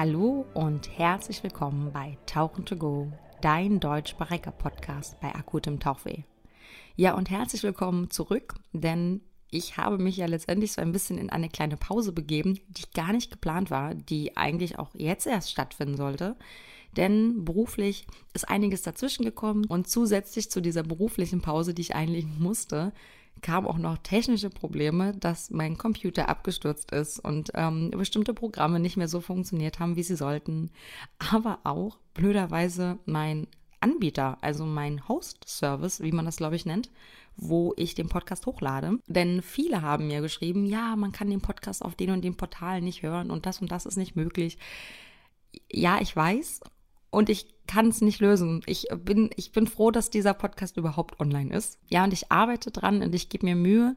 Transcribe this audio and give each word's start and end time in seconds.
Hallo 0.00 0.46
und 0.54 0.96
herzlich 0.96 1.42
willkommen 1.42 1.90
bei 1.92 2.16
Tauchen 2.24 2.64
to 2.64 2.76
Go, 2.76 3.10
dein 3.40 3.80
deutschsprachiger 3.80 4.52
Podcast 4.52 5.18
bei 5.18 5.34
akutem 5.34 5.80
Tauchweh. 5.80 6.22
Ja, 6.94 7.14
und 7.16 7.30
herzlich 7.30 7.64
willkommen 7.64 8.08
zurück, 8.08 8.54
denn 8.72 9.22
ich 9.50 9.76
habe 9.76 9.98
mich 9.98 10.16
ja 10.16 10.26
letztendlich 10.26 10.70
so 10.70 10.80
ein 10.80 10.92
bisschen 10.92 11.18
in 11.18 11.30
eine 11.30 11.48
kleine 11.48 11.76
Pause 11.76 12.12
begeben, 12.12 12.60
die 12.68 12.84
gar 12.94 13.12
nicht 13.12 13.32
geplant 13.32 13.72
war, 13.72 13.96
die 13.96 14.36
eigentlich 14.36 14.78
auch 14.78 14.90
jetzt 14.94 15.26
erst 15.26 15.50
stattfinden 15.50 15.96
sollte. 15.96 16.36
Denn 16.96 17.44
beruflich 17.44 18.06
ist 18.34 18.48
einiges 18.48 18.82
dazwischen 18.82 19.24
gekommen 19.24 19.64
und 19.64 19.88
zusätzlich 19.88 20.48
zu 20.48 20.60
dieser 20.60 20.84
beruflichen 20.84 21.42
Pause, 21.42 21.74
die 21.74 21.82
ich 21.82 21.96
einlegen 21.96 22.36
musste, 22.38 22.92
kamen 23.40 23.66
auch 23.66 23.78
noch 23.78 23.98
technische 23.98 24.50
Probleme, 24.50 25.14
dass 25.14 25.50
mein 25.50 25.78
Computer 25.78 26.28
abgestürzt 26.28 26.90
ist 26.92 27.18
und 27.18 27.50
ähm, 27.54 27.90
bestimmte 27.90 28.34
Programme 28.34 28.80
nicht 28.80 28.96
mehr 28.96 29.08
so 29.08 29.20
funktioniert 29.20 29.78
haben, 29.78 29.96
wie 29.96 30.02
sie 30.02 30.16
sollten. 30.16 30.70
Aber 31.18 31.60
auch 31.64 31.98
blöderweise 32.14 32.98
mein 33.06 33.46
Anbieter, 33.80 34.38
also 34.40 34.64
mein 34.64 35.08
Host-Service, 35.08 36.00
wie 36.00 36.12
man 36.12 36.24
das 36.24 36.38
glaube 36.38 36.56
ich 36.56 36.66
nennt, 36.66 36.90
wo 37.36 37.72
ich 37.76 37.94
den 37.94 38.08
Podcast 38.08 38.46
hochlade. 38.46 38.98
Denn 39.06 39.42
viele 39.42 39.82
haben 39.82 40.08
mir 40.08 40.20
geschrieben, 40.20 40.66
ja, 40.66 40.96
man 40.96 41.12
kann 41.12 41.30
den 41.30 41.40
Podcast 41.40 41.84
auf 41.84 41.94
den 41.94 42.10
und 42.10 42.22
den 42.22 42.36
Portalen 42.36 42.84
nicht 42.84 43.02
hören 43.02 43.30
und 43.30 43.46
das 43.46 43.60
und 43.60 43.70
das 43.70 43.86
ist 43.86 43.96
nicht 43.96 44.16
möglich. 44.16 44.58
Ja, 45.70 46.00
ich 46.00 46.14
weiß 46.14 46.60
und 47.10 47.28
ich 47.28 47.46
kann 47.66 47.88
es 47.88 48.00
nicht 48.00 48.20
lösen. 48.20 48.62
Ich 48.66 48.88
bin, 49.04 49.30
ich 49.36 49.52
bin 49.52 49.66
froh, 49.66 49.90
dass 49.90 50.10
dieser 50.10 50.34
Podcast 50.34 50.76
überhaupt 50.76 51.20
online 51.20 51.54
ist. 51.54 51.78
Ja, 51.88 52.04
und 52.04 52.12
ich 52.12 52.30
arbeite 52.30 52.70
dran 52.70 53.02
und 53.02 53.14
ich 53.14 53.28
gebe 53.28 53.46
mir 53.46 53.56
Mühe. 53.56 53.96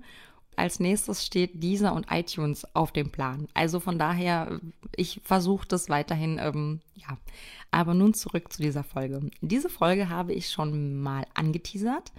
Als 0.57 0.79
nächstes 0.79 1.25
steht 1.25 1.63
dieser 1.63 1.93
und 1.93 2.07
iTunes 2.11 2.65
auf 2.75 2.91
dem 2.91 3.09
Plan. 3.09 3.47
Also 3.53 3.79
von 3.79 3.97
daher, 3.97 4.59
ich 4.95 5.21
versuche 5.23 5.67
das 5.67 5.89
weiterhin, 5.89 6.39
ähm, 6.41 6.81
ja. 6.95 7.17
Aber 7.71 7.93
nun 7.93 8.13
zurück 8.13 8.51
zu 8.51 8.61
dieser 8.61 8.83
Folge. 8.83 9.29
Diese 9.39 9.69
Folge 9.69 10.09
habe 10.09 10.33
ich 10.33 10.49
schon 10.49 11.01
mal 11.01 11.25
angeteasert 11.33 12.11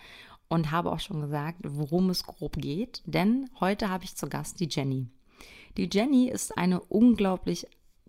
und 0.49 0.71
habe 0.71 0.91
auch 0.91 1.01
schon 1.01 1.21
gesagt, 1.21 1.59
worum 1.63 2.09
es 2.11 2.25
grob 2.25 2.57
geht. 2.57 3.03
Denn 3.05 3.51
heute 3.61 3.91
habe 3.91 4.05
ich 4.05 4.17
zu 4.17 4.29
Gast 4.29 4.61
die 4.61 4.69
Jenny. 4.71 5.09
Die 5.77 5.89
Jenny 5.91 6.29
ist 6.29 6.57
eine 6.57 6.81
unglaublich 6.81 7.67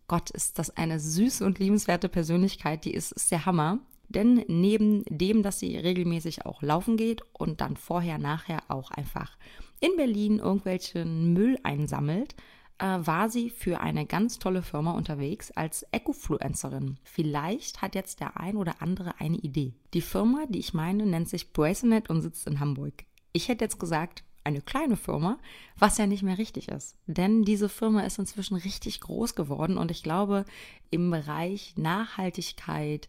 Gott, 0.08 0.30
ist 0.32 0.60
das 0.60 0.76
eine 0.76 1.00
süße 1.00 1.46
und 1.46 1.60
liebenswerte 1.60 2.10
Persönlichkeit, 2.10 2.86
die 2.86 2.94
ist, 2.94 3.12
ist 3.12 3.32
der 3.32 3.46
Hammer. 3.46 3.80
Denn 4.10 4.44
neben 4.48 5.04
dem, 5.10 5.42
dass 5.44 5.60
sie 5.60 5.78
regelmäßig 5.78 6.46
auch 6.46 6.62
laufen 6.62 6.98
geht 6.98 7.22
und 7.34 7.62
dann 7.62 7.78
vorher, 7.78 8.18
nachher 8.18 8.62
auch 8.68 8.92
einfach 8.92 9.38
in 9.80 9.96
Berlin 9.98 10.40
irgendwelchen 10.40 11.34
Müll 11.34 11.58
einsammelt, 11.64 12.36
äh, 12.78 12.86
war 12.86 13.30
sie 13.30 13.50
für 13.50 13.80
eine 13.80 14.06
ganz 14.06 14.40
tolle 14.40 14.62
Firma 14.62 14.92
unterwegs 14.92 15.52
als 15.52 15.84
Ecofluencerin. 15.92 16.98
Vielleicht 17.04 17.82
hat 17.82 17.96
jetzt 17.96 18.20
der 18.20 18.40
ein 18.40 18.58
oder 18.58 18.82
andere 18.82 19.20
eine 19.20 19.38
Idee. 19.38 19.74
Die 19.94 20.02
Firma, 20.02 20.46
die 20.48 20.60
ich 20.60 20.74
meine, 20.74 21.06
nennt 21.06 21.30
sich 21.30 21.54
Bracenet 21.54 22.10
und 22.10 22.22
sitzt 22.22 22.46
in 22.48 22.60
Hamburg. 22.60 23.06
Ich 23.32 23.48
hätte 23.48 23.66
jetzt 23.66 23.80
gesagt, 23.80 24.24
eine 24.44 24.62
kleine 24.62 24.98
Firma, 24.98 25.38
was 25.78 25.98
ja 25.98 26.08
nicht 26.08 26.24
mehr 26.24 26.38
richtig 26.38 26.68
ist. 26.68 26.96
Denn 27.08 27.44
diese 27.44 27.70
Firma 27.70 28.02
ist 28.02 28.20
inzwischen 28.20 28.56
richtig 28.56 29.00
groß 29.02 29.36
geworden 29.36 29.78
und 29.78 29.92
ich 29.92 30.04
glaube, 30.04 30.46
im 30.90 31.10
Bereich 31.12 31.74
Nachhaltigkeit, 31.78 33.08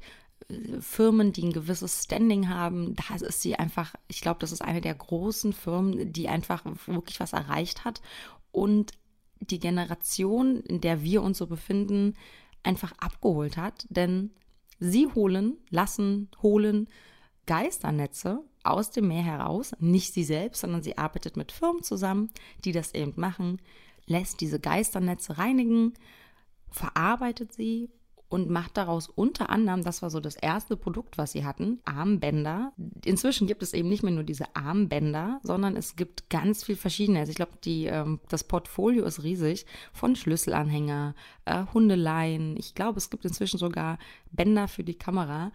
äh, 0.49 0.81
Firmen, 0.81 1.33
die 1.33 1.45
ein 1.45 1.53
gewisses 1.53 2.05
Standing 2.05 2.49
haben, 2.49 2.95
da 2.95 3.15
ist 3.17 3.43
sie 3.43 3.57
einfach, 3.57 3.95
ich 4.09 4.21
glaube, 4.21 4.41
das 4.41 4.53
ist 4.53 4.63
eine 4.63 4.81
der 4.81 4.95
großen 4.95 5.53
Firmen, 5.53 6.13
die 6.13 6.29
einfach 6.29 6.65
wirklich 6.87 7.21
was 7.21 7.33
erreicht 7.33 7.85
hat 7.85 8.01
und 8.53 8.93
die 9.41 9.59
Generation, 9.59 10.61
in 10.61 10.81
der 10.81 11.03
wir 11.03 11.23
uns 11.23 11.39
so 11.39 11.47
befinden, 11.47 12.17
einfach 12.63 12.93
abgeholt 12.99 13.57
hat. 13.57 13.87
Denn 13.91 14.31
sie 14.79 15.07
holen, 15.07 15.59
lassen, 15.71 16.31
holen 16.43 16.89
Geisternetze 17.47 18.41
aus 18.63 18.91
dem 18.91 19.09
Meer 19.09 19.23
heraus, 19.23 19.75
nicht 19.79 20.15
sie 20.15 20.25
selbst, 20.25 20.61
sondern 20.61 20.83
sie 20.83 20.99
arbeitet 20.99 21.37
mit 21.37 21.53
Firmen 21.53 21.83
zusammen, 21.83 22.31
die 22.65 22.73
das 22.73 22.95
eben 22.95 23.13
machen, 23.17 23.61
lässt 24.07 24.41
diese 24.41 24.61
Geisternetze 24.61 25.39
reinigen, 25.39 25.95
verarbeitet 26.71 27.53
sie 27.53 27.91
und 28.35 28.51
macht 28.51 28.77
daraus 28.77 29.09
unter 29.09 29.49
anderem, 29.49 29.85
das 29.85 30.03
war 30.03 30.11
so 30.11 30.19
das 30.19 30.35
erste 30.35 30.77
Produkt, 30.77 31.19
was 31.19 31.33
sie 31.33 31.45
hatten, 31.45 31.79
Armbänder. 31.85 32.73
Inzwischen 33.05 33.47
gibt 33.47 33.63
es 33.63 33.73
eben 33.73 33.89
nicht 33.89 34.03
mehr 34.03 34.13
nur 34.13 34.25
diese 34.25 34.57
Armbänder, 34.57 35.39
sondern 35.45 35.77
es 35.77 35.95
gibt 35.95 36.31
ganz 36.31 36.65
viel 36.65 36.75
verschiedene. 36.75 37.21
Also 37.21 37.31
ich 37.31 37.37
glaube, 37.37 37.53
ähm, 37.65 38.19
das 38.29 38.43
Portfolio 38.43 39.05
ist 39.05 39.23
riesig 39.23 39.67
von 39.93 40.17
Schlüsselanhänger, 40.17 41.15
äh, 41.45 41.65
Hundeleien. 41.73 42.57
Ich 42.57 42.75
glaube, 42.75 42.99
es 42.99 43.09
gibt 43.09 43.25
inzwischen 43.25 43.59
sogar 43.59 43.99
Bänder 44.33 44.67
für 44.67 44.83
die 44.83 44.99
Kamera. 44.99 45.53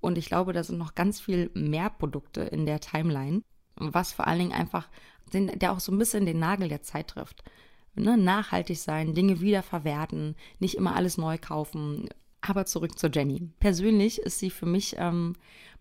Und 0.00 0.18
ich 0.18 0.26
glaube, 0.26 0.52
da 0.52 0.62
sind 0.62 0.78
noch 0.78 0.94
ganz 0.94 1.20
viel 1.20 1.50
mehr 1.54 1.90
Produkte 1.90 2.42
in 2.42 2.66
der 2.66 2.80
Timeline, 2.80 3.42
was 3.76 4.12
vor 4.12 4.26
allen 4.26 4.38
Dingen 4.38 4.52
einfach, 4.52 4.88
den, 5.32 5.58
der 5.58 5.72
auch 5.72 5.80
so 5.80 5.92
ein 5.92 5.98
bisschen 5.98 6.26
den 6.26 6.38
Nagel 6.38 6.68
der 6.68 6.82
Zeit 6.82 7.08
trifft. 7.08 7.44
Ne? 7.94 8.16
Nachhaltig 8.16 8.78
sein, 8.78 9.14
Dinge 9.14 9.40
wiederverwerten, 9.40 10.36
nicht 10.58 10.76
immer 10.76 10.96
alles 10.96 11.18
neu 11.18 11.38
kaufen. 11.38 12.08
Aber 12.40 12.64
zurück 12.64 12.98
zu 12.98 13.08
Jenny. 13.08 13.50
Persönlich 13.60 14.18
ist 14.20 14.38
sie 14.38 14.50
für 14.50 14.64
mich 14.64 14.94
ähm, 14.98 15.34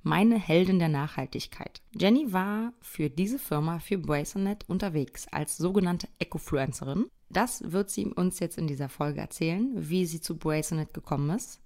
meine 0.03 0.37
Heldin 0.37 0.79
der 0.79 0.89
Nachhaltigkeit. 0.89 1.81
Jenny 1.97 2.33
war 2.33 2.73
für 2.81 3.09
diese 3.09 3.39
Firma, 3.39 3.79
für 3.79 3.97
Bracenet 3.97 4.67
unterwegs 4.67 5.27
als 5.29 5.57
sogenannte 5.57 6.09
Ecofluencerin. 6.19 7.05
Das 7.29 7.71
wird 7.71 7.89
sie 7.89 8.07
uns 8.07 8.39
jetzt 8.39 8.57
in 8.57 8.67
dieser 8.67 8.89
Folge 8.89 9.21
erzählen, 9.21 9.71
wie 9.75 10.05
sie 10.05 10.19
zu 10.19 10.37
Bracenet 10.37 10.93
gekommen 10.93 11.29
ist, 11.29 11.61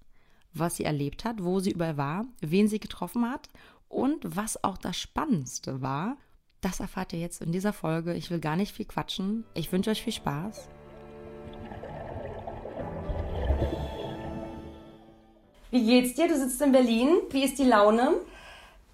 was 0.53 0.77
sie 0.77 0.83
erlebt 0.83 1.25
hat, 1.25 1.43
wo 1.43 1.59
sie 1.59 1.71
überall 1.71 1.97
war, 1.97 2.25
wen 2.41 2.67
sie 2.67 2.79
getroffen 2.79 3.29
hat 3.29 3.49
und 3.87 4.35
was 4.35 4.63
auch 4.63 4.77
das 4.77 4.97
Spannendste 4.97 5.81
war. 5.81 6.17
Das 6.61 6.79
erfahrt 6.79 7.13
ihr 7.13 7.19
jetzt 7.19 7.41
in 7.41 7.51
dieser 7.51 7.73
Folge. 7.73 8.13
Ich 8.13 8.31
will 8.31 8.39
gar 8.39 8.55
nicht 8.55 8.73
viel 8.73 8.85
quatschen. 8.85 9.43
Ich 9.53 9.71
wünsche 9.71 9.89
euch 9.89 10.01
viel 10.01 10.13
Spaß. 10.13 10.69
Wie 15.71 15.85
geht's 15.85 16.13
dir? 16.13 16.27
Du 16.27 16.37
sitzt 16.37 16.61
in 16.61 16.71
Berlin. 16.71 17.09
Wie 17.31 17.43
ist 17.43 17.57
die 17.57 17.65
Laune? 17.65 18.13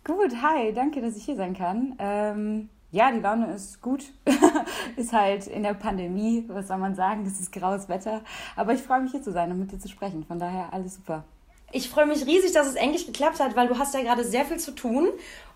Gut, 0.03 0.41
hi, 0.41 0.73
danke, 0.73 1.01
dass 1.01 1.17
ich 1.17 1.25
hier 1.25 1.35
sein 1.35 1.53
kann. 1.53 1.95
Ähm, 1.99 2.69
ja, 2.91 3.11
die 3.11 3.19
Laune 3.19 3.53
ist 3.53 3.81
gut. 3.81 4.05
ist 4.95 5.13
halt 5.13 5.45
in 5.45 5.63
der 5.63 5.73
Pandemie, 5.73 6.45
was 6.47 6.69
soll 6.69 6.77
man 6.77 6.95
sagen, 6.95 7.25
das 7.25 7.39
ist 7.39 7.51
graues 7.51 7.89
Wetter. 7.89 8.21
Aber 8.55 8.73
ich 8.73 8.81
freue 8.81 9.01
mich 9.01 9.11
hier 9.11 9.21
zu 9.21 9.31
sein 9.31 9.51
und 9.51 9.59
mit 9.59 9.71
dir 9.71 9.79
zu 9.79 9.89
sprechen. 9.89 10.23
Von 10.23 10.39
daher 10.39 10.73
alles 10.73 10.95
super. 10.95 11.25
Ich 11.71 11.89
freue 11.89 12.07
mich 12.07 12.25
riesig, 12.25 12.51
dass 12.51 12.67
es 12.67 12.75
endlich 12.75 13.05
geklappt 13.05 13.39
hat, 13.39 13.55
weil 13.55 13.67
du 13.67 13.77
hast 13.77 13.93
ja 13.93 14.01
gerade 14.01 14.23
sehr 14.23 14.45
viel 14.45 14.57
zu 14.57 14.71
tun 14.71 15.09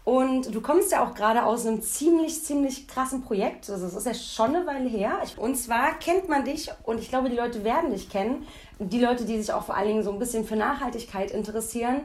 und 0.05 0.53
du 0.53 0.59
kommst 0.61 0.91
ja 0.91 1.03
auch 1.03 1.15
gerade 1.15 1.43
aus 1.43 1.65
einem 1.65 1.81
ziemlich, 1.81 2.43
ziemlich 2.43 2.87
krassen 2.87 3.21
Projekt. 3.23 3.69
Also 3.69 3.85
es 3.85 3.93
ist 3.93 4.05
ja 4.05 4.13
schon 4.13 4.55
eine 4.55 4.67
Weile 4.67 4.89
her. 4.89 5.19
Und 5.37 5.55
zwar 5.55 5.97
kennt 5.97 6.27
man 6.27 6.43
dich 6.43 6.69
und 6.83 6.99
ich 6.99 7.09
glaube, 7.09 7.29
die 7.29 7.37
Leute 7.37 7.63
werden 7.63 7.91
dich 7.91 8.09
kennen. 8.09 8.45
Die 8.79 8.99
Leute, 8.99 9.25
die 9.25 9.39
sich 9.39 9.53
auch 9.53 9.63
vor 9.63 9.75
allen 9.75 9.87
Dingen 9.87 10.03
so 10.03 10.11
ein 10.11 10.19
bisschen 10.19 10.45
für 10.45 10.57
Nachhaltigkeit 10.57 11.31
interessieren. 11.31 12.01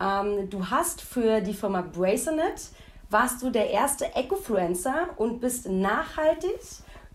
Ähm, 0.00 0.48
du 0.48 0.70
hast 0.70 1.02
für 1.02 1.40
die 1.40 1.54
Firma 1.54 1.82
Bracenet, 1.82 2.70
warst 3.10 3.42
du 3.42 3.50
der 3.50 3.70
erste 3.70 4.14
Ecofluencer 4.14 5.08
und 5.16 5.40
bist 5.40 5.68
nachhaltig 5.68 6.60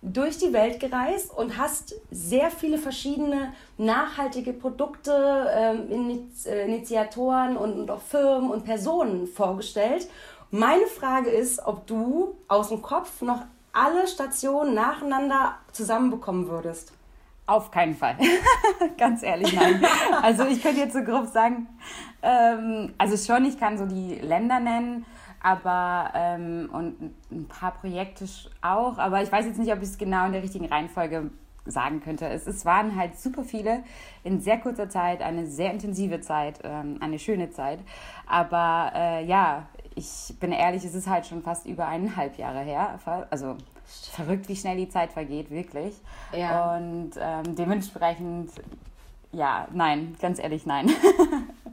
durch 0.06 0.38
die 0.38 0.54
Welt 0.54 0.80
gereist 0.80 1.36
und 1.36 1.58
hast 1.58 1.96
sehr 2.12 2.52
viele 2.52 2.78
verschiedene 2.78 3.54
nachhaltige 3.78 4.54
Produkte, 4.54 5.50
ähm, 5.54 6.28
äh, 6.46 6.66
Initiatoren 6.66 7.58
und, 7.58 7.80
und 7.80 7.92
auch 7.92 8.02
Firmen 8.02 8.52
und 8.52 8.66
Personen 8.66 9.28
vorgestellt. 9.28 10.08
Meine 10.52 10.86
Frage 10.88 11.30
ist, 11.30 11.66
ob 11.66 11.88
du 11.88 12.36
aus 12.48 12.70
dem 12.70 12.82
Kopf 12.82 13.22
noch 13.22 13.42
alle 13.74 14.08
Stationen 14.08 14.74
nacheinander 14.74 15.56
zusammenbekommen 15.72 16.48
würdest. 16.48 16.94
Auf 17.48 17.70
keinen 17.70 17.96
Fall. 17.96 18.18
Ganz 18.98 19.22
ehrlich, 19.22 19.54
nein. 19.54 19.84
Also 20.22 20.46
ich 20.46 20.64
könnte 20.64 20.80
jetzt 20.80 20.94
so 20.94 21.04
grob 21.04 21.28
sagen, 21.28 21.68
ähm, 22.24 22.94
also 22.98 23.18
schon, 23.18 23.46
ich 23.46 23.60
kann 23.60 23.78
so 23.78 23.86
die 23.86 24.16
Länder 24.16 24.60
nennen, 24.60 25.06
aber 25.46 26.10
ähm, 26.16 26.70
und 26.74 27.14
ein 27.32 27.48
paar 27.48 27.72
Projekte 27.76 28.26
auch, 28.64 28.98
aber 28.98 29.22
ich 29.22 29.32
weiß 29.32 29.46
jetzt 29.46 29.60
nicht, 29.60 29.72
ob 29.72 29.78
ich 29.78 29.90
es 29.90 29.98
genau 30.00 30.26
in 30.26 30.32
der 30.32 30.42
richtigen 30.42 30.66
Reihenfolge 30.66 31.30
sagen 31.68 32.02
könnte. 32.02 32.28
Es, 32.28 32.48
es 32.48 32.66
waren 32.66 32.96
halt 32.96 33.20
super 33.20 33.44
viele 33.44 33.84
in 34.24 34.42
sehr 34.42 34.58
kurzer 34.60 34.90
Zeit, 34.90 35.22
eine 35.22 35.46
sehr 35.46 35.72
intensive 35.72 36.20
Zeit, 36.20 36.62
ähm, 36.64 36.98
eine 37.00 37.20
schöne 37.20 37.52
Zeit. 37.52 37.78
Aber 38.26 38.92
äh, 38.96 39.24
ja, 39.26 39.68
ich 39.94 40.34
bin 40.40 40.52
ehrlich, 40.52 40.84
es 40.84 40.96
ist 40.96 41.08
halt 41.08 41.28
schon 41.28 41.44
fast 41.44 41.68
über 41.68 41.88
eineinhalb 41.88 42.40
Jahre 42.40 42.62
her. 42.62 43.00
Also 43.30 43.56
verrückt, 44.14 44.50
wie 44.50 44.56
schnell 44.56 44.78
die 44.78 44.90
Zeit 44.90 45.14
vergeht, 45.14 45.52
wirklich. 45.52 45.94
Ja. 46.36 46.76
Und 46.76 47.12
ähm, 47.20 47.56
dementsprechend, 47.56 48.50
ja, 49.32 49.68
nein, 49.72 50.16
ganz 50.20 50.40
ehrlich, 50.40 50.66
nein. 50.66 50.90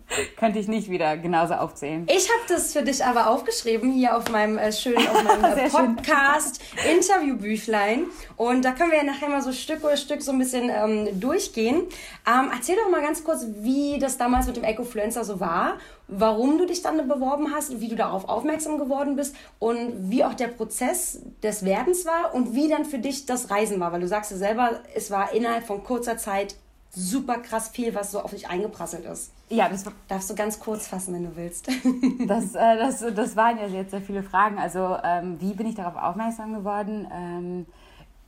Könnte 0.43 0.59
ich 0.59 0.67
nicht 0.67 0.91
wieder 0.91 1.17
genauso 1.17 1.55
aufzählen. 1.55 2.05
Ich 2.11 2.29
habe 2.29 2.41
das 2.49 2.73
für 2.73 2.83
dich 2.83 3.05
aber 3.05 3.31
aufgeschrieben 3.31 3.93
hier 3.93 4.17
auf 4.17 4.29
meinem 4.29 4.59
äh, 4.59 4.73
schönen 4.73 5.07
auf 5.07 5.23
meinem 5.23 5.45
äh, 5.57 5.69
Podcast 5.71 6.61
Interviewbüchlein 6.93 8.07
und 8.37 8.65
da 8.65 8.73
können 8.73 8.91
wir 8.91 8.99
ja 8.99 9.05
nachher 9.05 9.29
mal 9.29 9.41
so 9.41 9.53
Stück 9.53 9.83
für 9.83 9.97
Stück 9.97 10.21
so 10.21 10.33
ein 10.33 10.41
bisschen 10.41 10.69
ähm, 10.69 11.21
durchgehen. 11.21 11.83
Ähm, 12.27 12.51
erzähl 12.53 12.75
doch 12.75 12.91
mal 12.91 13.03
ganz 13.03 13.23
kurz, 13.23 13.47
wie 13.61 14.01
das 14.01 14.19
damals 14.19 14.49
mit 14.49 14.57
dem 14.57 14.65
Ecofluencer 14.65 15.25
so 15.25 15.39
war, 15.39 15.79
warum 16.09 16.59
du 16.59 16.67
dich 16.67 16.83
dann 16.83 17.07
beworben 17.07 17.55
hast, 17.55 17.81
wie 17.81 17.87
du 17.87 17.95
darauf 17.95 18.29
aufmerksam 18.29 18.79
geworden 18.79 19.15
bist 19.15 19.37
und 19.61 20.11
wie 20.11 20.25
auch 20.25 20.35
der 20.35 20.49
Prozess 20.49 21.21
des 21.45 21.65
Werdens 21.65 22.05
war 22.05 22.35
und 22.35 22.53
wie 22.53 22.69
dann 22.69 22.85
für 22.85 22.99
dich 22.99 23.27
das 23.27 23.49
Reisen 23.49 23.79
war, 23.79 23.93
weil 23.93 24.01
du 24.01 24.09
sagst 24.09 24.33
ja 24.33 24.39
selber, 24.39 24.81
es 24.93 25.13
war 25.13 25.33
innerhalb 25.33 25.65
von 25.65 25.85
kurzer 25.85 26.17
Zeit 26.17 26.57
super 26.95 27.39
krass 27.39 27.69
viel, 27.69 27.95
was 27.95 28.13
so 28.13 28.21
auf 28.21 28.31
dich 28.31 28.49
eingeprasselt 28.49 29.05
ist. 29.07 29.33
Ja, 29.49 29.69
das 29.69 29.85
darfst 30.09 30.31
du 30.31 30.35
ganz 30.35 30.61
kurz 30.61 30.87
fassen, 30.87 31.15
wenn 31.15 31.25
du 31.25 31.37
willst. 31.37 31.69
das, 32.27 32.55
äh, 32.55 32.77
das, 32.77 33.05
das 33.15 33.37
waren 33.37 33.59
ja 33.59 33.67
jetzt 33.67 33.91
sehr 33.93 34.03
viele 34.03 34.23
Fragen. 34.23 34.59
Also, 34.59 34.99
ähm, 35.03 35.41
wie 35.41 35.55
bin 35.55 35.67
ich 35.67 35.75
darauf 35.75 35.97
aufmerksam 35.97 36.53
geworden? 36.53 37.07
Ähm, 37.13 37.67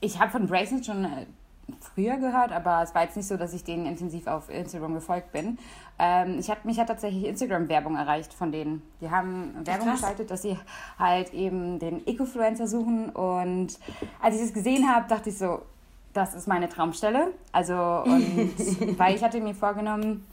ich 0.00 0.18
habe 0.18 0.30
von 0.30 0.46
Bracelet 0.46 0.86
schon 0.86 1.04
äh, 1.04 1.26
früher 1.80 2.16
gehört, 2.16 2.52
aber 2.52 2.82
es 2.82 2.94
war 2.94 3.02
jetzt 3.02 3.16
nicht 3.16 3.28
so, 3.28 3.36
dass 3.36 3.52
ich 3.52 3.64
denen 3.64 3.86
intensiv 3.86 4.26
auf 4.26 4.48
Instagram 4.48 4.94
gefolgt 4.94 5.32
bin. 5.32 5.58
Ähm, 5.98 6.38
ich 6.38 6.50
hab, 6.50 6.64
mich 6.64 6.78
hat 6.80 6.88
tatsächlich 6.88 7.24
Instagram-Werbung 7.24 7.96
erreicht 7.96 8.32
von 8.32 8.50
denen. 8.50 8.82
Die 9.00 9.10
haben 9.10 9.54
Werbung 9.64 9.88
Krass. 9.88 10.00
geschaltet, 10.00 10.30
dass 10.30 10.42
sie 10.42 10.58
halt 10.98 11.32
eben 11.32 11.78
den 11.78 12.06
Ecofluencer 12.06 12.66
suchen. 12.66 13.10
Und 13.10 13.78
als 14.20 14.36
ich 14.36 14.42
das 14.42 14.52
gesehen 14.52 14.88
habe, 14.88 15.06
dachte 15.08 15.30
ich 15.30 15.38
so, 15.38 15.62
das 16.14 16.34
ist 16.34 16.48
meine 16.48 16.68
Traumstelle. 16.68 17.32
Also, 17.52 17.74
und 17.74 18.98
weil 18.98 19.14
ich 19.14 19.22
hatte 19.22 19.40
mir 19.40 19.54
vorgenommen, 19.54 20.26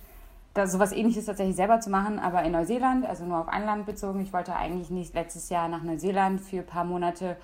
da 0.54 0.68
sowas 0.68 0.92
ähnliches 0.92 1.26
tatsächlich 1.26 1.56
selber 1.56 1.80
zu 1.80 1.90
machen, 1.90 2.20
aber 2.20 2.44
in 2.44 2.52
Neuseeland, 2.52 3.06
also 3.06 3.26
nur 3.26 3.40
auf 3.40 3.48
ein 3.48 3.66
Land 3.66 3.86
bezogen. 3.86 4.22
Ich 4.22 4.34
wollte 4.34 4.56
eigentlich 4.56 4.90
nicht 4.90 5.14
letztes 5.14 5.50
Jahr 5.50 5.68
nach 5.68 5.82
Neuseeland 5.82 6.42
für 6.42 6.60
ein 6.60 6.66
paar 6.66 6.84
Monate 6.84 7.38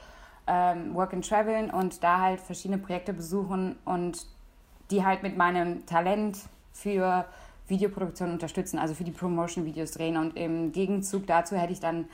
ähm, 0.46 0.94
Work 0.94 1.14
and 1.14 1.28
Traveln 1.28 1.70
und 1.70 2.04
da 2.04 2.20
halt 2.20 2.40
verschiedene 2.40 2.78
Projekte 2.78 3.14
besuchen 3.14 3.76
und 3.86 4.26
die 4.92 5.06
halt 5.06 5.24
mit 5.24 5.38
meinem 5.38 5.86
Talent 5.86 6.38
für 6.74 7.26
Videoproduktion 7.68 8.32
unterstützen, 8.32 8.78
also 8.78 8.94
für 8.94 9.04
die 9.04 9.12
Promotion-Videos 9.12 9.92
drehen. 9.92 10.18
Und 10.18 10.38
im 10.38 10.72
Gegenzug 10.72 11.28
dazu 11.28 11.56
hätte 11.56 11.74
ich 11.74 11.80
dann 11.80 12.06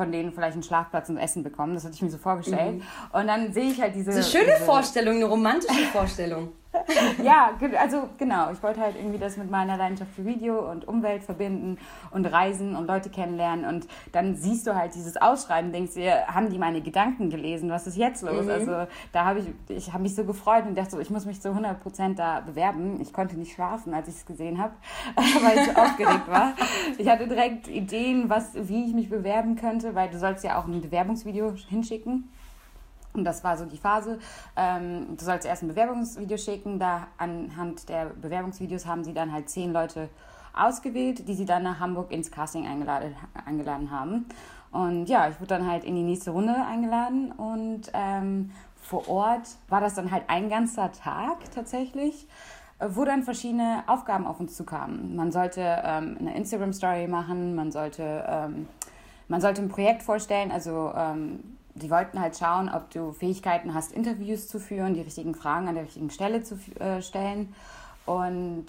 von 0.00 0.10
denen 0.12 0.32
vielleicht 0.32 0.54
einen 0.54 0.62
Schlafplatz 0.62 1.10
und 1.10 1.18
Essen 1.18 1.42
bekommen. 1.42 1.74
Das 1.74 1.84
hatte 1.84 1.94
ich 1.94 2.00
mir 2.00 2.08
so 2.08 2.16
vorgestellt. 2.16 2.76
Mhm. 2.76 2.82
Und 3.12 3.26
dann 3.26 3.52
sehe 3.52 3.70
ich 3.70 3.82
halt 3.82 3.94
diese. 3.94 4.06
Das 4.06 4.16
ist 4.16 4.34
eine 4.34 4.44
schöne 4.44 4.54
diese, 4.54 4.64
Vorstellung, 4.64 5.16
eine 5.16 5.26
romantische 5.26 5.84
Vorstellung. 5.92 6.52
ja, 7.24 7.50
also 7.78 8.08
genau. 8.16 8.52
Ich 8.52 8.62
wollte 8.62 8.80
halt 8.80 8.96
irgendwie 8.96 9.18
das 9.18 9.36
mit 9.36 9.50
meiner 9.50 9.76
Leidenschaft 9.76 10.12
für 10.14 10.24
Video 10.24 10.70
und 10.70 10.86
Umwelt 10.86 11.22
verbinden 11.24 11.78
und 12.10 12.26
reisen 12.26 12.76
und 12.76 12.86
Leute 12.86 13.10
kennenlernen. 13.10 13.64
Und 13.64 13.88
dann 14.12 14.36
siehst 14.36 14.66
du 14.66 14.76
halt 14.76 14.94
dieses 14.94 15.16
Ausschreiben, 15.16 15.72
denkst 15.72 15.94
dir, 15.94 16.28
haben 16.28 16.50
die 16.50 16.58
meine 16.58 16.80
Gedanken 16.80 17.28
gelesen? 17.28 17.70
Was 17.70 17.86
ist 17.86 17.96
jetzt 17.96 18.22
los? 18.22 18.44
Mhm. 18.44 18.50
Also 18.50 18.86
da 19.12 19.24
habe 19.24 19.40
ich, 19.40 19.46
ich 19.68 19.92
habe 19.92 20.02
mich 20.02 20.14
so 20.14 20.24
gefreut 20.24 20.64
und 20.66 20.76
dachte 20.76 20.92
so, 20.92 21.00
ich 21.00 21.10
muss 21.10 21.26
mich 21.26 21.40
zu 21.40 21.48
100 21.48 21.80
Prozent 21.80 22.18
da 22.18 22.40
bewerben. 22.40 23.00
Ich 23.00 23.12
konnte 23.12 23.36
nicht 23.36 23.52
schlafen, 23.52 23.92
als 23.92 24.08
ich 24.08 24.14
es 24.14 24.26
gesehen 24.26 24.58
habe, 24.58 24.74
weil 25.16 25.58
ich 25.58 25.64
so 25.64 25.72
aufgeregt 25.72 26.28
war. 26.28 26.54
Ich 26.98 27.08
hatte 27.08 27.26
direkt 27.26 27.68
Ideen, 27.68 28.30
was, 28.30 28.54
wie 28.54 28.84
ich 28.84 28.94
mich 28.94 29.10
bewerben 29.10 29.56
könnte, 29.56 29.94
weil 29.94 30.08
du 30.08 30.18
sollst 30.18 30.44
ja 30.44 30.60
auch 30.60 30.66
ein 30.66 30.80
Bewerbungsvideo 30.80 31.54
hinschicken. 31.68 32.30
Und 33.12 33.24
das 33.24 33.42
war 33.42 33.56
so 33.56 33.64
die 33.64 33.78
Phase. 33.78 34.18
Ähm, 34.56 35.16
du 35.16 35.24
sollst 35.24 35.46
erst 35.46 35.62
ein 35.62 35.68
Bewerbungsvideo 35.68 36.36
schicken. 36.36 36.78
Da 36.78 37.08
anhand 37.18 37.88
der 37.88 38.06
Bewerbungsvideos 38.06 38.86
haben 38.86 39.04
sie 39.04 39.14
dann 39.14 39.32
halt 39.32 39.48
zehn 39.48 39.72
Leute 39.72 40.08
ausgewählt, 40.52 41.28
die 41.28 41.34
sie 41.34 41.44
dann 41.44 41.62
nach 41.62 41.80
Hamburg 41.80 42.12
ins 42.12 42.30
Casting 42.30 42.66
eingeladen, 42.66 43.14
eingeladen 43.44 43.90
haben. 43.90 44.26
Und 44.72 45.06
ja, 45.06 45.28
ich 45.28 45.40
wurde 45.40 45.48
dann 45.48 45.66
halt 45.68 45.84
in 45.84 45.96
die 45.96 46.02
nächste 46.02 46.30
Runde 46.30 46.54
eingeladen 46.54 47.32
und 47.32 47.90
ähm, 47.92 48.52
vor 48.80 49.08
Ort 49.08 49.48
war 49.68 49.80
das 49.80 49.94
dann 49.94 50.10
halt 50.10 50.24
ein 50.28 50.48
ganzer 50.48 50.92
Tag 50.92 51.38
tatsächlich, 51.54 52.28
wo 52.78 53.04
dann 53.04 53.24
verschiedene 53.24 53.82
Aufgaben 53.88 54.26
auf 54.26 54.40
uns 54.40 54.56
zukamen. 54.56 55.16
Man 55.16 55.32
sollte 55.32 55.60
ähm, 55.60 56.16
eine 56.20 56.36
Instagram-Story 56.36 57.08
machen, 57.08 57.54
man 57.54 57.72
sollte, 57.72 58.24
ähm, 58.26 58.68
man 59.28 59.40
sollte 59.40 59.60
ein 59.60 59.68
Projekt 59.68 60.02
vorstellen, 60.02 60.50
also 60.52 60.92
ähm, 60.96 61.58
die 61.74 61.90
wollten 61.90 62.20
halt 62.20 62.36
schauen, 62.36 62.68
ob 62.68 62.90
du 62.90 63.12
Fähigkeiten 63.12 63.74
hast, 63.74 63.92
Interviews 63.92 64.48
zu 64.48 64.58
führen, 64.58 64.94
die 64.94 65.00
richtigen 65.00 65.34
Fragen 65.34 65.68
an 65.68 65.74
der 65.74 65.84
richtigen 65.84 66.10
Stelle 66.10 66.42
zu 66.42 66.58
äh, 66.78 67.02
stellen. 67.02 67.54
Und 68.06 68.66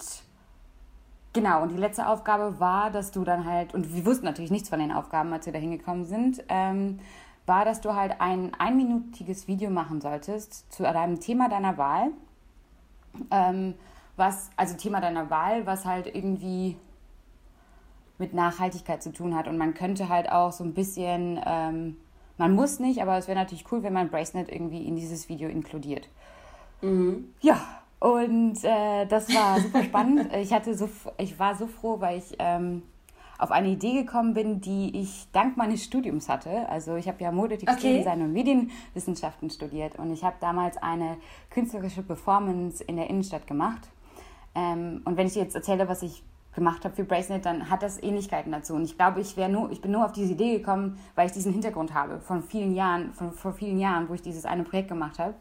genau, 1.32 1.62
und 1.62 1.70
die 1.70 1.76
letzte 1.76 2.06
Aufgabe 2.06 2.60
war, 2.60 2.90
dass 2.90 3.10
du 3.10 3.24
dann 3.24 3.44
halt, 3.44 3.74
und 3.74 3.94
wir 3.94 4.06
wussten 4.06 4.24
natürlich 4.24 4.50
nichts 4.50 4.68
von 4.68 4.78
den 4.78 4.92
Aufgaben, 4.92 5.32
als 5.32 5.46
wir 5.46 5.52
da 5.52 5.58
hingekommen 5.58 6.04
sind, 6.04 6.44
ähm, 6.48 6.98
war, 7.46 7.64
dass 7.64 7.80
du 7.80 7.94
halt 7.94 8.20
ein 8.20 8.52
einminütiges 8.58 9.48
Video 9.48 9.70
machen 9.70 10.00
solltest 10.00 10.72
zu 10.72 10.84
deinem 10.84 11.18
Thema 11.18 11.48
deiner 11.48 11.76
Wahl. 11.76 12.10
Ähm, 13.30 13.74
was, 14.16 14.50
also 14.56 14.76
Thema 14.76 15.00
deiner 15.00 15.30
Wahl, 15.30 15.66
was 15.66 15.84
halt 15.84 16.06
irgendwie 16.06 16.76
mit 18.18 18.34
Nachhaltigkeit 18.34 19.02
zu 19.02 19.12
tun 19.12 19.34
hat. 19.34 19.48
Und 19.48 19.58
man 19.58 19.74
könnte 19.74 20.08
halt 20.08 20.30
auch 20.30 20.52
so 20.52 20.64
ein 20.64 20.74
bisschen 20.74 21.40
ähm, 21.44 21.96
man 22.38 22.54
muss 22.54 22.78
nicht, 22.78 23.02
aber 23.02 23.18
es 23.18 23.28
wäre 23.28 23.38
natürlich 23.38 23.64
cool, 23.70 23.82
wenn 23.82 23.92
man 23.92 24.10
Bracelet 24.10 24.50
irgendwie 24.50 24.84
in 24.86 24.96
dieses 24.96 25.28
Video 25.28 25.48
inkludiert. 25.48 26.08
Mhm. 26.80 27.32
Ja, 27.40 27.60
und 27.98 28.64
äh, 28.64 29.06
das 29.06 29.32
war 29.34 29.60
super 29.60 29.84
spannend. 29.84 30.30
Ich, 30.36 30.52
hatte 30.52 30.74
so, 30.74 30.88
ich 31.18 31.38
war 31.38 31.54
so 31.54 31.66
froh, 31.66 32.00
weil 32.00 32.18
ich 32.18 32.34
ähm, 32.38 32.82
auf 33.38 33.50
eine 33.50 33.68
Idee 33.68 33.94
gekommen 33.94 34.34
bin, 34.34 34.60
die 34.60 35.00
ich 35.00 35.26
dank 35.32 35.56
meines 35.56 35.84
Studiums 35.84 36.28
hatte. 36.28 36.68
Also 36.68 36.96
ich 36.96 37.08
habe 37.08 37.22
ja 37.22 37.30
Mode, 37.30 37.58
Textildesign 37.58 38.14
okay. 38.14 38.24
und 38.24 38.32
Medienwissenschaften 38.32 39.50
studiert 39.50 39.98
und 39.98 40.12
ich 40.12 40.24
habe 40.24 40.36
damals 40.40 40.76
eine 40.76 41.16
künstlerische 41.50 42.02
Performance 42.02 42.82
in 42.82 42.96
der 42.96 43.08
Innenstadt 43.08 43.46
gemacht. 43.46 43.88
Ähm, 44.54 45.02
und 45.04 45.16
wenn 45.16 45.26
ich 45.26 45.34
dir 45.34 45.42
jetzt 45.42 45.54
erzähle, 45.54 45.88
was 45.88 46.02
ich 46.02 46.22
gemacht 46.54 46.84
habe 46.84 46.94
für 46.94 47.04
Bracelet, 47.04 47.44
dann 47.46 47.70
hat 47.70 47.82
das 47.82 48.02
Ähnlichkeiten 48.02 48.52
dazu. 48.52 48.74
Und 48.74 48.84
ich 48.84 48.96
glaube, 48.96 49.20
ich 49.20 49.36
nur, 49.36 49.70
ich 49.70 49.80
bin 49.80 49.90
nur 49.90 50.04
auf 50.04 50.12
diese 50.12 50.32
Idee 50.32 50.58
gekommen, 50.58 50.98
weil 51.14 51.26
ich 51.26 51.32
diesen 51.32 51.52
Hintergrund 51.52 51.94
habe 51.94 52.20
von 52.20 52.42
vielen 52.42 52.74
Jahren, 52.74 53.12
von 53.12 53.32
vor 53.32 53.52
vielen 53.52 53.78
Jahren, 53.78 54.08
wo 54.08 54.14
ich 54.14 54.22
dieses 54.22 54.44
eine 54.44 54.62
Projekt 54.62 54.88
gemacht 54.88 55.18
habe, 55.18 55.34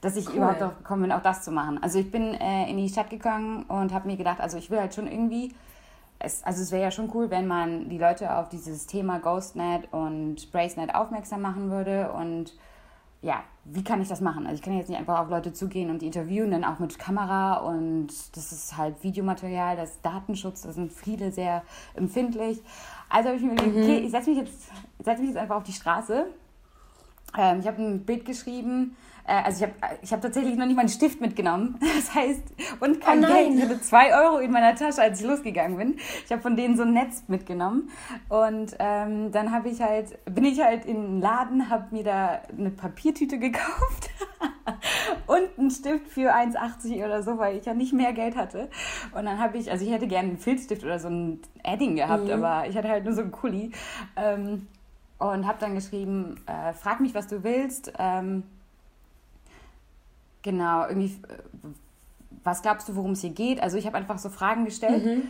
dass 0.00 0.16
ich 0.16 0.28
cool. 0.28 0.36
überhaupt 0.36 0.60
darauf 0.60 0.76
gekommen 0.78 1.02
bin, 1.02 1.12
auch 1.12 1.22
das 1.22 1.42
zu 1.42 1.50
machen. 1.50 1.82
Also 1.82 1.98
ich 1.98 2.10
bin 2.10 2.34
äh, 2.34 2.68
in 2.70 2.76
die 2.76 2.88
Stadt 2.88 3.10
gegangen 3.10 3.64
und 3.64 3.92
habe 3.92 4.08
mir 4.08 4.16
gedacht, 4.16 4.40
also 4.40 4.58
ich 4.58 4.70
will 4.70 4.78
halt 4.78 4.94
schon 4.94 5.06
irgendwie, 5.06 5.54
es, 6.18 6.42
also 6.44 6.62
es 6.62 6.72
wäre 6.72 6.82
ja 6.82 6.90
schon 6.90 7.10
cool, 7.14 7.30
wenn 7.30 7.46
man 7.46 7.88
die 7.88 7.98
Leute 7.98 8.36
auf 8.36 8.48
dieses 8.48 8.86
Thema 8.86 9.18
GhostNet 9.18 9.92
und 9.92 10.50
Bracenet 10.52 10.94
aufmerksam 10.94 11.40
machen 11.40 11.70
würde 11.70 12.12
und 12.12 12.54
ja, 13.20 13.42
wie 13.64 13.82
kann 13.82 14.00
ich 14.00 14.08
das 14.08 14.20
machen? 14.20 14.46
Also 14.46 14.56
ich 14.56 14.62
kann 14.62 14.76
jetzt 14.76 14.88
nicht 14.88 14.98
einfach 14.98 15.18
auf 15.18 15.28
Leute 15.28 15.52
zugehen 15.52 15.90
und 15.90 16.02
die 16.02 16.06
interviewen, 16.06 16.50
dann 16.52 16.64
auch 16.64 16.78
mit 16.78 16.98
Kamera 16.98 17.58
und 17.58 18.08
das 18.34 18.52
ist 18.52 18.76
halt 18.76 19.02
Videomaterial, 19.02 19.76
das 19.76 19.90
ist 19.90 20.04
Datenschutz, 20.04 20.62
da 20.62 20.72
sind 20.72 20.92
viele 20.92 21.32
sehr 21.32 21.62
empfindlich. 21.94 22.62
Also 23.08 23.28
habe 23.28 23.38
ich 23.38 23.44
mir 23.44 23.52
überlegt, 23.52 23.76
mhm. 23.76 23.82
okay, 23.82 23.98
ich 23.98 24.10
setze 24.10 24.30
mich, 24.30 24.38
jetzt, 24.38 24.70
setz 25.02 25.18
mich 25.18 25.28
jetzt 25.28 25.38
einfach 25.38 25.56
auf 25.56 25.64
die 25.64 25.72
Straße. 25.72 26.26
Ähm, 27.36 27.60
ich 27.60 27.66
habe 27.66 27.82
ein 27.82 28.04
Bild 28.04 28.24
geschrieben, 28.24 28.96
also 29.28 29.64
ich 29.64 29.70
habe 29.70 29.98
ich 30.02 30.12
hab 30.12 30.22
tatsächlich 30.22 30.56
noch 30.56 30.66
nicht 30.66 30.76
mal 30.76 30.82
einen 30.82 30.88
Stift 30.88 31.20
mitgenommen. 31.20 31.78
Das 31.98 32.14
heißt, 32.14 32.42
und 32.80 33.00
kein 33.00 33.24
oh 33.24 33.26
Geld. 33.26 33.54
Ich 33.54 33.62
hatte 33.62 33.80
zwei 33.80 34.14
Euro 34.14 34.38
in 34.38 34.52
meiner 34.52 34.74
Tasche, 34.74 35.02
als 35.02 35.20
ich 35.20 35.26
losgegangen 35.26 35.76
bin. 35.76 35.96
Ich 36.24 36.30
habe 36.30 36.40
von 36.40 36.56
denen 36.56 36.76
so 36.76 36.84
ein 36.84 36.92
Netz 36.92 37.24
mitgenommen. 37.26 37.90
Und 38.28 38.76
ähm, 38.78 39.32
dann 39.32 39.50
habe 39.50 39.68
ich 39.68 39.80
halt, 39.82 40.16
bin 40.26 40.44
ich 40.44 40.62
halt 40.62 40.84
in 40.84 40.94
den 40.94 41.20
Laden, 41.20 41.68
habe 41.68 41.86
mir 41.90 42.04
da 42.04 42.40
eine 42.56 42.70
Papiertüte 42.70 43.38
gekauft 43.38 44.10
und 45.26 45.58
einen 45.58 45.70
Stift 45.70 46.06
für 46.08 46.34
1,80 46.34 47.04
oder 47.04 47.22
so, 47.22 47.36
weil 47.38 47.56
ich 47.56 47.66
ja 47.66 47.74
nicht 47.74 47.92
mehr 47.92 48.12
Geld 48.12 48.36
hatte. 48.36 48.70
Und 49.12 49.24
dann 49.24 49.38
habe 49.38 49.58
ich, 49.58 49.70
also 49.70 49.84
ich 49.84 49.90
hätte 49.90 50.06
gerne 50.06 50.28
einen 50.28 50.38
Filzstift 50.38 50.84
oder 50.84 51.00
so 51.00 51.08
ein 51.08 51.40
Edding 51.64 51.96
gehabt, 51.96 52.26
mhm. 52.26 52.42
aber 52.42 52.68
ich 52.68 52.76
hatte 52.76 52.88
halt 52.88 53.04
nur 53.04 53.14
so 53.14 53.22
einen 53.22 53.32
Kuli. 53.32 53.72
Ähm, 54.16 54.68
und 55.18 55.48
habe 55.48 55.58
dann 55.58 55.74
geschrieben, 55.74 56.36
äh, 56.46 56.72
frag 56.72 57.00
mich, 57.00 57.12
was 57.12 57.26
du 57.26 57.42
willst. 57.42 57.92
Ähm, 57.98 58.44
Genau, 60.48 60.88
irgendwie, 60.88 61.12
äh, 61.28 61.68
was 62.42 62.62
glaubst 62.62 62.88
du, 62.88 62.96
worum 62.96 63.10
es 63.10 63.20
hier 63.20 63.34
geht? 63.34 63.62
Also 63.62 63.76
ich 63.76 63.84
habe 63.84 63.98
einfach 63.98 64.18
so 64.18 64.30
Fragen 64.30 64.64
gestellt 64.64 65.04
mhm. 65.04 65.22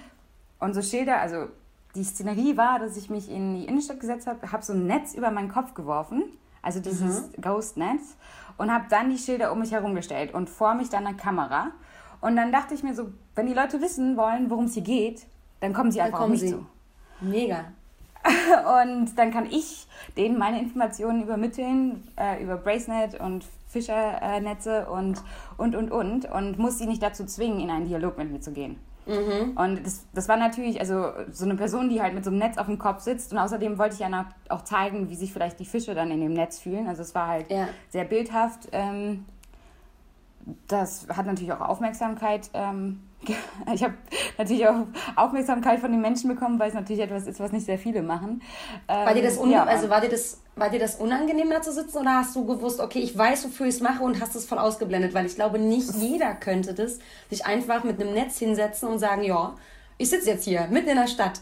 und 0.61 0.75
so 0.75 0.81
Schilder, 0.81 1.21
also 1.21 1.49
die 1.97 2.05
Szenerie 2.05 2.57
war, 2.57 2.79
dass 2.79 2.97
ich 2.97 3.11
mich 3.11 3.29
in 3.29 3.57
die 3.57 3.65
Innenstadt 3.65 3.99
gesetzt 3.99 4.29
habe, 4.29 4.53
habe 4.53 4.63
so 4.63 4.75
ein 4.75 4.87
Netz 4.87 5.15
über 5.15 5.33
meinen 5.33 5.49
Kopf 5.49 5.75
geworfen, 5.75 6.23
also 6.63 6.79
dieses 6.79 7.23
mhm. 7.23 7.43
Ghostnetz, 7.43 8.15
und 8.59 8.73
habe 8.73 8.85
dann 8.91 9.11
die 9.11 9.19
Schilder 9.19 9.51
um 9.51 9.59
mich 9.59 9.73
herum 9.73 9.97
gestellt 9.97 10.33
und 10.33 10.49
vor 10.49 10.75
mich 10.75 10.89
dann 10.89 11.05
eine 11.05 11.17
Kamera. 11.17 11.73
Und 12.21 12.37
dann 12.37 12.53
dachte 12.53 12.75
ich 12.75 12.85
mir 12.85 12.95
so, 12.95 13.09
wenn 13.35 13.47
die 13.47 13.55
Leute 13.55 13.81
wissen 13.81 14.17
wollen, 14.17 14.51
worum 14.51 14.67
es 14.67 14.75
hier 14.75 14.85
geht, 14.85 15.27
dann 15.59 15.73
kommen 15.73 15.91
sie 15.91 16.01
einfach 16.01 16.21
kommen 16.21 16.35
auf 16.35 16.41
mich 16.41 16.51
sie. 16.51 16.57
zu. 16.57 16.67
Mega. 17.21 17.73
Und 18.85 19.17
dann 19.17 19.33
kann 19.33 19.47
ich 19.47 19.89
denen 20.17 20.39
meine 20.39 20.61
Informationen 20.61 21.25
übermitteln 21.25 22.07
äh, 22.17 22.41
über 22.41 22.57
Bracenet 22.57 23.21
und 23.21 23.45
Fischernetze 23.69 24.87
und, 24.87 25.23
und, 25.57 25.77
und, 25.77 25.91
und 25.93 26.25
und 26.25 26.59
muss 26.59 26.79
sie 26.79 26.87
nicht 26.87 27.03
dazu 27.03 27.25
zwingen, 27.27 27.61
in 27.61 27.71
einen 27.71 27.87
Dialog 27.87 28.19
mit 28.19 28.31
mir 28.31 28.41
zu 28.41 28.53
gehen. 28.53 28.79
Mhm. 29.07 29.57
Und 29.57 29.87
das, 29.87 30.07
das 30.13 30.29
war 30.29 30.37
natürlich, 30.37 30.81
also 30.81 31.13
so 31.33 31.45
eine 31.45 31.55
Person, 31.55 31.89
die 31.89 32.03
halt 32.03 32.15
mit 32.15 32.25
so 32.25 32.31
einem 32.31 32.39
Netz 32.39 32.59
auf 32.59 32.67
dem 32.67 32.79
Kopf 32.79 33.01
sitzt. 33.01 33.33
Und 33.33 33.39
außerdem 33.39 33.79
wollte 33.79 33.95
ich 33.95 34.01
ja 34.01 34.27
auch 34.51 34.65
zeigen, 34.65 35.09
wie 35.09 35.17
sich 35.17 35.33
vielleicht 35.33 35.59
die 35.61 35.65
Fische 35.65 35.95
dann 35.95 36.11
in 36.11 36.21
dem 36.21 36.35
Netz 36.35 36.59
fühlen. 36.59 36.87
Also 36.87 37.03
es 37.03 37.15
war 37.15 37.29
halt 37.29 37.51
ja. 37.51 37.69
sehr 37.89 38.05
bildhaft. 38.05 38.69
Ähm, 38.73 39.25
das 40.67 41.07
hat 41.09 41.27
natürlich 41.27 41.53
auch 41.53 41.61
Aufmerksamkeit. 41.61 42.51
Ich 43.75 43.83
habe 43.83 43.95
natürlich 44.37 44.67
auch 44.67 44.87
Aufmerksamkeit 45.17 45.81
von 45.81 45.91
den 45.91 46.01
Menschen 46.01 46.29
bekommen, 46.29 46.59
weil 46.59 46.69
es 46.69 46.75
natürlich 46.75 47.03
etwas 47.03 47.27
ist, 47.27 47.41
was 47.41 47.53
nicht 47.53 47.67
sehr 47.67 47.79
viele 47.79 48.03
machen. 48.03 48.43
war 48.87 49.15
dir 49.15 49.23
das, 49.23 49.39
ähm, 49.39 49.51
ja, 49.51 49.65
also 49.65 49.91
war 49.91 50.01
dir 50.01 50.09
das, 50.09 50.41
war 50.57 50.71
dir 50.71 50.79
das 50.79 50.97
unangenehm, 50.97 51.51
da 51.51 51.61
zu 51.61 51.73
sitzen 51.73 51.99
oder 51.99 52.15
hast 52.15 52.35
du 52.35 52.47
gewusst, 52.47 52.81
okay, 52.81 53.01
ich 53.01 53.17
weiß, 53.17 53.45
wofür 53.45 53.67
ich 53.67 53.77
es 53.77 53.81
mache 53.81 54.03
und 54.03 54.21
hast 54.21 54.35
es 54.37 54.47
voll 54.47 54.59
ausgeblendet? 54.59 55.15
Weil 55.15 55.27
ich 55.27 55.35
glaube, 55.35 55.59
nicht 55.59 55.95
jeder 55.97 56.35
könnte 56.35 56.75
das, 56.75 56.99
sich 57.29 57.45
einfach 57.47 57.85
mit 57.85 58.01
einem 58.01 58.15
Netz 58.15 58.39
hinsetzen 58.39 58.89
und 58.89 58.99
sagen, 58.99 59.23
ja, 59.23 59.55
ich 59.99 60.11
sitze 60.11 60.31
jetzt 60.31 60.45
hier, 60.45 60.69
mitten 60.71 60.89
in 60.89 60.97
der 60.97 61.09
Stadt. 61.09 61.41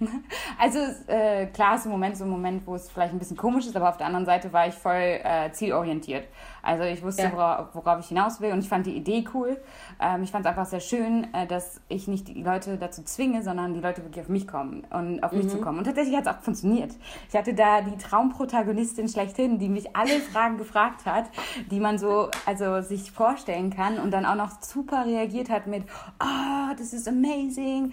Also 0.58 0.78
äh, 1.06 1.46
klar 1.46 1.76
ist 1.76 1.86
im 1.86 1.92
Moment 1.92 2.16
so 2.16 2.24
ein 2.24 2.30
Moment, 2.30 2.66
wo 2.66 2.74
es 2.74 2.90
vielleicht 2.90 3.12
ein 3.12 3.18
bisschen 3.18 3.36
komisch 3.36 3.66
ist, 3.66 3.76
aber 3.76 3.88
auf 3.88 3.96
der 3.96 4.06
anderen 4.06 4.26
Seite 4.26 4.52
war 4.52 4.66
ich 4.66 4.74
voll 4.74 4.92
äh, 4.94 5.50
zielorientiert. 5.52 6.24
Also 6.62 6.84
ich 6.84 7.02
wusste, 7.02 7.22
ja. 7.22 7.32
worauf, 7.32 7.74
worauf, 7.74 8.00
ich 8.00 8.08
hinaus 8.08 8.40
will 8.40 8.52
und 8.52 8.58
ich 8.60 8.68
fand 8.68 8.86
die 8.86 8.96
Idee 8.96 9.24
cool. 9.32 9.56
Ähm, 9.98 10.22
ich 10.22 10.30
fand 10.30 10.44
es 10.44 10.50
einfach 10.50 10.66
sehr 10.66 10.80
schön, 10.80 11.32
äh, 11.32 11.46
dass 11.46 11.80
ich 11.88 12.08
nicht 12.08 12.28
die 12.28 12.42
Leute 12.42 12.76
dazu 12.76 13.02
zwinge, 13.02 13.42
sondern 13.42 13.74
die 13.74 13.80
Leute 13.80 14.02
wirklich 14.04 14.22
auf 14.22 14.28
mich 14.28 14.46
kommen 14.46 14.86
und 14.90 15.22
auf 15.22 15.32
mhm. 15.32 15.38
mich 15.38 15.48
zu 15.48 15.58
kommen. 15.60 15.78
Und 15.78 15.84
tatsächlich 15.84 16.16
hat 16.16 16.26
es 16.26 16.32
auch 16.32 16.40
funktioniert. 16.40 16.92
Ich 17.28 17.36
hatte 17.36 17.54
da 17.54 17.80
die 17.80 17.96
Traumprotagonistin 17.96 19.08
schlechthin, 19.08 19.58
die 19.58 19.68
mich 19.68 19.96
alle 19.96 20.20
Fragen 20.32 20.58
gefragt 20.58 21.06
hat, 21.06 21.24
die 21.70 21.80
man 21.80 21.98
so 21.98 22.28
also 22.44 22.82
sich 22.82 23.12
vorstellen 23.12 23.70
kann 23.70 23.98
und 23.98 24.10
dann 24.10 24.26
auch 24.26 24.34
noch 24.34 24.60
super 24.60 25.06
reagiert 25.06 25.48
hat 25.48 25.66
mit, 25.66 25.84
oh, 26.22 26.74
this 26.76 26.92
is 26.92 27.08
amazing 27.08 27.92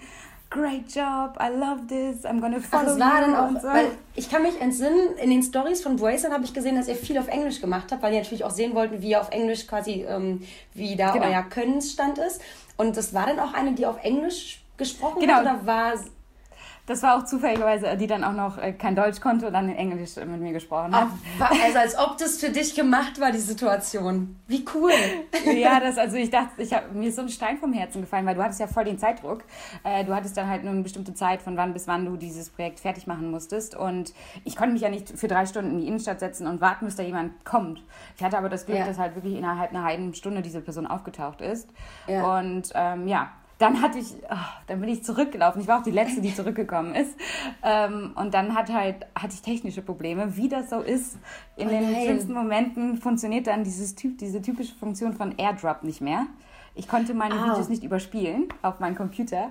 great 0.50 0.94
job, 0.94 1.36
I 1.38 1.48
love 1.48 1.86
this, 1.88 2.24
I'm 2.24 2.40
gonna 2.40 2.60
follow 2.60 2.92
Ach, 2.94 2.98
war 2.98 3.20
dann 3.20 3.34
auch, 3.34 3.60
so. 3.60 3.68
weil 3.68 3.90
ich 4.14 4.30
kann 4.30 4.42
mich 4.42 4.60
entsinnen, 4.60 5.16
in 5.22 5.30
den 5.30 5.42
Stories 5.42 5.82
von 5.82 5.96
Bracer 5.96 6.30
habe 6.30 6.44
ich 6.44 6.54
gesehen, 6.54 6.76
dass 6.76 6.88
ihr 6.88 6.96
viel 6.96 7.18
auf 7.18 7.28
Englisch 7.28 7.60
gemacht 7.60 7.92
habt, 7.92 8.02
weil 8.02 8.14
ihr 8.14 8.20
natürlich 8.20 8.44
auch 8.44 8.50
sehen 8.50 8.74
wollten, 8.74 9.02
wie 9.02 9.10
ihr 9.10 9.20
auf 9.20 9.30
Englisch 9.30 9.66
quasi, 9.66 10.06
ähm, 10.08 10.42
wie 10.74 10.96
da 10.96 11.12
genau. 11.12 11.26
euer 11.26 11.42
Könnensstand 11.42 12.18
ist. 12.18 12.40
Und 12.76 12.96
das 12.96 13.12
war 13.12 13.26
dann 13.26 13.40
auch 13.40 13.52
eine, 13.52 13.72
die 13.72 13.86
auf 13.86 14.02
Englisch 14.02 14.60
gesprochen 14.76 15.20
genau. 15.20 15.34
hat 15.34 15.42
oder 15.42 15.66
war 15.66 15.92
das 16.88 17.02
war 17.02 17.18
auch 17.18 17.24
zufälligerweise, 17.24 17.96
die 17.98 18.06
dann 18.06 18.24
auch 18.24 18.32
noch 18.32 18.56
äh, 18.56 18.72
kein 18.72 18.96
Deutsch 18.96 19.20
konnte 19.20 19.46
und 19.46 19.52
dann 19.52 19.68
in 19.68 19.76
Englisch 19.76 20.16
mit 20.16 20.40
mir 20.40 20.52
gesprochen 20.52 20.96
hat. 20.96 21.08
Ach, 21.38 21.50
also 21.62 21.78
als 21.78 21.98
ob 21.98 22.16
das 22.16 22.38
für 22.38 22.48
dich 22.48 22.74
gemacht 22.74 23.20
war, 23.20 23.30
die 23.30 23.38
Situation. 23.38 24.36
Wie 24.46 24.64
cool. 24.74 24.90
ja, 25.54 25.80
das, 25.80 25.98
also 25.98 26.16
ich 26.16 26.30
dachte, 26.30 26.62
ich 26.62 26.72
hab, 26.72 26.94
mir 26.94 27.10
ist 27.10 27.16
so 27.16 27.22
ein 27.22 27.28
Stein 27.28 27.58
vom 27.58 27.74
Herzen 27.74 28.00
gefallen, 28.00 28.24
weil 28.24 28.34
du 28.34 28.42
hattest 28.42 28.58
ja 28.58 28.66
voll 28.66 28.84
den 28.84 28.98
Zeitdruck. 28.98 29.44
Äh, 29.84 30.02
du 30.06 30.14
hattest 30.14 30.38
dann 30.38 30.48
halt 30.48 30.64
nur 30.64 30.72
eine 30.72 30.82
bestimmte 30.82 31.12
Zeit, 31.12 31.42
von 31.42 31.58
wann 31.58 31.74
bis 31.74 31.86
wann 31.86 32.06
du 32.06 32.16
dieses 32.16 32.48
Projekt 32.48 32.80
fertig 32.80 33.06
machen 33.06 33.30
musstest. 33.30 33.74
Und 33.74 34.14
ich 34.44 34.56
konnte 34.56 34.72
mich 34.72 34.80
ja 34.80 34.88
nicht 34.88 35.10
für 35.10 35.28
drei 35.28 35.44
Stunden 35.44 35.72
in 35.72 35.80
die 35.80 35.86
Innenstadt 35.88 36.20
setzen 36.20 36.46
und 36.46 36.62
warten, 36.62 36.86
bis 36.86 36.96
da 36.96 37.02
jemand 37.02 37.44
kommt. 37.44 37.82
Ich 38.16 38.24
hatte 38.24 38.38
aber 38.38 38.48
das 38.48 38.64
Glück, 38.64 38.78
ja. 38.78 38.86
dass 38.86 38.96
halt 38.96 39.14
wirklich 39.14 39.36
innerhalb 39.36 39.72
einer 39.72 39.84
halben 39.84 40.14
Stunde 40.14 40.40
diese 40.40 40.62
Person 40.62 40.86
aufgetaucht 40.86 41.42
ist. 41.42 41.68
Ja. 42.06 42.38
Und 42.38 42.70
ähm, 42.74 43.06
ja, 43.08 43.30
dann 43.58 43.82
hatte 43.82 43.98
ich, 43.98 44.14
oh, 44.30 44.36
dann 44.68 44.80
bin 44.80 44.88
ich 44.88 45.02
zurückgelaufen. 45.04 45.60
Ich 45.60 45.68
war 45.68 45.80
auch 45.80 45.82
die 45.82 45.90
Letzte, 45.90 46.20
die 46.20 46.34
zurückgekommen 46.34 46.94
ist. 46.94 47.16
Ähm, 47.62 48.12
und 48.14 48.32
dann 48.32 48.54
hat 48.54 48.72
halt, 48.72 49.06
hatte 49.16 49.34
ich 49.34 49.42
technische 49.42 49.82
Probleme. 49.82 50.36
Wie 50.36 50.48
das 50.48 50.70
so 50.70 50.80
ist, 50.80 51.18
in 51.56 51.66
oh 51.66 51.70
den 51.70 51.88
schlimmsten 51.88 52.32
Momenten 52.32 52.98
funktioniert 52.98 53.48
dann 53.48 53.64
dieses 53.64 53.96
typ, 53.96 54.18
diese 54.18 54.40
typische 54.40 54.74
Funktion 54.76 55.12
von 55.12 55.34
Airdrop 55.36 55.82
nicht 55.82 56.00
mehr. 56.00 56.26
Ich 56.76 56.86
konnte 56.86 57.12
meine 57.12 57.34
oh. 57.34 57.44
Videos 57.44 57.68
nicht 57.68 57.82
überspielen 57.82 58.48
auf 58.62 58.78
meinem 58.78 58.94
Computer. 58.94 59.50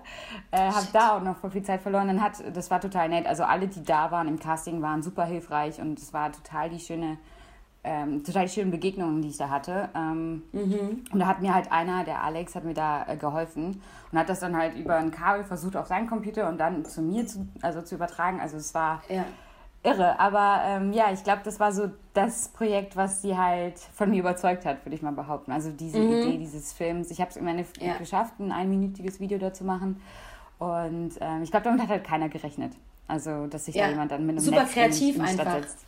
Äh, 0.52 0.72
habe 0.72 0.88
da 0.94 1.18
auch 1.18 1.22
noch 1.22 1.36
voll 1.36 1.52
viel 1.52 1.64
Zeit 1.64 1.82
verloren. 1.82 2.08
Dann 2.08 2.22
hat, 2.22 2.42
das 2.56 2.72
war 2.72 2.80
total 2.80 3.10
nett. 3.10 3.28
Also 3.28 3.44
alle, 3.44 3.68
die 3.68 3.84
da 3.84 4.12
waren 4.12 4.30
im 4.30 4.40
Casting, 4.40 4.82
waren 4.82 5.04
super 5.04 5.26
hilfreich 5.26 5.82
und 5.82 6.00
es 6.00 6.14
war 6.14 6.32
total 6.32 6.70
die 6.70 6.80
schöne 6.80 7.18
ähm, 7.88 8.24
total 8.24 8.50
schönen 8.50 8.70
Begegnungen, 8.70 9.22
die 9.22 9.30
ich 9.30 9.38
da 9.38 9.50
hatte. 9.50 9.90
Ähm, 9.96 10.44
mhm. 10.52 11.06
Und 11.12 11.20
da 11.20 11.28
hat 11.28 11.42
mir 11.42 11.54
halt 11.54 11.72
einer, 11.72 12.04
der 12.04 12.22
Alex, 12.22 12.54
hat 12.56 12.66
mir 12.66 12.74
da 12.74 13.06
äh, 13.08 13.16
geholfen 13.16 13.82
und 14.12 14.20
hat 14.20 14.28
das 14.28 14.42
dann 14.42 14.58
halt 14.58 14.76
über 14.78 14.98
ein 14.98 15.10
Kabel 15.10 15.46
versucht 15.46 15.78
auf 15.78 15.88
seinen 15.88 16.08
Computer 16.08 16.50
und 16.50 16.60
dann 16.60 16.84
zu 16.84 17.02
mir 17.02 17.26
zu, 17.26 17.48
also 17.62 17.82
zu 17.82 17.96
übertragen. 17.96 18.42
Also 18.42 18.58
es 18.58 18.74
war 18.74 19.02
ja. 19.08 19.24
irre. 19.84 20.20
Aber 20.20 20.62
ähm, 20.66 20.92
ja, 20.92 21.12
ich 21.14 21.24
glaube, 21.24 21.42
das 21.46 21.62
war 21.62 21.72
so 21.72 21.90
das 22.14 22.50
Projekt, 22.50 22.98
was 22.98 23.22
sie 23.22 23.38
halt 23.38 23.80
von 23.80 24.10
mir 24.10 24.20
überzeugt 24.20 24.66
hat, 24.66 24.86
würde 24.86 24.96
ich 24.96 25.02
mal 25.02 25.14
behaupten. 25.14 25.54
Also 25.54 25.72
diese 25.72 26.00
mhm. 26.00 26.12
Idee 26.12 26.38
dieses 26.40 26.74
Films. 26.74 27.10
Ich 27.10 27.22
habe 27.22 27.32
es 27.32 27.38
im 27.38 27.48
Endeffekt 27.48 27.82
ja. 27.82 27.98
geschafft, 27.98 28.40
ein 28.40 28.52
einminütiges 28.52 29.22
Video 29.22 29.38
dazu 29.38 29.64
machen. 29.64 30.02
Und 30.60 31.12
ähm, 31.22 31.44
ich 31.44 31.52
glaube, 31.52 31.64
damit 31.64 31.82
hat 31.82 31.90
halt 31.90 32.04
keiner 32.04 32.28
gerechnet. 32.28 32.74
Also, 33.08 33.48
dass 33.48 33.66
sich 33.66 33.76
ja. 33.76 33.86
da 33.86 33.92
jemand 33.92 34.12
dann 34.12 34.26
mit 34.26 34.36
einem 34.36 34.44
Super 34.44 34.64
Netz 34.64 34.74
kreativ 34.74 35.16
in, 35.16 35.22
in 35.22 35.28
einfach. 35.28 35.54
Setzt. 35.54 35.86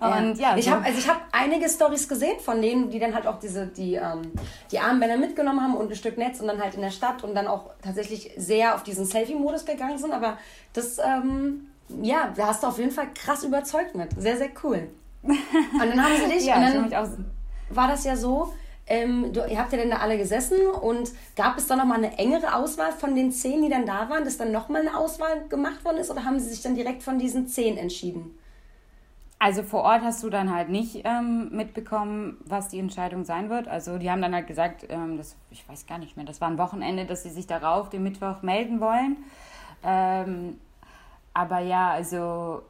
Ja. 0.00 0.18
und 0.18 0.38
ja, 0.38 0.56
ich 0.56 0.64
so. 0.64 0.70
habe 0.70 0.84
also 0.84 0.98
ich 0.98 1.08
habe 1.08 1.20
einige 1.32 1.68
Stories 1.68 2.08
gesehen 2.08 2.40
von 2.40 2.60
denen, 2.60 2.90
die 2.90 2.98
dann 2.98 3.14
halt 3.14 3.26
auch 3.26 3.38
diese 3.38 3.66
die 3.66 3.94
ähm, 3.94 4.32
die 4.70 4.78
Armbänder 4.78 5.16
mitgenommen 5.16 5.62
haben 5.62 5.76
und 5.76 5.90
ein 5.90 5.94
Stück 5.94 6.18
Netz 6.18 6.40
und 6.40 6.46
dann 6.46 6.60
halt 6.60 6.74
in 6.74 6.80
der 6.80 6.90
Stadt 6.90 7.22
und 7.24 7.34
dann 7.34 7.46
auch 7.46 7.70
tatsächlich 7.82 8.32
sehr 8.36 8.74
auf 8.74 8.82
diesen 8.82 9.04
Selfie-Modus 9.04 9.64
gegangen 9.66 9.98
sind. 9.98 10.12
Aber 10.12 10.38
das 10.72 10.98
ähm, 10.98 11.68
ja, 12.02 12.32
da 12.34 12.48
hast 12.48 12.62
du 12.62 12.68
auf 12.68 12.78
jeden 12.78 12.90
Fall 12.90 13.08
krass 13.14 13.44
überzeugt 13.44 13.94
mit. 13.94 14.10
Sehr 14.18 14.36
sehr 14.36 14.50
cool. 14.62 14.88
Und 15.22 15.38
dann 15.78 16.02
haben 16.02 16.14
sie 16.16 16.34
dich 16.34 16.46
ja, 16.46 16.56
und 16.56 16.90
dann 16.90 17.26
war 17.68 17.88
das 17.88 18.04
ja 18.04 18.16
so 18.16 18.54
ähm, 18.90 19.32
du, 19.32 19.46
ihr 19.46 19.58
habt 19.58 19.72
ja 19.72 19.78
dann 19.78 19.90
da 19.90 19.98
alle 19.98 20.18
gesessen 20.18 20.58
und 20.66 21.12
gab 21.36 21.56
es 21.56 21.68
da 21.68 21.76
nochmal 21.76 21.98
eine 21.98 22.18
engere 22.18 22.54
Auswahl 22.54 22.92
von 22.92 23.14
den 23.14 23.30
zehn, 23.30 23.62
die 23.62 23.70
dann 23.70 23.86
da 23.86 24.10
waren, 24.10 24.24
dass 24.24 24.36
dann 24.36 24.50
nochmal 24.50 24.82
eine 24.82 24.96
Auswahl 24.96 25.46
gemacht 25.48 25.84
worden 25.84 25.98
ist 25.98 26.10
oder 26.10 26.24
haben 26.24 26.40
sie 26.40 26.48
sich 26.48 26.60
dann 26.60 26.74
direkt 26.74 27.02
von 27.02 27.18
diesen 27.18 27.46
zehn 27.46 27.76
entschieden? 27.78 28.36
Also 29.38 29.62
vor 29.62 29.84
Ort 29.84 30.02
hast 30.02 30.22
du 30.22 30.28
dann 30.28 30.54
halt 30.54 30.68
nicht 30.68 31.02
ähm, 31.04 31.48
mitbekommen, 31.50 32.36
was 32.44 32.68
die 32.68 32.78
Entscheidung 32.78 33.24
sein 33.24 33.48
wird. 33.48 33.68
Also 33.68 33.96
die 33.96 34.10
haben 34.10 34.20
dann 34.20 34.34
halt 34.34 34.48
gesagt, 34.48 34.84
ähm, 34.90 35.16
das, 35.16 35.36
ich 35.50 35.66
weiß 35.66 35.86
gar 35.86 35.96
nicht 35.96 36.16
mehr, 36.16 36.26
das 36.26 36.42
war 36.42 36.48
ein 36.48 36.58
Wochenende, 36.58 37.06
dass 37.06 37.22
sie 37.22 37.30
sich 37.30 37.46
darauf 37.46 37.88
den 37.88 38.02
Mittwoch 38.02 38.42
melden 38.42 38.80
wollen. 38.80 39.16
Ähm, 39.82 40.58
aber 41.32 41.60
ja, 41.60 41.90
also 41.90 42.62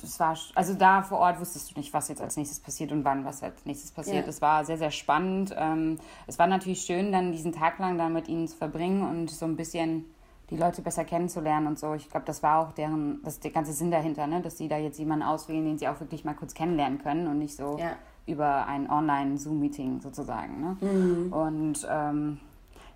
das 0.00 0.20
war, 0.20 0.36
also 0.54 0.74
da 0.74 1.02
vor 1.02 1.18
Ort 1.18 1.40
wusstest 1.40 1.70
du 1.70 1.78
nicht, 1.78 1.92
was 1.92 2.08
jetzt 2.08 2.20
als 2.20 2.36
nächstes 2.36 2.60
passiert 2.60 2.92
und 2.92 3.04
wann 3.04 3.24
was 3.24 3.42
als 3.42 3.64
nächstes 3.64 3.90
passiert. 3.90 4.26
Es 4.28 4.40
ja. 4.40 4.42
war 4.42 4.64
sehr, 4.64 4.78
sehr 4.78 4.90
spannend. 4.90 5.54
Ähm, 5.56 5.98
es 6.26 6.38
war 6.38 6.46
natürlich 6.46 6.82
schön, 6.82 7.12
dann 7.12 7.32
diesen 7.32 7.52
Tag 7.52 7.78
lang 7.78 7.98
da 7.98 8.08
mit 8.08 8.28
ihnen 8.28 8.48
zu 8.48 8.56
verbringen 8.56 9.02
und 9.02 9.30
so 9.30 9.46
ein 9.46 9.56
bisschen 9.56 10.04
die 10.50 10.56
Leute 10.56 10.82
besser 10.82 11.04
kennenzulernen 11.04 11.66
und 11.66 11.78
so. 11.78 11.94
Ich 11.94 12.08
glaube, 12.08 12.26
das 12.26 12.42
war 12.42 12.58
auch 12.60 12.72
deren, 12.72 13.22
das 13.22 13.40
der 13.40 13.50
ganze 13.50 13.72
Sinn 13.72 13.90
dahinter, 13.90 14.26
ne? 14.26 14.40
dass 14.40 14.56
sie 14.56 14.68
da 14.68 14.78
jetzt 14.78 14.98
jemanden 14.98 15.24
auswählen, 15.24 15.64
den 15.64 15.78
sie 15.78 15.88
auch 15.88 16.00
wirklich 16.00 16.24
mal 16.24 16.34
kurz 16.34 16.54
kennenlernen 16.54 16.98
können 16.98 17.26
und 17.26 17.38
nicht 17.38 17.54
so 17.54 17.76
ja. 17.78 17.96
über 18.26 18.66
ein 18.66 18.90
Online-Zoom-Meeting 18.90 20.00
sozusagen. 20.00 20.60
Ne? 20.60 20.76
Mhm. 20.80 21.32
Und 21.32 21.86
ähm, 21.90 22.40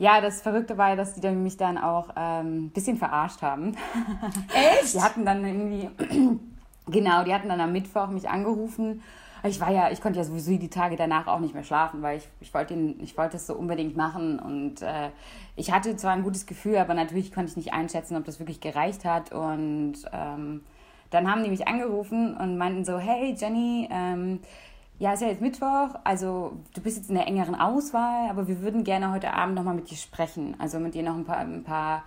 ja, 0.02 0.21
das 0.21 0.42
Verrückte 0.42 0.76
war, 0.76 0.97
dass 0.97 1.14
die 1.14 1.21
dann 1.21 1.44
mich 1.44 1.56
dann 1.56 1.78
auch 1.78 2.09
ein 2.16 2.47
ähm, 2.47 2.71
bisschen 2.71 2.97
verarscht 2.97 3.40
haben. 3.40 3.76
Echt? 4.52 4.94
Die 4.94 5.00
hatten 5.00 5.25
dann 5.25 5.44
irgendwie, 5.44 5.88
genau, 6.88 7.23
die 7.23 7.32
hatten 7.32 7.49
dann 7.49 7.61
am 7.61 7.71
Mittwoch 7.71 8.09
mich 8.09 8.28
angerufen. 8.28 9.00
Ich 9.44 9.61
war 9.61 9.71
ja, 9.71 9.92
ich 9.92 10.00
konnte 10.00 10.18
ja 10.18 10.25
sowieso 10.25 10.59
die 10.59 10.71
Tage 10.71 10.97
danach 10.97 11.28
auch 11.28 11.38
nicht 11.38 11.54
mehr 11.54 11.62
schlafen, 11.62 12.02
weil 12.02 12.18
ich, 12.18 12.28
ich 12.40 12.52
wollte 12.52 12.75
ich 12.75 13.16
wollte 13.16 13.37
es 13.37 13.47
so 13.47 13.54
unbedingt 13.54 13.97
machen 13.97 14.40
und 14.40 14.82
äh, 14.82 15.11
ich 15.54 15.71
hatte 15.71 15.94
zwar 15.94 16.14
ein 16.14 16.25
gutes 16.25 16.47
Gefühl, 16.47 16.78
aber 16.78 16.94
natürlich 16.94 17.32
konnte 17.32 17.50
ich 17.50 17.56
nicht 17.56 17.73
einschätzen, 17.73 18.16
ob 18.16 18.25
das 18.25 18.40
wirklich 18.40 18.61
gereicht 18.61 19.04
hat 19.04 19.30
und 19.30 19.94
ähm, 20.12 20.62
dann 21.11 21.30
haben 21.30 21.44
die 21.44 21.50
mich 21.50 21.68
angerufen 21.68 22.37
und 22.37 22.59
meinten 22.59 22.85
so, 22.85 22.99
hey 22.99 23.37
Jenny, 23.38 23.88
ähm, 23.92 24.40
ja, 25.02 25.14
ist 25.14 25.21
ja 25.21 25.26
jetzt 25.26 25.40
Mittwoch, 25.40 25.97
also 26.04 26.52
du 26.76 26.80
bist 26.80 26.97
jetzt 26.97 27.09
in 27.09 27.16
der 27.16 27.26
engeren 27.26 27.56
Auswahl, 27.56 28.30
aber 28.30 28.47
wir 28.47 28.62
würden 28.62 28.85
gerne 28.85 29.11
heute 29.11 29.35
Abend 29.35 29.56
nochmal 29.56 29.75
mit 29.75 29.90
dir 29.90 29.97
sprechen. 29.97 30.54
Also 30.61 30.78
mit 30.78 30.94
dir 30.94 31.02
noch 31.02 31.16
ein 31.16 31.25
paar, 31.25 31.38
ein 31.38 31.64
paar 31.64 32.04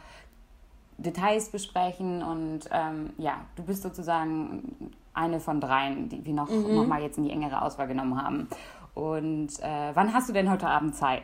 Details 0.98 1.50
besprechen 1.50 2.24
und 2.24 2.62
ähm, 2.72 3.10
ja, 3.18 3.42
du 3.58 3.64
bist 3.64 3.84
sozusagen 3.84 4.94
eine 5.14 5.42
von 5.42 5.60
dreien, 5.60 6.08
die 6.08 6.24
wir 6.24 6.34
noch, 6.34 6.50
mhm. 6.50 6.74
noch 6.74 6.88
mal 6.88 7.02
jetzt 7.02 7.18
in 7.18 7.26
die 7.26 7.32
engere 7.32 7.64
Auswahl 7.64 7.88
genommen 7.88 8.24
haben. 8.24 8.48
Und 8.94 9.60
äh, 9.60 9.92
wann 9.94 10.14
hast 10.14 10.30
du 10.30 10.34
denn 10.34 10.50
heute 10.50 10.70
Abend 10.70 10.96
Zeit? 10.96 11.24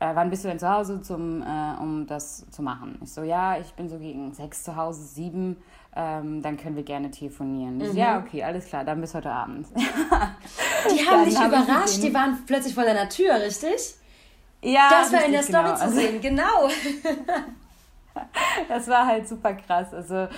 äh, 0.00 0.14
wann 0.14 0.30
bist 0.30 0.44
du 0.44 0.48
denn 0.48 0.58
zu 0.58 0.68
Hause, 0.68 1.00
zum, 1.02 1.42
äh, 1.42 1.74
um 1.80 2.06
das 2.06 2.50
zu 2.50 2.62
machen? 2.62 2.98
Ich 3.02 3.12
so, 3.12 3.22
ja, 3.22 3.58
ich 3.58 3.72
bin 3.74 3.88
so 3.88 3.98
gegen 3.98 4.32
sechs 4.32 4.64
zu 4.64 4.74
Hause, 4.74 5.02
sieben, 5.02 5.56
ähm, 5.96 6.42
dann 6.42 6.56
können 6.56 6.76
wir 6.76 6.84
gerne 6.84 7.10
telefonieren. 7.10 7.78
Mhm. 7.78 7.96
Ja, 7.96 8.18
okay, 8.18 8.42
alles 8.44 8.66
klar, 8.66 8.84
dann 8.84 9.00
bis 9.00 9.14
heute 9.14 9.30
Abend. 9.30 9.66
die 9.74 11.08
haben 11.08 11.24
dich 11.28 11.38
hab 11.38 11.48
überrascht, 11.48 12.02
die 12.02 12.14
waren 12.14 12.38
plötzlich 12.46 12.74
vor 12.74 12.84
deiner 12.84 13.08
Tür, 13.08 13.34
richtig? 13.40 13.94
Ja, 14.62 14.88
das 14.90 15.12
war 15.12 15.24
in 15.24 15.32
der 15.32 15.42
Story 15.42 15.64
genau. 15.64 15.76
zu 15.76 15.82
also 15.82 15.96
sehen, 15.96 16.20
genau. 16.20 16.68
das 18.68 18.88
war 18.88 19.06
halt 19.06 19.26
super 19.26 19.54
krass. 19.54 19.92
Also, 19.94 20.28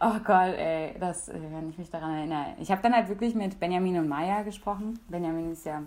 oh 0.00 0.18
Gott, 0.24 0.54
ey, 0.56 0.94
das, 0.98 1.28
wenn 1.28 1.68
ich 1.68 1.78
mich 1.78 1.90
daran 1.90 2.16
erinnere. 2.16 2.54
Ich 2.60 2.70
habe 2.70 2.80
dann 2.80 2.94
halt 2.94 3.08
wirklich 3.08 3.34
mit 3.34 3.58
Benjamin 3.58 3.98
und 3.98 4.08
Maya 4.08 4.42
gesprochen. 4.42 4.98
Benjamin 5.08 5.52
ist 5.52 5.66
ja 5.66 5.82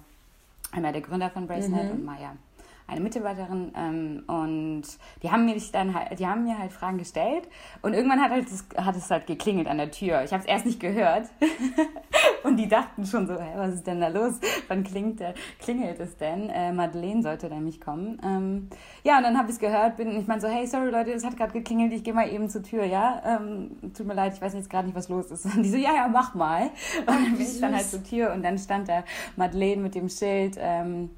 einer 0.72 0.92
der 0.92 1.02
Gründer 1.02 1.30
von 1.30 1.48
Bracenet 1.48 1.86
mhm. 1.86 1.92
und 1.92 2.06
Maya 2.06 2.36
eine 2.88 3.02
Mitarbeiterin 3.02 3.72
ähm, 3.76 4.24
und 4.28 4.84
die 5.24 5.32
haben 5.32 5.46
mir 5.46 5.56
dann 5.72 5.94
halt, 5.96 6.20
die 6.20 6.28
haben 6.28 6.44
mir 6.44 6.60
halt 6.60 6.72
Fragen 6.72 6.98
gestellt 6.98 7.48
und 7.82 7.94
irgendwann 7.94 8.22
hat, 8.22 8.32
halt 8.32 8.46
das, 8.52 8.66
hat 8.86 8.96
es 8.96 9.10
halt 9.10 9.26
geklingelt 9.26 9.68
an 9.68 9.78
der 9.78 9.90
Tür. 9.90 10.24
Ich 10.24 10.32
habe 10.32 10.44
es 10.44 10.48
erst 10.48 10.66
nicht 10.66 10.80
gehört 10.80 11.30
und 12.44 12.58
die 12.58 12.68
dachten 12.68 13.06
schon 13.06 13.26
so, 13.26 13.34
hä, 13.34 13.54
was 13.56 13.76
ist 13.76 13.88
denn 13.88 14.02
da 14.02 14.08
los? 14.10 14.40
Wann 14.68 14.84
klingt, 14.84 15.20
äh, 15.22 15.34
klingelt 15.60 16.00
es 16.00 16.18
denn? 16.18 16.50
Äh, 16.50 16.74
Madeleine 16.74 17.24
sollte 17.24 17.50
nämlich 17.50 17.82
kommen. 17.82 18.20
Ähm, 18.24 18.70
ja, 19.04 19.18
und 19.18 19.24
dann 19.24 19.38
habe 19.38 19.48
ich 19.48 19.56
es 19.56 19.60
gehört, 19.60 19.98
bin 19.98 20.16
ich 20.20 20.28
meine 20.28 20.42
so, 20.42 20.48
hey, 20.48 20.68
sorry 20.68 20.92
Leute, 20.92 21.12
es 21.12 21.26
hat 21.26 21.38
gerade 21.38 21.54
geklingelt, 21.54 21.92
ich 21.92 22.04
gehe 22.04 22.14
mal 22.14 22.32
eben 22.32 22.50
zur 22.50 22.62
Tür, 22.62 22.86
ja? 22.86 23.22
Ähm, 23.26 23.72
tut 23.96 24.06
mir 24.06 24.14
leid, 24.14 24.34
ich 24.36 24.42
weiß 24.42 24.54
jetzt 24.54 24.70
gerade 24.70 24.88
nicht, 24.88 24.96
was 24.96 25.10
los 25.10 25.32
ist. 25.32 25.46
Und 25.56 25.64
die 25.64 25.70
so, 25.70 25.78
ja, 25.78 25.94
ja, 25.94 26.08
mach 26.08 26.36
mal. 26.36 26.70
Und 27.00 27.08
dann 27.08 27.34
bin 27.36 27.42
ich 27.42 27.60
dann 27.60 27.74
halt 27.74 27.86
zur 27.86 28.04
Tür 28.04 28.34
und 28.34 28.44
dann 28.44 28.58
stand 28.58 28.90
da 28.90 29.04
Madeleine 29.36 29.82
mit 29.82 29.96
dem 29.96 30.10
Schild, 30.10 30.58
ähm, 30.60 31.10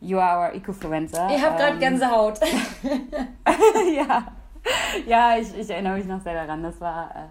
You 0.00 0.18
are 0.18 0.48
our 0.48 0.54
Ecofluencer. 0.54 1.28
Ich 1.34 1.42
habe 1.42 1.56
gerade 1.56 1.72
ähm, 1.74 1.80
Gänsehaut. 1.80 2.40
ja, 3.96 4.26
ja 5.06 5.36
ich, 5.36 5.54
ich 5.56 5.70
erinnere 5.70 5.98
mich 5.98 6.06
noch 6.06 6.22
sehr 6.22 6.34
daran. 6.34 6.62
Das 6.62 6.80
war 6.80 7.30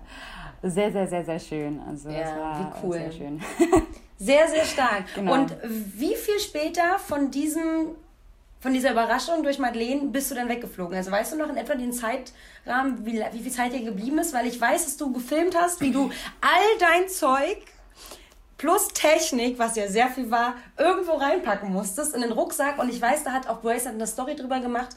äh, 0.63 0.69
sehr, 0.69 0.91
sehr, 0.91 1.07
sehr, 1.07 1.25
sehr 1.25 1.39
schön. 1.39 1.81
Also, 1.87 2.09
ja, 2.09 2.19
das 2.19 2.37
war 2.37 2.59
wie 2.59 2.87
cool. 2.87 2.93
sehr 2.93 3.11
schön. 3.11 3.41
sehr, 4.17 4.47
sehr 4.47 4.65
stark. 4.65 5.05
Genau. 5.15 5.33
Und 5.33 5.55
wie 5.63 6.15
viel 6.15 6.39
später 6.39 6.99
von 6.99 7.31
diesem 7.31 7.95
von 8.61 8.73
dieser 8.73 8.91
Überraschung 8.91 9.41
durch 9.41 9.57
Madeleine 9.57 10.07
bist 10.07 10.29
du 10.31 10.35
dann 10.35 10.49
weggeflogen? 10.49 10.95
Also 10.97 11.11
weißt 11.11 11.31
du 11.31 11.37
noch 11.37 11.49
in 11.49 11.55
etwa 11.55 11.75
den 11.75 11.93
Zeitrahmen, 11.93 13.05
wie, 13.05 13.23
wie 13.31 13.39
viel 13.39 13.51
Zeit 13.53 13.71
dir 13.71 13.83
geblieben 13.83 14.19
ist? 14.19 14.33
Weil 14.33 14.47
ich 14.47 14.59
weiß, 14.59 14.83
dass 14.83 14.97
du 14.97 15.13
gefilmt 15.13 15.55
hast, 15.57 15.79
wie 15.79 15.91
du 15.91 16.11
all 16.41 16.77
dein 16.77 17.07
Zeug 17.07 17.57
plus 18.59 18.89
Technik, 18.89 19.57
was 19.57 19.75
ja 19.75 19.87
sehr 19.87 20.09
viel 20.09 20.29
war, 20.29 20.53
irgendwo 20.77 21.13
reinpacken 21.13 21.73
musstest 21.73 22.13
in 22.13 22.21
den 22.21 22.31
Rucksack. 22.31 22.77
Und 22.77 22.89
ich 22.89 23.01
weiß, 23.01 23.23
da 23.23 23.31
hat 23.31 23.49
auch 23.49 23.61
Grace 23.61 23.87
eine 23.87 24.05
Story 24.05 24.35
drüber 24.35 24.59
gemacht, 24.59 24.89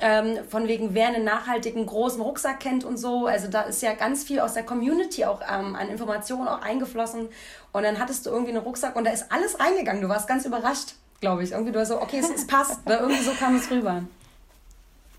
ähm, 0.00 0.40
von 0.50 0.68
wegen, 0.68 0.92
wer 0.92 1.06
einen 1.06 1.24
nachhaltigen 1.24 1.86
großen 1.86 2.20
Rucksack 2.20 2.60
kennt 2.60 2.84
und 2.84 2.98
so. 2.98 3.26
Also 3.26 3.48
da 3.48 3.62
ist 3.62 3.80
ja 3.80 3.94
ganz 3.94 4.24
viel 4.24 4.40
aus 4.40 4.52
der 4.52 4.64
Community 4.64 5.24
auch 5.24 5.40
ähm, 5.40 5.74
an 5.74 5.88
Informationen 5.88 6.48
auch 6.48 6.60
eingeflossen. 6.60 7.28
Und 7.72 7.82
dann 7.82 7.98
hattest 7.98 8.26
du 8.26 8.30
irgendwie 8.30 8.50
einen 8.50 8.62
Rucksack 8.62 8.96
und 8.96 9.04
da 9.04 9.12
ist 9.12 9.32
alles 9.32 9.58
reingegangen. 9.58 10.02
Du 10.02 10.08
warst 10.08 10.28
ganz 10.28 10.44
überrascht, 10.44 10.96
glaube 11.20 11.44
ich. 11.44 11.52
Irgendwie 11.52 11.72
du 11.72 11.78
warst 11.78 11.92
so, 11.92 12.02
okay, 12.02 12.18
es, 12.18 12.28
es 12.28 12.46
passt. 12.46 12.80
Oder 12.84 13.00
irgendwie 13.00 13.22
so 13.22 13.30
kam 13.32 13.56
es 13.56 13.70
rüber. 13.70 14.02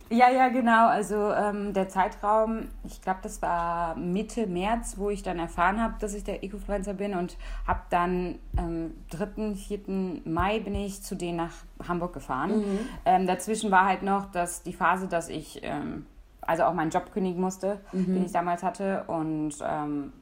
Ja, 0.10 0.30
ja, 0.30 0.50
genau. 0.50 0.88
Also 0.88 1.32
ähm, 1.34 1.74
der 1.74 1.90
Zeitraum, 1.90 2.70
ich 2.84 3.02
glaube, 3.02 3.20
das 3.24 3.42
war 3.42 3.96
Mitte 3.96 4.48
März, 4.48 4.96
wo 4.98 5.10
ich 5.10 5.24
dann 5.24 5.40
erfahren 5.40 5.82
habe, 5.82 5.96
dass 6.00 6.14
ich 6.14 6.24
der 6.24 6.44
Ecofluencer 6.44 6.94
bin 6.94 7.14
und 7.14 7.38
habe 7.66 7.82
dann 7.90 8.40
ähm, 8.58 8.94
3., 9.12 9.56
4. 9.56 9.80
Mai 10.26 10.60
bin 10.60 10.76
ich 10.76 11.04
zu 11.04 11.16
denen 11.16 11.38
nach 11.38 11.54
Hamburg 11.88 12.14
gefahren. 12.14 12.60
Mhm. 12.60 12.80
Ähm, 13.06 13.28
dazwischen 13.28 13.72
war 13.72 13.86
halt 13.86 14.04
noch 14.04 14.32
dass 14.32 14.64
die 14.64 14.74
Phase, 14.74 15.08
dass 15.08 15.30
ich 15.30 15.60
ähm, 15.64 16.06
also 16.42 16.64
auch 16.64 16.74
meinen 16.74 16.92
Job 16.92 17.12
kündigen 17.12 17.42
musste, 17.42 17.80
mhm. 17.92 18.06
den 18.06 18.26
ich 18.26 18.32
damals 18.32 18.64
hatte 18.64 19.04
und 19.08 19.54
ähm, 19.62 20.14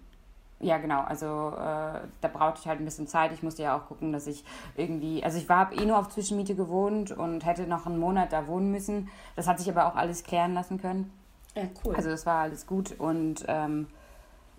ja, 0.66 0.80
genau. 0.80 1.02
Also 1.02 1.54
äh, 1.56 2.00
da 2.22 2.28
brauchte 2.34 2.60
ich 2.62 2.68
halt 2.68 2.80
ein 2.80 2.86
bisschen 2.86 3.08
Zeit. 3.08 3.32
Ich 3.32 3.44
musste 3.44 3.62
ja 3.62 3.78
auch 3.78 3.86
gucken, 3.86 4.12
dass 4.12 4.26
ich 4.26 4.44
irgendwie, 4.76 5.24
also 5.24 5.38
ich 5.38 5.48
war 5.48 5.72
eh 5.72 5.86
nur 5.86 6.00
auf 6.00 6.10
Zwischenmiete 6.10 6.56
gewohnt 6.56 7.12
und 7.12 7.46
hätte 7.46 7.68
noch 7.68 7.86
einen 7.86 8.00
Monat 8.00 8.34
da 8.34 8.48
wohnen 8.48 8.72
müssen. 8.72 9.10
Das 9.36 9.48
hat 9.48 9.60
sich 9.60 9.70
aber 9.70 9.88
auch 9.88 9.96
alles 9.96 10.24
klären 10.24 10.56
lassen 10.56 10.82
können. 10.82 11.14
Ja, 11.54 11.64
cool. 11.84 11.96
Also 11.96 12.10
das 12.10 12.26
war 12.26 12.42
alles 12.42 12.66
gut 12.66 12.96
und 12.98 13.46
ähm, 13.48 13.88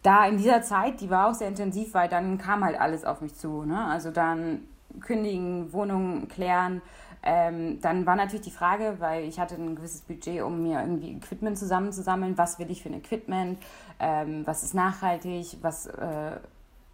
da 0.02 0.24
in 0.26 0.38
dieser 0.38 0.62
Zeit, 0.62 1.00
die 1.00 1.10
war 1.10 1.28
auch 1.28 1.34
sehr 1.34 1.48
intensiv, 1.48 1.92
weil 1.92 2.08
dann 2.08 2.38
kam 2.38 2.64
halt 2.64 2.80
alles 2.80 3.04
auf 3.04 3.20
mich 3.20 3.34
zu. 3.34 3.64
Ne? 3.64 3.84
Also 3.84 4.12
dann 4.12 4.60
kündigen, 5.00 5.72
Wohnungen 5.72 6.28
klären. 6.28 6.82
Ähm, 7.28 7.80
dann 7.80 8.06
war 8.06 8.14
natürlich 8.16 8.44
die 8.44 8.52
Frage, 8.52 8.96
weil 9.00 9.24
ich 9.24 9.40
hatte 9.40 9.56
ein 9.56 9.74
gewisses 9.74 10.02
Budget, 10.02 10.42
um 10.42 10.62
mir 10.62 10.80
irgendwie 10.80 11.12
Equipment 11.12 11.58
zusammenzusammeln. 11.58 12.38
Was 12.38 12.58
will 12.58 12.70
ich 12.70 12.82
für 12.82 12.88
ein 12.88 12.94
Equipment? 12.94 13.58
ähm, 13.98 14.46
was 14.46 14.62
ist 14.62 14.74
nachhaltig, 14.74 15.58
was, 15.62 15.86
äh, 15.86 16.32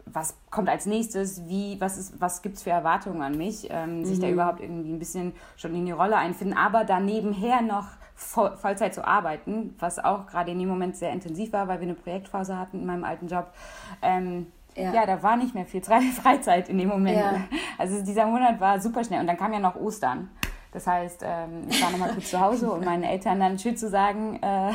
was 0.06 0.36
kommt 0.50 0.68
als 0.68 0.86
nächstes, 0.86 1.48
wie, 1.48 1.80
was, 1.80 2.12
was 2.18 2.42
gibt 2.42 2.56
es 2.56 2.62
für 2.62 2.70
Erwartungen 2.70 3.22
an 3.22 3.36
mich, 3.36 3.68
ähm, 3.70 4.00
mhm. 4.00 4.04
sich 4.04 4.20
da 4.20 4.26
mhm. 4.26 4.32
überhaupt 4.34 4.60
irgendwie 4.60 4.92
ein 4.92 4.98
bisschen 4.98 5.32
schon 5.56 5.74
in 5.74 5.86
die 5.86 5.92
Rolle 5.92 6.16
einfinden, 6.16 6.56
aber 6.56 6.84
dann 6.84 7.04
nebenher 7.06 7.62
noch 7.62 7.86
Voll, 8.14 8.56
Vollzeit 8.56 8.94
zu 8.94 9.04
arbeiten, 9.04 9.74
was 9.80 9.98
auch 9.98 10.26
gerade 10.26 10.52
in 10.52 10.58
dem 10.58 10.68
Moment 10.68 10.96
sehr 10.96 11.10
intensiv 11.12 11.52
war, 11.52 11.66
weil 11.66 11.80
wir 11.80 11.88
eine 11.88 11.94
Projektphase 11.94 12.56
hatten 12.56 12.78
in 12.78 12.86
meinem 12.86 13.04
alten 13.04 13.26
Job. 13.26 13.52
Ähm, 14.00 14.46
ja. 14.76 14.92
ja. 14.92 15.06
da 15.06 15.22
war 15.22 15.36
nicht 15.36 15.54
mehr 15.54 15.66
viel 15.66 15.82
Freizeit 16.22 16.68
in 16.68 16.78
dem 16.78 16.88
Moment. 16.88 17.18
Ja. 17.18 17.44
Also 17.78 18.02
dieser 18.02 18.26
Monat 18.26 18.60
war 18.60 18.80
super 18.80 19.04
schnell 19.04 19.20
und 19.20 19.26
dann 19.26 19.36
kam 19.36 19.52
ja 19.52 19.58
noch 19.58 19.76
Ostern. 19.76 20.30
Das 20.72 20.86
heißt, 20.86 21.22
ähm, 21.22 21.66
ich 21.68 21.82
war 21.82 21.90
nochmal 21.90 22.12
kurz 22.14 22.30
zu 22.30 22.40
Hause 22.40 22.72
und 22.72 22.84
meinen 22.84 23.02
Eltern 23.02 23.38
dann 23.38 23.58
schön 23.58 23.76
zu 23.76 23.90
sagen, 23.90 24.38
äh, 24.42 24.72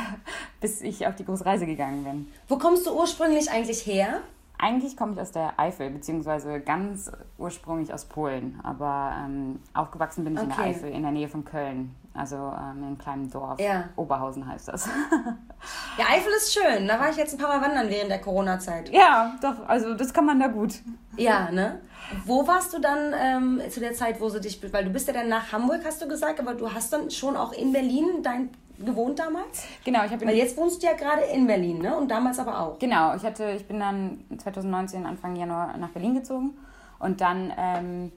bis 0.60 0.80
ich 0.80 1.06
auf 1.06 1.16
die 1.16 1.24
große 1.24 1.44
Reise 1.44 1.66
gegangen 1.66 2.04
bin. 2.04 2.28
Wo 2.46 2.56
kommst 2.56 2.86
du 2.86 2.96
ursprünglich 2.96 3.50
eigentlich 3.50 3.84
her? 3.84 4.20
Eigentlich 4.58 4.96
komme 4.96 5.12
ich 5.12 5.20
aus 5.20 5.32
der 5.32 5.58
Eifel, 5.58 5.90
beziehungsweise 5.90 6.60
ganz 6.60 7.10
ursprünglich 7.36 7.92
aus 7.92 8.04
Polen. 8.04 8.60
Aber 8.62 9.12
ähm, 9.24 9.60
aufgewachsen 9.74 10.24
bin 10.24 10.34
ich 10.34 10.40
okay. 10.40 10.50
in 10.50 10.56
der 10.56 10.64
Eifel, 10.66 10.90
in 10.90 11.02
der 11.02 11.12
Nähe 11.12 11.28
von 11.28 11.44
Köln. 11.44 11.94
Also 12.18 12.36
ähm, 12.36 12.78
in 12.78 12.84
einem 12.84 12.98
kleinen 12.98 13.30
Dorf. 13.30 13.60
Ja. 13.60 13.84
Oberhausen 13.94 14.46
heißt 14.46 14.68
das. 14.68 14.86
ja, 15.98 16.04
Eifel 16.10 16.32
ist 16.36 16.52
schön. 16.52 16.88
Da 16.88 16.98
war 16.98 17.10
ich 17.10 17.16
jetzt 17.16 17.32
ein 17.32 17.38
paar 17.38 17.48
Mal 17.48 17.64
wandern 17.64 17.88
während 17.88 18.10
der 18.10 18.20
Corona-Zeit. 18.20 18.90
Ja, 18.90 19.36
doch. 19.40 19.68
Also 19.68 19.94
das 19.94 20.12
kann 20.12 20.26
man 20.26 20.40
da 20.40 20.48
gut. 20.48 20.74
Ja, 21.16 21.50
ne? 21.52 21.80
Wo 22.24 22.46
warst 22.46 22.72
du 22.72 22.80
dann 22.80 23.14
ähm, 23.16 23.70
zu 23.70 23.80
der 23.80 23.92
Zeit, 23.92 24.20
wo 24.20 24.28
sie 24.28 24.40
dich, 24.40 24.60
weil 24.72 24.84
du 24.84 24.90
bist 24.90 25.06
ja 25.06 25.14
dann 25.14 25.28
nach 25.28 25.52
Hamburg, 25.52 25.82
hast 25.84 26.02
du 26.02 26.08
gesagt, 26.08 26.40
aber 26.40 26.54
du 26.54 26.72
hast 26.72 26.92
dann 26.92 27.10
schon 27.10 27.36
auch 27.36 27.52
in 27.52 27.72
Berlin 27.72 28.22
dein 28.22 28.50
gewohnt 28.78 29.18
damals? 29.18 29.64
Genau, 29.84 30.04
ich 30.04 30.10
habe 30.10 30.26
Weil 30.26 30.36
jetzt 30.36 30.56
wohnst 30.56 30.82
du 30.82 30.86
ja 30.86 30.94
gerade 30.94 31.22
in 31.22 31.46
Berlin, 31.46 31.78
ne? 31.78 31.96
Und 31.96 32.10
damals 32.10 32.38
aber 32.38 32.60
auch. 32.60 32.78
Genau, 32.78 33.14
ich 33.14 33.22
hatte, 33.22 33.52
ich 33.52 33.66
bin 33.66 33.78
dann 33.78 34.24
2019 34.36 35.06
Anfang 35.06 35.36
Januar 35.36 35.76
nach 35.76 35.90
Berlin 35.90 36.14
gezogen 36.14 36.56
und 36.98 37.20
dann 37.20 37.52
ähm, 37.56 38.12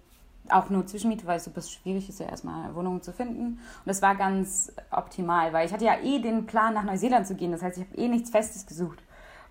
auch 0.52 0.70
nur 0.70 0.86
Zwischenmiete, 0.86 1.26
weil 1.28 1.38
es 1.38 1.46
super 1.46 1.62
schwierig 1.62 2.10
ist, 2.10 2.20
ja 2.20 2.28
erstmal 2.28 2.74
Wohnungen 2.76 3.02
zu 3.02 3.14
finden. 3.14 3.46
Und 3.46 3.86
das 3.86 4.02
war 4.02 4.16
ganz 4.16 4.72
optimal, 4.92 5.54
weil 5.54 5.66
ich 5.66 5.74
hatte 5.74 5.86
ja 5.86 5.98
eh 6.02 6.20
den 6.20 6.46
Plan, 6.46 6.74
nach 6.74 6.84
Neuseeland 6.84 7.28
zu 7.28 7.36
gehen. 7.36 7.52
Das 7.52 7.62
heißt, 7.62 7.78
ich 7.78 7.86
habe 7.86 7.98
eh 7.98 8.08
nichts 8.08 8.30
Festes 8.30 8.66
gesucht 8.66 9.04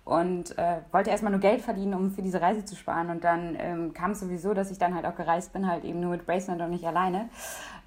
und 0.03 0.57
äh, 0.57 0.77
wollte 0.91 1.09
erstmal 1.09 1.31
nur 1.31 1.41
Geld 1.41 1.61
verdienen, 1.61 1.93
um 1.93 2.11
für 2.11 2.21
diese 2.21 2.41
Reise 2.41 2.65
zu 2.65 2.75
sparen. 2.75 3.09
Und 3.09 3.23
dann 3.23 3.55
ähm, 3.59 3.93
kam 3.93 4.11
es 4.11 4.19
sowieso, 4.19 4.53
dass 4.53 4.71
ich 4.71 4.77
dann 4.77 4.95
halt 4.95 5.05
auch 5.05 5.15
gereist 5.15 5.53
bin, 5.53 5.67
halt 5.67 5.83
eben 5.83 5.99
nur 5.99 6.11
mit 6.11 6.25
Bracelet 6.25 6.61
und 6.61 6.71
nicht 6.71 6.85
alleine. 6.85 7.29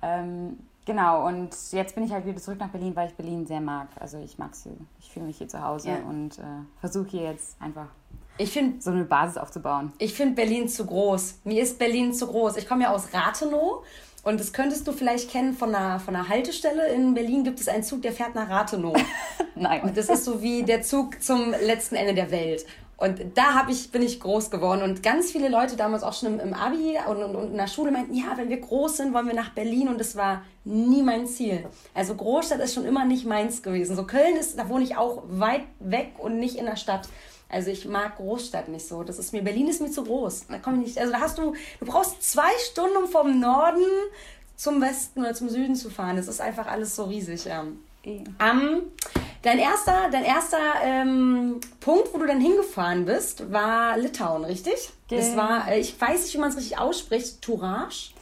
Ähm, 0.03 0.59
genau, 0.85 1.27
und 1.27 1.51
jetzt 1.73 1.95
bin 1.95 2.05
ich 2.05 2.13
halt 2.13 2.27
wieder 2.27 2.41
zurück 2.41 2.61
nach 2.61 2.69
Berlin, 2.69 2.95
weil 2.95 3.09
ich 3.09 3.15
Berlin 3.15 3.47
sehr 3.47 3.61
mag. 3.61 3.89
Also 3.99 4.19
ich 4.19 4.39
mag 4.39 4.53
es 4.53 4.63
hier, 4.63 4.77
ich 5.01 5.11
fühle 5.11 5.27
mich 5.27 5.39
hier 5.39 5.49
zu 5.49 5.63
Hause 5.63 5.91
ja. 5.91 5.97
und 6.09 6.39
äh, 6.39 6.43
versuche 6.81 7.09
hier 7.09 7.23
jetzt 7.23 7.61
einfach 7.61 7.89
ich 8.37 8.51
find, 8.51 8.83
so 8.83 8.91
eine 8.91 9.05
Basis 9.05 9.37
aufzubauen. 9.37 9.93
Ich 9.99 10.15
finde 10.15 10.35
Berlin 10.35 10.69
zu 10.69 10.85
groß. 10.87 11.41
Mir 11.45 11.63
ist 11.63 11.79
Berlin 11.79 12.13
zu 12.13 12.27
groß. 12.27 12.57
Ich 12.57 12.69
komme 12.69 12.85
ja 12.85 12.93
aus 12.93 13.09
Rathenow 13.13 13.85
und 14.25 14.41
das 14.41 14.53
könntest 14.53 14.89
du 14.89 14.93
vielleicht 14.93 15.31
kennen 15.31 15.55
von 15.55 15.75
einer, 15.75 16.01
von 16.01 16.17
einer 16.17 16.29
Haltestelle. 16.29 16.89
In 16.89 17.15
Berlin 17.15 17.45
gibt 17.45 17.61
es 17.61 17.69
einen 17.69 17.85
Zug, 17.85 18.03
der 18.03 18.13
fährt 18.13 18.35
nach 18.35 18.49
Rathenow. 18.49 18.97
Nein. 19.55 19.83
Und 19.83 19.97
das 19.97 20.09
ist 20.09 20.25
so 20.25 20.43
wie 20.43 20.63
der 20.63 20.83
Zug 20.83 21.23
zum 21.23 21.51
letzten 21.51 21.95
Ende 21.95 22.15
der 22.15 22.31
Welt. 22.31 22.65
Und 22.97 23.21
da 23.35 23.55
hab 23.55 23.69
ich, 23.69 23.91
bin 23.91 24.03
ich 24.03 24.21
groß 24.21 24.51
geworden. 24.51 24.83
Und 24.83 25.03
ganz 25.03 25.31
viele 25.31 25.49
Leute 25.49 25.77
damals 25.77 26.03
auch 26.03 26.13
schon 26.13 26.35
im, 26.35 26.41
im 26.41 26.55
Abi 26.55 26.97
und, 27.07 27.23
und, 27.23 27.37
und, 27.37 27.51
in 27.51 27.57
der 27.57 27.67
Schule 27.67 27.91
meinten, 27.91 28.15
ja, 28.15 28.37
wenn 28.37 28.49
wir 28.49 28.61
groß 28.61 28.97
sind, 28.97 29.13
wollen 29.13 29.27
wir 29.27 29.35
nach 29.35 29.51
Berlin. 29.51 29.89
Und 29.89 29.99
das 29.99 30.17
war 30.17 30.43
nie 30.65 31.03
mein 31.03 31.27
Ziel. 31.27 31.67
Also 31.93 32.15
Großstadt 32.15 32.61
ist 32.61 32.75
schon 32.75 32.85
immer 32.85 33.05
nicht 33.05 33.27
meins 33.27 33.63
gewesen. 33.63 33.95
So 33.95 34.05
Köln 34.05 34.37
ist, 34.37 34.59
da 34.59 34.69
wohne 34.69 34.85
ich 34.85 34.97
auch 34.97 35.23
weit 35.27 35.63
weg 35.81 36.13
und 36.19 36.39
nicht 36.39 36.57
in 36.57 36.67
der 36.67 36.77
Stadt. 36.77 37.09
Also 37.55 37.71
ich 37.71 37.87
mag 37.87 38.17
Großstadt 38.17 38.69
nicht 38.69 38.87
so. 38.87 39.05
Das 39.05 39.21
ist 39.21 39.33
mir, 39.33 39.43
Berlin 39.43 39.69
ist 39.69 39.81
mir 39.81 39.91
zu 39.91 40.03
groß. 40.03 40.47
Da 40.49 40.59
komme 40.59 40.79
ich 40.79 40.89
nicht. 40.89 40.99
Also 40.99 41.13
da 41.13 41.21
hast 41.21 41.39
du, 41.39 41.55
du 41.79 41.87
brauchst 41.87 42.21
zwei 42.23 42.51
Stunden, 42.71 42.97
um 42.97 43.09
vom 43.09 43.39
Norden 43.39 43.85
zum 44.57 44.81
Westen 44.81 45.21
oder 45.21 45.35
zum 45.35 45.49
Süden 45.49 45.77
zu 45.77 45.89
fahren. 45.89 46.17
Das 46.17 46.27
ist 46.27 46.41
einfach 46.41 46.67
alles 46.67 46.97
so 46.97 47.05
riesig. 47.05 47.45
Ja. 47.45 47.65
Um, 48.05 48.83
dein 49.43 49.59
erster, 49.59 50.11
dein 50.11 50.25
erster 50.25 50.59
ähm, 50.83 51.61
Punkt, 51.81 52.13
wo 52.13 52.19
du 52.19 52.27
dann 52.27 52.41
hingefahren 52.41 53.07
bist, 53.07 53.53
war 53.53 53.97
Litauen, 53.99 54.45
richtig? 54.45 54.91
Okay. 55.07 55.17
Das 55.17 55.37
war, 55.37 55.71
äh, 55.71 55.79
ich 55.79 55.99
weiß 55.99 56.25
nicht, 56.25 56.35
wie 56.35 56.39
man 56.39 56.51
es 56.51 56.57
richtig 56.57 56.77
ausspricht, 56.77 57.41
Tourage. 57.41 58.14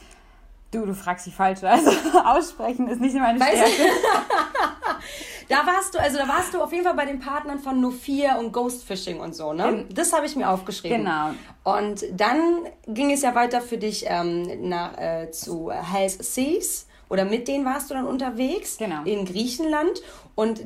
Du, 0.73 0.85
du 0.85 0.95
fragst 0.95 1.27
die 1.27 1.31
falsche. 1.31 1.69
Also 1.69 1.91
aussprechen 2.25 2.87
ist 2.87 2.99
nicht 2.99 3.15
meine 3.15 3.39
Stärke. 3.39 3.61
da 5.49 5.57
warst 5.67 5.93
du, 5.93 5.99
also 5.99 6.17
da 6.17 6.27
warst 6.27 6.53
du 6.53 6.61
auf 6.61 6.71
jeden 6.71 6.83
Fall 6.83 6.95
bei 6.95 7.05
den 7.05 7.19
Partnern 7.19 7.59
von 7.59 7.79
No4 7.79 8.39
und 8.39 8.51
Ghost 8.51 8.83
Fishing 8.83 9.19
und 9.19 9.35
so, 9.35 9.53
ne? 9.53 9.85
Das 9.93 10.13
habe 10.13 10.25
ich 10.25 10.35
mir 10.35 10.49
aufgeschrieben. 10.49 11.05
Genau. 11.05 11.29
Und 11.63 12.05
dann 12.11 12.65
ging 12.87 13.11
es 13.11 13.21
ja 13.21 13.35
weiter 13.35 13.61
für 13.61 13.77
dich 13.77 14.05
ähm, 14.07 14.67
nach, 14.67 14.97
äh, 14.97 15.29
zu 15.29 15.71
Hells 15.71 16.17
Seas 16.33 16.87
oder 17.07 17.23
mit 17.23 17.47
denen 17.47 17.65
warst 17.65 17.91
du 17.91 17.93
dann 17.93 18.07
unterwegs 18.07 18.77
genau. 18.77 19.03
in 19.03 19.25
Griechenland 19.25 20.01
und 20.35 20.61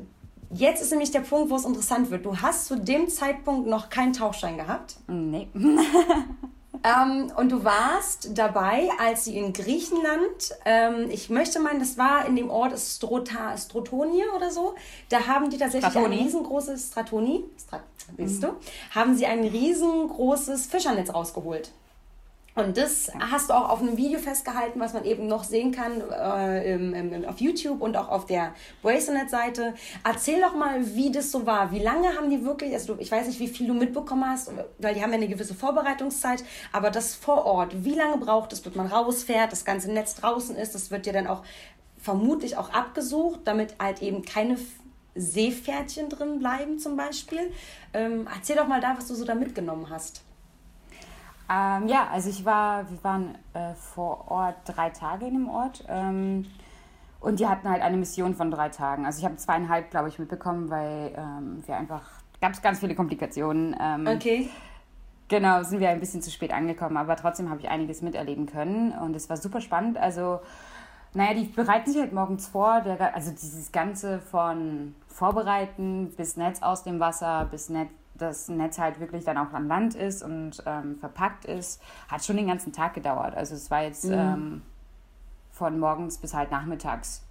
Jetzt 0.49 0.81
ist 0.81 0.91
nämlich 0.91 1.11
der 1.11 1.19
Punkt, 1.19 1.49
wo 1.49 1.57
es 1.57 1.65
interessant 1.65 2.09
wird. 2.09 2.25
Du 2.25 2.37
hast 2.37 2.67
zu 2.67 2.77
dem 2.77 3.09
Zeitpunkt 3.09 3.67
noch 3.67 3.89
keinen 3.89 4.13
Tauchschein 4.13 4.55
gehabt. 4.55 4.95
Nee. 5.07 5.49
Ähm, 6.83 7.31
und 7.35 7.51
du 7.51 7.63
warst 7.63 8.37
dabei, 8.37 8.89
als 8.99 9.25
sie 9.25 9.37
in 9.37 9.53
Griechenland, 9.53 10.55
ähm, 10.65 11.09
ich 11.09 11.29
möchte 11.29 11.59
meinen, 11.59 11.79
das 11.79 11.97
war 11.97 12.25
in 12.25 12.35
dem 12.35 12.49
Ort 12.49 12.77
Strota, 12.77 13.57
Strotonie 13.57 14.23
oder 14.35 14.51
so, 14.51 14.75
da 15.09 15.27
haben 15.27 15.49
die 15.49 15.57
tatsächlich 15.57 15.91
Stratoni. 15.91 16.15
ein 16.17 16.23
riesengroßes 16.23 16.87
Stratoni, 16.87 17.45
Strat, 17.59 17.81
mhm. 18.17 18.41
du, 18.41 18.55
haben 18.91 19.15
sie 19.15 19.25
ein 19.25 19.43
riesengroßes 19.43 20.67
Fischernetz 20.67 21.13
rausgeholt. 21.13 21.71
Und 22.57 22.75
das 22.75 23.11
hast 23.19 23.51
du 23.51 23.53
auch 23.53 23.69
auf 23.69 23.81
einem 23.81 23.97
Video 23.97 24.17
festgehalten, 24.17 24.79
was 24.79 24.93
man 24.93 25.05
eben 25.05 25.27
noch 25.27 25.43
sehen 25.43 25.71
kann 25.71 26.01
äh, 26.09 26.73
im, 26.73 26.91
im, 26.95 27.25
auf 27.25 27.39
YouTube 27.39 27.81
und 27.81 27.95
auch 27.95 28.09
auf 28.09 28.25
der 28.25 28.55
Bracelet-Seite. 28.81 29.75
Erzähl 30.03 30.41
doch 30.41 30.55
mal, 30.55 30.95
wie 30.95 31.11
das 31.11 31.31
so 31.31 31.45
war. 31.45 31.71
Wie 31.71 31.77
lange 31.77 32.15
haben 32.15 32.31
die 32.31 32.43
wirklich, 32.43 32.73
also 32.73 32.95
ich 32.97 33.11
weiß 33.11 33.27
nicht, 33.27 33.39
wie 33.39 33.47
viel 33.47 33.67
du 33.67 33.75
mitbekommen 33.75 34.27
hast, 34.27 34.49
weil 34.79 34.95
die 34.95 35.03
haben 35.03 35.11
ja 35.11 35.17
eine 35.17 35.27
gewisse 35.27 35.53
Vorbereitungszeit, 35.53 36.43
aber 36.71 36.89
das 36.89 37.13
vor 37.13 37.45
Ort, 37.45 37.85
wie 37.85 37.93
lange 37.93 38.17
braucht 38.17 38.51
es, 38.53 38.61
bis 38.61 38.73
man 38.73 38.87
rausfährt, 38.87 39.51
das 39.51 39.63
ganze 39.63 39.91
Netz 39.91 40.15
draußen 40.15 40.55
ist, 40.55 40.73
das 40.73 40.89
wird 40.89 41.05
ja 41.05 41.13
dann 41.13 41.27
auch 41.27 41.43
vermutlich 41.97 42.57
auch 42.57 42.71
abgesucht, 42.73 43.41
damit 43.43 43.75
halt 43.79 44.01
eben 44.01 44.23
keine 44.23 44.57
Seepferdchen 45.13 46.09
drin 46.09 46.39
bleiben 46.39 46.79
zum 46.79 46.97
Beispiel. 46.97 47.51
Ähm, 47.93 48.27
erzähl 48.33 48.55
doch 48.55 48.67
mal 48.67 48.81
da, 48.81 48.95
was 48.97 49.07
du 49.07 49.13
so 49.13 49.25
da 49.25 49.35
mitgenommen 49.35 49.91
hast. 49.91 50.23
Ähm, 51.49 51.87
ja, 51.87 52.07
also 52.11 52.29
ich 52.29 52.43
war, 52.45 52.89
wir 52.89 53.03
waren 53.03 53.35
äh, 53.53 53.73
vor 53.73 54.29
Ort 54.29 54.55
drei 54.65 54.89
Tage 54.89 55.25
in 55.27 55.33
dem 55.33 55.49
Ort. 55.49 55.83
Ähm, 55.87 56.45
und 57.19 57.39
die 57.39 57.47
hatten 57.47 57.69
halt 57.69 57.81
eine 57.81 57.97
Mission 57.97 58.35
von 58.35 58.51
drei 58.51 58.69
Tagen. 58.69 59.05
Also 59.05 59.19
ich 59.19 59.25
habe 59.25 59.37
zweieinhalb, 59.37 59.89
glaube 59.89 60.09
ich, 60.09 60.19
mitbekommen, 60.19 60.69
weil 60.69 61.13
ähm, 61.17 61.63
wir 61.65 61.77
einfach, 61.77 62.03
gab 62.41 62.51
es 62.51 62.61
ganz 62.61 62.79
viele 62.79 62.95
Komplikationen. 62.95 63.75
Ähm, 63.79 64.07
okay. 64.07 64.49
Genau, 65.29 65.63
sind 65.63 65.79
wir 65.79 65.89
ein 65.89 65.99
bisschen 65.99 66.21
zu 66.21 66.31
spät 66.31 66.53
angekommen, 66.53 66.95
aber 66.95 67.17
trotzdem 67.17 67.49
habe 67.49 67.59
ich 67.59 67.69
einiges 67.69 68.01
miterleben 68.01 68.45
können 68.45 68.93
und 68.93 69.13
es 69.13 69.29
war 69.29 69.35
super 69.35 69.59
spannend. 69.59 69.97
Also, 69.97 70.39
naja, 71.13 71.33
die 71.33 71.43
bereiten 71.45 71.91
sich 71.91 71.99
halt 71.99 72.13
morgens 72.13 72.47
vor, 72.47 72.79
der, 72.79 73.13
also 73.13 73.31
dieses 73.31 73.73
Ganze 73.73 74.19
von 74.19 74.95
Vorbereiten 75.07 76.13
bis 76.15 76.37
Netz 76.37 76.61
aus 76.61 76.83
dem 76.83 77.01
Wasser, 77.01 77.45
bis 77.51 77.67
Netz 77.67 77.89
das 78.17 78.49
Netz 78.49 78.79
halt 78.79 78.99
wirklich 78.99 79.23
dann 79.23 79.37
auch 79.37 79.53
an 79.53 79.67
Land 79.67 79.95
ist 79.95 80.23
und 80.23 80.63
ähm, 80.65 80.97
verpackt 80.99 81.45
ist, 81.45 81.81
hat 82.07 82.23
schon 82.23 82.37
den 82.37 82.47
ganzen 82.47 82.73
Tag 82.73 82.93
gedauert. 82.93 83.35
Also 83.35 83.55
es 83.55 83.69
war 83.71 83.83
jetzt 83.83 84.05
mhm. 84.05 84.13
ähm, 84.13 84.61
von 85.51 85.79
morgens 85.79 86.17
bis 86.17 86.33
halt 86.33 86.51
nachmittags 86.51 87.23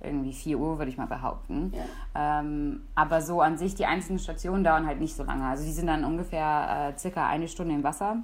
irgendwie 0.00 0.32
4 0.32 0.58
Uhr, 0.58 0.78
würde 0.78 0.90
ich 0.90 0.98
mal 0.98 1.06
behaupten. 1.06 1.72
Ja. 1.74 2.40
Ähm, 2.40 2.82
aber 2.94 3.22
so 3.22 3.40
an 3.40 3.56
sich, 3.56 3.74
die 3.74 3.86
einzelnen 3.86 4.18
Stationen 4.18 4.64
dauern 4.64 4.86
halt 4.86 5.00
nicht 5.00 5.16
so 5.16 5.24
lange. 5.24 5.46
Also 5.46 5.64
die 5.64 5.72
sind 5.72 5.86
dann 5.86 6.04
ungefähr 6.04 6.92
äh, 6.94 6.98
circa 6.98 7.26
eine 7.26 7.48
Stunde 7.48 7.74
im 7.74 7.82
Wasser. 7.82 8.18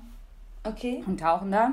Okay. 0.65 1.03
Und 1.07 1.21
tauchen 1.21 1.51
da. 1.51 1.73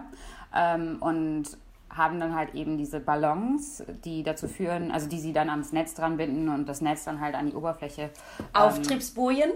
Ähm, 0.56 0.98
und 1.02 1.58
haben 1.98 2.20
dann 2.20 2.36
halt 2.36 2.54
eben 2.56 2.78
diese 2.78 3.00
Ballons, 3.00 3.84
die 4.06 4.24
dazu 4.24 4.48
führen, 4.48 4.92
also 4.92 5.10
die 5.10 5.20
sie 5.20 5.34
dann 5.34 5.50
ans 5.50 5.74
Netz 5.74 5.94
dran 5.96 6.18
binden 6.18 6.50
und 6.50 6.70
das 6.70 6.82
Netz 6.82 7.04
dann 7.04 7.20
halt 7.20 7.36
an 7.36 7.48
die 7.48 7.54
Oberfläche. 7.54 8.10
Auftriebsbojen. 8.54 9.52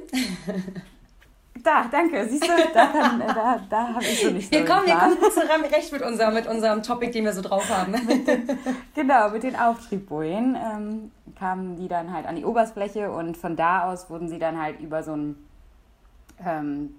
Ähm, 0.47 0.63
da, 1.63 1.85
danke. 1.91 2.27
Siehst 2.27 2.43
du, 2.43 2.51
da, 2.73 2.91
da, 3.33 3.59
da 3.69 3.87
habe 3.93 4.03
ich 4.03 4.21
so 4.21 4.31
nicht 4.31 4.51
Wir 4.51 4.65
kommen, 4.65 4.87
wir 4.87 4.95
kommen 4.95 5.17
zusammen 5.31 5.65
recht 5.65 5.91
mit 5.91 6.01
unserem, 6.01 6.33
mit 6.33 6.47
unserem 6.47 6.83
Topic, 6.83 7.11
den 7.11 7.25
wir 7.25 7.33
so 7.33 7.41
drauf 7.41 7.69
haben. 7.69 7.93
genau, 8.95 9.29
mit 9.29 9.43
den 9.43 9.55
Auftriebbojen 9.55 10.55
ähm, 10.55 11.11
kamen 11.37 11.77
die 11.77 11.87
dann 11.87 12.13
halt 12.13 12.25
an 12.25 12.35
die 12.35 12.45
Oberfläche 12.45 13.11
und 13.11 13.37
von 13.37 13.55
da 13.55 13.91
aus 13.91 14.09
wurden 14.09 14.27
sie 14.27 14.39
dann 14.39 14.61
halt 14.61 14.79
über 14.79 15.03
so 15.03 15.13
ein 15.13 15.35
ähm, 16.45 16.95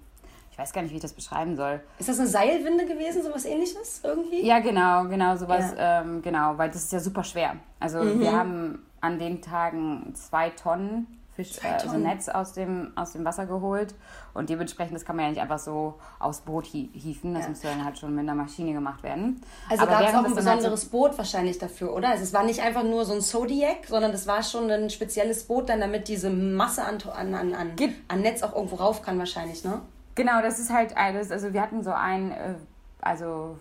ich 0.53 0.59
weiß 0.59 0.73
gar 0.75 0.83
nicht, 0.83 0.91
wie 0.93 0.97
ich 0.97 1.03
das 1.03 1.15
beschreiben 1.15 1.57
soll. 1.57 1.81
Ist 1.99 2.11
das 2.11 2.19
eine 2.19 2.29
Seilwinde 2.29 2.85
gewesen, 2.85 3.23
sowas 3.23 3.47
ähnliches 3.47 4.03
irgendwie? 4.05 4.47
Ja, 4.47 4.61
genau, 4.61 5.05
genau, 5.05 5.35
sowas, 5.37 5.73
ja. 5.77 6.03
ähm, 6.03 6.21
genau, 6.21 6.59
weil 6.59 6.69
das 6.69 6.85
ist 6.85 6.93
ja 6.93 7.01
super 7.01 7.25
schwer. 7.25 7.57
Also 7.81 8.01
mhm. 8.01 8.21
wir 8.21 8.33
haben 8.33 8.87
an 9.01 9.19
den 9.19 9.41
Tagen 9.41 10.13
zwei 10.15 10.51
Tonnen 10.51 11.07
Fisch, 11.35 11.53
zwei 11.53 11.73
also 11.73 11.97
Netz 11.97 12.29
aus 12.29 12.53
dem, 12.53 12.93
aus 12.95 13.13
dem 13.13 13.25
Wasser 13.25 13.47
geholt 13.47 13.95
und 14.35 14.51
dementsprechend, 14.51 14.95
das 14.95 15.07
kann 15.07 15.17
man 15.17 15.25
ja 15.25 15.31
nicht 15.31 15.41
einfach 15.41 15.59
so 15.59 15.95
aufs 16.19 16.43
Boot 16.43 16.67
hieven, 16.67 17.33
das 17.33 17.45
ja. 17.45 17.49
müsste 17.49 17.69
dann 17.69 17.83
halt 17.83 17.99
schon 17.99 18.15
mit 18.15 18.21
einer 18.21 18.35
Maschine 18.35 18.75
gemacht 18.75 19.03
werden. 19.03 19.41
Also 19.71 19.87
gab 19.87 20.03
es 20.03 20.09
auch 20.09 20.19
ein 20.19 20.25
halt 20.27 20.35
besonderes 20.35 20.65
halt 20.65 20.79
so 20.79 20.91
Boot 20.91 21.17
wahrscheinlich 21.17 21.57
dafür, 21.57 21.95
oder? 21.95 22.11
Also 22.11 22.25
es 22.25 22.35
war 22.35 22.45
nicht 22.45 22.61
einfach 22.61 22.83
nur 22.83 23.07
so 23.07 23.15
ein 23.15 23.23
Zodiac, 23.23 23.87
sondern 23.89 24.13
das 24.13 24.27
war 24.27 24.43
schon 24.43 24.71
ein 24.71 24.91
spezielles 24.91 25.45
Boot 25.45 25.71
dann, 25.71 25.81
damit 25.81 26.09
diese 26.09 26.29
Masse 26.29 26.85
an, 26.85 26.99
an, 27.15 27.55
an, 27.55 27.77
an 28.09 28.21
Netz 28.21 28.43
auch 28.43 28.55
irgendwo 28.55 28.77
rauf 28.77 29.01
kann 29.01 29.19
wahrscheinlich, 29.19 29.65
ne? 29.65 29.81
Genau, 30.15 30.43
das 30.43 30.59
ist 30.59 30.73
halt 30.73 30.97
alles. 30.97 31.31
Also 31.31 31.53
wir 31.53 31.63
hatten 31.63 31.83
so 31.83 31.93
ein, 31.93 32.33
äh, 32.33 32.55
also 33.01 33.57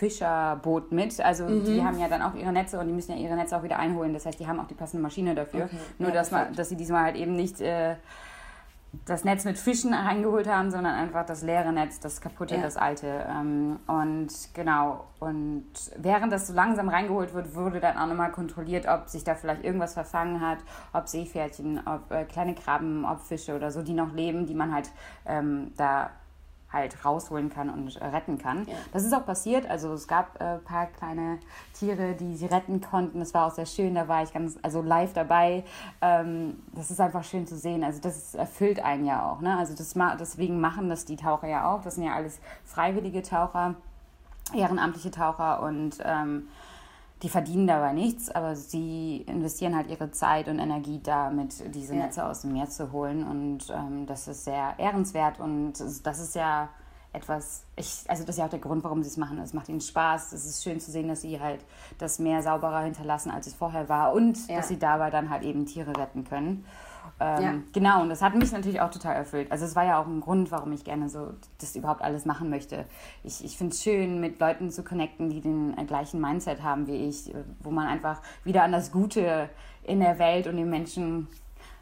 Fischerboot 0.00 0.92
mit. 0.92 1.20
Also 1.20 1.44
mhm. 1.44 1.64
die 1.64 1.82
haben 1.82 1.98
ja 1.98 2.08
dann 2.08 2.22
auch 2.22 2.34
ihre 2.34 2.52
Netze 2.52 2.80
und 2.80 2.86
die 2.86 2.92
müssen 2.92 3.12
ja 3.12 3.18
ihre 3.18 3.36
Netze 3.36 3.56
auch 3.56 3.62
wieder 3.62 3.78
einholen. 3.78 4.14
Das 4.14 4.26
heißt, 4.26 4.40
die 4.40 4.46
haben 4.46 4.58
auch 4.58 4.66
die 4.66 4.74
passende 4.74 5.02
Maschine 5.02 5.34
dafür. 5.34 5.64
Okay. 5.64 5.76
Nur 5.98 6.08
ja, 6.08 6.14
dass, 6.14 6.30
man, 6.30 6.54
dass 6.54 6.70
sie 6.70 6.76
diesmal 6.76 7.04
halt 7.04 7.16
eben 7.16 7.36
nicht 7.36 7.60
äh, 7.60 7.96
das 9.06 9.24
Netz 9.24 9.44
mit 9.44 9.56
Fischen 9.56 9.94
reingeholt 9.94 10.48
haben, 10.48 10.70
sondern 10.70 10.94
einfach 10.94 11.24
das 11.24 11.42
leere 11.42 11.72
Netz, 11.72 12.00
das 12.00 12.20
kaputte, 12.20 12.56
ja. 12.56 12.62
das 12.62 12.76
alte. 12.76 13.24
Ähm, 13.28 13.78
und 13.86 14.28
genau, 14.52 15.04
und 15.20 15.64
während 15.96 16.32
das 16.32 16.48
so 16.48 16.54
langsam 16.54 16.88
reingeholt 16.88 17.32
wird, 17.32 17.54
wurde 17.54 17.78
dann 17.78 17.96
auch 17.96 18.06
nochmal 18.06 18.32
kontrolliert, 18.32 18.86
ob 18.88 19.08
sich 19.08 19.22
da 19.22 19.36
vielleicht 19.36 19.64
irgendwas 19.64 19.94
verfangen 19.94 20.40
hat, 20.40 20.58
ob 20.92 21.08
Seepferdchen, 21.08 21.80
ob 21.86 22.10
äh, 22.10 22.24
kleine 22.24 22.54
Krabben, 22.54 23.04
ob 23.04 23.20
Fische 23.20 23.54
oder 23.54 23.70
so, 23.70 23.82
die 23.82 23.94
noch 23.94 24.12
leben, 24.12 24.46
die 24.46 24.54
man 24.54 24.74
halt 24.74 24.90
ähm, 25.24 25.72
da 25.76 26.10
halt 26.72 27.04
rausholen 27.04 27.50
kann 27.50 27.68
und 27.68 27.96
äh, 27.96 28.04
retten 28.04 28.38
kann. 28.38 28.66
Ja. 28.66 28.74
Das 28.92 29.04
ist 29.04 29.12
auch 29.12 29.26
passiert. 29.26 29.68
Also 29.68 29.92
es 29.92 30.06
gab 30.06 30.40
ein 30.40 30.56
äh, 30.56 30.58
paar 30.58 30.86
kleine 30.86 31.38
Tiere, 31.74 32.14
die 32.14 32.36
sie 32.36 32.46
retten 32.46 32.80
konnten. 32.80 33.18
Das 33.18 33.34
war 33.34 33.46
auch 33.46 33.54
sehr 33.54 33.66
schön. 33.66 33.94
Da 33.94 34.08
war 34.08 34.22
ich 34.22 34.32
ganz, 34.32 34.58
also 34.62 34.80
live 34.82 35.12
dabei. 35.12 35.64
Ähm, 36.00 36.62
das 36.72 36.90
ist 36.90 37.00
einfach 37.00 37.24
schön 37.24 37.46
zu 37.46 37.56
sehen. 37.56 37.82
Also 37.82 38.00
das 38.00 38.34
erfüllt 38.34 38.80
einen 38.80 39.04
ja 39.04 39.30
auch. 39.30 39.40
Ne? 39.40 39.56
Also 39.56 39.74
das, 39.74 39.94
deswegen 40.18 40.60
machen 40.60 40.88
das 40.88 41.04
die 41.04 41.16
Taucher 41.16 41.48
ja 41.48 41.72
auch. 41.72 41.82
Das 41.82 41.96
sind 41.96 42.04
ja 42.04 42.14
alles 42.14 42.40
freiwillige 42.64 43.22
Taucher, 43.22 43.74
ehrenamtliche 44.54 45.10
Taucher 45.10 45.62
und 45.62 45.98
ähm, 46.04 46.48
die 47.22 47.28
verdienen 47.28 47.66
dabei 47.66 47.92
nichts, 47.92 48.30
aber 48.30 48.56
sie 48.56 49.24
investieren 49.26 49.76
halt 49.76 49.88
ihre 49.88 50.10
Zeit 50.10 50.48
und 50.48 50.58
Energie 50.58 51.00
damit, 51.02 51.74
diese 51.74 51.94
ja. 51.94 52.04
Netze 52.04 52.24
aus 52.24 52.42
dem 52.42 52.52
Meer 52.52 52.68
zu 52.68 52.92
holen. 52.92 53.24
Und 53.24 53.70
ähm, 53.70 54.06
das 54.06 54.26
ist 54.26 54.44
sehr 54.44 54.74
ehrenswert 54.78 55.38
und 55.38 55.74
das 56.04 56.20
ist 56.20 56.34
ja 56.34 56.70
etwas, 57.12 57.64
ich, 57.76 58.04
also 58.08 58.22
das 58.22 58.36
ist 58.36 58.38
ja 58.38 58.46
auch 58.46 58.50
der 58.50 58.60
Grund, 58.60 58.84
warum 58.84 59.02
sie 59.02 59.08
es 59.08 59.16
machen. 59.16 59.38
Es 59.38 59.52
macht 59.52 59.68
ihnen 59.68 59.80
Spaß. 59.80 60.32
Es 60.32 60.46
ist 60.46 60.62
schön 60.62 60.80
zu 60.80 60.90
sehen, 60.90 61.08
dass 61.08 61.22
sie 61.22 61.40
halt 61.40 61.60
das 61.98 62.18
Meer 62.18 62.42
sauberer 62.42 62.80
hinterlassen, 62.80 63.30
als 63.30 63.46
es 63.46 63.54
vorher 63.54 63.88
war 63.88 64.12
und 64.12 64.48
ja. 64.48 64.56
dass 64.56 64.68
sie 64.68 64.78
dabei 64.78 65.10
dann 65.10 65.28
halt 65.28 65.42
eben 65.42 65.66
Tiere 65.66 65.96
retten 65.96 66.24
können. 66.24 66.64
Ähm, 67.20 67.42
ja. 67.42 67.54
Genau, 67.74 68.02
und 68.02 68.08
das 68.08 68.22
hat 68.22 68.34
mich 68.34 68.50
natürlich 68.50 68.80
auch 68.80 68.90
total 68.90 69.14
erfüllt. 69.14 69.52
Also 69.52 69.66
es 69.66 69.76
war 69.76 69.84
ja 69.84 70.00
auch 70.00 70.06
ein 70.06 70.20
Grund, 70.20 70.50
warum 70.50 70.72
ich 70.72 70.84
gerne 70.84 71.10
so 71.10 71.34
das 71.58 71.76
überhaupt 71.76 72.00
alles 72.00 72.24
machen 72.24 72.48
möchte. 72.48 72.86
Ich, 73.22 73.44
ich 73.44 73.58
finde 73.58 73.74
es 73.74 73.82
schön, 73.82 74.20
mit 74.20 74.40
Leuten 74.40 74.70
zu 74.70 74.82
connecten, 74.82 75.28
die 75.28 75.42
den 75.42 75.76
äh, 75.76 75.84
gleichen 75.84 76.20
Mindset 76.20 76.62
haben 76.62 76.86
wie 76.86 77.08
ich, 77.08 77.34
äh, 77.34 77.44
wo 77.60 77.70
man 77.70 77.86
einfach 77.86 78.22
wieder 78.42 78.62
an 78.62 78.72
das 78.72 78.90
Gute 78.90 79.50
in 79.82 80.00
der 80.00 80.18
Welt 80.18 80.46
und 80.46 80.56
den 80.56 80.70
Menschen 80.70 81.28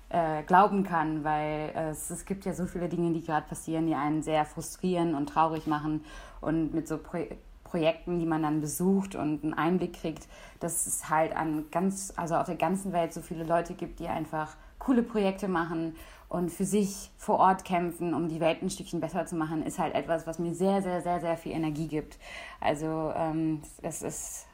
äh, 0.09 0.43
glauben 0.43 0.83
kann, 0.83 1.23
weil 1.23 1.71
äh, 1.75 1.91
es, 1.91 2.11
es 2.11 2.25
gibt 2.25 2.45
ja 2.45 2.53
so 2.53 2.67
viele 2.67 2.89
Dinge, 2.89 3.13
die 3.13 3.23
gerade 3.23 3.47
passieren, 3.47 3.87
die 3.87 3.95
einen 3.95 4.23
sehr 4.23 4.45
frustrieren 4.45 5.15
und 5.15 5.29
traurig 5.29 5.69
machen 5.69 6.05
und 6.41 6.75
mit 6.75 6.89
so 6.89 6.99
Pro 6.99 7.19
Projekten, 7.63 8.19
die 8.19 8.25
man 8.25 8.43
dann 8.43 8.63
besucht 8.63 9.15
und 9.15 9.45
einen 9.45 9.53
Einblick 9.53 9.93
kriegt, 9.93 10.27
dass 10.59 10.87
es 10.87 11.11
halt 11.11 11.37
an 11.37 11.67
ganz, 11.71 12.15
also 12.17 12.37
auf 12.37 12.47
der 12.47 12.55
ganzen 12.55 12.95
Welt 12.95 13.13
so 13.13 13.21
viele 13.21 13.45
Leute 13.45 13.75
gibt, 13.75 14.01
die 14.01 14.09
einfach 14.09 14.57
coole 14.79 15.03
Projekte 15.03 15.49
machen 15.49 15.97
und 16.29 16.51
für 16.51 16.65
sich 16.65 17.11
vor 17.17 17.39
Ort 17.39 17.65
kämpfen, 17.65 18.15
um 18.15 18.29
die 18.29 18.41
Welt 18.41 18.63
ein 18.63 18.71
Stückchen 18.71 19.01
besser 19.01 19.27
zu 19.27 19.35
machen, 19.35 19.65
ist 19.65 19.79
halt 19.79 19.95
etwas, 19.95 20.27
was 20.27 20.39
mir 20.39 20.55
sehr, 20.55 20.83
sehr, 20.83 21.01
sehr, 21.01 21.21
sehr 21.21 21.37
viel 21.37 21.53
Energie 21.53 21.89
gibt. 21.89 22.19
Also 22.61 23.13
ähm, 23.17 23.63
es 23.83 24.03
ist 24.03 24.49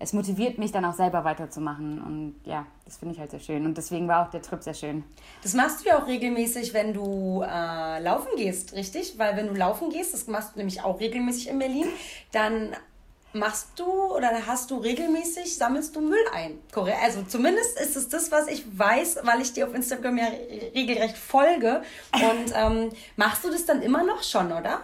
es 0.00 0.12
motiviert 0.12 0.58
mich 0.58 0.70
dann 0.70 0.84
auch 0.84 0.94
selber 0.94 1.24
weiterzumachen. 1.24 2.00
Und 2.00 2.34
ja, 2.44 2.66
das 2.84 2.98
finde 2.98 3.14
ich 3.14 3.20
halt 3.20 3.32
sehr 3.32 3.40
schön. 3.40 3.66
Und 3.66 3.76
deswegen 3.76 4.06
war 4.06 4.26
auch 4.26 4.30
der 4.30 4.42
Trip 4.42 4.62
sehr 4.62 4.74
schön. 4.74 5.02
Das 5.42 5.54
machst 5.54 5.80
du 5.80 5.88
ja 5.88 6.00
auch 6.00 6.06
regelmäßig, 6.06 6.72
wenn 6.72 6.94
du 6.94 7.42
äh, 7.42 8.00
laufen 8.00 8.28
gehst, 8.36 8.74
richtig? 8.74 9.18
Weil 9.18 9.36
wenn 9.36 9.48
du 9.48 9.54
laufen 9.54 9.90
gehst, 9.90 10.14
das 10.14 10.28
machst 10.28 10.54
du 10.54 10.58
nämlich 10.58 10.82
auch 10.82 11.00
regelmäßig 11.00 11.48
in 11.48 11.58
Berlin, 11.58 11.86
dann 12.30 12.76
machst 13.38 13.68
du 13.76 13.86
oder 13.86 14.30
hast 14.46 14.70
du 14.70 14.78
regelmäßig, 14.78 15.56
sammelst 15.56 15.94
du 15.96 16.00
Müll 16.00 16.18
ein. 16.34 16.58
Also 17.02 17.22
zumindest 17.22 17.80
ist 17.80 17.96
es 17.96 18.08
das, 18.08 18.30
was 18.30 18.48
ich 18.48 18.78
weiß, 18.78 19.20
weil 19.24 19.40
ich 19.40 19.52
dir 19.52 19.66
auf 19.66 19.74
Instagram 19.74 20.18
ja 20.18 20.26
regelrecht 20.74 21.16
folge. 21.16 21.82
Und 22.12 22.52
ähm, 22.54 22.90
machst 23.16 23.44
du 23.44 23.50
das 23.50 23.64
dann 23.66 23.82
immer 23.82 24.04
noch 24.04 24.22
schon, 24.22 24.52
oder? 24.52 24.80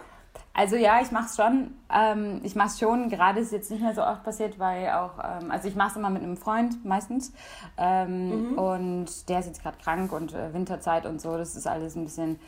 Also 0.57 0.77
ja, 0.77 1.01
ich 1.01 1.11
mache 1.11 1.25
es 1.25 1.35
schon. 1.35 1.75
Ähm, 1.93 2.39
ich 2.43 2.55
mache 2.55 2.69
es 2.69 2.79
schon. 2.79 3.09
Gerade 3.09 3.41
ist 3.41 3.51
jetzt 3.51 3.69
nicht 3.69 3.81
mehr 3.81 3.93
so 3.93 4.01
oft 4.01 4.23
passiert, 4.23 4.57
weil 4.57 4.89
auch, 4.91 5.19
ähm, 5.19 5.51
also 5.51 5.67
ich 5.67 5.75
mache 5.75 5.89
es 5.89 5.95
immer 5.97 6.09
mit 6.09 6.23
einem 6.23 6.37
Freund 6.37 6.85
meistens. 6.85 7.33
Ähm, 7.77 8.51
mhm. 8.51 8.57
Und 8.57 9.29
der 9.29 9.39
ist 9.39 9.47
jetzt 9.47 9.61
gerade 9.61 9.77
krank 9.83 10.13
und 10.13 10.33
äh, 10.33 10.53
Winterzeit 10.53 11.05
und 11.05 11.21
so. 11.21 11.37
Das 11.37 11.57
ist 11.57 11.67
alles 11.67 11.95
ein 11.95 12.05
bisschen 12.05 12.39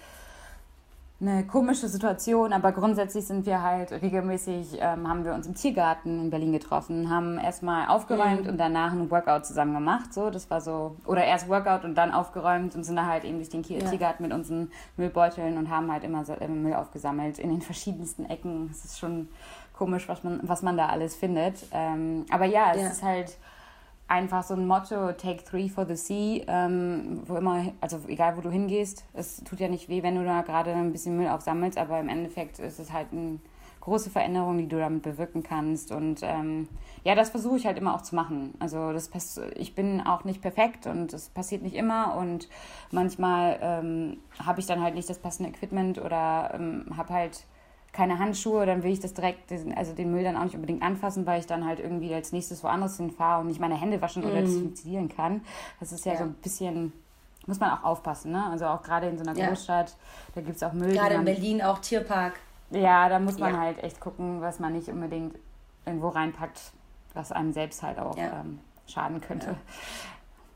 eine 1.19 1.47
komische 1.47 1.87
Situation, 1.87 2.53
aber 2.53 2.71
grundsätzlich 2.71 3.25
sind 3.25 3.47
wir 3.47 3.63
halt 3.63 3.91
regelmäßig, 3.91 4.77
ähm, 4.79 5.09
haben 5.09 5.25
wir 5.25 5.33
uns 5.33 5.47
im 5.47 5.55
Tiergarten 5.55 6.21
in 6.21 6.29
Berlin 6.29 6.51
getroffen, 6.51 7.09
haben 7.09 7.39
erstmal 7.39 7.87
aufgeräumt 7.87 8.43
mhm. 8.43 8.49
und 8.49 8.57
danach 8.59 8.91
ein 8.91 9.09
Workout 9.09 9.47
zusammen 9.47 9.73
gemacht. 9.73 10.13
So, 10.13 10.29
das 10.29 10.49
war 10.51 10.61
so, 10.61 10.95
oder 11.05 11.25
erst 11.25 11.49
Workout 11.49 11.85
und 11.85 11.95
dann 11.95 12.11
aufgeräumt 12.11 12.75
und 12.75 12.83
sind 12.83 12.95
da 12.95 13.07
halt 13.07 13.23
eben 13.23 13.37
durch 13.37 13.49
den 13.49 13.63
ja. 13.63 13.79
Tiergarten 13.79 14.23
mit 14.23 14.31
unseren 14.31 14.69
Müllbeuteln 14.95 15.57
und 15.57 15.71
haben 15.71 15.91
halt 15.91 16.03
immer 16.03 16.23
so 16.23 16.33
immer 16.33 16.55
Müll 16.55 16.73
aufgesammelt 16.75 17.39
in 17.39 17.49
den 17.49 17.61
verschiedensten 17.61 18.25
Ecken. 18.25 18.69
Es 18.71 18.85
ist 18.85 18.99
schon 18.99 19.27
komisch, 19.73 20.07
was 20.07 20.23
man, 20.23 20.39
was 20.43 20.61
man 20.61 20.77
da 20.77 20.85
alles 20.87 21.15
findet. 21.15 21.65
Ähm, 21.71 22.27
aber 22.29 22.45
ja, 22.45 22.73
es 22.73 22.81
ja. 22.81 22.87
ist 22.89 23.03
halt 23.03 23.37
einfach 24.07 24.43
so 24.43 24.53
ein 24.53 24.65
Motto, 24.65 25.11
take 25.13 25.43
three 25.43 25.69
for 25.69 25.85
the 25.85 25.95
sea, 25.95 26.43
ähm, 26.47 27.21
wo 27.25 27.35
immer, 27.35 27.73
also 27.81 27.99
egal 28.07 28.37
wo 28.37 28.41
du 28.41 28.49
hingehst, 28.49 29.05
es 29.13 29.43
tut 29.43 29.59
ja 29.59 29.67
nicht 29.67 29.89
weh, 29.89 30.03
wenn 30.03 30.15
du 30.15 30.23
da 30.23 30.41
gerade 30.41 30.73
ein 30.73 30.91
bisschen 30.91 31.17
Müll 31.17 31.27
aufsammelst, 31.27 31.77
aber 31.77 31.99
im 31.99 32.09
Endeffekt 32.09 32.59
ist 32.59 32.79
es 32.79 32.91
halt 32.91 33.07
eine 33.11 33.39
große 33.81 34.09
Veränderung, 34.09 34.57
die 34.57 34.67
du 34.67 34.77
damit 34.77 35.03
bewirken 35.03 35.43
kannst 35.43 35.91
und 35.91 36.19
ähm, 36.21 36.67
ja, 37.05 37.15
das 37.15 37.29
versuche 37.29 37.55
ich 37.55 37.65
halt 37.65 37.77
immer 37.77 37.95
auch 37.95 38.01
zu 38.01 38.15
machen. 38.15 38.53
Also 38.59 38.91
das 38.91 39.09
ich 39.55 39.75
bin 39.75 40.01
auch 40.01 40.25
nicht 40.25 40.41
perfekt 40.41 40.87
und 40.87 41.13
es 41.13 41.29
passiert 41.29 41.61
nicht 41.61 41.75
immer 41.75 42.15
und 42.17 42.49
manchmal 42.91 43.57
ähm, 43.61 44.17
habe 44.45 44.59
ich 44.59 44.65
dann 44.65 44.81
halt 44.81 44.95
nicht 44.95 45.09
das 45.09 45.19
passende 45.19 45.49
Equipment 45.51 45.99
oder 45.99 46.51
ähm, 46.53 46.85
habe 46.97 47.13
halt 47.13 47.45
keine 47.97 48.19
Handschuhe, 48.19 48.67
dann 48.67 48.83
will 48.83 48.91
ich 48.91 48.99
das 48.99 49.15
direkt, 49.15 49.51
also 49.75 49.91
den 49.91 50.11
Müll 50.11 50.23
dann 50.23 50.37
auch 50.37 50.43
nicht 50.43 50.53
unbedingt 50.53 50.83
anfassen, 50.83 51.25
weil 51.25 51.39
ich 51.39 51.47
dann 51.47 51.65
halt 51.65 51.79
irgendwie 51.79 52.13
als 52.13 52.31
nächstes 52.31 52.63
woanders 52.63 52.97
hinfahre 52.97 53.41
und 53.41 53.47
nicht 53.47 53.59
meine 53.59 53.73
Hände 53.73 53.99
waschen 54.03 54.23
oder 54.23 54.39
mm. 54.39 54.45
desinfizieren 54.45 55.09
kann. 55.09 55.41
Das 55.79 55.91
ist 55.91 56.05
ja, 56.05 56.11
ja, 56.11 56.19
so 56.19 56.23
ein 56.25 56.33
bisschen, 56.35 56.93
muss 57.47 57.59
man 57.59 57.71
auch 57.71 57.83
aufpassen, 57.83 58.31
ne? 58.31 58.45
Also 58.51 58.67
auch 58.67 58.83
gerade 58.83 59.07
in 59.07 59.17
so 59.17 59.23
einer 59.23 59.35
ja. 59.35 59.47
Großstadt, 59.47 59.95
da 60.35 60.41
gibt 60.41 60.57
es 60.57 60.63
auch 60.63 60.73
Müll. 60.73 60.93
Gerade 60.93 61.15
in 61.15 61.25
Berlin 61.25 61.63
auch 61.63 61.79
Tierpark. 61.79 62.33
Ja, 62.69 63.09
da 63.09 63.17
muss 63.17 63.39
man 63.39 63.55
ja. 63.55 63.61
halt 63.61 63.83
echt 63.83 63.99
gucken, 63.99 64.41
was 64.41 64.59
man 64.59 64.73
nicht 64.73 64.89
unbedingt 64.89 65.35
irgendwo 65.87 66.09
reinpackt, 66.09 66.73
was 67.15 67.31
einem 67.31 67.51
selbst 67.51 67.81
halt 67.81 67.97
auch 67.97 68.15
ähm, 68.15 68.59
schaden 68.85 69.21
könnte. 69.21 69.55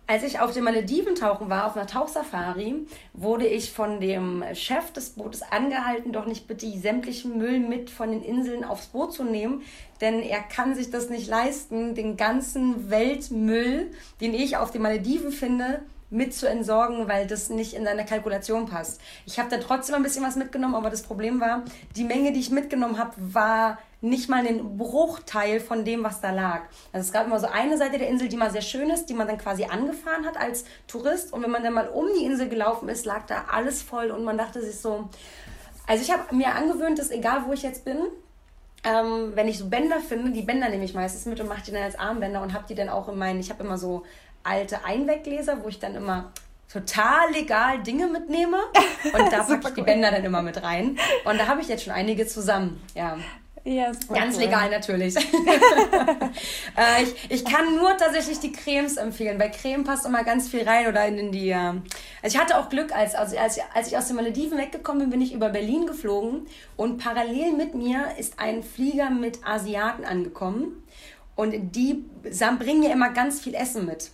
Als 0.07 0.23
ich 0.23 0.39
auf 0.39 0.51
den 0.53 0.65
Malediven 0.65 1.15
tauchen 1.15 1.49
war, 1.49 1.67
auf 1.67 1.77
einer 1.77 1.87
Tauchsafari, 1.87 2.85
wurde 3.13 3.47
ich 3.47 3.71
von 3.71 4.01
dem 4.01 4.43
Chef 4.53 4.91
des 4.91 5.11
Bootes 5.11 5.41
angehalten, 5.41 6.11
doch 6.11 6.25
nicht 6.25 6.47
bitte 6.47 6.69
sämtlichen 6.77 7.37
Müll 7.37 7.59
mit 7.59 7.89
von 7.89 8.11
den 8.11 8.21
Inseln 8.21 8.65
aufs 8.65 8.87
Boot 8.87 9.13
zu 9.13 9.23
nehmen, 9.23 9.61
denn 10.01 10.21
er 10.21 10.41
kann 10.41 10.75
sich 10.75 10.89
das 10.91 11.09
nicht 11.09 11.29
leisten, 11.29 11.95
den 11.95 12.17
ganzen 12.17 12.89
Weltmüll, 12.89 13.91
den 14.19 14.33
ich 14.33 14.57
auf 14.57 14.71
den 14.71 14.81
Malediven 14.81 15.31
finde, 15.31 15.81
mit 16.11 16.35
zu 16.35 16.47
entsorgen, 16.47 17.07
weil 17.07 17.25
das 17.25 17.49
nicht 17.49 17.73
in 17.73 17.85
seine 17.85 18.05
Kalkulation 18.05 18.67
passt. 18.67 19.01
Ich 19.25 19.39
habe 19.39 19.49
dann 19.49 19.61
trotzdem 19.61 19.95
ein 19.95 20.03
bisschen 20.03 20.23
was 20.23 20.35
mitgenommen, 20.35 20.75
aber 20.75 20.89
das 20.89 21.01
Problem 21.01 21.39
war, 21.39 21.63
die 21.95 22.03
Menge, 22.03 22.33
die 22.33 22.41
ich 22.41 22.51
mitgenommen 22.51 22.99
habe, 22.99 23.13
war 23.17 23.79
nicht 24.01 24.29
mal 24.29 24.45
einen 24.45 24.77
Bruchteil 24.77 25.59
von 25.59 25.85
dem, 25.85 26.03
was 26.03 26.21
da 26.21 26.31
lag. 26.31 26.63
Also 26.91 27.07
es 27.07 27.13
gab 27.13 27.27
immer 27.27 27.39
so 27.39 27.47
eine 27.47 27.77
Seite 27.77 27.97
der 27.97 28.09
Insel, 28.09 28.27
die 28.27 28.35
mal 28.35 28.51
sehr 28.51 28.61
schön 28.61 28.89
ist, 28.89 29.05
die 29.05 29.13
man 29.13 29.27
dann 29.27 29.37
quasi 29.37 29.65
angefahren 29.65 30.25
hat 30.25 30.37
als 30.37 30.65
Tourist. 30.87 31.31
Und 31.31 31.43
wenn 31.43 31.51
man 31.51 31.63
dann 31.63 31.73
mal 31.73 31.87
um 31.87 32.07
die 32.17 32.25
Insel 32.25 32.49
gelaufen 32.49 32.89
ist, 32.89 33.05
lag 33.05 33.25
da 33.27 33.45
alles 33.51 33.81
voll 33.81 34.11
und 34.11 34.23
man 34.23 34.37
dachte 34.37 34.61
sich 34.61 34.79
so, 34.79 35.07
also 35.87 36.03
ich 36.03 36.11
habe 36.11 36.35
mir 36.35 36.55
angewöhnt, 36.55 36.99
dass 36.99 37.09
egal 37.09 37.43
wo 37.45 37.53
ich 37.53 37.61
jetzt 37.61 37.85
bin, 37.85 37.97
ähm, 38.83 39.31
wenn 39.35 39.47
ich 39.47 39.59
so 39.59 39.69
Bänder 39.69 39.99
finde, 39.99 40.31
die 40.31 40.41
Bänder 40.41 40.69
nehme 40.69 40.83
ich 40.83 40.93
meistens 40.93 41.25
mit 41.25 41.39
und 41.39 41.47
mache 41.47 41.61
die 41.63 41.71
dann 41.71 41.83
als 41.83 41.97
Armbänder 41.97 42.41
und 42.41 42.53
habe 42.53 42.65
die 42.67 42.75
dann 42.75 42.89
auch 42.89 43.07
in 43.07 43.17
meinen, 43.17 43.39
ich 43.39 43.51
habe 43.51 43.63
immer 43.63 43.77
so 43.77 44.03
alte 44.43 44.83
Einweggläser, 44.85 45.63
wo 45.63 45.69
ich 45.69 45.79
dann 45.79 45.95
immer 45.95 46.31
total 46.71 47.31
legal 47.31 47.83
Dinge 47.83 48.07
mitnehme 48.07 48.57
und 49.13 49.13
da 49.31 49.43
packe 49.43 49.67
ich 49.69 49.73
die 49.73 49.81
Bänder 49.81 50.11
dann 50.11 50.23
immer 50.23 50.41
mit 50.41 50.63
rein 50.63 50.97
und 51.25 51.37
da 51.39 51.47
habe 51.47 51.61
ich 51.61 51.67
jetzt 51.67 51.83
schon 51.83 51.93
einige 51.93 52.25
zusammen. 52.27 52.81
Ja. 52.95 53.17
Ja, 53.63 53.91
Ganz 54.11 54.37
cool. 54.37 54.45
legal 54.45 54.71
natürlich. 54.71 55.15
äh, 55.15 57.03
ich, 57.03 57.13
ich 57.29 57.45
kann 57.45 57.75
nur 57.75 57.95
tatsächlich 57.95 58.39
die 58.39 58.51
Cremes 58.51 58.97
empfehlen. 58.97 59.37
Bei 59.37 59.49
Creme 59.49 59.83
passt 59.83 60.05
immer 60.05 60.23
ganz 60.23 60.49
viel 60.49 60.67
rein 60.67 60.87
oder 60.87 61.05
in 61.05 61.31
die. 61.31 61.49
Äh 61.49 61.55
also 62.23 62.35
ich 62.35 62.39
hatte 62.39 62.57
auch 62.57 62.69
Glück, 62.69 62.91
als, 62.91 63.13
als, 63.13 63.35
als, 63.35 63.59
als 63.75 63.87
ich 63.87 63.97
aus 63.97 64.07
den 64.07 64.15
Malediven 64.15 64.57
weggekommen 64.57 65.01
bin, 65.01 65.09
bin 65.11 65.21
ich 65.21 65.33
über 65.33 65.49
Berlin 65.49 65.85
geflogen 65.85 66.47
und 66.75 66.97
parallel 66.97 67.53
mit 67.53 67.75
mir 67.75 68.07
ist 68.17 68.39
ein 68.39 68.63
Flieger 68.63 69.11
mit 69.11 69.45
Asiaten 69.45 70.05
angekommen 70.05 70.83
und 71.35 71.53
die 71.75 72.03
bringen 72.23 72.79
mir 72.79 72.91
immer 72.91 73.09
ganz 73.11 73.41
viel 73.41 73.53
Essen 73.53 73.85
mit. 73.85 74.09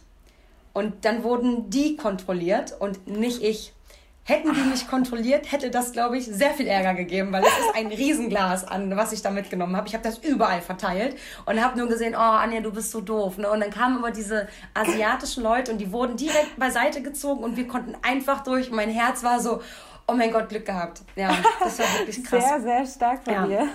Und 0.77 1.05
dann 1.05 1.23
wurden 1.23 1.71
die 1.71 1.95
kontrolliert 1.95 2.75
und 2.79 3.07
nicht 3.07 3.41
ich. 3.41 3.73
Hätten 4.21 4.53
die 4.53 4.61
mich 4.61 4.87
kontrolliert, 4.87 5.51
hätte 5.51 5.71
das, 5.71 5.91
glaube 5.91 6.19
ich, 6.19 6.25
sehr 6.25 6.51
viel 6.51 6.67
Ärger 6.67 6.93
gegeben, 6.93 7.33
weil 7.33 7.41
es 7.41 7.49
ist 7.49 7.75
ein 7.75 7.87
Riesenglas 7.87 8.63
an, 8.63 8.95
was 8.95 9.11
ich 9.11 9.23
da 9.23 9.31
mitgenommen 9.31 9.75
habe. 9.75 9.87
Ich 9.87 9.95
habe 9.95 10.03
das 10.03 10.19
überall 10.19 10.61
verteilt 10.61 11.17
und 11.47 11.63
habe 11.63 11.79
nur 11.79 11.87
gesehen, 11.87 12.13
oh 12.13 12.19
Anja, 12.19 12.59
du 12.59 12.71
bist 12.71 12.91
so 12.91 13.01
doof. 13.01 13.39
Ne? 13.39 13.49
Und 13.49 13.61
dann 13.61 13.71
kamen 13.71 13.97
immer 13.97 14.11
diese 14.11 14.47
asiatischen 14.75 15.41
Leute 15.41 15.71
und 15.71 15.79
die 15.79 15.91
wurden 15.91 16.15
direkt 16.15 16.59
beiseite 16.59 17.01
gezogen 17.01 17.43
und 17.43 17.57
wir 17.57 17.67
konnten 17.67 17.95
einfach 18.03 18.43
durch. 18.43 18.69
Und 18.69 18.75
mein 18.75 18.91
Herz 18.91 19.23
war 19.23 19.39
so, 19.39 19.63
oh 20.07 20.13
mein 20.13 20.31
Gott, 20.31 20.49
Glück 20.49 20.67
gehabt. 20.67 21.01
Ja, 21.15 21.35
das 21.59 21.79
war 21.79 21.87
wirklich 21.97 22.23
krass. 22.23 22.43
Sehr, 22.43 22.61
sehr 22.61 22.85
stark 22.85 23.23
von 23.23 23.33
ja. 23.33 23.47
dir. 23.47 23.67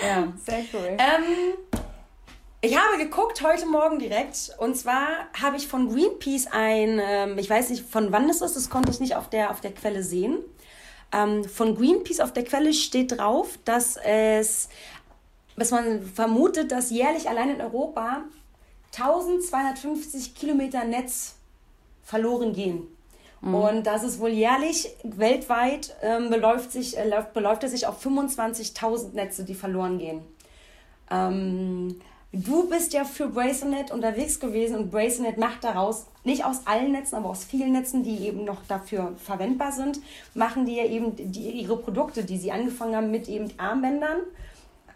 ja. 0.00 0.32
Sehr 0.46 0.64
cool. 0.72 0.96
Ähm, 0.96 1.82
ich 2.66 2.76
habe 2.76 2.98
geguckt 2.98 3.42
heute 3.42 3.64
Morgen 3.64 4.00
direkt 4.00 4.50
und 4.58 4.76
zwar 4.76 5.06
habe 5.40 5.56
ich 5.56 5.68
von 5.68 5.88
Greenpeace 5.88 6.48
ein, 6.50 7.00
ähm, 7.00 7.38
ich 7.38 7.48
weiß 7.48 7.70
nicht 7.70 7.88
von 7.88 8.10
wann 8.10 8.28
es 8.28 8.40
ist, 8.40 8.56
das 8.56 8.70
konnte 8.70 8.90
ich 8.90 8.98
nicht 8.98 9.14
auf 9.14 9.30
der, 9.30 9.52
auf 9.52 9.60
der 9.60 9.72
Quelle 9.72 10.02
sehen. 10.02 10.38
Ähm, 11.12 11.44
von 11.44 11.76
Greenpeace 11.76 12.18
auf 12.18 12.32
der 12.32 12.42
Quelle 12.42 12.72
steht 12.72 13.18
drauf, 13.18 13.56
dass 13.64 13.96
es, 13.96 14.68
dass 15.56 15.70
man 15.70 16.02
vermutet, 16.02 16.72
dass 16.72 16.90
jährlich 16.90 17.28
allein 17.28 17.50
in 17.50 17.60
Europa 17.60 18.24
1250 18.86 20.34
Kilometer 20.34 20.82
Netz 20.82 21.36
verloren 22.02 22.52
gehen. 22.52 22.88
Mhm. 23.42 23.54
Und 23.54 23.86
das 23.86 24.02
ist 24.02 24.18
wohl 24.18 24.30
jährlich 24.30 24.88
weltweit 25.04 25.94
ähm, 26.02 26.30
beläuft, 26.30 26.72
sich, 26.72 26.98
äh, 26.98 27.24
beläuft 27.32 27.62
es 27.62 27.70
sich 27.70 27.86
auf 27.86 28.04
25.000 28.04 29.12
Netze, 29.14 29.44
die 29.44 29.54
verloren 29.54 29.98
gehen. 29.98 30.22
Ähm, 31.12 32.00
Du 32.44 32.68
bist 32.68 32.92
ja 32.92 33.04
für 33.04 33.28
Bracelet 33.28 33.90
unterwegs 33.92 34.38
gewesen 34.38 34.76
und 34.76 34.90
Bracelet 34.90 35.38
macht 35.38 35.64
daraus, 35.64 36.06
nicht 36.22 36.44
aus 36.44 36.66
allen 36.66 36.92
Netzen, 36.92 37.14
aber 37.14 37.30
aus 37.30 37.44
vielen 37.44 37.72
Netzen, 37.72 38.02
die 38.02 38.26
eben 38.26 38.44
noch 38.44 38.62
dafür 38.68 39.14
verwendbar 39.16 39.72
sind, 39.72 40.00
machen 40.34 40.66
die 40.66 40.76
ja 40.76 40.84
eben 40.84 41.16
die, 41.16 41.50
ihre 41.62 41.78
Produkte, 41.78 42.24
die 42.24 42.36
sie 42.36 42.52
angefangen 42.52 42.94
haben 42.94 43.10
mit 43.10 43.26
eben 43.28 43.50
Armbändern. 43.56 44.18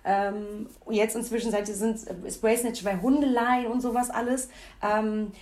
Ähm, 0.05 0.69
jetzt 0.91 1.17
inzwischen 1.17 1.51
seit 1.51 1.67
sind, 1.67 2.03
ist 2.25 2.43
Bracelet 2.43 2.85
bei 2.85 2.99
Hundeleien 2.99 3.69
und 3.69 3.81
sowas 3.81 4.11
alles. 4.11 4.51
Ähm, 4.83 5.33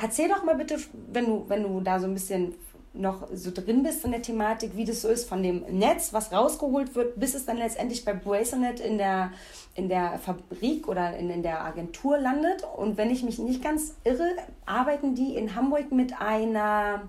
erzähl 0.00 0.30
doch 0.30 0.44
mal 0.44 0.54
bitte, 0.54 0.78
wenn 1.12 1.26
du, 1.26 1.44
wenn 1.48 1.64
du 1.64 1.80
da 1.80 2.00
so 2.00 2.06
ein 2.06 2.14
bisschen 2.14 2.54
noch 2.94 3.28
so 3.32 3.50
drin 3.50 3.82
bist 3.82 4.04
in 4.04 4.12
der 4.12 4.22
Thematik, 4.22 4.76
wie 4.76 4.84
das 4.84 5.02
so 5.02 5.08
ist 5.08 5.28
von 5.28 5.42
dem 5.42 5.64
Netz, 5.70 6.12
was 6.12 6.32
rausgeholt 6.32 6.94
wird, 6.94 7.18
bis 7.18 7.34
es 7.34 7.46
dann 7.46 7.56
letztendlich 7.56 8.04
bei 8.04 8.12
Bracelet 8.12 8.80
in 8.80 8.98
der, 8.98 9.32
in 9.74 9.88
der 9.88 10.18
Fabrik 10.18 10.88
oder 10.88 11.16
in, 11.16 11.30
in 11.30 11.42
der 11.42 11.64
Agentur 11.64 12.18
landet. 12.18 12.64
Und 12.76 12.96
wenn 12.96 13.10
ich 13.10 13.22
mich 13.22 13.38
nicht 13.38 13.62
ganz 13.62 13.94
irre, 14.04 14.28
arbeiten 14.66 15.14
die 15.14 15.36
in 15.36 15.54
Hamburg 15.54 15.92
mit 15.92 16.20
einer 16.20 17.02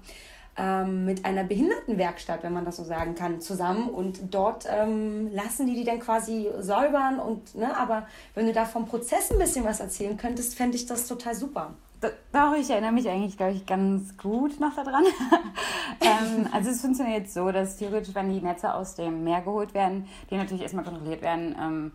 ähm, 0.55 1.05
mit 1.05 1.25
einer 1.25 1.43
Behindertenwerkstatt, 1.43 2.43
wenn 2.43 2.53
man 2.53 2.63
das 2.63 2.77
so 2.77 2.83
sagen 2.83 3.15
kann, 3.15 3.41
zusammen 3.41 3.89
und 3.89 4.33
dort 4.33 4.67
ähm, 4.69 5.31
lassen 5.33 5.65
die 5.65 5.73
die 5.73 5.83
dann 5.83 5.99
quasi 5.99 6.47
säubern 6.59 7.19
und 7.19 7.55
ne, 7.55 7.75
aber 7.75 8.07
wenn 8.35 8.45
du 8.45 8.53
da 8.53 8.65
vom 8.65 8.85
Prozess 8.85 9.31
ein 9.31 9.39
bisschen 9.39 9.65
was 9.65 9.79
erzählen 9.79 10.15
könntest, 10.15 10.55
fände 10.55 10.77
ich 10.77 10.85
das 10.85 11.07
total 11.07 11.33
super. 11.33 11.73
Doch, 12.33 12.53
ich 12.55 12.69
erinnere 12.69 12.91
mich 12.91 13.09
eigentlich, 13.09 13.37
glaube 13.37 13.53
ich, 13.53 13.65
ganz 13.65 14.17
gut 14.17 14.59
noch 14.59 14.75
daran. 14.75 15.05
ähm, 16.01 16.47
also 16.51 16.69
es 16.69 16.81
funktioniert 16.81 17.29
so, 17.29 17.49
dass 17.51 17.77
theoretisch, 17.77 18.13
wenn 18.13 18.29
die 18.29 18.41
Netze 18.41 18.73
aus 18.73 18.95
dem 18.95 19.23
Meer 19.23 19.41
geholt 19.41 19.73
werden, 19.73 20.07
die 20.29 20.35
natürlich 20.35 20.63
erstmal 20.63 20.83
kontrolliert 20.83 21.21
werden, 21.21 21.55
ähm, 21.59 21.91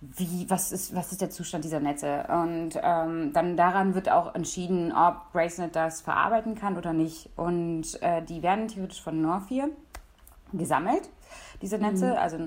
wie, 0.00 0.48
was, 0.48 0.72
ist, 0.72 0.94
was 0.94 1.12
ist 1.12 1.20
der 1.20 1.30
Zustand 1.30 1.64
dieser 1.64 1.80
Netze. 1.80 2.26
Und 2.28 2.78
ähm, 2.82 3.32
dann 3.32 3.56
daran 3.56 3.94
wird 3.94 4.10
auch 4.10 4.34
entschieden, 4.34 4.92
ob 4.92 5.32
Bracelet 5.32 5.74
das 5.74 6.00
verarbeiten 6.00 6.54
kann 6.54 6.76
oder 6.76 6.92
nicht. 6.92 7.30
Und 7.36 8.00
äh, 8.02 8.22
die 8.22 8.42
werden 8.42 8.68
theoretisch 8.68 9.02
von 9.02 9.20
Norfir 9.20 9.70
gesammelt, 10.52 11.08
diese 11.62 11.78
Netze. 11.78 12.06
Mhm. 12.06 12.16
Also 12.16 12.38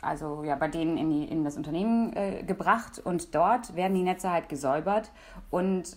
also 0.00 0.44
ja, 0.44 0.54
bei 0.54 0.68
denen 0.68 0.96
in, 0.96 1.10
die, 1.10 1.24
in 1.24 1.44
das 1.44 1.56
Unternehmen 1.56 2.12
äh, 2.14 2.42
gebracht 2.44 3.00
und 3.02 3.34
dort 3.34 3.74
werden 3.74 3.94
die 3.94 4.02
Netze 4.02 4.30
halt 4.30 4.48
gesäubert 4.48 5.10
und 5.50 5.96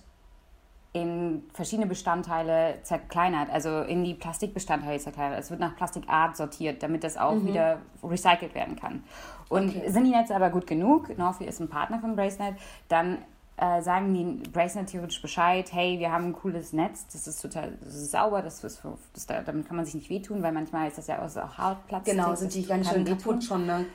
in 0.94 1.44
verschiedene 1.54 1.88
Bestandteile 1.88 2.80
zerkleinert, 2.84 3.50
also 3.50 3.82
in 3.82 4.04
die 4.04 4.14
Plastikbestandteile 4.14 5.00
zerkleinert. 5.00 5.40
Es 5.40 5.50
wird 5.50 5.62
nach 5.62 5.76
Plastikart 5.76 6.36
sortiert, 6.36 6.84
damit 6.84 7.04
das 7.04 7.16
auch 7.16 7.36
mhm. 7.36 7.48
wieder 7.48 7.78
recycelt 8.04 8.54
werden 8.54 8.76
kann. 8.76 9.04
Und 9.48 9.70
okay. 9.70 9.90
sind 9.90 10.06
die 10.06 10.12
Netze 10.12 10.36
aber 10.36 10.50
gut 10.50 10.68
genug, 10.68 11.18
Northview 11.18 11.48
ist 11.48 11.62
ein 11.62 11.70
Partner 11.70 12.00
von 12.00 12.16
Bracenet, 12.16 12.56
dann 12.90 13.20
äh, 13.56 13.82
sagen 13.82 14.14
die 14.14 14.50
Bracenet 14.50 14.90
theoretisch 14.90 15.22
Bescheid, 15.22 15.72
hey, 15.72 15.98
wir 16.00 16.12
haben 16.12 16.26
ein 16.26 16.34
cooles 16.34 16.74
Netz, 16.74 17.08
das 17.08 17.26
ist 17.28 17.42
total 17.42 17.78
das 17.80 17.96
ist 17.96 18.12
sauber, 18.12 18.42
das 18.42 18.62
ist, 18.64 18.82
das, 19.14 19.28
damit 19.28 19.68
kann 19.68 19.78
man 19.78 19.86
sich 19.86 19.96
nicht 19.96 20.10
wehtun, 20.10 20.44
weil 20.44 20.52
manchmal 20.52 20.90
ist 20.90 20.98
das 20.98 21.08
ja 21.08 21.22
auch 21.22 21.58
Hautplatz. 21.58 22.04
Genau, 22.04 22.36
sind 22.36 22.54
die 22.54 22.66
ganz 22.66 22.90
schön 22.90 23.06
kaputt 23.06 23.44
schon, 23.44 23.66
ne? 23.66 23.86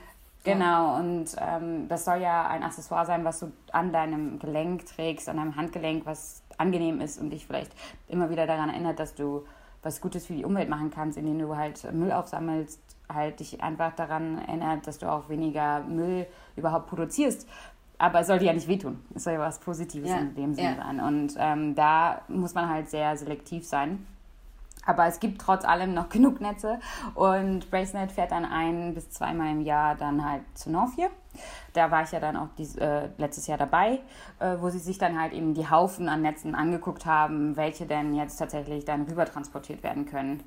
Genau, 0.43 0.95
und 0.97 1.35
ähm, 1.39 1.89
das 1.89 2.05
soll 2.05 2.21
ja 2.21 2.47
ein 2.47 2.63
Accessoire 2.63 3.05
sein, 3.05 3.25
was 3.25 3.39
du 3.39 3.51
an 3.73 3.91
deinem 3.91 4.39
Gelenk 4.39 4.85
trägst, 4.85 5.27
an 5.27 5.37
deinem 5.37 5.57
Handgelenk, 5.57 6.05
was 6.05 6.41
angenehm 6.57 7.01
ist 7.01 7.19
und 7.19 7.29
dich 7.29 7.45
vielleicht 7.45 7.71
immer 8.07 8.29
wieder 8.29 8.47
daran 8.47 8.69
erinnert, 8.69 8.99
dass 8.99 9.15
du 9.15 9.45
was 9.83 10.01
Gutes 10.01 10.25
für 10.25 10.33
die 10.33 10.45
Umwelt 10.45 10.69
machen 10.69 10.91
kannst, 10.91 11.17
indem 11.17 11.39
du 11.39 11.55
halt 11.55 11.91
Müll 11.93 12.11
aufsammelst, 12.11 12.81
halt 13.09 13.39
dich 13.39 13.61
einfach 13.61 13.93
daran 13.95 14.39
erinnert, 14.39 14.87
dass 14.87 14.97
du 14.97 15.09
auch 15.09 15.29
weniger 15.29 15.81
Müll 15.81 16.27
überhaupt 16.55 16.87
produzierst. 16.87 17.47
Aber 17.99 18.19
es 18.19 18.27
soll 18.27 18.39
dir 18.39 18.45
ja 18.45 18.53
nicht 18.53 18.67
wehtun. 18.67 18.99
Es 19.15 19.23
soll 19.23 19.33
ja 19.33 19.39
was 19.39 19.59
Positives 19.59 20.09
ja, 20.09 20.17
in 20.17 20.35
dem 20.35 20.53
Sinne 20.53 20.75
ja. 20.77 20.83
sein. 20.83 20.99
Und 20.99 21.33
ähm, 21.37 21.73
da 21.73 22.21
muss 22.27 22.53
man 22.53 22.69
halt 22.69 22.89
sehr 22.89 23.15
selektiv 23.17 23.65
sein. 23.65 24.05
Aber 24.85 25.05
es 25.05 25.19
gibt 25.19 25.41
trotz 25.41 25.65
allem 25.65 25.93
noch 25.93 26.09
genug 26.17 26.39
Netze 26.39 26.79
und 27.15 27.69
Bracenet 27.71 28.11
fährt 28.11 28.31
dann 28.31 28.45
ein 28.45 28.93
bis 28.93 29.09
zweimal 29.09 29.51
im 29.51 29.61
Jahr 29.61 29.95
dann 29.95 30.27
halt 30.27 30.43
zu 30.53 30.69
Northview. 30.69 31.07
Da 31.73 31.91
war 31.91 32.03
ich 32.03 32.11
ja 32.11 32.19
dann 32.19 32.35
auch 32.35 32.49
dies, 32.57 32.75
äh, 32.75 33.09
letztes 33.17 33.47
Jahr 33.47 33.57
dabei, 33.57 33.99
äh, 34.39 34.55
wo 34.59 34.69
sie 34.69 34.79
sich 34.79 34.97
dann 34.97 35.19
halt 35.19 35.33
eben 35.33 35.53
die 35.53 35.69
Haufen 35.69 36.09
an 36.09 36.21
Netzen 36.21 36.55
angeguckt 36.55 37.05
haben, 37.05 37.55
welche 37.55 37.85
denn 37.85 38.13
jetzt 38.13 38.37
tatsächlich 38.37 38.85
dann 38.85 39.03
rüber 39.03 39.25
transportiert 39.25 39.83
werden 39.83 40.05
können. 40.05 40.43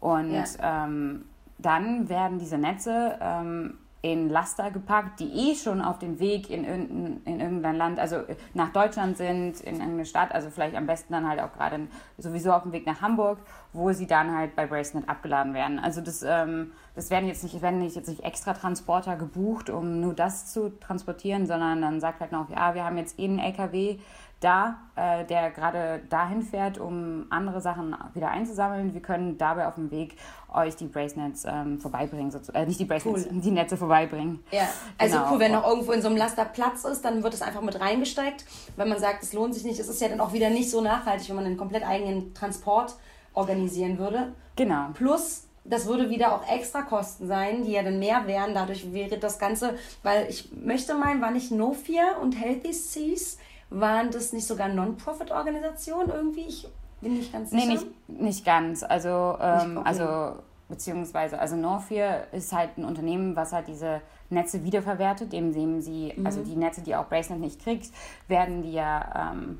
Und 0.00 0.32
ja. 0.32 0.84
ähm, 0.84 1.24
dann 1.58 2.08
werden 2.08 2.38
diese 2.38 2.58
Netze 2.58 3.18
ähm, 3.20 3.78
in 4.04 4.28
Laster 4.28 4.70
gepackt, 4.70 5.18
die 5.18 5.32
eh 5.32 5.54
schon 5.54 5.80
auf 5.80 5.98
dem 5.98 6.20
Weg 6.20 6.50
in 6.50 6.64
irgendein, 6.64 7.22
in 7.24 7.40
irgendein 7.40 7.74
Land, 7.74 7.98
also 7.98 8.18
nach 8.52 8.70
Deutschland 8.70 9.16
sind, 9.16 9.62
in 9.62 9.76
irgendeine 9.76 10.04
Stadt, 10.04 10.30
also 10.32 10.50
vielleicht 10.50 10.76
am 10.76 10.86
besten 10.86 11.14
dann 11.14 11.26
halt 11.26 11.40
auch 11.40 11.54
gerade 11.54 11.88
sowieso 12.18 12.52
auf 12.52 12.64
dem 12.64 12.72
Weg 12.72 12.84
nach 12.84 13.00
Hamburg, 13.00 13.38
wo 13.72 13.92
sie 13.92 14.06
dann 14.06 14.36
halt 14.36 14.54
bei 14.56 14.66
Bracenet 14.66 15.08
abgeladen 15.08 15.54
werden. 15.54 15.78
Also 15.78 16.02
das, 16.02 16.22
ähm, 16.22 16.72
das 16.94 17.08
werden 17.08 17.26
jetzt 17.26 17.44
nicht, 17.44 17.62
werden 17.62 17.80
jetzt 17.80 18.06
nicht 18.06 18.22
extra 18.22 18.52
Transporter 18.52 19.16
gebucht, 19.16 19.70
um 19.70 20.02
nur 20.02 20.12
das 20.12 20.52
zu 20.52 20.78
transportieren, 20.80 21.46
sondern 21.46 21.80
dann 21.80 21.98
sagt 22.02 22.20
halt 22.20 22.30
noch, 22.30 22.50
ja, 22.50 22.74
wir 22.74 22.84
haben 22.84 22.98
jetzt 22.98 23.18
eh 23.18 23.24
einen 23.24 23.38
LKW, 23.38 23.96
da, 24.44 24.76
äh, 24.94 25.24
der 25.24 25.50
gerade 25.50 26.02
dahin 26.10 26.42
fährt, 26.42 26.78
um 26.78 27.26
andere 27.30 27.60
Sachen 27.60 27.96
wieder 28.12 28.30
einzusammeln. 28.30 28.92
Wir 28.92 29.00
können 29.00 29.38
dabei 29.38 29.66
auf 29.66 29.76
dem 29.76 29.90
Weg 29.90 30.16
euch 30.52 30.76
die 30.76 30.86
Bracelets 30.86 31.44
ähm, 31.46 31.80
vorbeibringen, 31.80 32.32
äh, 32.52 32.66
nicht 32.66 32.78
die 32.78 32.84
Bracelets, 32.84 33.26
cool. 33.30 33.40
die 33.40 33.50
Netze 33.50 33.76
vorbeibringen. 33.76 34.44
Ja, 34.50 34.68
also 34.98 35.16
genau. 35.16 35.32
cool, 35.32 35.38
wenn 35.40 35.52
noch 35.52 35.66
irgendwo 35.66 35.92
in 35.92 36.02
so 36.02 36.08
einem 36.08 36.16
Laster 36.16 36.44
Platz 36.44 36.84
ist, 36.84 37.04
dann 37.04 37.22
wird 37.22 37.34
es 37.34 37.42
einfach 37.42 37.62
mit 37.62 37.80
reingesteckt. 37.80 38.44
Wenn 38.76 38.88
man 38.88 38.98
sagt, 38.98 39.22
es 39.22 39.32
lohnt 39.32 39.54
sich 39.54 39.64
nicht, 39.64 39.80
es 39.80 39.88
ist 39.88 40.00
ja 40.00 40.08
dann 40.08 40.20
auch 40.20 40.32
wieder 40.32 40.50
nicht 40.50 40.70
so 40.70 40.80
nachhaltig, 40.80 41.28
wenn 41.30 41.36
man 41.36 41.46
einen 41.46 41.56
komplett 41.56 41.86
eigenen 41.86 42.34
Transport 42.34 42.94
organisieren 43.32 43.98
würde. 43.98 44.32
Genau. 44.56 44.88
Plus 44.92 45.48
das 45.64 45.86
würde 45.86 46.10
wieder 46.10 46.34
auch 46.34 46.46
extra 46.46 46.82
Kosten 46.82 47.26
sein, 47.26 47.64
die 47.64 47.72
ja 47.72 47.82
dann 47.82 47.98
mehr 47.98 48.26
wären. 48.26 48.52
Dadurch 48.52 48.92
wäre 48.92 49.16
das 49.16 49.38
Ganze, 49.38 49.78
weil 50.02 50.28
ich 50.28 50.50
möchte 50.52 50.94
meinen, 50.94 51.22
war 51.22 51.30
nicht 51.30 51.50
No 51.50 51.72
Fear 51.72 52.20
und 52.20 52.32
Healthy 52.32 52.74
Seas 52.74 53.38
waren 53.80 54.10
das 54.10 54.32
nicht 54.32 54.46
sogar 54.46 54.68
Non-Profit-Organisationen 54.68 56.10
irgendwie? 56.10 56.46
Ich 56.46 56.68
bin 57.00 57.14
nicht 57.14 57.32
ganz 57.32 57.50
sicher. 57.50 57.66
Nee, 57.66 57.72
nicht, 57.72 57.86
nicht 58.08 58.44
ganz. 58.44 58.82
Also, 58.82 59.36
ähm, 59.40 59.74
nicht, 59.74 59.86
also 59.86 60.36
beziehungsweise, 60.68 61.38
also 61.38 61.56
Norfear 61.56 62.32
ist 62.32 62.52
halt 62.52 62.78
ein 62.78 62.84
Unternehmen, 62.84 63.36
was 63.36 63.52
halt 63.52 63.68
diese 63.68 64.00
Netze 64.30 64.64
wiederverwertet, 64.64 65.34
indem 65.34 65.80
sie, 65.80 66.12
mhm. 66.16 66.26
also 66.26 66.42
die 66.42 66.56
Netze, 66.56 66.82
die 66.82 66.96
auch 66.96 67.08
Bracelet 67.08 67.40
nicht 67.40 67.62
kriegt, 67.62 67.90
werden 68.28 68.62
die 68.62 68.72
ja 68.72 69.32
ähm, 69.32 69.58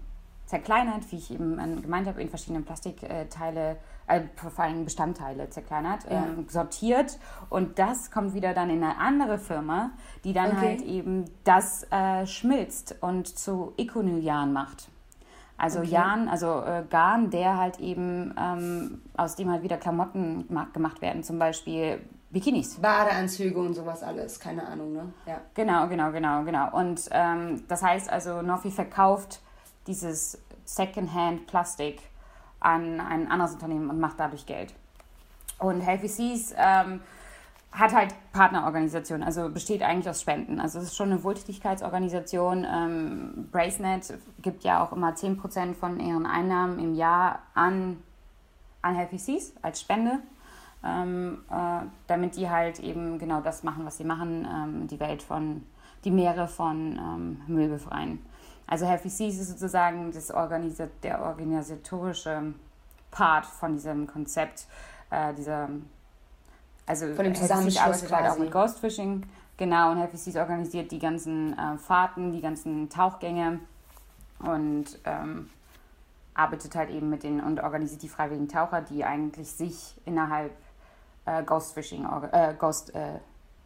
zerkleinert, 0.54 1.10
wie 1.10 1.16
ich 1.16 1.32
eben 1.32 1.82
gemeint 1.82 2.06
habe, 2.06 2.22
in 2.22 2.28
verschiedene 2.28 2.60
Plastikteile 2.60 3.76
äh, 4.06 4.20
vor 4.36 4.64
allem 4.64 4.84
Bestandteile 4.84 5.50
zerkleinert, 5.50 6.04
ja. 6.08 6.24
ähm, 6.24 6.46
sortiert 6.48 7.18
und 7.50 7.80
das 7.80 8.12
kommt 8.12 8.34
wieder 8.34 8.54
dann 8.54 8.70
in 8.70 8.84
eine 8.84 8.98
andere 8.98 9.38
Firma, 9.38 9.90
die 10.22 10.32
dann 10.32 10.52
okay. 10.52 10.66
halt 10.66 10.82
eben 10.82 11.24
das 11.42 11.90
äh, 11.90 12.24
schmilzt 12.26 12.94
und 13.00 13.36
zu 13.36 13.72
Ekonyljan 13.76 14.52
macht. 14.52 14.90
Also 15.56 15.80
okay. 15.80 15.90
Jan, 15.90 16.28
also 16.28 16.60
äh, 16.60 16.84
Garn, 16.88 17.30
der 17.30 17.56
halt 17.56 17.80
eben 17.80 18.32
ähm, 18.38 19.02
aus 19.16 19.34
dem 19.34 19.50
halt 19.50 19.64
wieder 19.64 19.76
Klamotten 19.76 20.46
gemacht 20.72 21.02
werden, 21.02 21.24
zum 21.24 21.40
Beispiel 21.40 21.98
Bikinis. 22.30 22.76
Badeanzüge 22.76 23.58
und 23.58 23.74
sowas 23.74 24.04
alles, 24.04 24.38
keine 24.38 24.66
Ahnung, 24.66 24.92
ne? 24.92 25.12
Ja. 25.26 25.40
Genau, 25.54 25.88
genau, 25.88 26.12
genau, 26.12 26.44
genau. 26.44 26.76
Und 26.76 27.08
ähm, 27.10 27.64
das 27.66 27.82
heißt 27.82 28.08
also, 28.10 28.42
Nofi 28.42 28.70
verkauft 28.70 29.40
dieses 29.86 30.38
Secondhand 30.64 31.46
Plastik 31.46 32.00
an 32.60 33.00
ein 33.00 33.30
anderes 33.30 33.52
Unternehmen 33.54 33.90
und 33.90 34.00
macht 34.00 34.18
dadurch 34.18 34.46
Geld. 34.46 34.74
Und 35.58 35.80
Healthy 35.80 36.08
Seas 36.08 36.54
ähm, 36.56 37.00
hat 37.72 37.92
halt 37.92 38.14
Partnerorganisationen, 38.32 39.24
also 39.24 39.50
besteht 39.50 39.82
eigentlich 39.82 40.08
aus 40.08 40.20
Spenden. 40.20 40.60
Also 40.60 40.78
es 40.78 40.86
ist 40.86 40.96
schon 40.96 41.10
eine 41.10 41.22
Wohltätigkeitsorganisation. 41.22 42.66
Ähm, 42.68 43.48
Bracenet 43.50 44.14
gibt 44.42 44.64
ja 44.64 44.82
auch 44.82 44.92
immer 44.92 45.10
10% 45.10 45.74
von 45.74 46.00
ihren 46.00 46.26
Einnahmen 46.26 46.78
im 46.78 46.94
Jahr 46.94 47.40
an, 47.54 47.98
an 48.82 48.94
Healthy 48.94 49.18
Seas 49.18 49.52
als 49.62 49.80
Spende. 49.80 50.20
Ähm, 50.86 51.38
äh, 51.50 51.86
damit 52.08 52.36
die 52.36 52.50
halt 52.50 52.78
eben 52.78 53.18
genau 53.18 53.40
das 53.40 53.62
machen, 53.62 53.86
was 53.86 53.96
sie 53.96 54.04
machen, 54.04 54.46
ähm, 54.46 54.86
die 54.86 55.00
Welt 55.00 55.22
von, 55.22 55.64
die 56.04 56.10
Meere 56.10 56.46
von 56.46 56.98
ähm, 56.98 57.40
Müll 57.46 57.68
befreien. 57.68 58.18
Also 58.66 58.86
Healthy 58.86 59.10
Seas 59.10 59.38
ist 59.38 59.48
sozusagen 59.50 60.10
das 60.12 60.30
Organisa 60.30 60.88
der 61.02 61.20
organisatorische 61.20 62.54
Part 63.10 63.46
von 63.46 63.74
diesem 63.74 64.06
Konzept, 64.06 64.66
äh, 65.10 65.34
dieser, 65.34 65.68
also 66.86 67.14
von 67.14 67.24
dem 67.24 67.34
Zusammenschluss 67.34 67.78
arbeitet 67.78 68.12
halt 68.12 68.30
auch 68.30 68.38
mit 68.38 68.50
Ghostfishing, 68.50 69.26
genau, 69.56 69.90
und 69.90 69.98
Healthy 69.98 70.16
Seas 70.16 70.36
organisiert 70.36 70.90
die 70.90 70.98
ganzen 70.98 71.56
äh, 71.58 71.78
Fahrten, 71.78 72.32
die 72.32 72.40
ganzen 72.40 72.88
Tauchgänge 72.88 73.60
und 74.38 74.98
ähm, 75.04 75.50
arbeitet 76.34 76.74
halt 76.74 76.90
eben 76.90 77.10
mit 77.10 77.22
den 77.22 77.40
und 77.40 77.60
organisiert 77.60 78.02
die 78.02 78.08
freiwilligen 78.08 78.48
Taucher, 78.48 78.80
die 78.80 79.04
eigentlich 79.04 79.50
sich 79.50 79.94
innerhalb 80.04 80.52
äh, 81.26 81.42
Ghostfishing, 81.42 82.06
äh, 82.32 82.54
Ghost, 82.58 82.94
äh, 82.94 83.20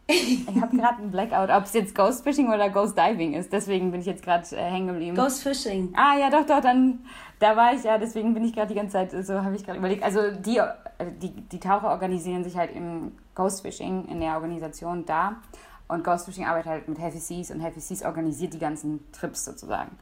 ich 0.09 0.61
habe 0.61 0.75
gerade 0.75 0.97
einen 0.97 1.11
Blackout, 1.11 1.49
ob 1.49 1.65
es 1.65 1.73
jetzt 1.73 1.93
Ghost 1.93 2.23
Fishing 2.23 2.51
oder 2.51 2.69
Ghost 2.69 2.97
Diving 2.97 3.33
ist. 3.33 3.53
Deswegen 3.53 3.91
bin 3.91 4.01
ich 4.01 4.07
jetzt 4.07 4.23
gerade 4.23 4.43
äh, 4.55 4.63
hängen 4.63 4.87
geblieben. 4.87 5.15
Ghost 5.15 5.43
Fishing. 5.43 5.93
Ah 5.95 6.17
ja, 6.17 6.29
doch, 6.29 6.45
doch, 6.45 6.61
dann 6.61 6.99
da 7.39 7.55
war 7.55 7.73
ich 7.73 7.83
ja, 7.83 7.97
deswegen 7.97 8.33
bin 8.33 8.43
ich 8.43 8.53
gerade 8.53 8.67
die 8.67 8.75
ganze 8.75 8.93
Zeit, 8.93 9.11
so 9.25 9.43
habe 9.43 9.55
ich 9.55 9.63
gerade 9.63 9.77
überlegt. 9.77 10.03
Also 10.03 10.31
die, 10.31 10.57
äh, 10.57 10.65
die, 11.21 11.29
die 11.29 11.59
Taucher 11.59 11.89
organisieren 11.89 12.43
sich 12.43 12.57
halt 12.57 12.75
im 12.75 13.13
Ghost 13.35 13.61
Fishing 13.61 14.05
in 14.05 14.19
der 14.19 14.33
Organisation 14.33 15.05
da. 15.05 15.37
Und 15.87 16.03
Ghost 16.03 16.25
Fishing 16.25 16.45
arbeitet 16.45 16.71
halt 16.71 16.87
mit 16.87 16.99
Heavy 16.99 17.19
Seas 17.19 17.51
und 17.51 17.61
Heavy 17.61 17.79
Seas 17.79 18.03
organisiert 18.03 18.53
die 18.53 18.59
ganzen 18.59 19.11
Trips 19.11 19.45
sozusagen. 19.45 19.97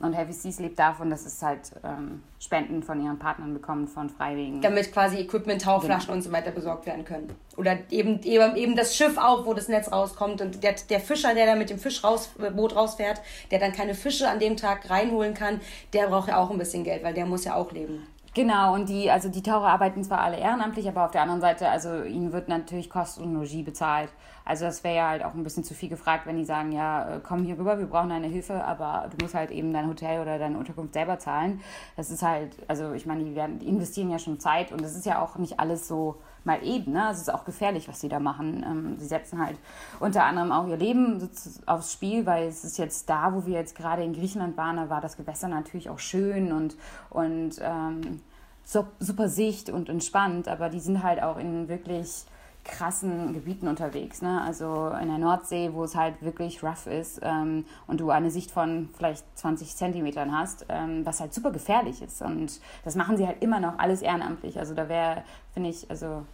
Und 0.00 0.12
Heavy 0.12 0.32
Seas 0.32 0.60
lebt 0.60 0.78
davon, 0.78 1.10
dass 1.10 1.26
es 1.26 1.42
halt 1.42 1.72
ähm, 1.82 2.22
Spenden 2.38 2.84
von 2.84 3.02
ihren 3.04 3.18
Partnern 3.18 3.52
bekommt, 3.52 3.90
von 3.90 4.08
Freiwilligen. 4.08 4.60
Damit 4.60 4.92
quasi 4.92 5.18
Equipment, 5.18 5.62
Tauchflaschen 5.62 6.06
genau. 6.06 6.16
und 6.16 6.22
so 6.22 6.30
weiter 6.30 6.52
besorgt 6.52 6.86
werden 6.86 7.04
können. 7.04 7.34
Oder 7.56 7.78
eben, 7.90 8.22
eben, 8.22 8.54
eben 8.54 8.76
das 8.76 8.94
Schiff 8.94 9.18
auch, 9.18 9.44
wo 9.44 9.54
das 9.54 9.66
Netz 9.66 9.90
rauskommt. 9.90 10.40
Und 10.40 10.62
der, 10.62 10.76
der 10.88 11.00
Fischer, 11.00 11.34
der 11.34 11.46
da 11.46 11.56
mit 11.56 11.70
dem 11.70 11.78
Fischboot 11.78 12.76
rausfährt, 12.76 13.20
der 13.50 13.58
dann 13.58 13.72
keine 13.72 13.94
Fische 13.94 14.28
an 14.28 14.38
dem 14.38 14.56
Tag 14.56 14.88
reinholen 14.88 15.34
kann, 15.34 15.60
der 15.92 16.06
braucht 16.06 16.28
ja 16.28 16.38
auch 16.38 16.50
ein 16.50 16.58
bisschen 16.58 16.84
Geld, 16.84 17.02
weil 17.02 17.14
der 17.14 17.26
muss 17.26 17.44
ja 17.44 17.54
auch 17.54 17.72
leben. 17.72 18.06
Genau, 18.34 18.74
und 18.74 18.88
die, 18.88 19.10
also 19.10 19.28
die 19.28 19.42
Taucher 19.42 19.66
arbeiten 19.66 20.04
zwar 20.04 20.20
alle 20.20 20.36
ehrenamtlich, 20.36 20.86
aber 20.86 21.06
auf 21.06 21.10
der 21.10 21.22
anderen 21.22 21.40
Seite, 21.40 21.68
also 21.68 22.04
ihnen 22.04 22.32
wird 22.32 22.46
natürlich 22.46 22.88
Kost 22.88 23.18
und 23.18 23.34
Logis 23.34 23.64
bezahlt. 23.64 24.10
Also 24.48 24.64
das 24.64 24.82
wäre 24.82 24.96
ja 24.96 25.08
halt 25.08 25.22
auch 25.22 25.34
ein 25.34 25.42
bisschen 25.42 25.62
zu 25.62 25.74
viel 25.74 25.90
gefragt, 25.90 26.26
wenn 26.26 26.38
die 26.38 26.44
sagen, 26.46 26.72
ja, 26.72 27.16
äh, 27.16 27.20
komm 27.22 27.44
hier 27.44 27.58
rüber, 27.58 27.78
wir 27.78 27.86
brauchen 27.86 28.08
deine 28.08 28.28
Hilfe, 28.28 28.64
aber 28.64 29.10
du 29.10 29.22
musst 29.22 29.34
halt 29.34 29.50
eben 29.50 29.74
dein 29.74 29.86
Hotel 29.86 30.22
oder 30.22 30.38
deine 30.38 30.56
Unterkunft 30.56 30.94
selber 30.94 31.18
zahlen. 31.18 31.60
Das 31.96 32.10
ist 32.10 32.22
halt, 32.22 32.56
also 32.66 32.92
ich 32.94 33.04
meine, 33.04 33.24
die, 33.24 33.34
die 33.58 33.68
investieren 33.68 34.10
ja 34.10 34.18
schon 34.18 34.40
Zeit 34.40 34.72
und 34.72 34.80
das 34.80 34.96
ist 34.96 35.04
ja 35.04 35.20
auch 35.20 35.36
nicht 35.36 35.60
alles 35.60 35.86
so 35.86 36.16
mal 36.44 36.64
eben, 36.64 36.92
ne? 36.92 37.10
Es 37.10 37.18
ist 37.18 37.32
auch 37.32 37.44
gefährlich, 37.44 37.88
was 37.88 38.00
sie 38.00 38.08
da 38.08 38.20
machen. 38.20 38.64
Ähm, 38.66 38.98
sie 38.98 39.06
setzen 39.06 39.38
halt 39.38 39.58
unter 40.00 40.24
anderem 40.24 40.50
auch 40.50 40.66
ihr 40.66 40.78
Leben 40.78 41.28
aufs 41.66 41.92
Spiel, 41.92 42.24
weil 42.24 42.48
es 42.48 42.64
ist 42.64 42.78
jetzt 42.78 43.10
da, 43.10 43.34
wo 43.34 43.44
wir 43.44 43.54
jetzt 43.54 43.76
gerade 43.76 44.02
in 44.02 44.14
Griechenland 44.14 44.56
waren, 44.56 44.76
da 44.76 44.88
war 44.88 45.02
das 45.02 45.18
Gewässer 45.18 45.48
natürlich 45.48 45.90
auch 45.90 45.98
schön 45.98 46.52
und, 46.52 46.76
und 47.10 47.56
ähm, 47.60 48.22
super 48.64 49.28
Sicht 49.28 49.68
und 49.68 49.90
entspannt, 49.90 50.48
aber 50.48 50.70
die 50.70 50.80
sind 50.80 51.02
halt 51.02 51.22
auch 51.22 51.38
in 51.38 51.68
wirklich 51.68 52.24
krassen 52.68 53.32
Gebieten 53.32 53.66
unterwegs. 53.66 54.22
Ne? 54.22 54.40
Also 54.42 54.92
in 55.00 55.08
der 55.08 55.18
Nordsee, 55.18 55.70
wo 55.72 55.84
es 55.84 55.96
halt 55.96 56.22
wirklich 56.22 56.62
rough 56.62 56.86
ist 56.86 57.20
ähm, 57.22 57.64
und 57.86 58.00
du 58.00 58.10
eine 58.10 58.30
Sicht 58.30 58.50
von 58.50 58.90
vielleicht 58.96 59.24
20 59.36 59.74
Zentimetern 59.74 60.36
hast, 60.36 60.66
ähm, 60.68 61.04
was 61.04 61.20
halt 61.20 61.34
super 61.34 61.50
gefährlich 61.50 62.02
ist. 62.02 62.22
Und 62.22 62.60
das 62.84 62.94
machen 62.94 63.16
sie 63.16 63.26
halt 63.26 63.42
immer 63.42 63.58
noch 63.58 63.78
alles 63.78 64.02
ehrenamtlich. 64.02 64.58
Also 64.58 64.74
da 64.74 64.88
wäre, 64.88 65.24
finde 65.52 65.70
ich, 65.70 65.90
also 65.90 66.24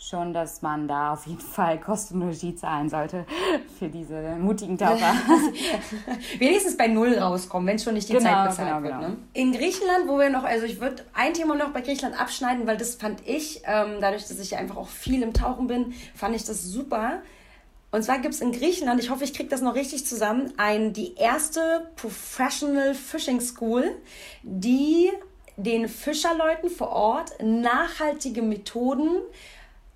schon, 0.00 0.32
dass 0.32 0.62
man 0.62 0.88
da 0.88 1.12
auf 1.12 1.26
jeden 1.26 1.40
Fall 1.40 1.78
Kostenregie 1.78 2.54
zahlen 2.54 2.88
sollte 2.88 3.26
für 3.78 3.88
diese 3.88 4.36
mutigen 4.36 4.78
Taucher. 4.78 5.14
Wenigstens 6.38 6.76
bei 6.76 6.86
Null 6.88 7.18
rauskommen, 7.18 7.68
wenn 7.68 7.78
schon 7.78 7.94
nicht 7.94 8.08
die 8.08 8.14
Genau, 8.14 8.24
Zeit 8.24 8.48
bezahlt 8.48 8.68
genau, 8.68 8.82
wird. 8.82 8.94
genau. 8.94 9.08
Ne? 9.08 9.16
In 9.34 9.52
Griechenland, 9.52 10.08
wo 10.08 10.18
wir 10.18 10.30
noch, 10.30 10.44
also 10.44 10.64
ich 10.64 10.80
würde 10.80 11.04
ein 11.12 11.34
Thema 11.34 11.54
noch 11.54 11.70
bei 11.70 11.82
Griechenland 11.82 12.18
abschneiden, 12.18 12.66
weil 12.66 12.78
das 12.78 12.94
fand 12.94 13.28
ich, 13.28 13.62
ähm, 13.66 13.98
dadurch, 14.00 14.26
dass 14.26 14.38
ich 14.38 14.52
ja 14.52 14.58
einfach 14.58 14.78
auch 14.78 14.88
viel 14.88 15.22
im 15.22 15.34
Tauchen 15.34 15.66
bin, 15.66 15.92
fand 16.14 16.34
ich 16.34 16.44
das 16.44 16.64
super. 16.64 17.20
Und 17.92 18.02
zwar 18.02 18.20
gibt 18.20 18.34
es 18.34 18.40
in 18.40 18.52
Griechenland, 18.52 19.02
ich 19.02 19.10
hoffe, 19.10 19.24
ich 19.24 19.34
kriege 19.34 19.50
das 19.50 19.60
noch 19.60 19.74
richtig 19.74 20.06
zusammen, 20.06 20.52
ein, 20.56 20.94
die 20.94 21.16
erste 21.16 21.90
Professional 21.96 22.94
Fishing 22.94 23.40
School, 23.40 23.84
die 24.42 25.10
den 25.56 25.88
Fischerleuten 25.88 26.70
vor 26.70 26.88
Ort 26.88 27.32
nachhaltige 27.42 28.40
Methoden 28.40 29.20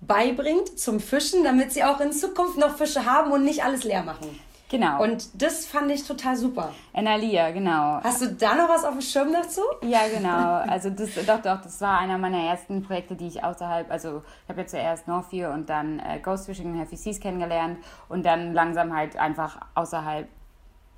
beibringt 0.07 0.77
zum 0.79 0.99
Fischen, 0.99 1.43
damit 1.43 1.71
sie 1.71 1.83
auch 1.83 1.99
in 1.99 2.11
Zukunft 2.11 2.57
noch 2.57 2.75
Fische 2.77 3.05
haben 3.05 3.31
und 3.31 3.43
nicht 3.43 3.63
alles 3.63 3.83
leer 3.83 4.03
machen. 4.03 4.39
genau. 4.69 5.01
Und 5.03 5.41
das 5.41 5.65
fand 5.65 5.89
ich 5.91 6.05
total 6.05 6.35
super. 6.35 6.71
Enalia, 6.93 7.51
genau. 7.51 7.99
Hast 8.03 8.21
du 8.21 8.27
da 8.33 8.55
noch 8.55 8.67
was 8.69 8.83
auf 8.83 8.91
dem 8.91 9.01
Schirm 9.01 9.31
dazu? 9.31 9.61
Ja, 9.83 10.01
genau. 10.13 10.71
Also 10.71 10.89
das, 10.89 11.09
doch, 11.25 11.41
doch, 11.41 11.61
das 11.61 11.79
war 11.81 11.99
einer 11.99 12.17
meiner 12.17 12.39
ersten 12.39 12.83
Projekte, 12.83 13.15
die 13.15 13.27
ich 13.27 13.43
außerhalb, 13.43 13.89
also 13.91 14.21
ich 14.43 14.49
habe 14.49 14.61
ja 14.61 14.67
zuerst 14.67 15.07
Northview 15.07 15.49
und 15.49 15.69
dann 15.69 15.99
äh, 15.99 16.19
Ghost 16.19 16.45
Fishing 16.47 16.71
und 16.73 16.79
Heavy 16.79 16.95
Seas 16.97 17.19
kennengelernt 17.19 17.77
und 18.09 18.25
dann 18.25 18.53
langsam 18.53 18.95
halt 18.95 19.17
einfach 19.17 19.57
außerhalb 19.75 20.27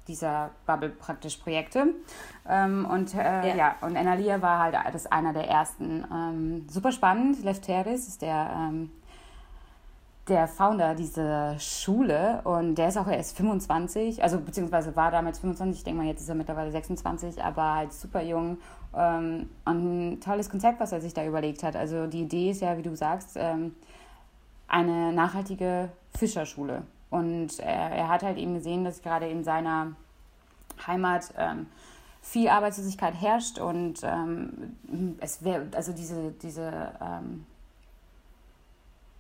dieser 0.08 0.52
Bubble 0.66 0.90
praktisch 0.90 1.36
Projekte. 1.36 1.88
Ähm, 2.50 2.88
und 2.90 3.14
äh, 3.14 3.50
Ja. 3.50 3.56
ja. 3.56 3.76
und 3.82 3.98
Enalia 3.98 4.42
war 4.42 4.60
halt 4.60 4.76
das 4.94 5.06
einer 5.08 5.34
der 5.34 5.50
ersten. 5.50 6.06
Ähm, 6.10 6.66
super 6.70 6.94
spannend. 6.94 7.44
Lefteris 7.44 8.08
ist 8.08 8.22
der 8.22 8.50
ähm, 8.56 8.90
der 10.28 10.48
Founder 10.48 10.94
dieser 10.94 11.58
Schule 11.60 12.42
und 12.44 12.76
der 12.76 12.90
ist 12.90 12.98
auch 12.98 13.08
erst 13.08 13.38
25, 13.38 14.22
also 14.22 14.40
beziehungsweise 14.40 14.96
war 14.96 15.10
damals 15.10 15.40
25, 15.40 15.80
ich 15.80 15.84
denke 15.84 16.02
mal, 16.02 16.08
jetzt 16.08 16.22
ist 16.22 16.30
er 16.30 16.36
mittlerweile 16.36 16.72
26, 16.72 17.42
aber 17.42 17.76
halt 17.76 17.94
super 17.94 18.22
jung. 18.22 18.58
Ähm, 18.96 19.50
und 19.66 20.16
ein 20.16 20.22
tolles 20.22 20.50
Konzept, 20.50 20.80
was 20.80 20.92
er 20.92 21.02
sich 21.02 21.14
da 21.14 21.26
überlegt 21.26 21.64
hat. 21.64 21.76
Also 21.76 22.08
die 22.08 22.22
Idee 22.22 22.52
ist 22.52 22.62
ja, 22.62 22.78
wie 22.78 22.84
du 22.84 22.96
sagst, 22.96 23.32
ähm, 23.36 23.76
eine 24.68 25.14
nachhaltige 25.14 25.90
Fischerschule. 26.18 26.84
Und 27.10 27.60
er, 27.60 27.92
er 27.92 28.10
hat 28.10 28.24
halt 28.24 28.38
eben 28.38 28.56
gesehen, 28.56 28.84
dass 28.84 29.02
gerade 29.02 29.28
in 29.28 29.46
seiner 29.46 29.94
Heimat 30.86 31.34
ähm, 31.38 31.68
viel 32.22 32.50
Arbeitslosigkeit 32.50 33.14
herrscht 33.14 33.60
und 33.60 34.02
ähm, 34.04 34.76
es 35.22 35.44
wäre, 35.44 35.68
also 35.74 35.94
diese, 35.94 36.32
diese 36.32 36.92
ähm, 37.02 37.46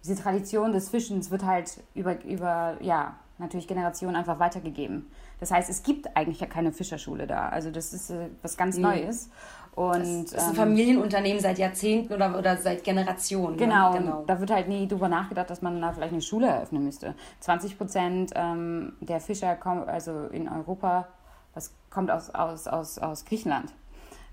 diese 0.07 0.21
Tradition 0.21 0.71
des 0.71 0.89
Fischens 0.89 1.31
wird 1.31 1.43
halt 1.43 1.83
über, 1.93 2.23
über 2.23 2.77
ja, 2.79 3.15
natürlich 3.37 3.67
Generationen 3.67 4.15
einfach 4.15 4.39
weitergegeben. 4.39 5.07
Das 5.39 5.51
heißt, 5.51 5.69
es 5.69 5.83
gibt 5.83 6.15
eigentlich 6.15 6.39
ja 6.39 6.47
keine 6.47 6.71
Fischerschule 6.71 7.27
da. 7.27 7.49
Also 7.49 7.69
das 7.71 7.93
ist 7.93 8.09
äh, 8.09 8.29
was 8.41 8.57
ganz 8.57 8.77
Neues. 8.77 9.29
Und 9.75 9.99
Das 9.99 10.31
ist 10.31 10.39
ein 10.39 10.49
ähm, 10.49 10.55
Familienunternehmen 10.55 11.39
seit 11.39 11.59
Jahrzehnten 11.59 12.11
oder, 12.11 12.35
oder 12.37 12.57
seit 12.57 12.83
Generationen. 12.83 13.57
Genau, 13.57 13.93
Ne? 13.93 13.99
genau. 13.99 14.23
da 14.25 14.39
wird 14.39 14.49
halt 14.49 14.67
nie 14.67 14.87
drüber 14.87 15.07
nachgedacht, 15.07 15.49
dass 15.51 15.61
man 15.61 15.79
da 15.79 15.91
vielleicht 15.93 16.13
eine 16.13 16.21
Schule 16.21 16.47
eröffnen 16.47 16.83
müsste. 16.83 17.13
20 17.41 17.77
Prozent 17.77 18.31
ähm, 18.35 18.93
der 19.01 19.19
Fischer 19.21 19.55
kommen, 19.55 19.87
also 19.87 20.27
in 20.31 20.49
Europa, 20.49 21.07
das 21.53 21.73
kommt 21.91 22.09
aus, 22.09 22.31
aus, 22.31 22.67
aus, 22.67 22.97
aus 22.97 23.25
Griechenland. 23.25 23.71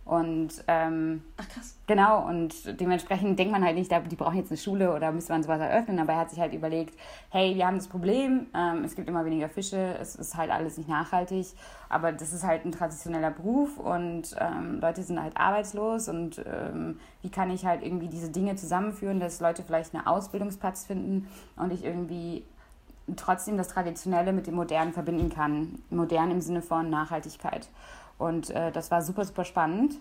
Und 0.05 0.63
ähm, 0.69 1.23
Ach 1.39 1.49
krass. 1.49 1.79
Genau, 1.87 2.27
und 2.27 2.79
dementsprechend 2.79 3.39
denkt 3.39 3.53
man 3.53 3.65
halt 3.65 3.77
nicht, 3.77 3.91
die 3.91 4.17
brauchen 4.17 4.37
jetzt 4.37 4.51
eine 4.51 4.59
Schule 4.59 4.95
oder 4.95 5.13
müsste 5.13 5.33
man 5.33 5.43
sowas 5.43 5.61
eröffnen, 5.61 5.99
aber 5.99 6.13
er 6.13 6.19
hat 6.19 6.31
sich 6.31 6.41
halt 6.41 6.53
überlegt, 6.53 6.95
hey, 7.31 7.55
wir 7.55 7.67
haben 7.67 7.77
das 7.77 7.89
Problem, 7.89 8.47
ähm, 8.55 8.85
es 8.85 8.97
gibt 8.97 9.09
immer 9.09 9.25
weniger 9.25 9.49
Fische, 9.49 9.97
es 9.99 10.15
ist 10.15 10.37
halt 10.37 10.51
alles 10.51 10.77
nicht 10.77 10.91
nachhaltig, 10.91 11.47
aber 11.89 12.13
das 12.13 12.35
ist 12.35 12.45
halt 12.45 12.67
ein 12.67 12.73
traditioneller 12.73 13.31
Beruf 13.31 13.79
und 13.79 14.37
ähm, 14.39 14.79
Leute 14.81 15.03
sind 15.03 15.23
halt 15.23 15.39
arbeitslos 15.39 16.09
und 16.09 16.39
ähm, 16.47 17.01
wie 17.23 17.31
kann 17.31 17.51
ich 17.51 17.65
halt 17.65 17.83
irgendwie 17.83 18.09
diese 18.09 18.31
Dinge 18.31 18.57
zusammenführen, 18.57 19.21
dass 19.21 19.41
Leute 19.41 19.63
vielleicht 19.63 19.95
einen 19.95 20.07
Ausbildungsplatz 20.07 20.85
finden 20.85 21.29
und 21.57 21.73
ich 21.73 21.83
irgendwie 21.83 22.45
trotzdem 23.17 23.57
das 23.57 23.69
Traditionelle 23.69 24.33
mit 24.33 24.47
dem 24.47 24.55
Modernen 24.55 24.93
verbinden 24.93 25.31
kann. 25.31 25.79
Modern 25.91 26.31
im 26.31 26.41
Sinne 26.41 26.63
von 26.63 26.91
Nachhaltigkeit. 26.91 27.69
Und 28.19 28.51
äh, 28.51 28.73
das 28.73 28.91
war 28.91 29.03
super, 29.03 29.25
super 29.25 29.45
spannend. 29.45 29.97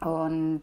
Und 0.00 0.62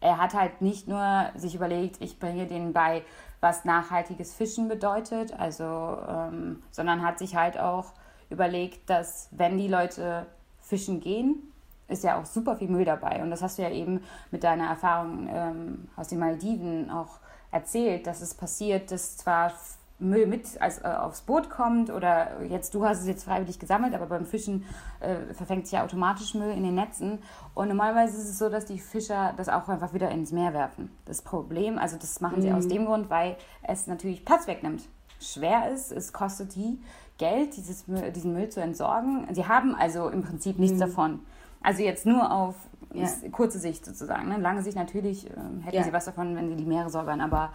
er 0.00 0.18
hat 0.18 0.34
halt 0.34 0.60
nicht 0.60 0.88
nur 0.88 1.30
sich 1.34 1.54
überlegt, 1.54 2.00
ich 2.00 2.18
bringe 2.18 2.46
denen 2.46 2.72
bei, 2.72 3.02
was 3.40 3.64
nachhaltiges 3.64 4.34
Fischen 4.34 4.68
bedeutet, 4.68 5.32
also, 5.38 5.98
ähm, 6.08 6.62
sondern 6.70 7.02
hat 7.02 7.18
sich 7.18 7.36
halt 7.36 7.58
auch 7.58 7.92
überlegt, 8.30 8.90
dass 8.90 9.28
wenn 9.30 9.56
die 9.56 9.68
Leute 9.68 10.26
fischen 10.60 11.00
gehen, 11.00 11.52
ist 11.88 12.02
ja 12.02 12.20
auch 12.20 12.24
super 12.24 12.56
viel 12.56 12.68
Müll 12.68 12.84
dabei. 12.84 13.22
Und 13.22 13.30
das 13.30 13.42
hast 13.42 13.58
du 13.58 13.62
ja 13.62 13.70
eben 13.70 14.02
mit 14.30 14.42
deiner 14.42 14.68
Erfahrung 14.68 15.28
ähm, 15.30 15.88
aus 15.96 16.08
den 16.08 16.18
Maldiven 16.18 16.90
auch 16.90 17.20
erzählt, 17.52 18.06
dass 18.06 18.20
es 18.20 18.34
passiert, 18.34 18.90
dass 18.90 19.16
zwar 19.16 19.52
Müll 19.98 20.26
mit 20.26 20.60
als, 20.60 20.78
äh, 20.82 20.88
aufs 20.88 21.22
Boot 21.22 21.48
kommt 21.48 21.90
oder 21.90 22.42
jetzt, 22.44 22.74
du 22.74 22.84
hast 22.84 23.00
es 23.00 23.06
jetzt 23.06 23.24
freiwillig 23.24 23.58
gesammelt, 23.58 23.94
aber 23.94 24.06
beim 24.06 24.26
Fischen 24.26 24.64
äh, 25.00 25.32
verfängt 25.34 25.66
sich 25.66 25.72
ja 25.72 25.84
automatisch 25.84 26.34
Müll 26.34 26.50
in 26.50 26.62
den 26.64 26.74
Netzen. 26.74 27.18
Und 27.54 27.68
normalerweise 27.68 28.18
ist 28.18 28.28
es 28.28 28.38
so, 28.38 28.50
dass 28.50 28.66
die 28.66 28.78
Fischer 28.78 29.32
das 29.38 29.48
auch 29.48 29.68
einfach 29.68 29.94
wieder 29.94 30.10
ins 30.10 30.32
Meer 30.32 30.52
werfen. 30.52 30.90
Das 31.06 31.22
Problem, 31.22 31.78
also 31.78 31.96
das 31.96 32.20
machen 32.20 32.42
sie 32.42 32.52
aus 32.52 32.68
dem 32.68 32.84
Grund, 32.84 33.08
weil 33.08 33.36
es 33.62 33.86
natürlich 33.86 34.24
Platz 34.24 34.46
wegnimmt. 34.46 34.82
Schwer 35.18 35.70
ist, 35.72 35.92
es 35.92 36.12
kostet 36.12 36.54
die 36.56 36.78
Geld, 37.16 37.56
dieses 37.56 37.88
Müll, 37.88 38.12
diesen 38.12 38.34
Müll 38.34 38.50
zu 38.50 38.60
entsorgen. 38.60 39.26
Sie 39.32 39.46
haben 39.46 39.74
also 39.74 40.10
im 40.10 40.22
Prinzip 40.22 40.58
nichts 40.58 40.78
davon. 40.78 41.20
Also 41.62 41.82
jetzt 41.82 42.04
nur 42.04 42.30
auf 42.30 42.54
Ja. 42.92 43.08
kurze 43.32 43.58
Sicht 43.58 43.84
sozusagen. 43.84 44.28
Ne? 44.28 44.36
Lange 44.38 44.62
Sicht 44.62 44.76
natürlich 44.76 45.28
ähm, 45.30 45.60
hätten 45.62 45.76
Ja. 45.76 45.82
sie 45.82 45.92
was 45.92 46.04
davon, 46.04 46.36
wenn 46.36 46.48
sie 46.48 46.56
die 46.56 46.64
Meere 46.66 46.88
säubern, 46.90 47.20
aber 47.20 47.50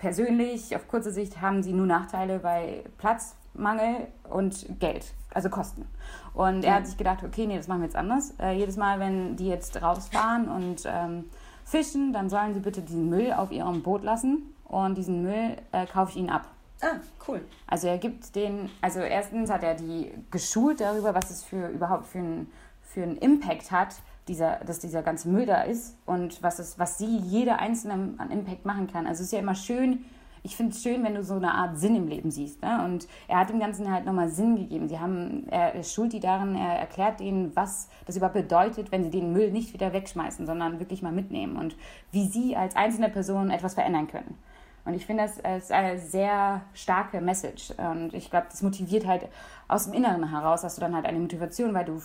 persönlich 0.00 0.74
auf 0.74 0.88
kurze 0.88 1.12
Sicht 1.12 1.42
haben 1.42 1.62
sie 1.62 1.74
nur 1.74 1.86
Nachteile 1.86 2.38
bei 2.38 2.82
Platzmangel 2.96 4.08
und 4.30 4.80
Geld, 4.80 5.12
also 5.34 5.50
Kosten. 5.50 5.86
Und 6.32 6.64
er 6.64 6.76
hat 6.76 6.86
sich 6.86 6.96
gedacht, 6.96 7.22
okay, 7.22 7.46
nee, 7.46 7.58
das 7.58 7.68
machen 7.68 7.82
wir 7.82 7.86
jetzt 7.86 7.96
anders. 7.96 8.32
Äh, 8.40 8.52
jedes 8.52 8.78
Mal, 8.78 8.98
wenn 8.98 9.36
die 9.36 9.46
jetzt 9.46 9.82
rausfahren 9.82 10.48
und 10.48 10.84
ähm, 10.86 11.26
fischen, 11.66 12.14
dann 12.14 12.30
sollen 12.30 12.54
sie 12.54 12.60
bitte 12.60 12.80
diesen 12.80 13.10
Müll 13.10 13.30
auf 13.34 13.52
ihrem 13.52 13.82
Boot 13.82 14.02
lassen 14.02 14.54
und 14.64 14.96
diesen 14.96 15.22
Müll 15.22 15.56
äh, 15.72 15.84
kaufe 15.84 16.12
ich 16.12 16.16
ihnen 16.16 16.30
ab. 16.30 16.48
Ah, 16.80 16.96
cool. 17.28 17.42
Also 17.66 17.88
er 17.88 17.98
gibt 17.98 18.34
den, 18.34 18.70
also 18.80 19.00
erstens 19.00 19.50
hat 19.50 19.62
er 19.62 19.74
die 19.74 20.10
geschult 20.30 20.80
darüber, 20.80 21.14
was 21.14 21.28
es 21.28 21.44
für 21.44 21.68
überhaupt 21.68 22.06
für 22.06 22.20
einen 22.20 22.50
für 22.82 23.02
einen 23.02 23.18
Impact 23.18 23.70
hat, 23.70 23.94
dieser, 24.28 24.56
dass 24.66 24.78
dieser 24.78 25.02
ganze 25.02 25.28
Müll 25.28 25.46
da 25.46 25.62
ist 25.62 25.96
und 26.06 26.42
was 26.42 26.58
es, 26.58 26.78
was 26.78 26.98
sie 26.98 27.18
jeder 27.18 27.58
einzelne 27.58 28.14
an 28.18 28.30
Impact 28.30 28.64
machen 28.64 28.86
kann. 28.86 29.06
Also 29.06 29.20
es 29.20 29.26
ist 29.26 29.32
ja 29.32 29.38
immer 29.38 29.54
schön, 29.54 30.04
ich 30.42 30.56
finde 30.56 30.72
es 30.72 30.82
schön, 30.82 31.04
wenn 31.04 31.14
du 31.14 31.22
so 31.22 31.34
eine 31.34 31.52
Art 31.52 31.78
Sinn 31.78 31.96
im 31.96 32.08
Leben 32.08 32.30
siehst. 32.30 32.62
Ne? 32.62 32.82
Und 32.84 33.06
er 33.28 33.38
hat 33.38 33.50
dem 33.50 33.60
Ganzen 33.60 33.92
halt 33.92 34.06
nochmal 34.06 34.30
Sinn 34.30 34.56
gegeben. 34.56 34.88
Sie 34.88 34.98
haben, 34.98 35.46
er, 35.50 35.82
schult 35.82 36.12
die 36.12 36.20
darin, 36.20 36.54
er 36.56 36.78
erklärt 36.78 37.20
ihnen, 37.20 37.54
was 37.54 37.88
das 38.06 38.16
überhaupt 38.16 38.34
bedeutet, 38.34 38.90
wenn 38.92 39.04
sie 39.04 39.10
den 39.10 39.32
Müll 39.32 39.50
nicht 39.50 39.74
wieder 39.74 39.92
wegschmeißen, 39.92 40.46
sondern 40.46 40.78
wirklich 40.78 41.02
mal 41.02 41.12
mitnehmen 41.12 41.56
und 41.56 41.76
wie 42.10 42.26
sie 42.26 42.56
als 42.56 42.74
einzelne 42.76 43.10
Person 43.10 43.50
etwas 43.50 43.74
verändern 43.74 44.08
können. 44.08 44.38
Und 44.84 44.94
ich 44.94 45.04
finde 45.04 45.24
das 45.24 45.44
als 45.44 45.70
eine 45.70 45.98
sehr 45.98 46.62
starke 46.72 47.20
Message. 47.20 47.72
Und 47.76 48.14
ich 48.14 48.30
glaube, 48.30 48.46
das 48.50 48.62
motiviert 48.62 49.06
halt 49.06 49.28
aus 49.68 49.84
dem 49.84 49.92
Inneren 49.92 50.30
heraus, 50.30 50.62
dass 50.62 50.76
du 50.76 50.80
dann 50.80 50.94
halt 50.94 51.04
eine 51.04 51.18
Motivation, 51.18 51.74
weil 51.74 51.84
du 51.84 52.00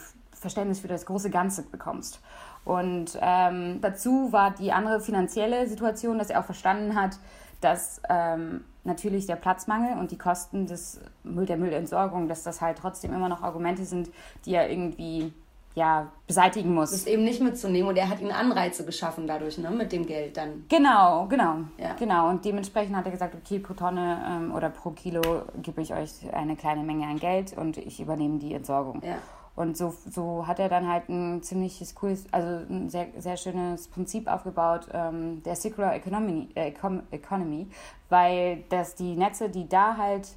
Verständnis 0.46 0.80
für 0.80 0.88
das 0.88 1.06
große 1.08 1.32
Ganze 1.32 1.64
bekommst. 1.64 2.22
Und 2.66 3.18
ähm, 3.20 3.80
dazu 3.82 4.32
war 4.32 4.52
die 4.52 4.72
andere 4.72 5.00
finanzielle 5.00 5.68
Situation, 5.68 6.18
dass 6.20 6.30
er 6.30 6.40
auch 6.40 6.46
verstanden 6.46 6.96
hat, 6.96 7.18
dass 7.62 8.00
ähm, 8.10 8.64
natürlich 8.84 9.26
der 9.26 9.38
Platzmangel 9.38 9.98
und 9.98 10.12
die 10.12 10.18
Kosten 10.18 10.68
des 10.68 11.02
Müll, 11.24 11.48
der 11.48 11.58
Müllentsorgung, 11.58 12.28
dass 12.28 12.44
das 12.44 12.62
halt 12.62 12.78
trotzdem 12.78 13.14
immer 13.14 13.30
noch 13.30 13.42
Argumente 13.42 13.86
sind, 13.86 14.10
die 14.46 14.54
er 14.54 14.70
irgendwie 14.70 15.34
ja, 15.76 16.08
beseitigen 16.26 16.74
muss. 16.74 16.92
Das 16.92 17.06
eben 17.06 17.24
nicht 17.24 17.42
mitzunehmen 17.42 17.90
und 17.90 17.98
er 17.98 18.08
hat 18.10 18.22
ihnen 18.22 18.32
Anreize 18.32 18.86
geschaffen 18.86 19.28
dadurch, 19.28 19.58
ne, 19.58 19.70
mit 19.70 19.92
dem 19.92 20.06
Geld 20.06 20.38
dann. 20.38 20.66
Genau, 20.70 21.26
genau, 21.28 21.58
Ja. 21.78 21.94
genau. 22.00 22.30
Und 22.30 22.46
dementsprechend 22.46 22.96
hat 22.96 23.06
er 23.06 23.12
gesagt, 23.12 23.36
okay, 23.36 23.60
pro 23.60 23.74
Tonne 23.74 24.24
ähm, 24.26 24.56
oder 24.56 24.70
pro 24.70 24.92
Kilo 24.92 25.22
gebe 25.62 25.82
ich 25.82 25.94
euch 25.94 26.12
eine 26.34 26.56
kleine 26.56 26.84
Menge 26.84 27.06
an 27.08 27.20
Geld 27.20 27.58
und 27.58 27.78
ich 27.78 28.00
übernehme 28.00 28.40
die 28.40 28.54
Entsorgung. 28.54 29.02
Ja. 29.04 29.18
Und 29.56 29.78
so, 29.78 29.94
so 30.10 30.46
hat 30.48 30.60
er 30.60 30.68
dann 30.68 30.88
halt 30.88 31.08
ein 31.08 31.42
ziemliches 31.42 31.96
cooles, 31.96 32.26
also 32.32 32.66
ein 32.70 32.90
sehr, 32.90 33.08
sehr 33.18 33.38
schönes 33.38 33.88
Prinzip 33.88 34.28
aufgebaut, 34.28 34.88
ähm, 34.94 35.42
der 35.44 35.56
Circular 35.56 35.96
Economy, 35.96 36.50
äh, 36.56 36.74
Economy, 37.12 37.68
weil 38.10 38.64
das 38.70 38.96
die 38.96 39.16
Netze, 39.16 39.50
die 39.50 39.70
da 39.70 39.96
halt 39.96 40.28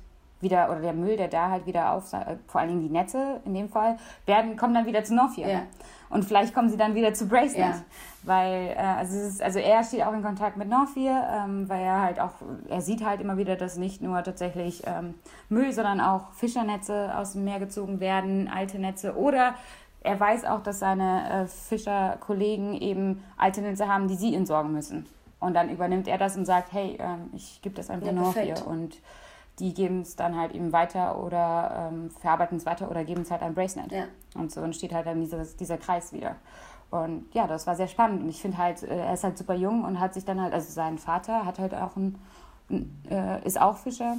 wieder, 0.40 0.70
oder 0.70 0.80
der 0.80 0.92
Müll, 0.92 1.16
der 1.16 1.26
da 1.26 1.50
halt 1.50 1.66
wieder 1.66 1.92
auf, 1.92 2.12
äh, 2.12 2.36
vor 2.46 2.60
allen 2.60 2.70
Dingen 2.70 2.82
die 2.82 2.92
Netze 2.92 3.40
in 3.44 3.54
dem 3.54 3.68
Fall, 3.68 3.98
werden, 4.24 4.56
kommen 4.56 4.74
dann 4.74 4.86
wieder 4.86 5.02
zu 5.02 5.14
Northia. 5.14 5.48
Ja. 5.48 5.62
Und 6.10 6.24
vielleicht 6.24 6.54
kommen 6.54 6.68
sie 6.70 6.76
dann 6.76 6.94
wieder 6.94 7.12
zu 7.14 7.28
Bracelet. 7.28 7.58
Ja. 7.58 7.82
Weil, 8.22 8.74
äh, 8.76 8.76
also, 8.76 9.18
ist, 9.18 9.42
also 9.42 9.58
er 9.58 9.84
steht 9.84 10.02
auch 10.04 10.12
in 10.12 10.22
Kontakt 10.22 10.56
mit 10.56 10.68
Northia, 10.68 11.44
ähm, 11.44 11.68
weil 11.68 11.82
er 11.82 12.02
halt 12.02 12.20
auch, 12.20 12.32
er 12.68 12.80
sieht 12.80 13.04
halt 13.04 13.20
immer 13.20 13.36
wieder, 13.36 13.56
dass 13.56 13.76
nicht 13.76 14.02
nur 14.02 14.22
tatsächlich 14.22 14.82
ähm, 14.86 15.14
Müll, 15.48 15.72
sondern 15.72 16.00
auch 16.00 16.32
Fischernetze 16.32 17.12
aus 17.16 17.32
dem 17.32 17.44
Meer 17.44 17.58
gezogen 17.58 18.00
werden, 18.00 18.50
alte 18.52 18.78
Netze 18.78 19.16
oder 19.16 19.54
er 20.00 20.18
weiß 20.18 20.44
auch, 20.44 20.62
dass 20.62 20.78
seine 20.78 21.44
äh, 21.44 21.46
Fischerkollegen 21.46 22.74
eben 22.80 23.22
alte 23.36 23.60
Netze 23.60 23.88
haben, 23.88 24.08
die 24.08 24.14
sie 24.14 24.34
entsorgen 24.34 24.72
müssen. 24.72 25.06
Und 25.40 25.54
dann 25.54 25.70
übernimmt 25.70 26.08
er 26.08 26.18
das 26.18 26.36
und 26.36 26.44
sagt, 26.44 26.72
hey, 26.72 26.96
ähm, 27.00 27.30
ich 27.34 27.60
gebe 27.62 27.74
das 27.74 27.90
einfach 27.90 28.06
ja, 28.06 28.12
Northia. 28.12 28.62
Und 28.62 28.96
die 29.58 29.74
geben 29.74 30.02
es 30.02 30.16
dann 30.16 30.36
halt 30.36 30.54
eben 30.54 30.72
weiter 30.72 31.22
oder 31.22 31.90
ähm, 31.90 32.10
verarbeiten 32.10 32.58
es 32.58 32.66
weiter 32.66 32.90
oder 32.90 33.04
geben 33.04 33.22
es 33.22 33.30
halt 33.30 33.42
an 33.42 33.54
Bracenet. 33.54 33.92
Ja. 33.92 34.04
Und 34.34 34.52
so 34.52 34.60
entsteht 34.60 34.92
halt 34.92 35.06
dann 35.06 35.20
dieser, 35.20 35.44
dieser 35.44 35.78
Kreis 35.78 36.12
wieder. 36.12 36.36
Und 36.90 37.26
ja, 37.34 37.46
das 37.46 37.66
war 37.66 37.76
sehr 37.76 37.88
spannend. 37.88 38.22
Und 38.22 38.28
ich 38.28 38.40
finde 38.40 38.58
halt, 38.58 38.82
äh, 38.82 38.96
er 38.96 39.14
ist 39.14 39.24
halt 39.24 39.36
super 39.36 39.54
jung 39.54 39.84
und 39.84 40.00
hat 40.00 40.14
sich 40.14 40.24
dann 40.24 40.40
halt, 40.40 40.54
also 40.54 40.72
sein 40.72 40.98
Vater 40.98 41.44
hat 41.44 41.58
halt 41.58 41.74
auch 41.74 41.96
ein, 41.96 42.18
äh, 43.10 43.44
ist 43.46 43.60
auch 43.60 43.76
Fischer 43.76 44.16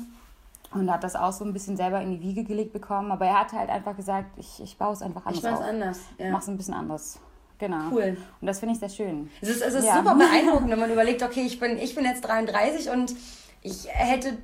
und 0.71 0.91
hat 0.91 1.03
das 1.03 1.15
auch 1.15 1.31
so 1.31 1.43
ein 1.45 1.53
bisschen 1.53 1.77
selber 1.77 2.01
in 2.01 2.11
die 2.11 2.21
Wiege 2.21 2.43
gelegt 2.43 2.73
bekommen. 2.73 3.11
Aber 3.11 3.25
er 3.25 3.39
hat 3.39 3.53
halt 3.53 3.69
einfach 3.69 3.95
gesagt, 3.95 4.37
ich, 4.37 4.61
ich 4.61 4.77
baue 4.77 4.93
es 4.93 5.01
einfach 5.01 5.25
anders. 5.25 5.43
Ich 5.43 5.49
mache 5.49 5.63
es 5.63 5.69
anders. 5.69 5.99
Ja. 6.17 6.31
Mach 6.31 6.41
es 6.41 6.47
ein 6.47 6.57
bisschen 6.57 6.73
anders. 6.75 7.19
Genau. 7.57 7.89
Cool. 7.91 8.17
Und 8.39 8.47
das 8.47 8.59
finde 8.59 8.73
ich 8.73 8.79
sehr 8.79 8.89
schön. 8.89 9.29
Es 9.41 9.49
ist, 9.49 9.61
es 9.61 9.73
ist 9.73 9.85
ja. 9.85 9.97
super 9.97 10.15
beeindruckend, 10.17 10.69
wenn 10.69 10.79
man 10.79 10.91
überlegt, 10.91 11.23
okay, 11.23 11.41
ich 11.41 11.59
bin, 11.59 11.77
ich 11.77 11.95
bin 11.95 12.05
jetzt 12.05 12.21
33 12.21 12.89
und 12.91 13.13
ich 13.61 13.87
hätte 13.89 14.37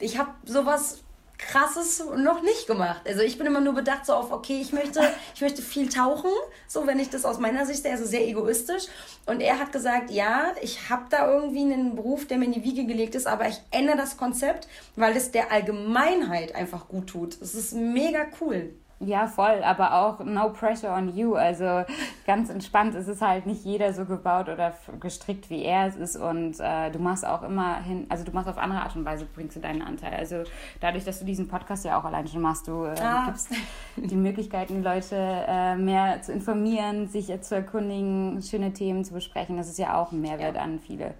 ich 0.00 0.18
habe 0.18 0.30
sowas 0.44 0.98
krasses 1.40 2.02
noch 2.16 2.42
nicht 2.42 2.66
gemacht. 2.66 3.02
Also 3.06 3.22
ich 3.22 3.38
bin 3.38 3.46
immer 3.46 3.60
nur 3.60 3.74
bedacht 3.74 4.06
so 4.06 4.12
auf, 4.14 4.30
okay, 4.30 4.60
ich 4.60 4.72
möchte, 4.72 5.00
ich 5.34 5.40
möchte 5.40 5.62
viel 5.62 5.88
tauchen, 5.88 6.30
so 6.66 6.86
wenn 6.86 6.98
ich 6.98 7.10
das 7.10 7.24
aus 7.24 7.38
meiner 7.38 7.66
Sicht 7.66 7.82
sehe, 7.82 7.92
also 7.92 8.04
sehr 8.04 8.26
egoistisch. 8.26 8.84
Und 9.26 9.40
er 9.40 9.58
hat 9.58 9.72
gesagt, 9.72 10.10
ja, 10.10 10.52
ich 10.62 10.90
habe 10.90 11.04
da 11.10 11.32
irgendwie 11.32 11.62
einen 11.62 11.96
Beruf, 11.96 12.26
der 12.26 12.38
mir 12.38 12.46
in 12.46 12.52
die 12.52 12.64
Wiege 12.64 12.84
gelegt 12.84 13.14
ist, 13.14 13.26
aber 13.26 13.48
ich 13.48 13.60
ändere 13.70 13.96
das 13.96 14.16
Konzept, 14.16 14.68
weil 14.96 15.16
es 15.16 15.30
der 15.30 15.50
Allgemeinheit 15.50 16.54
einfach 16.54 16.88
gut 16.88 17.08
tut. 17.08 17.40
Es 17.40 17.54
ist 17.54 17.72
mega 17.72 18.26
cool. 18.40 18.74
Ja, 19.02 19.26
voll, 19.26 19.62
aber 19.64 19.94
auch 19.94 20.22
no 20.22 20.50
pressure 20.50 20.92
on 20.92 21.16
you. 21.16 21.34
Also 21.34 21.84
ganz 22.26 22.50
entspannt. 22.50 22.94
Es 22.94 23.08
ist 23.08 23.22
halt 23.22 23.46
nicht 23.46 23.64
jeder 23.64 23.94
so 23.94 24.04
gebaut 24.04 24.50
oder 24.50 24.74
gestrickt, 25.00 25.48
wie 25.48 25.62
er 25.64 25.86
es 25.86 25.96
ist. 25.96 26.16
Und 26.16 26.60
äh, 26.60 26.90
du 26.90 26.98
machst 26.98 27.26
auch 27.26 27.42
immer 27.42 27.82
hin, 27.82 28.04
also 28.10 28.24
du 28.24 28.32
machst 28.32 28.50
auf 28.50 28.58
andere 28.58 28.82
Art 28.82 28.94
und 28.96 29.06
Weise, 29.06 29.26
bringst 29.34 29.56
du 29.56 29.60
deinen 29.60 29.80
Anteil. 29.80 30.12
Also 30.12 30.42
dadurch, 30.80 31.04
dass 31.04 31.18
du 31.18 31.24
diesen 31.24 31.48
Podcast 31.48 31.86
ja 31.86 31.98
auch 31.98 32.04
allein 32.04 32.28
schon 32.28 32.42
machst, 32.42 32.68
du 32.68 32.84
äh, 32.84 32.94
ah. 33.00 33.24
gibst 33.24 33.54
die 33.96 34.16
Möglichkeiten, 34.16 34.74
die 34.74 34.82
Leute 34.82 35.16
äh, 35.16 35.76
mehr 35.76 36.20
zu 36.20 36.32
informieren, 36.32 37.08
sich 37.08 37.32
zu 37.40 37.54
erkundigen, 37.54 38.42
schöne 38.42 38.74
Themen 38.74 39.02
zu 39.06 39.14
besprechen. 39.14 39.56
Das 39.56 39.68
ist 39.68 39.78
ja 39.78 39.98
auch 39.98 40.12
ein 40.12 40.20
Mehrwert 40.20 40.56
ja. 40.56 40.62
an 40.62 40.78
viele. 40.78 41.14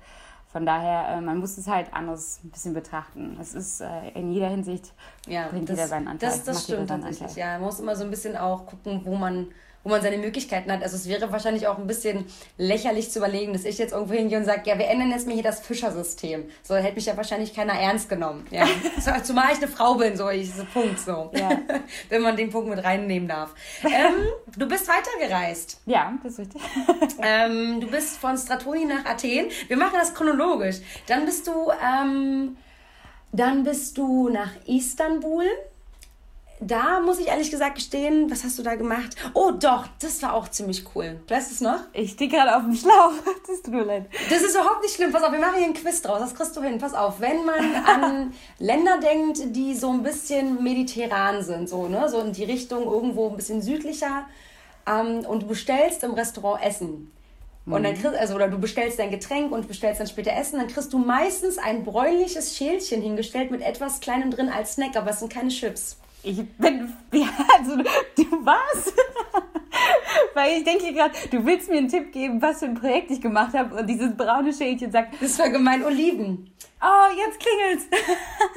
Von 0.53 0.67
daher, 0.67 1.17
äh, 1.17 1.21
man 1.21 1.39
muss 1.39 1.57
es 1.59 1.69
halt 1.69 1.95
anders 1.95 2.41
ein 2.43 2.51
bisschen 2.51 2.75
betrachten. 2.75 3.39
Es 3.41 3.55
ist 3.55 3.81
äh, 3.81 4.09
in 4.15 4.33
jeder 4.33 4.49
Hinsicht, 4.49 4.93
ja, 5.29 5.47
bringt 5.49 5.69
das, 5.69 5.77
jeder 5.77 5.89
seinen 5.89 6.09
Anteil. 6.09 6.29
Das, 6.29 6.43
das 6.43 6.65
stimmt 6.65 6.89
tatsächlich, 6.89 7.37
ja. 7.37 7.53
Man 7.53 7.63
muss 7.63 7.79
immer 7.79 7.95
so 7.95 8.03
ein 8.03 8.11
bisschen 8.11 8.37
auch 8.37 8.67
gucken, 8.67 9.03
wo 9.05 9.15
man 9.15 9.47
wo 9.83 9.91
man 9.91 10.03
seine 10.03 10.19
Möglichkeiten 10.19 10.71
hat. 10.71 10.83
Also 10.83 10.97
es 10.97 11.09
wäre 11.09 11.33
wahrscheinlich 11.33 11.67
auch 11.67 11.79
ein 11.79 11.87
bisschen 11.87 12.27
lächerlich 12.59 13.11
zu 13.11 13.19
überlegen, 13.19 13.53
dass 13.53 13.65
ich 13.65 13.79
jetzt 13.79 13.93
irgendwo 13.93 14.15
hingehe 14.15 14.39
und 14.39 14.45
sage, 14.45 14.63
ja, 14.67 14.79
wir 14.79 14.89
ändern 14.89 15.11
jetzt 15.11 15.27
mir 15.27 15.35
hier 15.35 15.43
das 15.43 15.61
Fischersystem. 15.61 16.45
So, 16.63 16.77
hätte 16.77 16.97
mich 16.97 17.07
ja 17.07 17.17
wahrscheinlich 17.17 17.55
keiner 17.55 17.73
ernst 17.73 18.09
genommen. 18.09 18.47
Ja. 18.51 18.67
so, 19.01 19.11
zumal 19.23 19.53
ich 19.53 19.59
eine 19.59 19.69
Frau 19.69 19.95
bin, 19.95 20.17
so, 20.17 20.29
ich, 20.29 20.53
so 20.53 20.65
Punkt, 20.65 20.99
so. 20.99 21.31
Ja. 21.35 21.51
Wenn 22.11 22.23
man 22.23 22.37
den 22.37 22.51
Punkt 22.51 22.69
mit 22.69 22.85
reinnehmen 22.85 23.29
darf. 23.29 23.55
Ähm, 23.85 24.27
du 24.57 24.69
bist 24.69 24.87
weitergereist. 24.89 25.81
Ja, 25.87 26.13
das 26.23 26.33
ist 26.33 26.39
richtig. 26.41 26.63
ähm, 27.23 27.81
du 27.81 27.87
bist 27.87 28.19
von 28.19 28.37
Stratoni 28.37 28.85
nach 28.85 29.07
Athen. 29.07 29.47
Wir 29.69 29.77
machen 29.77 29.95
das 29.99 30.15
chronologisch. 30.15 30.77
Dann 31.07 31.25
bist 31.25 31.47
du, 31.47 31.71
ähm, 31.71 32.59
dann 33.33 33.65
bist 33.65 33.97
du 33.97 34.29
nach 34.29 34.51
Istanbul 34.67 35.47
da 36.61 37.01
muss 37.01 37.19
ich 37.19 37.29
ehrlich 37.29 37.51
gesagt 37.51 37.77
gestehen, 37.77 38.31
was 38.31 38.45
hast 38.45 38.59
du 38.59 38.63
da 38.63 38.75
gemacht? 38.75 39.17
Oh 39.35 39.51
doch, 39.51 39.87
das 40.01 40.23
war 40.23 40.35
auch 40.35 40.49
ziemlich 40.49 40.85
cool. 40.95 41.21
Weißt 41.29 41.51
du 41.51 41.55
es 41.55 41.61
noch? 41.61 41.81
Ich 41.93 42.13
stehe 42.13 42.31
gerade 42.31 42.55
auf 42.57 42.63
dem 42.63 42.75
Schlauch. 42.75 43.13
Das 43.47 43.63
tut 43.63 43.75
mir 43.75 43.83
leid. 43.83 44.07
Das 44.29 44.43
ist 44.43 44.55
überhaupt 44.55 44.83
nicht 44.83 44.95
schlimm. 44.95 45.11
Pass 45.11 45.25
auf, 45.25 45.33
wir 45.33 45.41
machen 45.41 45.57
hier 45.57 45.65
einen 45.65 45.75
Quiz 45.75 46.03
draus. 46.03 46.21
Das 46.21 46.35
kriegst 46.35 46.57
du 46.57 46.63
hin. 46.63 46.79
Pass 46.79 46.95
auf, 46.95 47.21
wenn 47.21 47.45
man 47.45 47.75
an 47.85 48.35
Länder 48.59 48.99
denkt, 48.99 49.57
die 49.57 49.75
so 49.75 49.91
ein 49.91 50.03
bisschen 50.03 50.63
mediterran 50.63 51.43
sind, 51.43 51.69
so, 51.69 51.89
ne? 51.89 52.09
so 52.09 52.21
in 52.21 52.33
die 52.33 52.45
Richtung 52.45 52.85
irgendwo 52.85 53.29
ein 53.29 53.37
bisschen 53.37 53.61
südlicher, 53.61 54.27
ähm, 54.87 55.21
und 55.27 55.43
du 55.43 55.47
bestellst 55.47 56.05
im 56.05 56.13
Restaurant 56.13 56.63
Essen. 56.63 57.11
Und 57.67 57.85
dann 57.85 57.93
mhm. 57.93 57.99
kriegst, 58.01 58.19
also, 58.19 58.35
oder 58.35 58.49
du 58.49 58.59
bestellst 58.59 58.99
dein 58.99 59.11
Getränk 59.11 59.53
und 59.53 59.69
bestellst 59.69 60.01
dann 60.01 60.07
später 60.07 60.33
Essen, 60.33 60.59
dann 60.59 60.69
kriegst 60.69 60.93
du 60.93 60.99
meistens 60.99 61.59
ein 61.59 61.85
bräunliches 61.85 62.57
Schälchen 62.57 63.03
hingestellt 63.03 63.51
mit 63.51 63.63
etwas 63.63 64.01
Kleinem 64.01 64.31
drin 64.31 64.49
als 64.49 64.75
Snack, 64.75 64.97
aber 64.97 65.11
es 65.11 65.21
sind 65.21 65.33
keine 65.33 65.51
Chips. 65.51 66.00
Ich 66.23 66.47
bin, 66.57 66.93
ja, 67.13 67.29
also, 67.59 67.77
du 67.77 68.45
warst. 68.45 68.93
Weil 70.35 70.59
ich 70.59 70.65
denke 70.65 70.93
gerade, 70.93 71.13
du 71.31 71.45
willst 71.45 71.71
mir 71.71 71.79
einen 71.79 71.89
Tipp 71.89 72.13
geben, 72.13 72.43
was 72.43 72.59
für 72.59 72.67
ein 72.67 72.75
Projekt 72.75 73.11
ich 73.11 73.21
gemacht 73.21 73.55
habe 73.55 73.75
und 73.77 73.87
dieses 73.87 74.15
braune 74.17 74.53
Schälchen 74.53 74.91
sagt. 74.91 75.15
Das 75.21 75.39
war 75.39 75.49
gemein 75.49 75.85
Oliven. 75.85 76.51
Oh, 76.83 77.15
jetzt 77.17 77.39
klingelt's. 77.41 77.87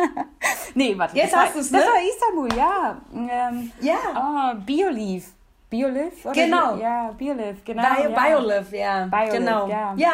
nee, 0.75 0.97
warte. 0.97 1.15
Jetzt 1.15 1.35
hast 1.35 1.55
du 1.55 1.59
es, 1.59 1.71
ne? 1.71 1.79
Das 1.79 1.87
war 1.87 2.01
Istanbul, 2.01 2.57
ja. 2.57 3.01
Ähm, 3.13 3.71
ja. 3.81 3.97
Oh, 4.15 4.59
Bioliv. 4.65 5.25
Bioliv? 5.69 6.23
Genau. 6.33 6.77
Ja, 6.77 7.11
Bioliv, 7.17 7.63
genau. 7.65 7.81
Bio, 7.81 8.09
ja. 8.09 8.27
Bioliv, 8.27 8.71
ja. 8.71 9.05
Bioliv, 9.05 9.33
genau. 9.33 9.67
Ja. 9.67 9.93
ja. 9.97 10.11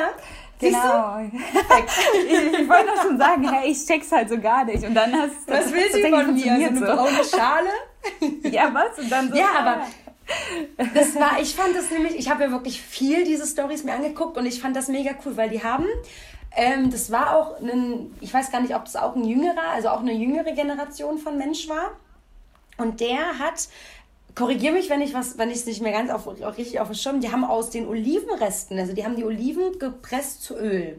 Genau. 0.59 1.19
ich, 1.19 2.59
ich 2.59 2.69
wollte 2.69 2.87
doch 2.87 3.03
schon 3.03 3.17
sagen, 3.17 3.49
hey, 3.49 3.71
ich 3.71 3.85
check's 3.85 4.11
halt 4.11 4.29
so 4.29 4.39
gar 4.39 4.65
nicht. 4.65 4.83
Und 4.83 4.93
dann 4.93 5.13
hast 5.13 5.47
du. 5.47 5.53
Was 5.53 5.71
will 5.71 5.91
sie 5.91 6.01
von 6.01 6.33
mir? 6.33 6.43
So 6.43 6.85
eine 6.85 6.95
braune 6.95 7.23
Schale? 7.23 7.69
ja, 8.51 8.73
was? 8.73 8.99
Und 8.99 9.09
dann 9.09 9.29
so. 9.29 9.37
Ja, 9.37 9.47
aber 9.57 9.81
das 10.93 11.15
war, 11.15 11.39
ich 11.41 11.55
fand 11.55 11.75
das 11.75 11.89
nämlich, 11.89 12.15
ich 12.15 12.29
habe 12.29 12.43
ja 12.43 12.51
wirklich 12.51 12.81
viel 12.81 13.23
diese 13.23 13.47
Stories 13.47 13.83
mir 13.83 13.93
angeguckt 13.93 14.37
und 14.37 14.45
ich 14.45 14.61
fand 14.61 14.75
das 14.75 14.87
mega 14.87 15.11
cool, 15.25 15.37
weil 15.37 15.49
die 15.49 15.63
haben, 15.63 15.85
ähm, 16.55 16.91
das 16.91 17.11
war 17.11 17.35
auch 17.35 17.59
ein, 17.61 18.15
ich 18.19 18.33
weiß 18.33 18.51
gar 18.51 18.61
nicht, 18.61 18.75
ob 18.75 18.85
das 18.85 18.95
auch 18.95 19.15
ein 19.15 19.23
jüngerer, 19.23 19.69
also 19.73 19.89
auch 19.89 20.01
eine 20.01 20.13
jüngere 20.13 20.51
Generation 20.51 21.17
von 21.17 21.37
Mensch 21.37 21.67
war. 21.67 21.91
Und 22.77 23.01
der 23.01 23.39
hat 23.39 23.67
korrigiere 24.39 24.73
mich, 24.73 24.89
wenn 24.89 25.01
ich 25.01 25.13
was, 25.13 25.37
wenn 25.37 25.49
ich 25.49 25.57
es 25.57 25.65
nicht 25.65 25.81
mehr 25.81 25.91
ganz 25.91 26.09
auf, 26.09 26.25
auch 26.25 26.57
richtig 26.57 26.79
auf 26.79 26.87
dem 26.87 26.95
Schirm. 26.95 27.19
Die 27.19 27.29
haben 27.29 27.43
aus 27.43 27.71
den 27.71 27.85
Olivenresten, 27.87 28.79
also 28.79 28.93
die 28.93 29.03
haben 29.03 29.17
die 29.17 29.25
Oliven 29.25 29.77
gepresst 29.77 30.43
zu 30.43 30.55
Öl. 30.55 30.97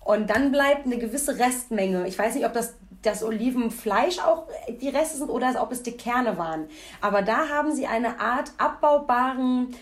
Und 0.00 0.30
dann 0.30 0.50
bleibt 0.50 0.84
eine 0.84 0.98
gewisse 0.98 1.38
Restmenge. 1.38 2.08
Ich 2.08 2.18
weiß 2.18 2.34
nicht, 2.34 2.44
ob 2.44 2.52
das 2.52 2.74
das 3.02 3.22
Olivenfleisch 3.22 4.18
auch 4.18 4.48
die 4.80 4.88
Reste 4.88 5.18
sind 5.18 5.30
oder 5.30 5.62
ob 5.62 5.70
es 5.70 5.84
die 5.84 5.92
Kerne 5.92 6.38
waren. 6.38 6.66
Aber 7.00 7.22
da 7.22 7.48
haben 7.48 7.72
sie 7.72 7.86
eine 7.86 8.18
Art 8.18 8.50
abbaubaren 8.58 9.76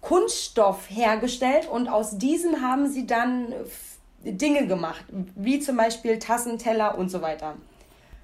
Kunststoff 0.00 0.90
hergestellt 0.90 1.68
und 1.70 1.88
aus 1.88 2.18
diesem 2.18 2.62
haben 2.62 2.88
sie 2.88 3.06
dann 3.06 3.52
Dinge 4.24 4.66
gemacht, 4.66 5.04
wie 5.36 5.60
zum 5.60 5.76
Beispiel 5.76 6.18
Tassen, 6.18 6.58
Teller 6.58 6.98
und 6.98 7.10
so 7.10 7.22
weiter. 7.22 7.54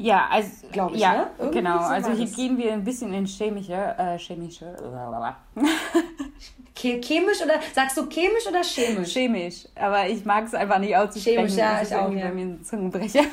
Ja, 0.00 0.28
also 0.30 0.48
glaube 0.72 0.94
ich, 0.94 1.02
ja, 1.02 1.30
ne? 1.38 1.50
genau. 1.50 1.78
So 1.78 1.84
also 1.84 2.12
hier 2.12 2.26
gehen 2.26 2.56
wir 2.56 2.72
ein 2.72 2.82
bisschen 2.82 3.12
in 3.12 3.26
chemische, 3.26 3.74
äh, 3.74 4.18
chemische. 4.18 4.74
chemisch 6.74 7.42
oder 7.44 7.60
sagst 7.74 7.98
du 7.98 8.08
chemisch 8.08 8.46
oder 8.48 8.62
chemisch? 8.62 9.12
Chemisch, 9.12 9.66
aber 9.74 10.08
ich 10.08 10.24
mag 10.24 10.46
es 10.46 10.54
einfach 10.54 10.78
nicht 10.78 10.96
auszusprechen. 10.96 11.48
Chemisch, 11.48 11.56
ja, 11.56 11.82
ich 11.82 11.94
auch. 11.94 12.10
Ja. 12.10 12.28
bei 12.28 12.32
mir 12.32 12.46
ein 12.46 12.64
Zungenbrecher. 12.64 13.24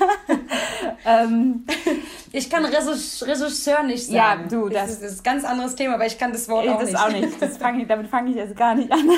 ähm, 1.05 1.65
ich 2.33 2.49
kann 2.49 2.65
Regisseur 2.65 3.83
nicht 3.83 4.07
sagen. 4.07 4.43
Ja, 4.43 4.47
du, 4.49 4.67
das, 4.67 4.99
das 4.99 5.13
ist 5.13 5.21
ein 5.21 5.23
ganz 5.23 5.45
anderes 5.45 5.73
Thema, 5.73 5.93
aber 5.93 6.05
ich 6.05 6.17
kann 6.17 6.33
das 6.33 6.49
Wort 6.49 6.67
auch 6.67 6.81
das 6.81 6.91
nicht. 6.91 6.99
auch 6.99 7.09
nicht. 7.09 7.41
Das 7.41 7.57
fang 7.59 7.79
ich, 7.79 7.87
damit 7.87 8.07
fange 8.07 8.31
ich 8.31 8.35
jetzt 8.35 8.57
gar 8.57 8.75
nicht 8.75 8.91
an. 8.91 9.09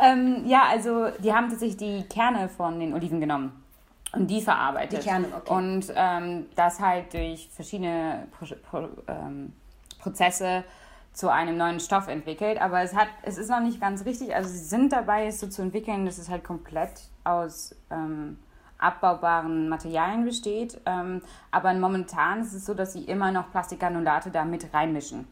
ähm, 0.00 0.44
ja, 0.46 0.62
also 0.70 1.08
die 1.18 1.32
haben 1.32 1.50
tatsächlich 1.50 1.76
die 1.76 2.04
Kerne 2.08 2.48
von 2.48 2.78
den 2.78 2.94
Oliven 2.94 3.18
genommen 3.18 3.64
und 4.12 4.28
die 4.28 4.40
verarbeitet. 4.40 5.02
Die 5.02 5.06
Kerne, 5.06 5.26
okay. 5.36 5.52
Und 5.52 5.92
ähm, 5.94 6.46
das 6.56 6.80
halt 6.80 7.12
durch 7.12 7.48
verschiedene 7.52 8.26
Pro 8.30 8.46
Pro 8.70 8.88
ähm, 9.06 9.52
Prozesse 10.00 10.64
zu 11.12 11.28
einem 11.30 11.56
neuen 11.56 11.80
Stoff 11.80 12.08
entwickelt. 12.08 12.60
Aber 12.60 12.80
es 12.82 12.94
hat, 12.94 13.08
es 13.22 13.38
ist 13.38 13.50
noch 13.50 13.60
nicht 13.60 13.80
ganz 13.80 14.04
richtig. 14.04 14.34
Also 14.34 14.48
sie 14.48 14.58
sind 14.58 14.92
dabei, 14.92 15.26
es 15.26 15.40
so 15.40 15.48
zu 15.48 15.62
entwickeln, 15.62 16.06
dass 16.06 16.18
es 16.18 16.28
halt 16.28 16.44
komplett 16.44 17.02
aus, 17.24 17.74
ähm, 17.90 18.38
abbaubaren 18.78 19.68
Materialien 19.68 20.24
besteht. 20.24 20.80
Ähm, 20.86 21.20
aber 21.50 21.74
momentan 21.74 22.40
ist 22.40 22.54
es 22.54 22.64
so, 22.64 22.74
dass 22.74 22.92
sie 22.92 23.04
immer 23.04 23.32
noch 23.32 23.50
Plastikgranulate 23.50 24.30
da 24.30 24.44
mit 24.44 24.72
reinmischen. 24.72 25.26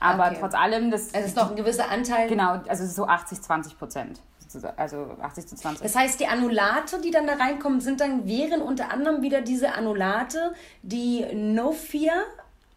Aber 0.00 0.26
okay. 0.26 0.36
trotz 0.40 0.54
allem, 0.54 0.90
das 0.90 1.12
es 1.12 1.26
ist 1.26 1.36
noch 1.36 1.50
ein 1.50 1.56
gewisser 1.56 1.88
Anteil. 1.88 2.28
Genau, 2.28 2.60
also 2.68 2.84
so 2.86 3.06
80, 3.06 3.40
20 3.40 3.78
Prozent. 3.78 4.20
Also 4.76 5.16
80 5.20 5.46
zu 5.46 5.56
20. 5.56 5.82
Das 5.82 5.96
heißt, 5.96 6.20
die 6.20 6.26
Annulate, 6.26 7.00
die 7.00 7.10
dann 7.10 7.26
da 7.26 7.34
reinkommen, 7.34 7.80
sind 7.80 8.00
dann, 8.00 8.26
wären 8.26 8.62
unter 8.62 8.90
anderem 8.90 9.22
wieder 9.22 9.40
diese 9.40 9.74
Annulate, 9.74 10.54
die 10.82 11.24
No 11.34 11.72
Fear 11.72 12.24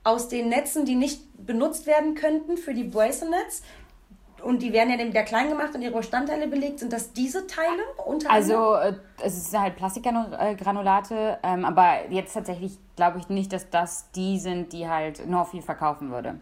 aus 0.04 0.30
den 0.30 0.50
Netzen, 0.50 0.86
die 0.86 0.96
nicht 0.96 1.22
benutzt 1.46 1.86
werden 1.86 2.16
könnten 2.16 2.58
für 2.58 2.74
die 2.74 2.84
Bracelets, 2.84 3.62
und 4.44 4.62
die 4.62 4.72
werden 4.72 4.90
ja 4.90 4.98
dann 4.98 5.08
wieder 5.08 5.24
klein 5.24 5.50
gemacht 5.50 5.74
und 5.74 5.82
ihre 5.82 5.98
Bestandteile 5.98 6.48
belegt. 6.48 6.80
Sind 6.80 6.94
das 6.94 7.14
diese 7.14 7.48
Teile 7.48 7.82
unter 8.06 8.30
Also 8.30 8.76
äh, 8.76 8.94
es 9.22 9.38
ist 9.38 9.58
halt 9.58 9.76
Plastikgranulate, 9.76 11.40
ähm, 11.44 11.66
aber 11.66 12.10
jetzt 12.10 12.34
tatsächlich 12.34 12.78
glaube 12.96 13.20
ich 13.20 13.30
nicht, 13.30 13.52
dass 13.52 13.70
das 13.70 14.12
die 14.12 14.40
sind, 14.40 14.74
die 14.74 14.88
halt 14.88 15.28
Norfi 15.28 15.62
verkaufen 15.62 16.12
würde. 16.12 16.40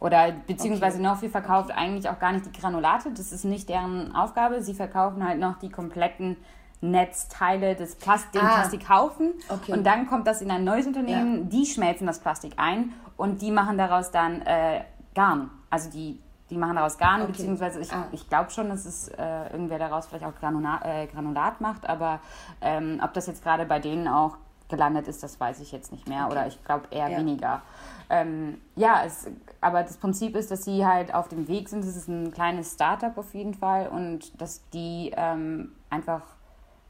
Oder 0.00 0.32
beziehungsweise 0.32 0.96
okay. 0.96 1.06
Norfi 1.06 1.28
verkauft 1.28 1.70
eigentlich 1.70 2.08
auch 2.08 2.18
gar 2.18 2.32
nicht 2.32 2.46
die 2.46 2.58
Granulate, 2.58 3.10
das 3.10 3.32
ist 3.32 3.44
nicht 3.44 3.68
deren 3.68 4.14
Aufgabe. 4.14 4.62
Sie 4.62 4.74
verkaufen 4.74 5.26
halt 5.26 5.38
noch 5.38 5.58
die 5.58 5.68
kompletten 5.68 6.38
Netzteile 6.80 7.76
des 7.76 7.96
Plast 7.96 8.34
den 8.34 8.40
ah. 8.40 8.54
Plastikhaufen. 8.54 9.34
Okay. 9.48 9.72
Und 9.72 9.84
dann 9.84 10.06
kommt 10.06 10.26
das 10.26 10.40
in 10.40 10.50
ein 10.50 10.64
neues 10.64 10.86
Unternehmen, 10.86 11.36
ja. 11.36 11.44
die 11.44 11.66
schmelzen 11.66 12.06
das 12.06 12.18
Plastik 12.18 12.54
ein 12.56 12.94
und 13.18 13.42
die 13.42 13.50
machen 13.50 13.76
daraus 13.76 14.10
dann 14.10 14.40
äh, 14.42 14.80
Garn. 15.14 15.50
Also 15.68 15.90
die 15.90 16.18
die 16.50 16.56
machen 16.56 16.76
daraus 16.76 16.98
Garn, 16.98 17.22
okay. 17.22 17.32
beziehungsweise 17.32 17.80
ich, 17.80 17.92
ah. 17.92 18.06
ich 18.10 18.28
glaube 18.28 18.50
schon, 18.50 18.68
dass 18.68 18.84
es 18.84 19.08
äh, 19.08 19.52
irgendwer 19.52 19.78
daraus 19.78 20.06
vielleicht 20.06 20.24
auch 20.24 20.34
Granulat, 20.34 20.84
äh, 20.84 21.06
Granulat 21.06 21.60
macht, 21.60 21.88
aber 21.88 22.18
ähm, 22.60 23.00
ob 23.02 23.14
das 23.14 23.28
jetzt 23.28 23.42
gerade 23.42 23.66
bei 23.66 23.78
denen 23.78 24.08
auch 24.08 24.36
gelandet 24.70 25.08
ist, 25.08 25.22
das 25.22 25.38
weiß 25.38 25.60
ich 25.60 25.72
jetzt 25.72 25.92
nicht 25.92 26.08
mehr 26.08 26.24
okay. 26.24 26.32
oder 26.32 26.46
ich 26.46 26.62
glaube 26.64 26.86
eher 26.90 27.08
ja. 27.08 27.18
weniger. 27.18 27.62
Ähm, 28.08 28.60
ja, 28.76 29.02
es, 29.04 29.28
aber 29.60 29.82
das 29.82 29.96
Prinzip 29.96 30.34
ist, 30.34 30.50
dass 30.50 30.64
sie 30.64 30.86
halt 30.86 31.14
auf 31.14 31.28
dem 31.28 31.46
Weg 31.48 31.68
sind. 31.68 31.84
Es 31.84 31.96
ist 31.96 32.08
ein 32.08 32.32
kleines 32.32 32.72
Startup 32.72 33.16
auf 33.16 33.34
jeden 33.34 33.54
Fall 33.54 33.88
und 33.88 34.40
dass 34.40 34.68
die 34.70 35.12
ähm, 35.16 35.72
einfach 35.90 36.22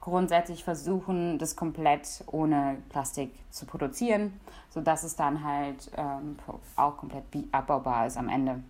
grundsätzlich 0.00 0.64
versuchen, 0.64 1.38
das 1.38 1.56
komplett 1.56 2.24
ohne 2.26 2.78
Plastik 2.88 3.32
zu 3.50 3.66
produzieren, 3.66 4.40
sodass 4.70 5.04
es 5.04 5.14
dann 5.14 5.44
halt 5.44 5.90
ähm, 5.96 6.36
auch 6.76 6.96
komplett 6.96 7.24
abbaubar 7.52 8.06
ist 8.06 8.16
am 8.16 8.28
Ende. 8.28 8.62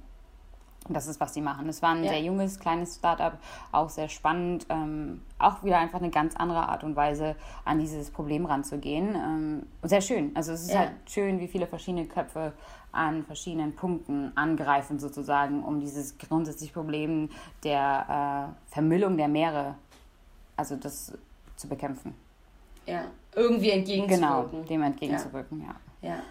Das 0.88 1.06
ist, 1.06 1.20
was 1.20 1.34
sie 1.34 1.42
machen. 1.42 1.68
Es 1.68 1.82
war 1.82 1.90
ein 1.90 2.04
ja. 2.04 2.10
sehr 2.10 2.22
junges, 2.22 2.58
kleines 2.58 2.96
Startup, 2.96 3.34
auch 3.70 3.90
sehr 3.90 4.08
spannend. 4.08 4.66
Ähm, 4.70 5.20
auch 5.38 5.62
wieder 5.62 5.78
einfach 5.78 5.98
eine 6.00 6.10
ganz 6.10 6.36
andere 6.36 6.68
Art 6.68 6.84
und 6.84 6.96
Weise, 6.96 7.36
an 7.64 7.78
dieses 7.78 8.10
Problem 8.10 8.46
ranzugehen. 8.46 9.14
Ähm, 9.14 9.66
sehr 9.82 10.00
schön. 10.00 10.34
Also 10.34 10.52
es 10.52 10.62
ist 10.62 10.72
ja. 10.72 10.80
halt 10.80 10.92
schön, 11.06 11.38
wie 11.38 11.48
viele 11.48 11.66
verschiedene 11.66 12.06
Köpfe 12.06 12.54
an 12.92 13.24
verschiedenen 13.24 13.76
Punkten 13.76 14.32
angreifen, 14.36 14.98
sozusagen, 14.98 15.62
um 15.62 15.80
dieses 15.80 16.18
grundsätzliche 16.18 16.72
Problem 16.72 17.28
der 17.62 18.50
äh, 18.68 18.72
Vermüllung 18.72 19.16
der 19.16 19.28
Meere, 19.28 19.76
also 20.56 20.76
das 20.76 21.12
zu 21.56 21.68
bekämpfen. 21.68 22.14
Ja, 22.86 23.04
irgendwie 23.36 23.70
entgegenzuwirken. 23.70 24.50
Genau, 24.50 24.64
dem 24.64 24.82
entgegenzuwirken, 24.82 25.60
ja. 25.60 25.74
ja. 26.08 26.16
ja 26.16 26.22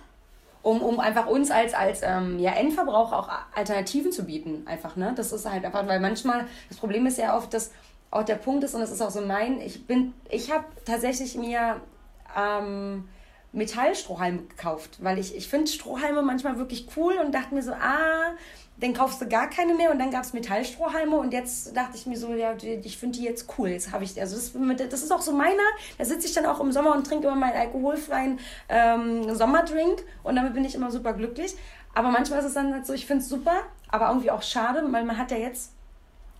um, 0.61 0.81
um 0.81 0.99
einfach 0.99 1.27
uns 1.27 1.51
als, 1.51 1.73
als 1.73 2.01
ähm, 2.03 2.39
ja, 2.39 2.51
Endverbraucher 2.51 3.17
auch 3.17 3.29
Alternativen 3.55 4.11
zu 4.11 4.25
bieten. 4.25 4.67
Einfach, 4.67 4.95
ne? 4.95 5.13
Das 5.15 5.31
ist 5.31 5.49
halt 5.49 5.65
einfach, 5.65 5.87
weil 5.87 5.99
manchmal, 5.99 6.45
das 6.67 6.77
Problem 6.77 7.05
ist 7.05 7.17
ja 7.17 7.37
oft, 7.37 7.53
dass 7.53 7.71
auch 8.11 8.23
der 8.23 8.35
Punkt 8.35 8.63
ist, 8.63 8.73
und 8.73 8.81
das 8.81 8.91
ist 8.91 9.01
auch 9.01 9.11
so 9.11 9.21
mein, 9.21 9.61
ich 9.61 9.85
bin, 9.85 10.13
ich 10.29 10.51
habe 10.51 10.65
tatsächlich 10.85 11.35
mir 11.35 11.79
ähm, 12.35 13.07
Metallstrohhalme 13.51 14.43
gekauft, 14.43 14.97
weil 15.01 15.17
ich, 15.17 15.35
ich 15.35 15.47
finde 15.47 15.67
Strohhalme 15.67 16.21
manchmal 16.21 16.57
wirklich 16.57 16.87
cool 16.97 17.15
und 17.23 17.33
dachte 17.33 17.53
mir 17.55 17.63
so, 17.63 17.71
ah, 17.71 18.33
dann 18.79 18.93
kaufst 18.93 19.21
du 19.21 19.27
gar 19.27 19.49
keine 19.49 19.73
mehr 19.73 19.91
und 19.91 19.99
dann 19.99 20.11
gab 20.11 20.23
es 20.23 20.33
Metallstrohhalme 20.33 21.15
und 21.17 21.33
jetzt 21.33 21.75
dachte 21.75 21.97
ich 21.97 22.05
mir 22.05 22.17
so, 22.17 22.33
ja, 22.33 22.53
ich 22.61 22.97
finde 22.97 23.19
die 23.19 23.25
jetzt 23.25 23.47
cool. 23.57 23.69
Jetzt 23.69 23.91
habe 23.91 24.03
ich, 24.03 24.19
also 24.19 24.35
das, 24.35 24.53
das, 24.89 25.03
ist 25.03 25.11
auch 25.11 25.21
so 25.21 25.33
meiner, 25.33 25.63
da 25.97 26.05
sitze 26.05 26.27
ich 26.27 26.33
dann 26.33 26.45
auch 26.45 26.59
im 26.59 26.71
Sommer 26.71 26.95
und 26.95 27.05
trinke 27.05 27.27
immer 27.27 27.35
meinen 27.35 27.57
alkoholfreien 27.57 28.39
ähm, 28.69 29.35
Sommerdrink 29.35 30.03
und 30.23 30.35
damit 30.35 30.53
bin 30.53 30.63
ich 30.63 30.75
immer 30.75 30.91
super 30.91 31.13
glücklich. 31.13 31.55
Aber 31.93 32.09
manchmal 32.09 32.39
ist 32.39 32.45
es 32.45 32.53
dann 32.53 32.73
halt 32.73 32.85
so, 32.85 32.93
ich 32.93 33.05
finde 33.05 33.23
es 33.23 33.29
super, 33.29 33.61
aber 33.89 34.07
irgendwie 34.07 34.31
auch 34.31 34.43
schade, 34.43 34.83
weil 34.91 35.03
man 35.03 35.17
hat 35.17 35.31
ja 35.31 35.37
jetzt 35.37 35.73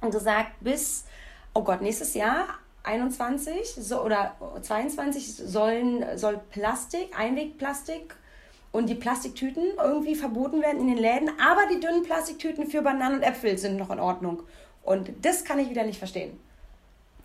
gesagt, 0.01 0.51
bis, 0.61 1.05
oh 1.53 1.63
Gott, 1.63 1.81
nächstes 1.81 2.13
Jahr 2.13 2.47
21 2.83 3.73
so, 3.75 4.01
oder 4.01 4.35
22 4.61 5.35
sollen, 5.35 6.17
soll 6.17 6.39
Plastik, 6.51 7.09
Einwegplastik 7.17 8.15
und 8.71 8.89
die 8.89 8.95
Plastiktüten 8.95 9.63
irgendwie 9.81 10.15
verboten 10.15 10.61
werden 10.61 10.81
in 10.81 10.87
den 10.87 10.97
Läden, 10.97 11.29
aber 11.39 11.61
die 11.71 11.79
dünnen 11.79 12.03
Plastiktüten 12.03 12.67
für 12.67 12.81
Bananen 12.81 13.17
und 13.17 13.23
Äpfel 13.23 13.57
sind 13.57 13.77
noch 13.77 13.89
in 13.89 13.99
Ordnung. 13.99 14.43
Und 14.83 15.11
das 15.21 15.43
kann 15.43 15.59
ich 15.59 15.69
wieder 15.69 15.83
nicht 15.83 15.97
verstehen. 15.97 16.39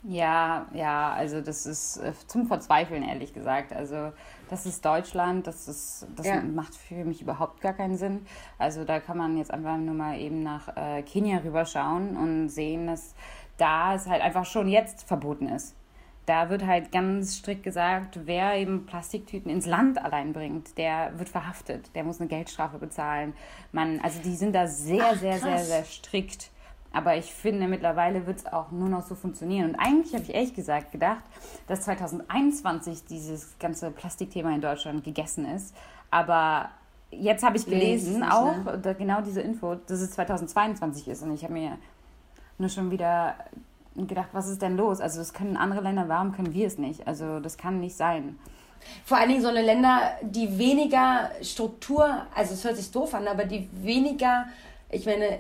Ja, 0.07 0.67
ja, 0.75 1.13
also 1.13 1.41
das 1.41 1.65
ist 1.65 1.97
äh, 1.97 2.13
zum 2.27 2.47
Verzweifeln, 2.47 3.03
ehrlich 3.03 3.33
gesagt. 3.33 3.73
Also 3.73 4.13
das 4.51 4.67
ist 4.67 4.85
Deutschland, 4.85 5.47
das, 5.47 5.67
ist, 5.67 6.07
das 6.15 6.27
ja. 6.27 6.43
macht 6.43 6.75
für 6.75 7.07
mich 7.07 7.23
überhaupt 7.23 7.63
gar 7.63 7.73
keinen 7.73 7.97
Sinn. 7.97 8.27
Also 8.59 8.85
da 8.85 9.01
kann 9.01 9.17
man 9.17 9.39
jetzt 9.39 9.51
einfach 9.51 9.79
nur 9.79 9.95
mal 9.95 10.21
eben 10.21 10.43
nach 10.43 10.77
äh, 10.77 11.03
Kenia 11.03 11.39
rüberschauen 11.39 12.19
und 12.19 12.51
sehen, 12.51 12.87
dass 12.87 13.15
da 13.57 13.95
es 13.95 14.07
halt 14.07 14.21
einfach 14.21 14.45
schon 14.45 14.69
jetzt 14.69 15.05
verboten 15.05 15.49
ist 15.49 15.75
da 16.27 16.49
wird 16.49 16.67
halt 16.67 16.91
ganz 16.91 17.37
strikt 17.37 17.63
gesagt, 17.63 18.21
wer 18.25 18.55
eben 18.57 18.87
Plastiktüten 18.87 19.51
ins 19.51 19.67
Land 19.67 20.03
allein 20.03 20.33
bringt, 20.33 20.79
der 20.79 21.13
wird 21.19 21.29
verhaftet, 21.29 21.95
der 21.95 22.05
muss 22.05 22.21
eine 22.21 22.29
Geldstrafe 22.29 22.79
bezahlen. 22.79 23.35
Man, 23.73 24.01
also 24.01 24.21
die 24.23 24.35
sind 24.35 24.55
da 24.55 24.67
sehr, 24.67 25.11
Ach, 25.13 25.17
sehr, 25.17 25.39
sehr, 25.39 25.59
sehr 25.59 25.85
strikt. 25.85 26.51
Aber 26.93 27.17
ich 27.17 27.35
finde, 27.35 27.67
mittlerweile 27.67 28.27
wird 28.27 28.39
es 28.39 28.47
auch 28.47 28.71
nur 28.71 28.89
noch 28.89 29.03
so 29.03 29.17
funktionieren. 29.17 29.71
Und 29.71 29.77
eigentlich 29.77 30.15
habe 30.15 30.23
ich 30.23 30.33
ehrlich 30.33 30.55
gesagt 30.55 30.93
gedacht, 30.93 31.25
dass 31.67 31.83
2021 31.83 33.05
dieses 33.05 33.59
ganze 33.59 33.91
Plastikthema 33.91 34.55
in 34.55 34.61
Deutschland 34.61 35.03
gegessen 35.03 35.45
ist. 35.45 35.75
Aber 36.13 36.71
jetzt 37.11 37.43
habe 37.43 37.57
ich 37.57 37.67
gelesen, 37.67 38.21
nee, 38.21 38.27
auch 38.31 38.65
ne? 38.65 38.95
genau 38.97 39.21
diese 39.23 39.41
Info, 39.41 39.75
dass 39.75 40.01
es 40.01 40.13
2022 40.13 41.09
ist. 41.09 41.23
Und 41.23 41.35
ich 41.35 41.43
habe 41.43 41.55
mir 41.55 41.79
nur 42.59 42.69
schon 42.69 42.93
wieder 42.93 43.35
und 43.95 44.09
gedacht, 44.09 44.29
was 44.33 44.49
ist 44.49 44.63
denn 44.63 44.77
los? 44.77 45.01
Also 45.01 45.19
das 45.19 45.33
können 45.33 45.57
andere 45.57 45.81
Länder, 45.81 46.09
warum 46.09 46.33
können 46.33 46.53
wir 46.53 46.67
es 46.67 46.79
nicht? 46.79 47.07
Also 47.07 47.41
das 47.41 47.57
kann 47.57 47.81
nicht 47.81 47.97
sein. 47.97 48.39
Vor 49.05 49.17
allen 49.17 49.31
Dingen 49.31 49.43
so 49.43 49.49
eine 49.49 49.63
Länder, 49.63 50.13
die 50.23 50.59
weniger 50.59 51.31
Struktur, 51.43 52.27
also 52.35 52.55
es 52.55 52.65
hört 52.65 52.77
sich 52.77 52.91
doof 52.91 53.15
an, 53.15 53.27
aber 53.29 53.45
die 53.45 53.69
weniger, 53.73 54.47
ich 54.91 55.07
meine, 55.07 55.39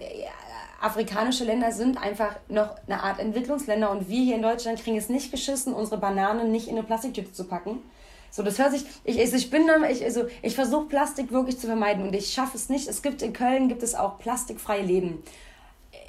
afrikanische 0.81 1.45
Länder 1.45 1.73
sind 1.73 2.03
einfach 2.03 2.37
noch 2.49 2.77
eine 2.87 3.03
Art 3.03 3.19
Entwicklungsländer 3.19 3.91
und 3.91 4.09
wir 4.09 4.23
hier 4.23 4.37
in 4.37 4.43
Deutschland 4.43 4.83
kriegen 4.83 4.97
es 4.97 5.09
nicht 5.09 5.31
geschissen, 5.31 5.75
unsere 5.75 5.99
Bananen 5.99 6.51
nicht 6.53 6.69
in 6.69 6.77
eine 6.77 6.87
Plastiktüte 6.87 7.33
zu 7.33 7.45
packen. 7.45 7.83
So, 8.31 8.43
das 8.43 8.59
hört 8.59 8.73
sich, 8.73 8.85
ich, 9.05 9.19
also 9.21 9.37
ich 9.37 9.49
bin 9.51 9.67
dann, 9.67 9.85
ich, 9.85 10.03
also 10.03 10.25
ich 10.43 10.55
versuche 10.55 10.87
Plastik 10.87 11.31
wirklich 11.31 11.59
zu 11.59 11.67
vermeiden 11.67 12.03
und 12.03 12.15
ich 12.15 12.33
schaffe 12.33 12.57
es 12.57 12.69
nicht. 12.69 12.89
Es 12.89 13.01
gibt 13.01 13.23
in 13.23 13.33
Köln 13.33 13.69
gibt 13.69 13.83
es 13.83 13.95
auch 13.95 14.19
plastikfreie 14.19 14.83
Läden 14.83 15.23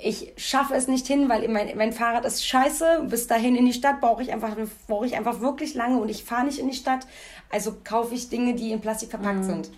ich 0.06 0.34
schaffe 0.38 0.76
es 0.76 0.88
nicht 0.88 1.08
hin, 1.08 1.30
weil 1.30 1.47
mein, 1.47 1.76
mein 1.76 1.91
Fahrrad 1.91 2.26
ist 2.26 2.45
scheiße. 2.45 3.08
Bis 3.10 3.26
dahin 3.26 3.56
in 3.56 3.66
die 3.66 3.74
Stadt 3.74 4.01
brauche 4.01 4.22
ich 4.22 4.32
einfach, 4.32 4.56
brauche 4.86 5.08
ich 5.08 5.16
einfach 5.16 5.39
wirklich 5.39 5.74
lange 5.74 5.99
und 5.99 6.10
ich 6.10 6.24
fahre 6.24 6.45
nicht 6.45 6.60
in 6.60 6.70
die 6.70 6.76
Stadt. 6.76 7.08
Also 7.49 7.76
kaufe 7.84 8.14
ich 8.14 8.30
Dinge, 8.30 8.53
die 8.53 8.72
in 8.72 8.82
Plastik 8.82 9.10
verpackt 9.10 9.39
mhm. 9.39 9.43
sind. 9.43 9.72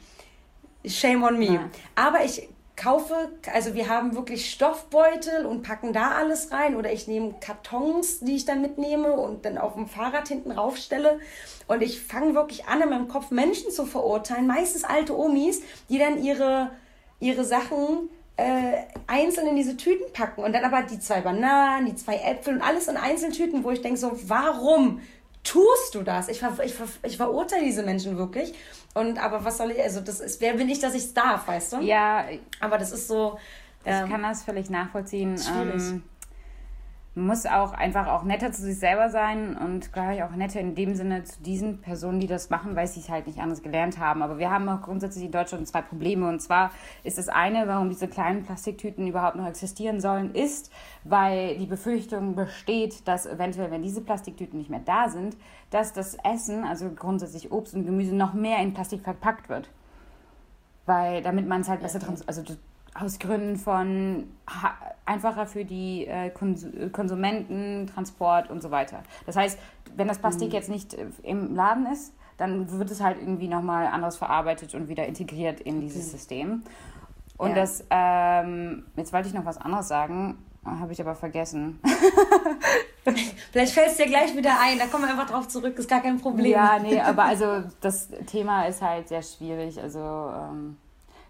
Shame 0.86 1.24
on 1.24 1.40
me. 1.40 1.54
Ja. 1.54 1.70
Aber 1.96 2.26
ich 2.26 2.50
kaufe, 2.76 3.16
also 3.54 3.74
wir 3.74 3.88
haben 3.88 4.16
wirklich 4.16 4.52
Stoffbeutel 4.52 5.46
und 5.46 5.64
packen 5.64 5.94
da 5.94 6.12
alles 6.12 6.52
rein 6.52 6.76
oder 6.76 6.92
ich 6.92 7.08
nehme 7.08 7.36
Kartons, 7.40 8.20
die 8.20 8.36
ich 8.36 8.44
dann 8.44 8.62
mitnehme 8.62 9.14
und 9.14 9.46
dann 9.46 9.58
auf 9.58 9.76
dem 9.76 9.88
Fahrrad 9.88 10.28
hinten 10.28 10.52
raufstelle 10.52 11.22
und 11.68 11.82
ich 11.82 12.02
fange 12.02 12.36
wirklich 12.36 12.68
an, 12.68 12.82
in 12.82 12.90
meinem 12.90 13.08
Kopf 13.08 13.32
Menschen 13.32 13.72
zu 13.72 13.86
verurteilen, 13.86 14.46
meistens 14.46 14.84
alte 14.84 15.18
Omis, 15.18 15.62
die 15.90 15.98
dann 15.98 16.22
ihre, 16.22 16.72
ihre 17.20 17.46
Sachen 17.46 18.10
äh, 18.38 18.84
einzeln 19.08 19.48
in 19.48 19.56
diese 19.56 19.78
Tüten 19.78 20.12
packen 20.14 20.44
und 20.44 20.54
dann 20.54 20.64
aber 20.64 20.84
die 20.84 21.00
zwei 21.00 21.22
Bananen, 21.22 21.88
die 21.88 21.96
zwei 21.96 22.18
Äpfel 22.18 22.56
und 22.56 22.62
alles 22.62 22.88
in 22.88 22.96
einzelnen 22.96 23.34
Tüten, 23.34 23.64
wo 23.64 23.72
ich 23.72 23.82
denke 23.82 23.98
so, 23.98 24.12
warum 24.28 25.02
tust 25.44 25.96
du 25.96 26.04
das? 26.04 26.30
Ich, 26.30 26.40
ver 26.40 26.58
ich, 26.64 26.74
ver 26.74 26.88
ich 27.04 27.18
verurteile 27.18 27.64
diese 27.64 27.84
Menschen 27.84 28.18
wirklich. 28.18 28.54
Und 28.94 29.18
aber 29.18 29.44
was 29.44 29.58
soll 29.58 29.72
ich, 29.72 29.82
also 29.82 30.02
das 30.02 30.20
ist, 30.20 30.42
wer 30.42 30.54
bin 30.54 30.70
ich, 30.70 30.80
dass 30.80 30.94
ich 30.94 31.04
es 31.04 31.14
darf, 31.14 31.48
weißt 31.48 31.74
du? 31.74 31.78
Ja. 31.82 32.26
Aber 32.60 32.78
das 32.78 32.92
ist 32.92 33.08
so. 33.08 33.38
Ähm, 33.86 34.06
ich 34.06 34.12
kann 34.12 34.24
das 34.24 34.44
völlig 34.44 34.70
nachvollziehen. 34.70 35.38
Schwierig. 35.38 35.82
Ähm, 35.82 36.04
man 37.18 37.26
muss 37.26 37.48
auch 37.48 37.74
einfach 37.74 38.06
auch 38.06 38.22
netter 38.22 38.52
zu 38.52 38.62
sich 38.62 38.78
selber 38.78 39.10
sein 39.10 39.58
und 39.58 39.92
glaube 39.92 40.14
ich 40.14 40.22
auch 40.22 40.30
netter 40.30 40.60
in 40.60 40.76
dem 40.76 40.94
Sinne 40.94 41.24
zu 41.24 41.42
diesen 41.42 41.82
Personen, 41.82 42.20
die 42.20 42.28
das 42.28 42.52
machen, 42.52 42.76
weil 42.76 42.86
sie 42.86 43.00
es 43.00 43.10
halt 43.10 43.26
nicht 43.26 43.40
anders 43.40 43.64
gelernt 43.64 43.98
haben. 43.98 44.22
Aber 44.22 44.38
wir 44.38 44.52
haben 44.52 44.70
auch 44.70 44.84
grundsätzlich 44.84 45.26
in 45.26 45.32
Deutschland 45.32 45.68
zwei 45.68 45.82
Probleme. 45.82 46.30
Und 46.30 46.44
zwar 46.44 46.70
ist 47.04 47.18
das 47.18 47.28
eine, 47.28 47.68
warum 47.68 47.90
diese 47.90 48.08
kleinen 48.08 48.44
Plastiktüten 48.44 49.08
überhaupt 49.08 49.36
noch 49.36 49.48
existieren 49.48 50.00
sollen, 50.00 50.36
ist, 50.36 50.72
weil 51.06 51.58
die 51.58 51.66
Befürchtung 51.66 52.36
besteht, 52.36 53.08
dass 53.08 53.26
eventuell, 53.26 53.72
wenn 53.72 53.82
diese 53.82 54.02
Plastiktüten 54.02 54.60
nicht 54.60 54.70
mehr 54.70 54.84
da 54.86 55.10
sind, 55.10 55.36
dass 55.72 55.94
das 55.94 56.18
Essen, 56.24 56.66
also 56.66 56.92
grundsätzlich 56.92 57.52
Obst 57.52 57.74
und 57.74 57.88
Gemüse, 57.88 58.16
noch 58.16 58.36
mehr 58.36 58.60
in 58.60 58.76
Plastik 58.76 59.02
verpackt 59.02 59.50
wird. 59.50 59.72
Weil, 60.86 61.24
damit 61.24 61.48
man 61.48 61.62
es 61.62 61.68
halt 61.68 61.82
besser, 61.82 62.00
trans 62.00 62.28
also 62.28 62.44
aus 63.00 63.20
Gründen 63.20 63.56
von 63.58 64.28
einfacher 65.06 65.46
für 65.46 65.66
die 65.66 66.06
äh, 66.06 66.30
Konsumenten, 66.30 67.88
Transport 67.94 68.50
und 68.50 68.62
so 68.62 68.72
weiter. 68.72 69.04
Das 69.26 69.36
heißt, 69.36 69.60
wenn 69.96 70.08
das 70.08 70.20
Plastik 70.20 70.50
mhm. 70.50 70.54
jetzt 70.54 70.70
nicht 70.70 70.94
äh, 70.94 71.08
im 71.24 71.56
Laden 71.56 71.86
ist, 71.88 72.14
dann 72.38 72.72
wird 72.72 72.92
es 72.92 73.02
halt 73.02 73.18
irgendwie 73.18 73.48
nochmal 73.48 73.88
anders 73.88 74.18
verarbeitet 74.18 74.76
und 74.76 74.90
wieder 74.90 75.06
integriert 75.08 75.60
in 75.60 75.82
dieses 75.82 76.08
okay. 76.08 76.18
System. 76.18 76.64
Und 77.38 77.50
ja. 77.50 77.56
das, 77.56 77.86
ähm, 77.90 78.86
jetzt 78.96 79.14
wollte 79.14 79.28
ich 79.28 79.34
noch 79.34 79.46
was 79.46 79.58
anderes 79.58 79.88
sagen, 79.88 80.38
habe 80.66 80.92
ich 80.92 81.02
aber 81.02 81.16
vergessen. 81.16 81.80
Vielleicht 83.52 83.74
fällt 83.74 83.88
es 83.88 83.98
dir 83.98 84.08
gleich 84.08 84.36
wieder 84.36 84.60
ein, 84.62 84.78
da 84.78 84.88
kommen 84.88 85.06
wir 85.06 85.12
einfach 85.12 85.30
drauf 85.30 85.48
zurück, 85.48 85.78
ist 85.80 85.90
gar 85.90 86.02
kein 86.02 86.20
Problem. 86.20 86.52
Ja, 86.52 86.78
nee, 86.80 87.00
aber 87.00 87.24
also 87.24 87.64
das 87.80 88.10
Thema 88.26 88.66
ist 88.66 88.82
halt 88.82 89.08
sehr 89.08 89.22
schwierig. 89.22 89.82
Also 89.82 90.00
ähm, 90.00 90.78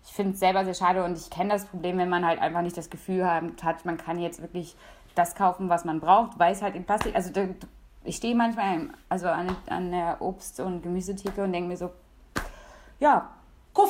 ich 0.08 0.14
finde 0.14 0.34
es 0.34 0.40
selber 0.40 0.64
sehr 0.64 0.74
schade 0.74 1.04
und 1.04 1.18
ich 1.18 1.30
kenne 1.30 1.52
das 1.52 1.66
Problem, 1.66 1.98
wenn 1.98 2.10
man 2.10 2.26
halt 2.26 2.40
einfach 2.40 2.62
nicht 2.62 2.78
das 2.78 2.90
Gefühl 2.90 3.30
hat, 3.30 3.86
man 3.86 3.98
kann 3.98 4.18
jetzt 4.20 4.42
wirklich 4.42 4.76
das 5.16 5.36
kaufen, 5.36 5.70
was 5.70 5.84
man 5.84 6.00
braucht, 6.00 6.40
weil 6.40 6.54
es 6.54 6.62
halt 6.62 6.76
in 6.76 6.86
Plastik, 6.86 7.14
also 7.16 7.32
ich 8.04 8.16
stehe 8.16 8.36
manchmal 8.36 8.90
also 9.10 9.28
an, 9.28 9.56
an 9.68 9.92
der 9.92 10.22
Obst- 10.22 10.62
und 10.62 10.82
Gemüsetheke 10.82 11.44
und 11.44 11.52
denke 11.52 11.68
mir 11.68 11.78
so, 11.78 11.92
ja, 13.00 13.30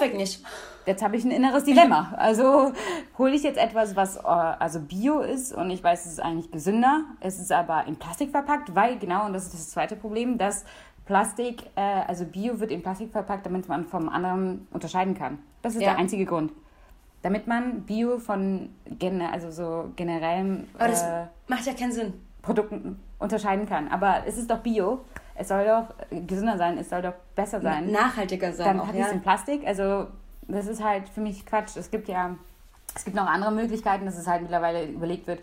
ich 0.06 0.14
nicht. 0.14 0.44
Jetzt 0.86 1.02
habe 1.02 1.16
ich 1.16 1.24
ein 1.24 1.32
inneres 1.32 1.64
Dilemma. 1.64 2.14
Also 2.18 2.74
hole 3.18 3.34
ich 3.34 3.44
jetzt 3.44 3.58
etwas, 3.58 3.96
was 3.96 4.18
äh, 4.18 4.22
also 4.22 4.80
Bio 4.82 5.20
ist 5.20 5.54
und 5.54 5.70
ich 5.70 5.84
weiß, 5.84 6.06
es 6.06 6.14
ist 6.14 6.20
eigentlich 6.20 6.52
gesünder. 6.52 7.04
Es 7.20 7.40
ist 7.40 7.52
aber 7.52 7.86
in 7.88 7.96
Plastik 7.96 8.32
verpackt, 8.32 8.76
weil 8.76 8.98
genau, 8.98 9.26
und 9.26 9.34
das 9.34 9.46
ist 9.46 9.54
das 9.54 9.70
zweite 9.70 9.96
Problem, 9.96 10.38
dass 10.38 10.66
Plastik, 11.08 11.64
äh, 11.76 11.82
also 11.82 12.26
Bio 12.26 12.60
wird 12.60 12.70
in 12.70 12.84
Plastik 12.84 13.12
verpackt, 13.12 13.46
damit 13.46 13.68
man 13.68 13.86
vom 13.86 14.10
anderen 14.10 14.68
unterscheiden 14.72 15.16
kann. 15.16 15.40
Das 15.62 15.74
ist 15.74 15.82
ja. 15.82 15.92
der 15.92 15.98
einzige 15.98 16.26
Grund. 16.26 16.52
Damit 17.24 17.48
man 17.48 17.82
Bio 17.82 18.20
von 18.20 18.70
also 19.32 19.50
so 19.50 19.92
generellem 19.96 20.68
Aber 20.78 20.90
das 20.90 21.02
äh, 21.02 21.26
macht 21.48 21.66
ja 21.66 21.74
keinen 21.74 21.94
Sinn. 21.94 22.14
Produkten 22.42 23.00
unterscheiden 23.20 23.68
kann. 23.68 23.88
Aber 23.88 24.24
es 24.28 24.38
ist 24.38 24.50
doch 24.52 24.60
Bio. 24.60 25.00
Es 25.36 25.48
soll 25.48 25.66
doch 25.66 25.94
gesünder 26.28 26.58
sein, 26.58 26.78
es 26.78 26.90
soll 26.90 27.02
doch 27.02 27.14
besser 27.36 27.62
sein. 27.62 27.92
Nachhaltiger 27.92 28.52
sein. 28.54 28.78
Dann 28.78 28.88
hat 28.88 28.96
ja. 28.96 29.06
es 29.06 29.12
in 29.12 29.22
Plastik. 29.22 29.66
Also 29.66 30.08
das 30.48 30.68
ist 30.68 30.84
halt 30.84 31.10
für 31.10 31.22
mich 31.22 31.46
Quatsch. 31.46 31.78
Es 31.78 31.90
gibt 31.90 32.08
ja, 32.08 32.36
es 32.96 33.06
gibt 33.06 33.16
noch 33.16 33.28
andere 33.28 33.52
Möglichkeiten, 33.52 34.06
dass 34.06 34.18
es 34.18 34.28
halt 34.28 34.42
mittlerweile 34.42 34.86
überlegt 34.86 35.28
wird, 35.28 35.40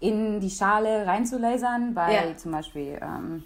in 0.00 0.40
die 0.40 0.50
Schale 0.50 1.06
reinzulasern, 1.06 1.94
weil 1.94 2.30
ja. 2.30 2.36
zum 2.36 2.52
Beispiel 2.52 2.98
ähm, 3.00 3.44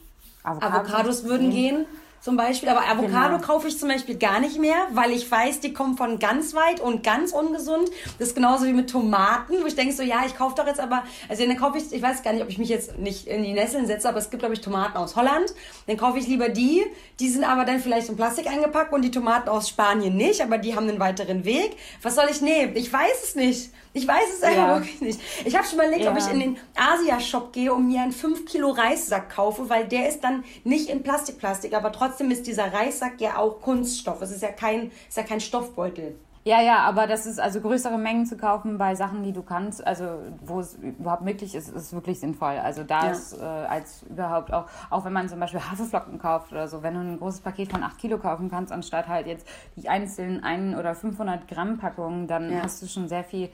Avocados, 0.51 0.79
Avocados 0.79 1.25
würden 1.25 1.51
gehen 1.51 1.87
zum 2.21 2.37
Beispiel. 2.37 2.69
Aber 2.69 2.87
Avocado 2.89 3.37
genau. 3.37 3.47
kaufe 3.47 3.69
ich 3.69 3.79
zum 3.79 3.89
Beispiel 3.89 4.17
gar 4.17 4.41
nicht 4.41 4.59
mehr, 4.59 4.77
weil 4.93 5.13
ich 5.13 5.31
weiß, 5.31 5.61
die 5.61 5.73
kommen 5.73 5.97
von 5.97 6.19
ganz 6.19 6.55
weit 6.55 6.81
und 6.81 7.03
ganz 7.03 7.33
ungesund. 7.33 7.89
Das 8.19 8.29
ist 8.29 8.35
genauso 8.35 8.67
wie 8.67 8.73
mit 8.73 8.91
Tomaten, 8.91 9.55
wo 9.63 9.67
ich 9.67 9.77
denke 9.77 9.95
so, 9.95 10.03
ja, 10.03 10.23
ich 10.27 10.37
kaufe 10.37 10.55
doch 10.57 10.67
jetzt 10.67 10.81
aber, 10.81 11.05
also 11.29 11.47
dann 11.47 11.57
kaufe 11.57 11.79
ich, 11.79 11.93
ich 11.93 12.03
weiß 12.03 12.23
gar 12.23 12.33
nicht, 12.33 12.43
ob 12.43 12.49
ich 12.49 12.59
mich 12.59 12.69
jetzt 12.69 12.99
nicht 12.99 13.27
in 13.27 13.43
die 13.43 13.53
Nesseln 13.53 13.87
setze, 13.87 14.09
aber 14.09 14.19
es 14.19 14.31
gibt, 14.31 14.41
glaube 14.41 14.55
ich, 14.55 14.61
Tomaten 14.61 14.97
aus 14.97 15.17
Holland. 15.17 15.55
Dann 15.87 15.97
kaufe 15.97 16.19
ich 16.19 16.27
lieber 16.27 16.49
die. 16.49 16.85
Die 17.21 17.29
sind 17.29 17.45
aber 17.45 17.65
dann 17.65 17.81
vielleicht 17.81 18.09
in 18.09 18.17
Plastik 18.17 18.47
eingepackt 18.47 18.93
und 18.93 19.03
die 19.03 19.11
Tomaten 19.11 19.49
aus 19.49 19.69
Spanien 19.69 20.17
nicht, 20.17 20.41
aber 20.43 20.59
die 20.59 20.75
haben 20.75 20.89
einen 20.89 21.01
weiteren 21.01 21.45
Weg. 21.45 21.77
Was 22.03 22.15
soll 22.15 22.27
ich 22.31 22.41
nehmen? 22.41 22.77
Ich 22.77 22.93
weiß 22.93 23.25
es 23.25 23.35
nicht. 23.35 23.71
Ich 23.99 24.07
weiß 24.07 24.33
es 24.37 24.43
einfach 24.45 24.69
ja. 24.69 24.75
wirklich 24.77 25.01
nicht. 25.01 25.21
Ich 25.45 25.57
habe 25.57 25.67
schon 25.67 25.81
überlegt, 25.81 26.05
ja. 26.05 26.13
ob 26.13 26.19
ich 26.19 26.31
in 26.31 26.39
den 26.39 26.57
Asia-Shop 26.77 27.53
gehe 27.53 27.75
und 27.75 27.89
mir 27.89 28.03
einen 28.03 28.13
5 28.13 28.47
Kilo 28.47 28.71
Reissack 28.71 29.29
kaufe, 29.31 29.69
weil 29.69 29.89
der 29.89 30.09
ist 30.09 30.23
dann 30.23 30.45
nicht 30.63 30.89
in 30.89 31.03
Plastikplastik, 31.03 31.75
aber 31.75 31.91
trotzdem 31.91 32.31
ist 32.31 32.47
dieser 32.47 32.73
Reissack 32.73 33.21
ja 33.21 33.39
auch 33.39 33.61
Kunststoff. 33.61 34.23
Es 34.23 34.31
ist 34.31 34.43
ja 34.43 34.53
kein, 34.53 34.93
ist 35.09 35.17
ja 35.17 35.25
kein 35.25 35.41
Stoffbeutel. 35.41 36.15
Ja, 36.49 36.63
ja, 36.63 36.79
aber 36.79 37.07
das 37.07 37.27
ist 37.27 37.39
also 37.39 37.61
größere 37.61 37.99
Mengen 37.99 38.25
zu 38.25 38.39
kaufen 38.39 38.79
bei 38.79 38.95
Sachen, 38.95 39.23
die 39.23 39.33
du 39.33 39.43
kannst, 39.43 39.87
also 39.87 40.05
wo 40.41 40.61
es 40.61 40.77
überhaupt 40.77 41.23
möglich 41.23 41.55
ist, 41.55 41.69
ist 41.69 41.93
wirklich 41.93 42.21
sinnvoll. 42.21 42.57
Also 42.57 42.85
da 42.85 43.05
ja. 43.05 43.11
ist 43.11 43.39
äh, 43.39 43.45
als 43.45 44.05
überhaupt 44.05 44.51
auch, 44.55 44.65
auch 44.89 45.05
wenn 45.05 45.13
man 45.13 45.29
zum 45.29 45.41
Beispiel 45.41 45.61
Haferflocken 45.61 46.19
kauft 46.19 46.53
oder 46.53 46.67
so, 46.67 46.83
wenn 46.83 46.95
du 46.95 47.01
ein 47.01 47.19
großes 47.19 47.41
Paket 47.41 47.71
von 47.71 47.83
8 47.83 47.99
Kilo 47.99 48.17
kaufen 48.17 48.51
kannst, 48.51 48.73
anstatt 48.73 49.09
halt 49.09 49.27
jetzt 49.27 49.47
die 49.77 49.91
einzelnen 49.91 50.43
1 50.43 50.79
oder 50.79 50.95
500 50.95 51.47
Gramm 51.49 51.77
Packungen, 51.77 52.27
dann 52.29 52.51
ja. 52.51 52.63
hast 52.63 52.81
du 52.81 52.87
schon 52.87 53.09
sehr 53.09 53.25
viel 53.25 53.51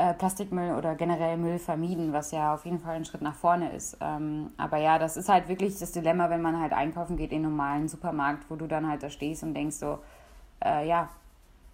äh, 0.00 0.14
Plastikmüll 0.14 0.74
oder 0.76 0.94
generell 0.94 1.36
Müll 1.36 1.58
vermieden, 1.58 2.14
was 2.14 2.30
ja 2.30 2.54
auf 2.54 2.64
jeden 2.64 2.78
Fall 2.78 2.96
ein 2.96 3.04
Schritt 3.04 3.20
nach 3.20 3.34
vorne 3.34 3.72
ist. 3.72 3.98
Ähm, 4.00 4.50
aber 4.56 4.78
ja, 4.78 4.98
das 4.98 5.18
ist 5.18 5.28
halt 5.28 5.48
wirklich 5.48 5.78
das 5.78 5.92
Dilemma, 5.92 6.30
wenn 6.30 6.40
man 6.40 6.58
halt 6.58 6.72
einkaufen 6.72 7.18
geht 7.18 7.32
in 7.32 7.44
einen 7.44 7.50
normalen 7.50 7.86
Supermarkt, 7.86 8.44
wo 8.48 8.56
du 8.56 8.66
dann 8.66 8.88
halt 8.88 9.02
da 9.02 9.10
stehst 9.10 9.42
und 9.42 9.52
denkst 9.52 9.76
so, 9.76 9.98
äh, 10.64 10.88
ja, 10.88 11.10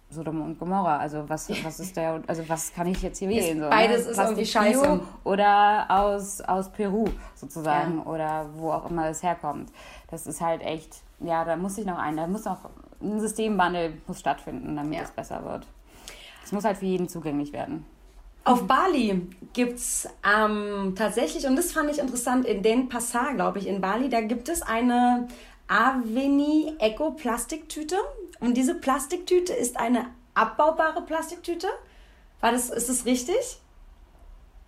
Sodom 0.09 0.41
und 0.41 0.59
Gomorra. 0.59 0.97
Also 0.97 1.23
was, 1.29 1.49
was 1.63 1.79
ist 1.79 1.95
der, 1.95 2.21
also 2.27 2.47
was 2.49 2.73
kann 2.73 2.87
ich 2.87 3.01
jetzt 3.01 3.19
hier 3.19 3.29
wählen? 3.29 3.59
So, 3.59 3.63
ne? 3.63 3.69
Beides 3.69 4.05
ne? 4.05 4.11
ist 4.11 4.17
irgendwie 4.17 4.45
scheiße. 4.45 4.99
Oder 5.23 5.85
aus, 5.87 6.41
aus 6.41 6.69
Peru 6.69 7.05
sozusagen 7.33 7.99
ja. 7.99 8.11
oder 8.11 8.45
wo 8.55 8.71
auch 8.71 8.89
immer 8.89 9.07
es 9.07 9.23
herkommt. 9.23 9.71
Das 10.11 10.27
ist 10.27 10.41
halt 10.41 10.61
echt, 10.61 10.97
ja, 11.19 11.45
da 11.45 11.55
muss 11.55 11.77
ich 11.77 11.85
noch 11.85 11.97
ein, 11.97 12.17
da 12.17 12.27
muss 12.27 12.43
noch 12.43 12.57
ein 13.01 13.21
Systemwandel 13.21 14.01
muss 14.05 14.19
stattfinden, 14.19 14.75
damit 14.75 14.95
ja. 14.95 15.03
es 15.03 15.11
besser 15.11 15.45
wird. 15.45 15.65
Es 16.43 16.51
muss 16.51 16.65
halt 16.65 16.77
für 16.77 16.85
jeden 16.85 17.07
zugänglich 17.07 17.53
werden. 17.53 17.85
Auf 18.47 18.65
Bali 18.65 19.27
gibt 19.51 19.77
es 19.77 20.07
ähm, 20.23 20.93
tatsächlich, 20.95 21.45
und 21.47 21.57
das 21.57 21.73
fand 21.73 21.89
ich 21.91 21.99
interessant, 21.99 22.45
in 22.45 22.63
Den 22.63 22.87
Passar, 22.87 23.33
glaube 23.33 23.59
ich, 23.59 23.67
in 23.67 23.81
Bali, 23.81 24.07
da 24.07 24.21
gibt 24.21 24.47
es 24.47 24.61
eine 24.61 25.27
Aveni 25.67 26.73
Eco 26.79 27.11
Plastiktüte. 27.11 27.97
Und 28.39 28.55
diese 28.55 28.75
Plastiktüte 28.75 29.51
ist 29.53 29.77
eine 29.77 30.05
abbaubare 30.33 31.01
Plastiktüte. 31.01 31.67
War 32.39 32.51
das, 32.51 32.69
ist 32.69 32.87
das 32.87 33.05
richtig? 33.05 33.59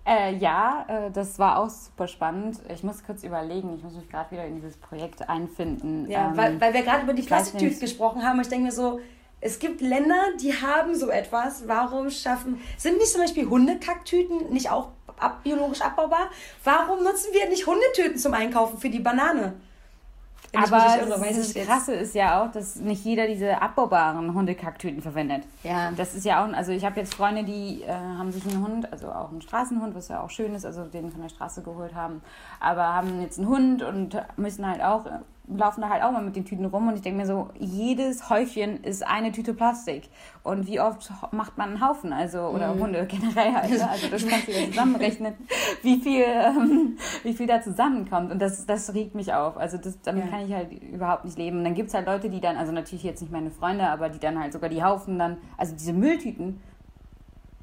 Äh, 0.06 0.36
ja, 0.36 0.86
äh, 0.88 1.12
das 1.12 1.40
war 1.40 1.60
auch 1.60 1.70
super 1.70 2.08
spannend. 2.08 2.60
Ich 2.74 2.84
muss 2.84 3.04
kurz 3.04 3.24
überlegen, 3.24 3.76
ich 3.76 3.84
muss 3.84 3.94
mich 3.94 4.10
gerade 4.10 4.32
wieder 4.32 4.46
in 4.46 4.56
dieses 4.56 4.76
Projekt 4.76 5.30
einfinden. 5.30 6.10
Ja, 6.10 6.30
ähm, 6.30 6.38
weil, 6.38 6.60
weil 6.60 6.74
wir 6.74 6.82
gerade 6.82 7.04
über 7.04 7.14
die 7.14 7.22
Plastiktüte 7.22 7.80
gesprochen 7.80 8.24
haben. 8.24 8.42
Ich 8.42 8.50
denke 8.50 8.66
mir 8.66 8.72
so, 8.72 9.00
es 9.42 9.60
gibt 9.60 9.82
Länder, 9.82 10.20
die 10.42 10.54
haben 10.54 10.96
so 10.96 11.10
etwas. 11.10 11.68
Warum 11.68 12.10
schaffen. 12.10 12.60
Sind 12.78 12.98
nicht 12.98 13.12
zum 13.12 13.22
Beispiel 13.22 13.48
Hundekacktüten 13.48 14.52
nicht 14.52 14.70
auch 14.70 14.90
ab, 15.18 15.44
biologisch 15.44 15.82
abbaubar? 15.82 16.30
Warum 16.64 17.04
nutzen 17.04 17.30
wir 17.34 17.48
nicht 17.50 17.66
Hundetüten 17.66 18.18
zum 18.18 18.34
Einkaufen 18.34 18.78
für 18.80 18.90
die 18.90 19.00
Banane? 19.00 19.54
Wenn 20.52 20.64
Aber 20.64 20.98
irre, 21.00 21.36
das 21.36 21.54
Krasse 21.54 21.94
ist 21.94 22.16
ja 22.16 22.42
auch, 22.42 22.52
dass 22.52 22.78
nicht 22.78 23.06
jeder 23.06 23.28
diese 23.28 23.62
abbaubaren 23.62 24.34
Hundekacktüten 24.34 25.00
verwendet. 25.02 25.44
Ja. 25.64 25.92
Das 25.92 26.16
ist 26.16 26.26
ja 26.26 26.44
auch, 26.44 26.52
also 26.54 26.72
ich 26.72 26.84
habe 26.84 27.00
jetzt 27.00 27.14
Freunde, 27.14 27.44
die 27.44 27.84
äh, 27.84 27.92
haben 27.92 28.32
sich 28.32 28.44
einen 28.48 28.66
Hund, 28.66 28.92
also 28.92 29.12
auch 29.12 29.30
einen 29.30 29.44
Straßenhund, 29.44 29.94
was 29.94 30.08
ja 30.08 30.24
auch 30.24 30.32
schön 30.32 30.56
ist, 30.56 30.66
also 30.66 30.86
den 30.86 31.12
von 31.12 31.22
der 31.22 31.30
Straße 31.30 31.62
geholt 31.62 31.94
haben, 31.94 32.22
aber 32.60 32.82
haben 32.96 33.22
jetzt 33.22 33.38
einen 33.38 33.48
Hund 33.48 33.84
und 33.84 34.20
müssen 34.38 34.68
halt 34.68 34.82
auch 34.82 35.06
laufen 35.56 35.82
da 35.82 35.90
halt 35.90 36.04
auch 36.04 36.12
mal 36.12 36.22
mit 36.22 36.36
den 36.36 36.46
Tüten 36.46 36.66
rum 36.66 36.88
und 36.88 36.96
ich 36.96 37.02
denke 37.02 37.20
mir 37.20 37.26
so, 37.26 37.50
jedes 37.58 38.30
Häufchen 38.30 38.84
ist 38.84 39.06
eine 39.06 39.32
Tüte 39.32 39.54
Plastik. 39.54 40.10
Und 40.44 40.68
wie 40.68 40.80
oft 40.80 41.12
macht 41.32 41.58
man 41.58 41.70
einen 41.70 41.88
Haufen? 41.88 42.14
Also, 42.14 42.42
oder 42.42 42.76
mhm. 42.76 42.80
Hunde 42.82 43.08
generell 43.08 43.54
halt. 43.54 43.72
Ne? 43.72 43.90
Also 43.90 44.08
das 44.08 44.28
kannst 44.28 44.48
du 44.48 44.52
ja 44.52 44.68
zusammenrechnen, 44.68 45.34
wie 45.82 46.00
viel, 46.00 46.24
ähm, 46.24 46.98
wie 47.24 47.34
viel 47.34 47.48
da 47.48 47.62
zusammenkommt. 47.62 48.32
Und 48.32 48.42
das, 48.42 48.66
das 48.66 48.94
regt 48.94 49.16
mich 49.16 49.34
auf. 49.34 49.58
Also 49.58 49.78
das, 49.78 50.00
damit 50.02 50.26
ja. 50.26 50.32
kann 50.32 50.46
ich 50.46 50.54
halt 50.54 50.72
überhaupt 50.72 51.26
nicht 51.26 51.38
leben. 51.38 51.60
Und 51.60 51.64
dann 51.64 51.76
gibt 51.76 51.90
es 51.90 51.94
halt 51.94 52.06
Leute, 52.06 52.30
die 52.30 52.42
dann, 52.42 52.58
also 52.58 52.72
natürlich 52.72 53.04
jetzt 53.04 53.22
nicht 53.22 53.32
meine 53.32 53.52
Freunde, 53.52 53.88
aber 53.88 54.10
die 54.10 54.20
dann 54.20 54.40
halt 54.40 54.54
sogar 54.54 54.70
die 54.70 54.84
Haufen 54.84 55.18
dann, 55.18 55.38
also 55.58 55.76
diese 55.76 55.94
Mülltüten 55.94 56.62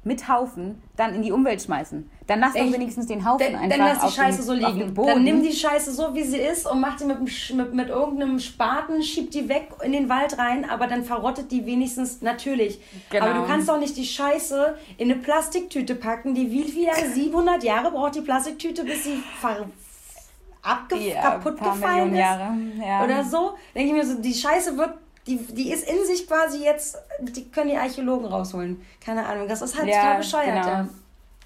mit 0.07 0.27
Haufen 0.27 0.81
dann 0.95 1.13
in 1.13 1.21
die 1.21 1.31
Umwelt 1.31 1.61
schmeißen. 1.61 2.09
Dann 2.25 2.39
lass 2.39 2.53
doch 2.53 2.71
wenigstens 2.71 3.07
den 3.07 3.25
Haufen 3.25 3.45
dann, 3.45 3.61
einfach 3.61 3.77
Dann 3.77 3.87
lass 3.87 4.05
die 4.05 4.19
Scheiße 4.19 4.37
den, 4.37 4.45
so 4.45 4.53
liegen. 4.53 4.95
Dann 4.95 5.23
nimm 5.23 5.43
die 5.43 5.53
Scheiße 5.53 5.91
so, 5.91 6.15
wie 6.15 6.23
sie 6.23 6.37
ist 6.37 6.65
und 6.65 6.79
mach 6.79 6.97
die 6.97 7.05
mit, 7.05 7.19
mit, 7.53 7.73
mit 7.73 7.89
irgendeinem 7.89 8.39
Spaten, 8.39 9.03
schieb 9.03 9.31
die 9.31 9.47
weg 9.49 9.69
in 9.83 9.91
den 9.91 10.09
Wald 10.09 10.37
rein, 10.37 10.67
aber 10.67 10.87
dann 10.87 11.03
verrottet 11.03 11.51
die 11.51 11.65
wenigstens 11.65 12.21
natürlich. 12.21 12.79
Genau. 13.09 13.25
Aber 13.25 13.39
du 13.39 13.45
kannst 13.45 13.69
doch 13.69 13.79
nicht 13.79 13.95
die 13.97 14.05
Scheiße 14.05 14.75
in 14.97 15.11
eine 15.11 15.19
Plastiktüte 15.19 15.95
packen, 15.95 16.33
die 16.33 16.49
wie 16.51 16.83
Jahre, 16.83 17.05
700 17.05 17.63
Jahre 17.63 17.91
braucht 17.91 18.15
die 18.15 18.21
Plastiktüte, 18.21 18.83
bis 18.83 19.03
sie 19.03 19.21
ver 19.39 19.65
abge 20.61 20.97
ja, 20.97 21.21
kaputt 21.21 21.57
gefallen 21.59 22.11
ist. 22.11 22.19
Jahre. 22.19 22.57
Ja. 22.79 23.03
Oder 23.03 23.23
so. 23.23 23.53
Denke 23.73 23.89
ich 23.89 23.93
mir 23.93 24.05
so, 24.05 24.21
die 24.21 24.33
Scheiße 24.33 24.77
wird 24.77 24.93
die, 25.27 25.37
die 25.37 25.71
ist 25.71 25.87
in 25.87 26.05
sich 26.05 26.27
quasi 26.27 26.63
jetzt, 26.63 26.97
die 27.19 27.49
können 27.49 27.69
die 27.69 27.77
Archäologen 27.77 28.25
rausholen. 28.25 28.81
Keine 29.03 29.25
Ahnung, 29.25 29.47
das 29.47 29.61
ist 29.61 29.77
halt 29.77 29.87
ja, 29.87 29.95
total 30.01 30.17
bescheuert. 30.17 30.63
Genau. 30.63 30.67
Ja. 30.67 30.87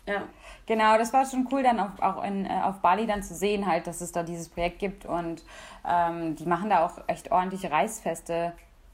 Ja. 0.07 0.23
Genau, 0.67 0.97
das 0.97 1.11
war 1.11 1.25
schon 1.25 1.47
cool, 1.51 1.63
dann 1.63 1.79
auch, 1.79 1.99
auch 1.99 2.23
in, 2.23 2.45
äh, 2.45 2.61
auf 2.63 2.79
Bali 2.79 3.05
dann 3.05 3.23
zu 3.23 3.33
sehen, 3.35 3.65
halt, 3.65 3.87
dass 3.87 3.99
es 3.99 4.11
da 4.11 4.23
dieses 4.23 4.47
Projekt 4.47 4.79
gibt 4.79 5.05
und 5.05 5.43
ähm, 5.87 6.35
die 6.35 6.45
machen 6.45 6.69
da 6.69 6.85
auch 6.85 6.93
echt 7.07 7.31
ordentliche 7.31 7.71
Reißfeste 7.71 8.53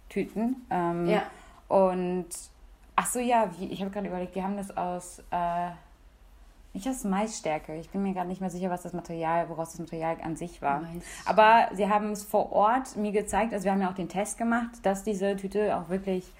Tüten. 0.09 0.65
Ähm, 0.71 1.07
Ja. 1.07 1.23
Und 1.67 2.27
ach 2.95 3.05
so, 3.07 3.19
ja, 3.19 3.49
wie, 3.57 3.65
ich 3.65 3.81
habe 3.81 3.91
gerade 3.91 4.07
überlegt, 4.07 4.35
die 4.35 4.41
haben 4.41 4.57
das 4.57 4.75
aus 4.75 5.19
äh, 5.31 5.69
nicht 6.77 6.87
aus 6.87 7.03
Maisstärke. 7.03 7.75
Ich 7.75 7.89
bin 7.89 8.03
mir 8.03 8.13
gerade 8.13 8.27
nicht 8.27 8.39
mehr 8.41 8.49
sicher, 8.49 8.69
was 8.69 8.83
das 8.83 8.93
Material, 8.93 9.49
woraus 9.49 9.71
das 9.71 9.79
Material 9.79 10.17
an 10.23 10.35
sich 10.35 10.61
war. 10.61 10.81
Mais. 10.81 11.03
Aber 11.25 11.69
sie 11.75 11.89
haben 11.89 12.11
es 12.11 12.23
vor 12.23 12.51
Ort 12.51 12.95
mir 12.95 13.11
gezeigt, 13.11 13.53
also 13.53 13.65
wir 13.65 13.71
haben 13.71 13.81
ja 13.81 13.89
auch 13.89 13.95
den 13.95 14.09
Test 14.09 14.37
gemacht, 14.37 14.69
dass 14.83 15.03
diese 15.03 15.35
Tüte 15.35 15.75
auch 15.77 15.89
wirklich 15.89 16.31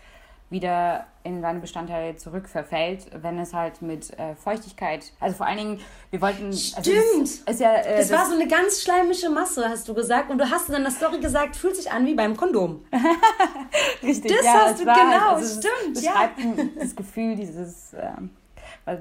wieder 0.50 1.06
in 1.24 1.42
seine 1.42 1.60
Bestandteile 1.60 2.16
zurückverfällt, 2.16 3.08
wenn 3.22 3.38
es 3.38 3.54
halt 3.54 3.82
mit 3.82 4.18
äh, 4.18 4.34
Feuchtigkeit, 4.36 5.12
also 5.20 5.36
vor 5.36 5.46
allen 5.46 5.58
Dingen, 5.58 5.80
wir 6.10 6.22
wollten... 6.22 6.46
Also 6.46 6.80
Stimmt. 6.80 7.24
es 7.28 7.40
ist 7.42 7.60
ja, 7.60 7.74
äh, 7.76 7.98
Das 7.98 8.12
war 8.14 8.26
so 8.28 8.34
eine 8.34 8.48
ganz 8.48 8.82
schleimische 8.82 9.30
Masse, 9.30 9.68
hast 9.68 9.90
du 9.90 9.94
gesagt. 9.94 10.30
Und 10.32 10.38
du 10.38 10.50
hast 10.50 10.70
in 10.70 10.82
der 10.84 10.92
Story 10.92 11.20
gesagt, 11.20 11.58
fühlt 11.58 11.76
sich 11.76 11.92
an 11.92 12.06
wie 12.06 12.16
beim 12.16 12.38
Kondom. 12.38 12.86
Richtig, 14.04 14.32
Das 14.38 14.46
ja, 14.46 14.54
hast 14.68 14.80
du- 14.82 14.86
war 14.86 14.96
genau, 14.96 15.32
halt, 15.32 15.44
es 15.44 15.58
stimmt, 15.58 15.96
beschreibt 15.96 16.40
ein- 16.40 16.72
das 16.80 16.96
Gefühl 16.96 17.36
dieses, 17.36 17.94
ähm, 18.00 18.30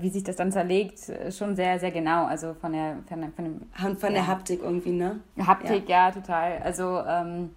wie 0.01 0.11
sich 0.11 0.25
das 0.25 0.37
dann 0.37 0.53
zerlegt, 0.53 1.09
äh, 1.09 1.31
schon 1.33 1.57
sehr, 1.57 1.79
sehr 1.79 1.91
genau. 1.91 2.27
Also 2.27 2.55
von 2.55 2.73
der, 2.73 2.99
von, 3.09 3.21
der, 3.21 3.31
von 3.31 3.45
dem 3.45 3.61
Von 3.75 3.97
von 3.97 4.13
der 4.13 4.27
Haptik 4.27 4.63
irgendwie, 4.63 4.93
ne? 4.93 5.21
Haptik, 5.39 5.89
ja, 5.89 6.11
total. 6.11 6.59
Also 6.63 7.03
ähm, 7.07 7.51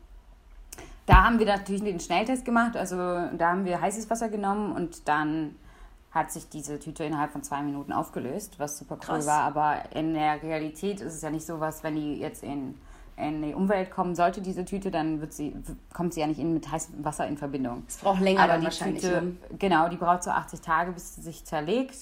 da 1.05 1.23
haben 1.23 1.39
wir 1.39 1.45
natürlich 1.47 1.83
den 1.83 1.99
Schnelltest 1.99 2.45
gemacht. 2.45 2.77
Also 2.77 2.95
da 2.95 3.51
haben 3.51 3.65
wir 3.65 3.81
heißes 3.81 4.09
Wasser 4.09 4.29
genommen 4.29 4.71
und 4.73 5.07
dann 5.07 5.55
hat 6.11 6.31
sich 6.31 6.49
diese 6.49 6.79
Tüte 6.79 7.03
innerhalb 7.03 7.31
von 7.31 7.43
zwei 7.43 7.61
Minuten 7.61 7.93
aufgelöst, 7.93 8.55
was 8.57 8.77
super 8.77 8.95
cool 8.95 9.15
Krass. 9.15 9.27
war. 9.27 9.41
Aber 9.41 9.83
in 9.95 10.13
der 10.13 10.41
Realität 10.41 11.01
ist 11.01 11.15
es 11.15 11.21
ja 11.21 11.29
nicht 11.29 11.45
so 11.45 11.59
was, 11.59 11.83
wenn 11.83 11.95
die 11.95 12.19
jetzt 12.19 12.43
in, 12.43 12.75
in 13.15 13.41
die 13.41 13.53
Umwelt 13.53 13.91
kommen 13.91 14.15
sollte, 14.15 14.41
diese 14.41 14.65
Tüte, 14.65 14.89
dann 14.89 15.21
wird 15.21 15.33
sie, 15.33 15.55
kommt 15.93 16.13
sie 16.13 16.21
ja 16.21 16.27
nicht 16.27 16.39
in, 16.39 16.53
mit 16.53 16.71
heißem 16.71 17.03
Wasser 17.03 17.27
in 17.27 17.37
Verbindung. 17.37 17.83
Es 17.87 17.97
braucht 17.97 18.21
länger 18.21 18.41
Aber 18.41 18.57
die 18.57 18.65
wahrscheinlich. 18.65 19.03
Tüte, 19.03 19.21
ne? 19.21 19.35
genau, 19.59 19.87
die 19.89 19.97
braucht 19.97 20.23
so 20.23 20.31
80 20.31 20.61
Tage, 20.61 20.91
bis 20.91 21.15
sie 21.15 21.21
sich 21.21 21.45
zerlegt. 21.45 21.95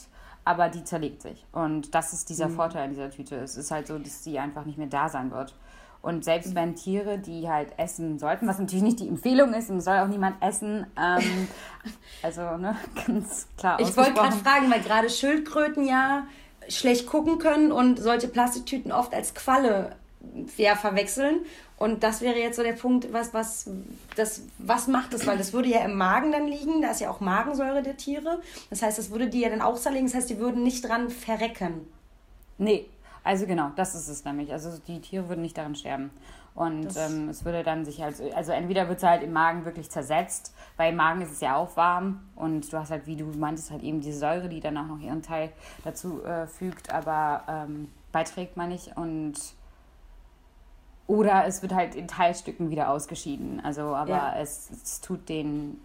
Aber 0.48 0.70
die 0.70 0.84
zerlegt 0.86 1.22
sich. 1.22 1.45
Und 1.52 1.93
das 1.93 2.14
ist 2.14 2.24
Mhm. 2.24 2.34
dieser 2.34 2.50
Vorteil 2.50 2.84
an 2.86 2.89
dieser 2.91 3.10
Tüte. 3.10 3.36
Es 3.36 3.58
ist 3.58 3.70
halt 3.70 3.88
so, 3.88 4.00
dass 4.00 4.24
sie 4.24 4.39
einfach 4.39 4.64
nicht 4.64 4.78
mehr 4.78 4.88
da 4.88 5.10
sein 5.10 5.30
wird. 5.32 5.54
Und 6.02 6.24
selbst 6.24 6.56
wenn 6.56 6.76
Tiere, 6.76 7.18
die 7.20 7.50
halt 7.50 7.74
essen 7.78 8.18
sollten, 8.18 8.48
was 8.48 8.60
natürlich 8.60 8.84
nicht 8.84 9.00
die 9.02 9.10
Empfehlung 9.10 9.54
ist, 9.54 9.70
und 9.70 9.82
soll 9.82 9.98
auch 9.98 10.08
niemand 10.08 10.41
essen, 10.41 10.88
ähm, 10.98 11.48
also 12.24 12.41
ne, 12.58 12.78
ganz 13.06 13.48
klar 13.58 13.78
Ich 13.82 13.98
wollte 13.98 14.14
gerade 14.14 14.36
fragen, 14.38 14.72
weil 14.72 14.80
gerade 14.82 15.10
Schildkröten 15.10 15.86
ja 15.86 16.24
schlecht 16.70 17.08
gucken 17.08 17.39
können 17.39 17.72
und 17.74 18.00
solche 18.00 18.28
Plastiktüten 18.30 18.91
oft 18.93 19.14
als 19.14 19.34
Qualle 19.34 19.95
ja, 20.58 20.76
verwechseln. 20.76 21.42
Und 21.78 22.04
das 22.04 22.22
wäre 22.22 22.38
jetzt 22.38 22.56
so 22.56 22.64
der 22.64 22.74
Punkt, 22.74 23.12
was, 23.14 23.34
was, 23.34 23.70
das, 24.16 24.42
was 24.58 24.88
macht 24.88 25.14
das? 25.14 25.28
Weil 25.28 25.38
das 25.38 25.54
würde 25.54 25.70
ja 25.70 25.86
im 25.86 25.96
Magen 25.96 26.32
dann 26.32 26.48
liegen, 26.48 26.82
da 26.82 26.92
ist 26.92 27.02
ja 27.02 27.10
auch 27.10 27.20
Magensäure 27.20 27.84
der 27.84 27.98
Tiere. 27.98 28.42
Das 28.70 28.82
heißt, 28.82 28.98
das 28.98 29.12
würde 29.12 29.30
die 29.30 29.42
ja 29.42 29.50
dann 29.50 29.62
auch 29.62 29.76
zerlegen, 29.76 30.08
das 30.08 30.16
heißt, 30.16 30.30
die 30.30 30.40
würden 30.40 30.64
nicht 30.64 30.88
dran 30.88 31.10
verrecken. 31.10 31.88
Nee, 32.58 32.88
also 33.24 33.46
genau, 33.46 33.72
das 33.76 33.94
ist 33.94 34.08
es 34.08 34.26
nämlich. 34.26 34.52
Also 34.52 34.72
die 34.88 35.02
Tiere 35.02 35.30
würden 35.30 35.42
nicht 35.42 35.58
daran 35.58 35.76
sterben. 35.76 36.10
Und 36.56 36.98
ähm, 36.98 37.30
es 37.30 37.46
würde 37.46 37.62
dann 37.62 37.86
sich 37.86 38.02
halt, 38.02 38.16
also 38.34 38.52
entweder 38.52 38.88
wird 38.88 38.98
es 38.98 39.04
halt 39.04 39.22
im 39.22 39.32
Magen 39.32 39.64
wirklich 39.64 39.92
zersetzt, 39.92 40.56
weil 40.76 40.90
im 40.90 40.96
Magen 40.96 41.22
ist 41.22 41.34
es 41.34 41.40
ja 41.40 41.56
auch 41.56 41.78
warm 41.78 42.22
und 42.36 42.74
du 42.74 42.80
hast 42.80 42.90
halt, 42.90 43.06
wie 43.06 43.16
du 43.16 43.26
meintest, 43.26 43.70
halt 43.70 43.84
eben 43.84 44.02
diese 44.02 44.18
Säure, 44.18 44.50
die 44.50 44.60
dann 44.60 44.76
auch 44.76 44.88
noch 44.88 45.00
ihren 45.00 45.22
Teil 45.22 45.52
dazu 45.84 46.24
äh, 46.24 46.48
fügt, 46.48 46.92
aber 46.92 47.44
ähm, 47.48 47.90
beiträgt, 48.12 48.58
meine 48.58 48.74
ich. 48.74 48.98
Und 48.98 49.36
oder 51.08 51.45
es 51.47 51.62
wird 51.62 51.74
halt 51.74 51.95
in 51.95 52.08
Teilstücken 52.08 52.70
wieder 52.70 52.89
ausgeschieden. 52.91 53.60
Also, 53.64 53.82
aber 53.95 54.10
Ja. 54.10 54.36
es, 54.39 54.70
es 54.84 55.01
tut 55.01 55.28
denen 55.30 55.82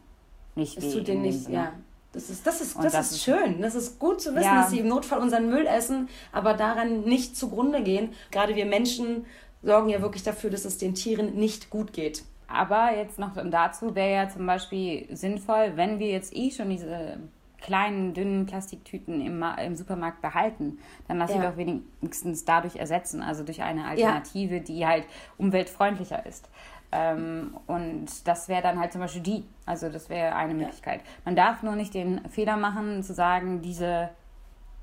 nicht 0.54 0.80
weh. 0.82 0.86
Es 0.86 0.92
tut 0.94 1.08
denen 1.08 1.22
nicht, 1.22 1.44
Sinne. 1.44 1.54
ja. 1.56 1.72
Das 2.12 2.28
ist, 2.28 2.46
das, 2.46 2.60
ist, 2.60 2.76
das, 2.76 2.92
das 2.92 3.06
ist 3.06 3.12
ist- 3.12 3.22
schön. 3.24 3.62
Das 3.62 3.74
ist 3.74 3.98
gut 3.98 4.20
zu 4.20 4.34
wissen, 4.34 4.44
Ja. 4.44 4.60
dass 4.62 4.70
sie 4.70 4.80
im 4.80 4.88
Notfall 4.88 5.20
unseren 5.20 5.48
Müll 5.48 5.66
essen, 5.66 6.08
aber 6.30 6.52
daran 6.52 7.02
nicht 7.04 7.36
zugrunde 7.36 7.82
gehen. 7.82 8.10
Gerade 8.30 8.54
wir 8.54 8.66
Menschen 8.66 9.24
sorgen 9.62 9.88
ja 9.88 10.02
wirklich 10.02 10.22
dafür, 10.22 10.50
dass 10.50 10.64
es 10.66 10.76
den 10.76 10.94
Tieren 10.94 11.36
nicht 11.36 11.70
gut 11.70 11.92
geht. 11.94 12.24
Aber 12.48 12.94
jetzt 12.94 13.18
noch 13.18 13.30
dazu 13.50 13.94
wäre 13.94 14.12
ja 14.12 14.28
zum 14.28 14.44
Beispiel 14.46 15.06
sinnvoll, 15.16 15.72
wenn 15.76 15.98
wir 16.00 16.08
jetzt 16.10 16.36
eh 16.36 16.50
schon 16.50 16.68
diese 16.68 17.16
kleinen, 17.62 18.12
dünnen 18.12 18.44
Plastiktüten 18.46 19.20
im, 19.24 19.42
im 19.64 19.76
Supermarkt 19.76 20.20
behalten, 20.20 20.78
dann 21.08 21.18
lass 21.18 21.30
sie 21.32 21.38
Ja. 21.38 21.50
doch 21.50 21.56
wenigstens 21.56 22.44
dadurch 22.44 22.76
ersetzen, 22.76 23.22
also 23.22 23.44
durch 23.44 23.62
eine 23.62 23.86
Alternative, 23.86 24.60
die 24.60 24.86
halt 24.86 25.04
umweltfreundlicher 25.38 26.26
ist. 26.26 26.48
Ähm, 26.94 27.56
und 27.66 28.06
das 28.28 28.48
wäre 28.48 28.60
dann 28.62 28.78
halt 28.78 28.92
zum 28.92 29.00
Beispiel 29.00 29.22
die. 29.22 29.44
Also 29.64 29.88
das 29.88 30.10
wäre 30.10 30.34
eine 30.34 30.52
Möglichkeit. 30.52 31.00
Man 31.24 31.34
darf 31.36 31.62
nur 31.62 31.74
nicht 31.74 31.94
den 31.94 32.20
Fehler 32.28 32.58
machen, 32.58 33.02
zu 33.02 33.14
sagen, 33.14 33.62
diese, 33.62 34.10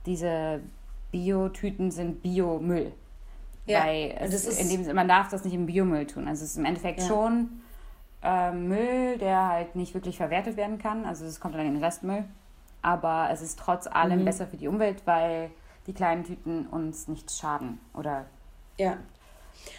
diese 0.08 0.62
Biotüten 1.12 1.92
sind 1.92 2.24
Biomüll. 2.24 2.92
Ja, 3.66 3.84
Weil 3.86 4.16
es, 4.20 4.60
in 4.60 4.70
dem, 4.86 4.96
man 4.96 5.08
darf 5.08 5.30
das 5.30 5.44
nicht 5.44 5.54
im 5.54 5.68
Biomüll 5.68 6.08
tun. 6.08 6.28
Also 6.28 6.44
es 6.44 6.52
ist 6.52 6.58
im 6.58 6.66
Endeffekt 6.66 7.02
Ja. 7.02 7.06
schon 7.08 7.62
äh, 8.24 8.52
Müll, 8.52 9.18
der 9.20 9.48
halt 9.50 9.76
nicht 9.76 9.94
wirklich 9.94 10.18
verwertet 10.18 10.58
werden 10.58 10.80
kann. 10.80 11.06
Also 11.06 11.26
es 11.26 11.40
kommt 11.40 11.54
dann 11.54 11.66
in 11.66 11.76
den 11.76 11.84
Restmüll. 11.84 12.24
Aber 12.82 13.30
es 13.32 13.42
ist 13.42 13.60
trotz 13.60 13.88
allem 13.88 14.22
Mhm. 14.22 14.26
besser 14.26 14.48
für 14.48 14.58
die 14.58 14.68
Umwelt, 14.68 15.02
weil 15.06 15.52
die 15.88 15.94
kleinen 15.94 16.24
Tüten 16.24 16.68
uns 16.68 17.08
nicht 17.08 17.32
schaden. 17.32 17.80
Oder 17.94 18.26
Ja. 18.78 18.98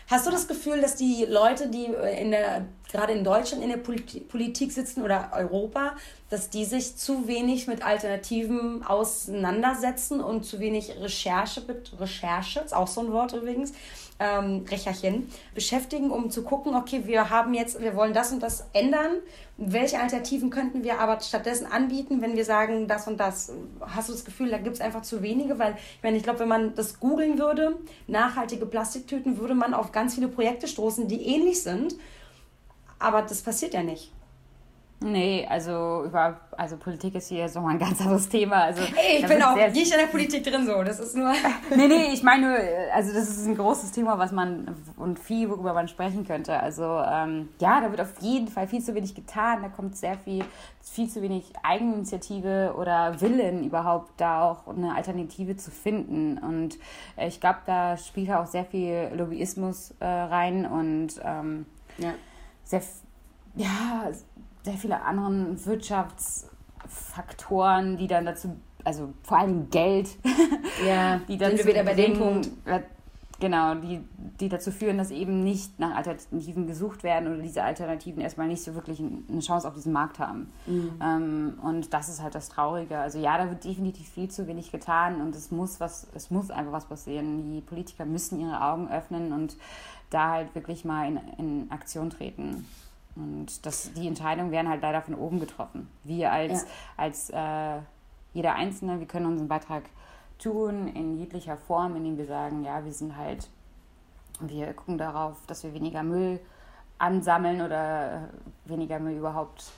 Hast 0.09 0.27
du 0.27 0.31
das 0.31 0.47
Gefühl, 0.47 0.81
dass 0.83 0.97
die 0.97 1.25
Leute, 1.25 1.69
die 1.69 1.87
in 1.87 2.33
der, 2.33 2.67
gerade 2.93 3.13
in 3.15 3.25
Deutschland 3.25 3.63
in 3.63 3.71
der 3.71 3.79
Polit 3.79 4.29
Politik 4.29 4.73
sitzen 4.73 5.03
oder 5.03 5.31
Europa, 5.35 5.93
dass 6.29 6.51
die 6.51 6.65
sich 6.67 6.97
zu 6.97 7.27
wenig 7.27 7.67
mit 7.67 7.83
Alternativen 7.85 8.85
auseinandersetzen 8.85 10.21
und 10.21 10.45
zu 10.45 10.61
wenig 10.61 10.95
Recherche, 11.01 11.63
Recherche, 11.99 12.61
ist 12.61 12.75
auch 12.75 12.89
so 12.89 13.01
ein 13.01 13.13
Wort 13.13 13.33
übrigens, 13.33 13.73
ähm, 14.19 14.67
Recherchen, 14.69 15.29
beschäftigen, 15.55 16.11
um 16.11 16.31
zu 16.31 16.43
gucken, 16.43 16.75
okay, 16.75 17.03
wir 17.07 17.31
haben 17.31 17.55
jetzt, 17.55 17.81
wir 17.81 17.97
wollen 17.97 18.13
das 18.13 18.33
und 18.33 18.43
das 18.43 18.67
ändern. 18.75 19.17
Welche 19.63 20.01
Alternativen 20.01 20.49
könnten 20.49 20.85
wir 20.85 21.01
aber 21.01 21.21
stattdessen 21.21 21.67
anbieten, 21.67 22.23
wenn 22.23 22.35
wir 22.35 22.47
sagen, 22.47 22.89
das 22.89 23.07
und 23.07 23.19
das? 23.21 23.53
Hast 23.81 24.09
du 24.09 24.15
das 24.15 24.25
Gefühl, 24.25 24.49
da 24.49 24.57
gibt 24.57 24.77
es 24.77 24.81
einfach 24.81 25.03
zu 25.03 25.21
wenige? 25.21 25.59
Weil, 25.59 25.75
ich 25.75 26.03
meine, 26.03 26.17
ich 26.17 26.23
glaube, 26.23 26.39
wenn 26.39 26.49
man 26.49 26.75
das 26.75 26.99
googeln 26.99 27.39
würde, 27.39 27.79
nachhaltige 28.07 28.65
Plastiktüten, 28.65 29.37
würde 29.37 29.55
man 29.55 29.75
auf 29.75 29.93
ganz 29.93 30.15
viele 30.15 30.29
Projekte 30.29 30.67
stoßen, 30.67 31.09
die 31.09 31.27
ähnlich 31.27 31.63
sind. 31.63 31.95
Aber 32.99 33.21
das 33.21 33.43
passiert 33.43 33.75
ja 33.75 33.83
nicht. 33.83 34.11
Nee, 35.03 35.47
also 35.49 36.05
über 36.05 36.41
also 36.59 36.77
Politik 36.77 37.15
ist 37.15 37.29
hier 37.29 37.49
so 37.49 37.61
mal 37.61 37.71
ein 37.71 37.79
ganz 37.79 38.03
anderes 38.03 38.29
Thema. 38.29 38.65
Also 38.65 38.83
Ey, 38.83 39.21
ich 39.21 39.27
bin 39.27 39.43
auch 39.43 39.57
nicht 39.57 39.91
in 39.91 39.99
der 39.99 40.07
Politik 40.09 40.45
drin 40.45 40.67
so. 40.67 40.83
Das 40.83 41.01
ist 41.01 41.17
nur. 41.17 41.33
nee, 41.75 41.89
nee, 41.89 42.13
ich 42.13 42.23
meine, 42.23 42.49
nur, 42.49 42.59
also 42.95 43.15
das 43.15 43.31
ist 43.31 43.47
ein 43.47 43.57
großes 43.57 43.93
Thema, 43.93 44.19
was 44.19 44.31
man 44.31 44.77
und 44.99 45.19
viel, 45.19 45.49
worüber 45.49 45.73
man 45.73 45.89
sprechen 45.89 46.27
könnte. 46.27 46.61
Also 46.61 46.83
ähm, 46.85 47.49
ja, 47.61 47.81
da 47.81 47.91
wird 47.91 48.03
auf 48.03 48.21
jeden 48.21 48.49
Fall 48.49 48.69
viel 48.69 48.83
zu 48.83 48.95
wenig 48.95 49.15
getan. 49.15 49.63
Da 49.63 49.71
kommt 49.71 49.97
sehr 49.97 50.19
viel, 50.19 50.45
viel 50.83 51.09
zu 51.09 51.23
wenig 51.23 51.51
Eigeninitiative 51.63 52.75
oder 52.77 53.23
Willen 53.23 53.65
überhaupt, 53.65 54.13
da 54.21 54.43
auch 54.51 54.69
eine 54.69 54.95
Alternative 54.95 55.57
zu 55.57 55.71
finden. 55.71 56.37
Und 56.37 56.79
äh, 57.17 57.27
ich 57.27 57.41
glaube, 57.41 57.61
da 57.65 57.97
spielt 57.97 58.31
auch 58.33 58.47
sehr 58.47 58.67
viel 58.67 59.11
Lobbyismus 59.15 59.95
äh, 60.01 60.05
rein 60.05 60.67
und 60.67 61.21
ähm, 61.25 61.65
Ja. 61.97 62.13
sehr, 62.65 62.83
ja, 63.57 64.11
sehr 64.63 64.75
viele 64.75 65.01
anderen 65.03 65.65
Wirtschaftsfaktoren, 65.65 67.97
die 67.97 68.07
dann 68.07 68.27
dazu, 68.27 68.57
also 68.85 69.15
vor 69.23 69.39
allem 69.39 69.71
Geld, 69.71 70.11
Ja, 70.87 71.19
die 71.29 71.41
wir 71.41 71.65
wieder 71.67 71.83
bei 71.85 71.95
dem 71.95 72.19
Punkt. 72.19 72.51
äh, 72.67 72.81
Genau, 73.43 73.75
die, 73.75 74.03
die 74.39 74.51
dazu 74.51 74.71
führen, 74.71 74.99
dass 74.99 75.11
eben 75.11 75.43
nicht 75.43 75.81
nach 75.81 75.97
Alternativen 75.97 76.67
gesucht 76.67 77.03
werden 77.03 77.27
oder 77.33 77.41
diese 77.41 77.63
Alternativen 77.63 78.21
erstmal 78.21 78.49
nicht 78.49 78.63
so 78.63 78.75
wirklich 78.75 79.01
ein- 79.01 79.25
eine 79.31 79.41
Chance 79.41 79.67
auf 79.67 79.73
diesem 79.73 79.95
Markt 79.95 80.19
haben. 80.19 80.53
Mhm. 80.67 80.93
Ähm, 81.03 81.55
und 81.63 81.95
das 81.95 82.11
ist 82.11 82.23
halt 82.23 82.35
das 82.35 82.51
Traurige. 82.51 82.99
Also 82.99 83.19
ja, 83.19 83.39
da 83.39 83.49
wird 83.49 83.65
definitiv 83.65 84.11
viel 84.11 84.31
zu 84.31 84.47
wenig 84.47 84.71
getan 84.71 85.23
und 85.23 85.35
es 85.35 85.51
muss 85.51 85.81
was, 85.81 86.07
es 86.15 86.31
muss 86.31 86.51
einfach 86.51 86.73
was 86.73 86.85
passieren. 86.85 87.51
Die 87.55 87.63
Politiker 87.63 88.05
müssen 88.05 88.39
ihre 88.41 88.61
Augen 88.61 88.91
öffnen 88.91 89.33
und 89.33 89.57
da 90.11 90.33
halt 90.33 90.55
wirklich 90.55 90.85
mal 90.85 91.09
in, 91.09 91.19
in 91.39 91.71
Aktion 91.71 92.11
treten. 92.11 92.67
Und 93.21 93.67
das, 93.67 93.93
die 93.93 94.09
Entscheidungen 94.09 94.51
werden 94.51 94.69
halt 94.69 94.81
leider 94.81 95.03
von 95.03 95.15
oben 95.15 95.41
getroffen. 95.41 95.89
Wir 96.05 96.33
als, 96.33 96.63
Ja. 96.63 96.69
als 96.97 97.31
äh, 97.31 97.81
jeder 98.33 98.55
Einzelne, 98.55 98.99
wir 98.99 99.07
können 99.07 99.27
unseren 99.27 99.49
Beitrag 99.49 99.83
tun 100.39 100.89
in 100.89 101.19
jeglicher 101.19 101.59
Form, 101.59 101.97
indem 101.97 102.17
wir 102.17 102.27
sagen, 102.27 102.65
ja, 102.65 102.83
wir 102.83 102.93
sind 102.93 103.17
halt, 103.17 103.49
wir 104.41 104.73
gucken 104.73 104.97
darauf, 104.97 105.37
dass 105.47 105.63
wir 105.65 105.75
weniger 105.75 106.03
Müll 106.03 106.41
ansammeln 106.99 107.61
oder 107.61 108.15
äh, 108.15 108.71
weniger 108.71 108.99
Müll 108.99 109.19
überhaupt 109.19 109.71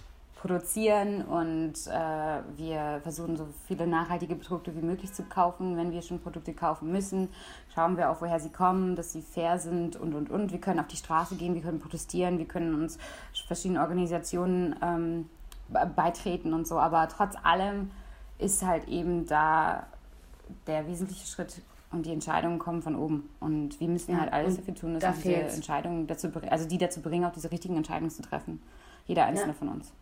produzieren 0.43 1.23
und 1.23 1.75
äh, 1.87 2.41
wir 2.57 3.01
versuchen 3.05 3.37
so 3.37 3.47
viele 3.69 3.87
nachhaltige 3.87 4.35
Produkte 4.35 4.75
wie 4.75 4.85
möglich 4.85 5.13
zu 5.13 5.23
kaufen. 5.23 5.77
Wenn 5.77 5.93
wir 5.93 6.03
schon 6.03 6.19
Produkte 6.19 6.53
kaufen 6.53 6.91
müssen, 6.91 7.29
schauen 7.73 7.97
wir 7.97 8.11
auch, 8.11 8.21
woher 8.21 8.41
sie 8.41 8.51
kommen, 8.51 8.97
dass 8.97 9.13
sie 9.13 9.23
fair 9.23 9.61
sind 9.61 9.95
und 9.95 10.15
und 10.15 10.31
und. 10.31 10.51
Wir 10.51 10.61
können 10.61 10.81
auf 10.81 10.89
die 10.89 10.97
Straße 10.97 11.37
gehen, 11.37 11.55
wir 11.55 11.63
können 11.63 11.79
protestieren, 11.79 12.39
wir 12.39 12.47
können 12.47 12.75
uns 12.75 12.99
verschiedenen 13.47 13.81
Organisationen 13.81 14.75
ähm, 14.83 15.29
beitreten 15.95 16.53
und 16.55 16.67
so. 16.67 16.77
Aber 16.77 17.07
trotz 17.07 17.37
allem 17.45 17.93
ist 18.39 18.67
halt 18.67 18.89
eben 18.89 19.27
da 19.27 19.87
der 20.67 20.89
wesentliche 20.89 21.25
Schritt 21.25 21.63
und 21.93 22.05
die 22.05 22.13
Entscheidungen 22.13 22.59
kommen 22.59 22.83
von 22.83 22.97
oben. 22.97 23.29
Und 23.39 23.79
wir 23.79 23.87
müssen 23.87 24.11
ja, 24.11 24.19
halt 24.19 24.33
alles 24.33 24.57
dafür 24.57 24.75
tun, 24.75 24.95
dass 24.95 25.05
da 25.05 25.13
diese 25.13 25.35
Entscheidungen 25.35 26.09
dazu, 26.09 26.33
also 26.51 26.67
die 26.67 26.79
dazu 26.79 27.01
bringen, 27.01 27.27
auch 27.27 27.33
diese 27.33 27.53
richtigen 27.53 27.77
Entscheidungen 27.77 28.11
zu 28.11 28.23
treffen. 28.23 28.61
Jeder 29.07 29.27
einzelne 29.27 29.53
ja. 29.53 29.59
von 29.59 29.69
uns. 29.69 29.93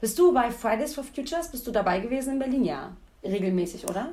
Bist 0.00 0.18
du 0.18 0.32
bei 0.32 0.50
Fridays 0.50 0.94
for 0.94 1.04
Futures, 1.04 1.50
bist 1.50 1.66
du 1.66 1.70
dabei 1.70 2.00
gewesen 2.00 2.34
in 2.34 2.38
Berlin? 2.38 2.64
Ja, 2.64 2.92
regelmäßig, 3.22 3.88
oder? 3.88 4.10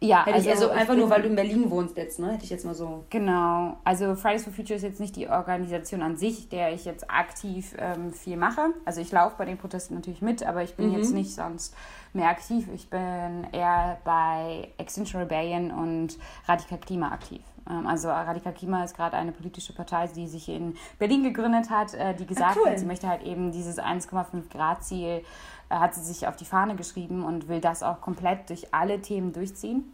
Ja, 0.00 0.26
Hätte 0.26 0.36
also, 0.36 0.50
also 0.50 0.68
einfach 0.70 0.94
nur, 0.94 1.08
weil 1.08 1.22
du 1.22 1.28
in 1.28 1.36
Berlin 1.36 1.70
wohnst 1.70 1.96
jetzt, 1.96 2.18
ne? 2.18 2.32
Hätte 2.32 2.44
ich 2.44 2.50
jetzt 2.50 2.66
mal 2.66 2.74
so. 2.74 3.04
Genau. 3.08 3.78
Also 3.82 4.14
Fridays 4.14 4.44
for 4.44 4.52
Future 4.52 4.76
ist 4.76 4.82
jetzt 4.82 5.00
nicht 5.00 5.16
die 5.16 5.28
Organisation 5.28 6.02
an 6.02 6.18
sich, 6.18 6.50
der 6.50 6.74
ich 6.74 6.84
jetzt 6.84 7.10
aktiv 7.10 7.74
ähm, 7.78 8.12
viel 8.12 8.36
mache. 8.36 8.74
Also 8.84 9.00
ich 9.00 9.10
laufe 9.10 9.36
bei 9.38 9.46
den 9.46 9.56
Protesten 9.56 9.94
natürlich 9.94 10.20
mit, 10.20 10.42
aber 10.42 10.62
ich 10.62 10.74
bin 10.74 10.90
mhm. 10.90 10.98
jetzt 10.98 11.14
nicht 11.14 11.34
sonst 11.34 11.74
mehr 12.12 12.28
aktiv. 12.28 12.68
Ich 12.74 12.90
bin 12.90 13.46
eher 13.52 13.98
bei 14.04 14.68
Extinction 14.76 15.20
Rebellion 15.20 15.70
und 15.70 16.18
Radikal 16.46 16.78
Klima 16.78 17.10
aktiv. 17.10 17.40
Ähm, 17.68 17.86
also 17.86 18.08
Radikal 18.08 18.52
Klima 18.52 18.84
ist 18.84 18.96
gerade 18.96 19.16
eine 19.16 19.32
politische 19.32 19.72
Partei, 19.72 20.06
die 20.08 20.28
sich 20.28 20.48
in 20.48 20.76
Berlin 20.98 21.22
gegründet 21.22 21.70
hat, 21.70 21.94
äh, 21.94 22.14
die 22.14 22.26
gesagt 22.26 22.56
ah, 22.56 22.60
cool. 22.60 22.70
hat, 22.70 22.78
sie 22.78 22.86
möchte 22.86 23.08
halt 23.08 23.22
eben 23.22 23.52
dieses 23.52 23.78
1,5 23.78 24.50
Grad 24.50 24.84
Ziel, 24.84 25.22
hat 25.68 25.94
sie 25.94 26.02
sich 26.02 26.28
auf 26.28 26.36
die 26.36 26.44
Fahne 26.44 26.76
geschrieben 26.76 27.24
und 27.24 27.48
will 27.48 27.60
das 27.60 27.82
auch 27.82 28.00
komplett 28.00 28.48
durch 28.50 28.72
alle 28.72 29.00
Themen 29.02 29.32
durchziehen. 29.32 29.84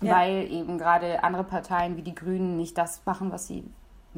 Ja. 0.00 0.16
Weil 0.16 0.50
eben 0.50 0.78
gerade 0.78 1.24
andere 1.24 1.44
Parteien 1.44 1.96
wie 1.96 2.02
die 2.02 2.14
Grünen 2.14 2.56
nicht 2.56 2.78
das 2.78 3.04
machen, 3.04 3.32
was 3.32 3.48
sie 3.48 3.64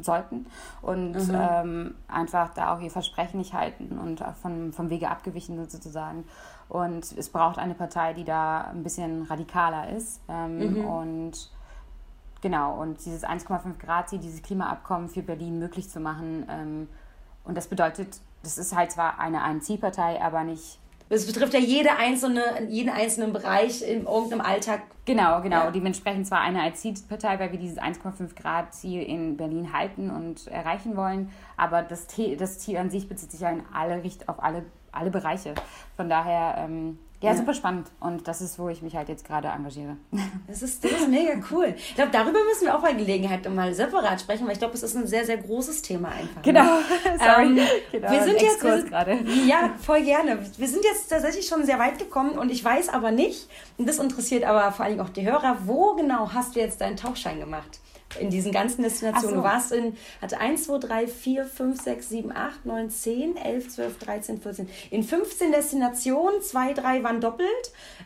sollten 0.03 0.47
und 0.83 1.13
mhm. 1.13 1.35
ähm, 1.35 1.95
einfach 2.09 2.55
da 2.55 2.75
auch 2.75 2.81
ihr 2.81 2.91
Versprechen 2.91 3.39
nicht 3.39 3.55
halten 3.55 3.99
und 3.99 4.23
von, 4.41 4.73
vom 4.73 4.91
Wege 4.91 5.11
abgewichen 5.11 5.57
sind 5.57 5.71
sozusagen. 5.71 6.25
Und 6.69 7.13
es 7.13 7.29
braucht 7.31 7.59
eine 7.59 7.75
Partei, 7.75 8.13
die 8.13 8.25
da 8.25 8.63
ein 8.63 8.83
bisschen 8.83 9.23
radikaler 9.23 9.91
ist 9.91 10.21
ähm, 10.29 10.75
mhm. 10.75 10.85
und 10.85 11.51
Genau, 12.41 12.81
und 12.81 13.05
dieses 13.05 13.25
1,5 13.25 13.79
Grad 13.79 14.09
Ziel, 14.09 14.19
dieses 14.19 14.43
Klimaabkommen 14.43 15.09
für 15.09 15.23
Berlin 15.23 15.59
möglich 15.59 15.91
zu 15.91 16.01
machen. 16.01 16.47
Ähm, 16.49 16.89
und 17.45 17.57
das 17.57 17.69
bedeutet, 17.69 18.21
das 18.43 18.59
ist 18.59 18.75
halt 18.75 18.93
zwar 18.93 19.19
eine 19.19 19.43
Ein-Zielpartei, 19.43 20.23
aber 20.23 20.45
nicht. 20.45 20.79
Es 21.13 21.27
betrifft 21.27 21.53
ja 21.55 21.59
jede 21.59 21.97
einzelne, 21.97 22.69
jeden 22.69 22.89
einzelnen 22.89 23.33
Bereich 23.33 23.83
in 23.83 24.07
irgendeinem 24.07 24.43
Alltag. 24.43 24.83
Genau, 25.05 25.43
genau. 25.43 25.65
Ja. 25.65 25.71
Dementsprechend 25.73 26.29
zwar 26.29 26.41
eine 26.41 26.61
Ein-Zielpartei, 26.63 27.39
weil 27.41 27.51
wir 27.51 27.59
dieses 27.59 27.79
1,5 27.79 28.41
Grad 28.41 28.73
Ziel 28.73 29.03
in 29.03 29.37
Berlin 29.37 29.73
halten 29.73 30.09
und 30.09 30.47
erreichen 30.47 30.97
wollen, 30.97 31.33
aber 31.57 31.83
das, 31.83 32.07
das 32.39 32.61
Ziel 32.61 32.77
an 32.77 32.91
sich 32.91 33.09
bezieht 33.09 33.33
sich 33.33 33.41
ja 33.41 33.51
in 33.51 33.65
alle 33.73 34.01
auf 34.29 34.43
alle, 34.43 34.65
alle 34.93 35.11
Bereiche. 35.11 35.55
Von 35.97 36.09
daher 36.09 36.55
ähm, 36.59 36.99
ja, 37.21 37.33
ja, 37.33 37.37
super 37.37 37.53
spannend. 37.53 37.89
Und 38.01 38.27
das 38.27 38.41
ist, 38.41 38.59
wo 38.59 38.71
ich 38.71 38.81
mich 38.81 38.97
halt 38.97 39.09
jetzt 39.09 39.27
gerade 39.27 39.49
engagiere. 39.49 39.97
Das 40.47 40.63
ist, 40.63 40.83
das 40.83 40.91
ist 40.93 41.09
mega 41.09 41.35
cool. 41.53 41.75
Ich 41.77 41.95
glaube, 41.95 42.11
darüber 42.11 42.43
müssen 42.45 42.65
wir 42.65 42.77
auch 42.77 42.83
bei 42.83 42.93
Gelegenheit 42.93 43.49
mal 43.55 43.73
separat 43.73 44.21
sprechen, 44.21 44.47
weil 44.47 44.55
ich 44.55 44.59
glaube, 44.59 44.75
es 44.75 44.83
ist 44.83 44.97
ein 44.97 45.07
sehr, 45.07 45.25
sehr 45.25 45.37
großes 45.37 45.83
Thema 45.83 46.09
einfach. 46.09 46.43
Genau. 46.43 46.65
Ne? 46.65 46.83
Sorry. 47.19 47.59
Ähm, 47.59 47.67
genau. 47.93 48.11
Wir 48.11 48.23
sind 48.25 48.43
jetzt 48.43 48.65
wir 48.65 48.83
gerade. 48.83 49.19
Ja, 49.47 49.71
voll 49.81 50.03
gerne. 50.03 50.45
Wir 50.57 50.69
sind 50.69 50.85
jetzt 50.85 51.09
tatsächlich 51.09 51.47
schon 51.47 51.65
sehr 51.65 51.79
weit 51.79 51.99
gekommen 51.99 52.33
und 52.33 52.51
ich 52.51 52.65
weiß 52.65 52.89
aber 52.89 53.13
nicht, 53.13 53.49
und 53.79 53.89
das 53.89 53.99
interessiert 53.99 54.45
aber 54.45 54.73
vor 54.73 54.87
allem 54.87 55.01
auch 55.01 55.11
die 55.11 55.25
Hörer, 55.25 55.59
wo 55.67 55.95
genau 55.95 56.33
hast 56.33 56.57
du 56.57 56.61
jetzt 56.61 56.81
deinen 56.81 56.97
Tauchschein 56.97 57.39
gemacht? 57.39 57.79
In 58.19 58.31
diesen 58.31 58.53
ganzen 58.53 58.83
Destinationen. 58.83 59.37
So. 59.37 59.43
Du 59.43 59.43
warst 59.43 59.73
in, 59.73 59.97
hatte 60.21 60.39
1, 60.39 60.65
2, 60.65 60.79
3, 60.79 61.07
4, 61.07 61.45
5, 61.45 61.81
6, 61.81 62.09
7, 62.09 62.33
8, 62.37 62.67
9, 62.67 62.91
10, 62.91 63.37
11, 63.37 63.69
12, 63.69 63.99
13, 63.99 64.41
14. 64.41 64.69
In 64.91 65.03
15 65.03 65.53
Destinationen, 65.53 66.43
zwei, 66.43 66.73
drei 66.73 67.03
waren 67.03 67.21
doppelt. 67.21 67.49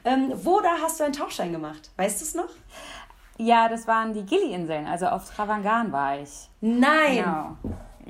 Ähm, 0.04 0.32
wo 0.34 0.60
da 0.60 0.76
hast 0.82 1.00
du 1.00 1.04
einen 1.04 1.14
Tauchschein 1.14 1.52
gemacht? 1.52 1.90
Weißt 1.96 2.20
du 2.20 2.24
es 2.24 2.34
noch? 2.34 2.50
Ja, 3.36 3.68
das 3.68 3.86
waren 3.86 4.12
die 4.12 4.22
Gili-Inseln, 4.22 4.86
also 4.86 5.06
auf 5.06 5.28
Travangan 5.28 5.90
war 5.90 6.20
ich. 6.20 6.48
Nein! 6.60 7.16
Genau. 7.16 7.56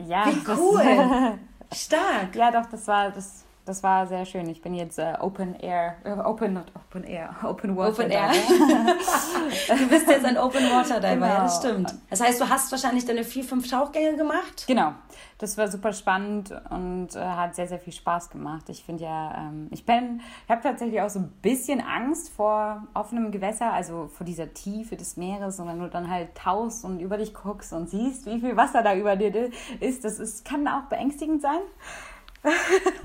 Ja, 0.08 0.26
Wie 0.26 0.50
cool! 0.50 1.38
Stark! 1.72 2.34
Ja, 2.34 2.50
doch, 2.50 2.66
das 2.70 2.86
war, 2.86 3.10
das 3.10 3.44
das 3.64 3.82
war 3.82 4.06
sehr 4.06 4.24
schön. 4.26 4.48
Ich 4.48 4.60
bin 4.60 4.74
jetzt 4.74 4.98
äh, 4.98 5.14
Open 5.20 5.54
Air, 5.54 5.96
äh, 6.04 6.10
Open, 6.12 6.54
not 6.54 6.66
Open 6.74 7.04
Air, 7.04 7.34
Open 7.44 7.76
Water 7.76 8.04
Open 8.04 8.10
Air. 8.10 8.30
du 9.68 9.88
bist 9.88 10.06
jetzt 10.06 10.24
ein 10.24 10.36
Open 10.36 10.64
Water 10.70 11.00
Diver, 11.00 11.14
genau. 11.14 11.26
ja, 11.26 11.42
das 11.42 11.58
stimmt. 11.58 11.94
Das 12.10 12.20
heißt, 12.20 12.40
du 12.40 12.48
hast 12.48 12.70
wahrscheinlich 12.70 13.06
deine 13.06 13.24
vier, 13.24 13.44
fünf 13.44 13.70
Tauchgänge 13.70 14.16
gemacht? 14.16 14.66
Genau. 14.66 14.92
Das 15.38 15.56
war 15.56 15.68
super 15.68 15.92
spannend 15.92 16.54
und 16.70 17.16
äh, 17.16 17.20
hat 17.20 17.54
sehr, 17.54 17.66
sehr 17.66 17.78
viel 17.78 17.92
Spaß 17.92 18.30
gemacht. 18.30 18.68
Ich 18.68 18.84
finde 18.84 19.04
ja, 19.04 19.48
ähm, 19.48 19.68
ich 19.70 19.84
bin, 19.86 20.20
ich 20.44 20.50
habe 20.50 20.62
tatsächlich 20.62 21.00
auch 21.00 21.10
so 21.10 21.20
ein 21.20 21.32
bisschen 21.42 21.80
Angst 21.80 22.30
vor 22.30 22.86
offenem 22.94 23.32
Gewässer, 23.32 23.72
also 23.72 24.08
vor 24.08 24.26
dieser 24.26 24.52
Tiefe 24.52 24.96
des 24.96 25.16
Meeres 25.16 25.58
und 25.58 25.68
wenn 25.68 25.80
du 25.80 25.88
dann 25.88 26.10
halt 26.10 26.34
tauchst 26.34 26.84
und 26.84 27.00
über 27.00 27.16
dich 27.16 27.34
guckst 27.34 27.72
und 27.72 27.88
siehst, 27.88 28.26
wie 28.26 28.40
viel 28.40 28.56
Wasser 28.56 28.82
da 28.82 28.94
über 28.94 29.16
dir 29.16 29.50
ist, 29.80 30.04
das 30.04 30.18
ist, 30.18 30.44
kann 30.44 30.68
auch 30.68 30.84
beängstigend 30.84 31.42
sein. 31.42 31.60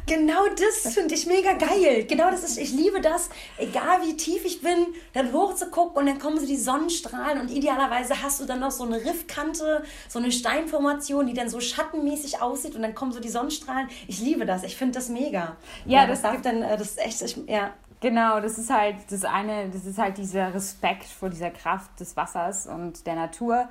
Genau 0.06 0.48
das 0.50 0.94
finde 0.94 1.16
ich 1.16 1.26
mega 1.26 1.54
geil. 1.54 2.06
Genau 2.06 2.30
das 2.30 2.44
ist, 2.44 2.58
ich 2.58 2.72
liebe 2.72 3.00
das, 3.00 3.30
egal 3.58 4.02
wie 4.04 4.18
tief 4.18 4.44
ich 4.44 4.62
bin, 4.62 4.88
dann 5.14 5.32
hoch 5.32 5.56
zu 5.56 5.70
gucken 5.70 5.98
und 5.98 6.06
dann 6.08 6.20
kommen 6.20 6.40
so 6.40 6.46
die 6.46 6.58
Sonnenstrahlen 6.58 7.40
und 7.40 7.50
idealerweise 7.50 8.22
hast 8.22 8.42
du 8.42 8.46
dann 8.46 8.60
noch 8.60 8.72
so 8.72 8.84
eine 8.84 8.98
Riffkante, 8.98 9.84
so 10.08 10.20
eine 10.20 10.32
Steinformation, 10.32 11.28
die 11.28 11.34
dann 11.34 11.50
so 11.50 11.60
schattenmäßig 11.60 12.42
aussieht 12.42 12.76
und 12.76 12.82
dann 12.82 12.96
kommen 12.96 13.12
so 13.12 13.20
die 13.20 13.30
Sonnenstrahlen. 13.30 13.88
Ich 14.08 14.20
liebe 14.20 14.46
das, 14.46 14.64
ich 14.64 14.76
finde 14.76 14.96
das 14.96 15.10
mega. 15.10 15.56
Ja, 15.86 16.02
ja 16.02 16.08
das, 16.08 16.22
das 16.22 16.32
gibt 16.34 16.46
dann, 16.46 16.62
äh, 16.62 16.78
das 16.78 16.90
ist 16.90 17.00
echt, 17.00 17.22
ich, 17.22 17.38
ja. 17.48 17.74
Genau, 18.02 18.40
das 18.40 18.58
ist 18.58 18.70
halt 18.70 18.96
das 19.10 19.26
eine, 19.26 19.70
das 19.70 19.86
ist 19.86 19.98
halt 19.98 20.18
dieser 20.18 20.54
Respekt 20.54 21.04
vor 21.06 21.30
dieser 21.30 21.50
Kraft 21.50 22.00
des 22.00 22.16
Wassers 22.16 22.66
und 22.66 23.06
der 23.06 23.16
Natur, 23.16 23.68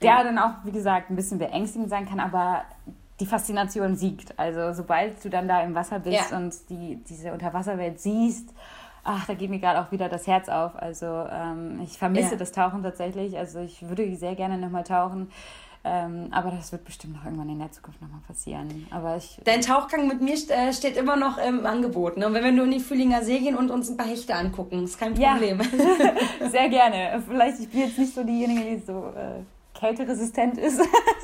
der 0.00 0.10
ja. 0.10 0.24
dann 0.24 0.38
auch, 0.38 0.52
wie 0.64 0.70
gesagt, 0.70 1.10
ein 1.10 1.16
bisschen 1.16 1.38
beängstigend 1.38 1.90
sein 1.90 2.08
kann, 2.08 2.20
aber 2.20 2.64
die 3.22 3.26
Faszination 3.26 3.94
siegt. 3.94 4.36
Also 4.36 4.72
sobald 4.72 5.24
du 5.24 5.30
dann 5.30 5.46
da 5.46 5.62
im 5.62 5.76
Wasser 5.76 6.00
bist 6.00 6.32
ja. 6.32 6.36
und 6.36 6.54
die, 6.68 6.96
diese 7.08 7.32
Unterwasserwelt 7.32 8.00
siehst, 8.00 8.52
ach, 9.04 9.26
da 9.26 9.34
geht 9.34 9.48
mir 9.48 9.60
gerade 9.60 9.80
auch 9.80 9.92
wieder 9.92 10.08
das 10.08 10.26
Herz 10.26 10.48
auf. 10.48 10.74
Also 10.74 11.06
ähm, 11.06 11.80
ich 11.84 11.96
vermisse 11.98 12.32
ja. 12.32 12.36
das 12.36 12.50
Tauchen 12.50 12.82
tatsächlich. 12.82 13.38
Also 13.38 13.60
ich 13.60 13.88
würde 13.88 14.16
sehr 14.16 14.34
gerne 14.34 14.58
nochmal 14.58 14.82
tauchen. 14.82 15.30
Ähm, 15.84 16.28
aber 16.30 16.50
das 16.50 16.70
wird 16.70 16.84
bestimmt 16.84 17.14
noch 17.14 17.24
irgendwann 17.24 17.48
in 17.48 17.58
der 17.58 17.70
Zukunft 17.72 18.00
nochmal 18.02 18.20
passieren. 18.26 18.86
Aber 18.90 19.16
ich, 19.16 19.40
Dein 19.44 19.62
Tauchgang 19.62 20.06
mit 20.06 20.20
mir 20.20 20.34
äh, 20.34 20.72
steht 20.72 20.96
immer 20.96 21.16
noch 21.16 21.38
im 21.38 21.64
Angebot. 21.64 22.16
Ne? 22.16 22.32
Wenn 22.32 22.44
wir 22.44 22.52
nur 22.52 22.64
in 22.64 22.72
die 22.72 22.80
Fühlinger 22.80 23.22
See 23.22 23.38
gehen 23.38 23.56
und 23.56 23.70
uns 23.70 23.88
ein 23.88 23.96
paar 23.96 24.06
Hechte 24.06 24.34
angucken, 24.34 24.84
ist 24.84 24.98
kein 24.98 25.14
Problem. 25.14 25.60
Ja, 25.60 26.48
sehr 26.50 26.68
gerne. 26.68 27.22
Vielleicht, 27.28 27.60
ich 27.60 27.68
bin 27.68 27.80
jetzt 27.80 27.98
nicht 27.98 28.14
so 28.14 28.22
diejenige, 28.22 28.62
die 28.62 28.78
so 28.78 29.12
äh, 29.16 29.42
kälteresistent 29.82 30.58
ist, 30.58 30.80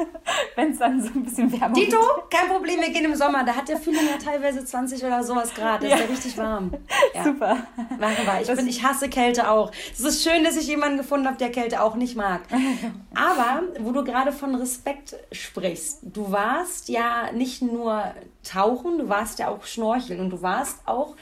wenn 0.56 0.72
es 0.72 0.78
dann 0.80 1.00
so 1.00 1.10
ein 1.14 1.22
bisschen 1.22 1.52
wärmer 1.52 1.74
Dito, 1.74 1.96
wird. 1.96 2.28
kein 2.28 2.48
Problem, 2.48 2.80
wir 2.80 2.90
gehen 2.90 3.04
im 3.04 3.14
Sommer. 3.14 3.44
Da 3.44 3.54
hat 3.54 3.68
der 3.68 3.76
Fühling 3.76 4.04
ja 4.04 4.18
teilweise 4.18 4.64
20 4.64 5.04
oder 5.04 5.22
sowas 5.22 5.54
Grad. 5.54 5.80
Das 5.80 5.90
ja. 5.90 5.96
ist 5.96 6.02
ja 6.02 6.08
richtig 6.08 6.38
warm. 6.38 6.72
Ja. 7.14 7.24
Super. 7.24 7.56
Machen 7.98 8.26
wir. 8.26 8.40
Ich, 8.42 8.48
bin, 8.48 8.66
ich 8.66 8.82
hasse 8.82 9.08
Kälte 9.08 9.50
auch. 9.50 9.70
Es 9.92 10.00
ist 10.00 10.22
schön, 10.22 10.44
dass 10.44 10.56
ich 10.56 10.66
jemanden 10.66 10.98
gefunden 10.98 11.26
habe, 11.26 11.38
der 11.38 11.50
Kälte 11.50 11.82
auch 11.82 11.94
nicht 11.94 12.16
mag. 12.16 12.42
Aber, 13.14 13.62
wo 13.80 13.92
du 13.92 14.04
gerade 14.04 14.32
von 14.32 14.54
Respekt 14.54 15.16
sprichst, 15.32 16.00
du 16.02 16.30
warst 16.30 16.88
ja 16.88 17.32
nicht 17.32 17.62
nur 17.62 18.02
tauchen, 18.42 18.98
du 18.98 19.08
warst 19.08 19.38
ja 19.38 19.48
auch 19.48 19.64
schnorcheln 19.64 20.20
und 20.20 20.30
du 20.30 20.42
warst 20.42 20.80
auch 20.86 21.14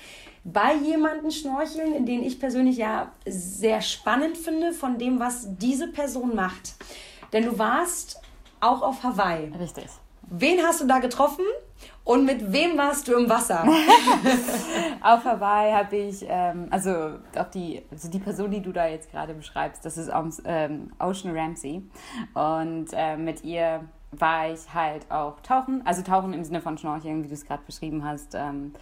bei 0.44 0.74
jemanden 0.74 1.30
schnorcheln, 1.30 1.94
in 1.94 2.06
den 2.06 2.22
ich 2.22 2.40
persönlich 2.40 2.78
ja 2.78 3.12
sehr 3.26 3.80
spannend 3.80 4.36
finde, 4.36 4.72
von 4.72 4.98
dem, 4.98 5.18
was 5.18 5.46
diese 5.58 5.88
Person 5.88 6.34
macht. 6.34 6.74
Denn 7.32 7.44
du 7.44 7.58
warst 7.58 8.20
auch 8.60 8.82
auf 8.82 9.02
Hawaii. 9.02 9.52
Richtig. 9.58 9.86
Wen 10.28 10.60
hast 10.62 10.80
du 10.80 10.86
da 10.86 10.98
getroffen 10.98 11.44
und 12.04 12.24
mit 12.24 12.52
wem 12.52 12.76
warst 12.76 13.06
du 13.06 13.14
im 13.14 13.28
Wasser? 13.28 13.64
auf 15.02 15.24
Hawaii 15.24 15.72
habe 15.72 15.96
ich, 15.96 16.24
ähm, 16.28 16.66
also 16.70 17.18
auch 17.36 17.50
die, 17.52 17.82
also 17.90 18.10
die 18.10 18.18
Person, 18.18 18.50
die 18.50 18.60
du 18.60 18.72
da 18.72 18.86
jetzt 18.88 19.10
gerade 19.12 19.34
beschreibst, 19.34 19.84
das 19.84 19.96
ist 19.96 20.10
ähm, 20.44 20.90
Ocean 20.98 21.36
Ramsey. 21.36 21.88
Und 22.34 22.88
äh, 22.92 23.16
mit 23.16 23.44
ihr 23.44 23.84
war 24.10 24.50
ich 24.50 24.72
halt 24.72 25.10
auch 25.10 25.40
tauchen, 25.40 25.82
also 25.84 26.02
tauchen 26.02 26.32
im 26.32 26.44
Sinne 26.44 26.60
von 26.60 26.78
Schnorcheln, 26.78 27.22
wie 27.22 27.28
du 27.28 27.34
es 27.34 27.44
gerade 27.44 27.62
beschrieben 27.64 28.04
hast. 28.04 28.34
Ähm, 28.34 28.72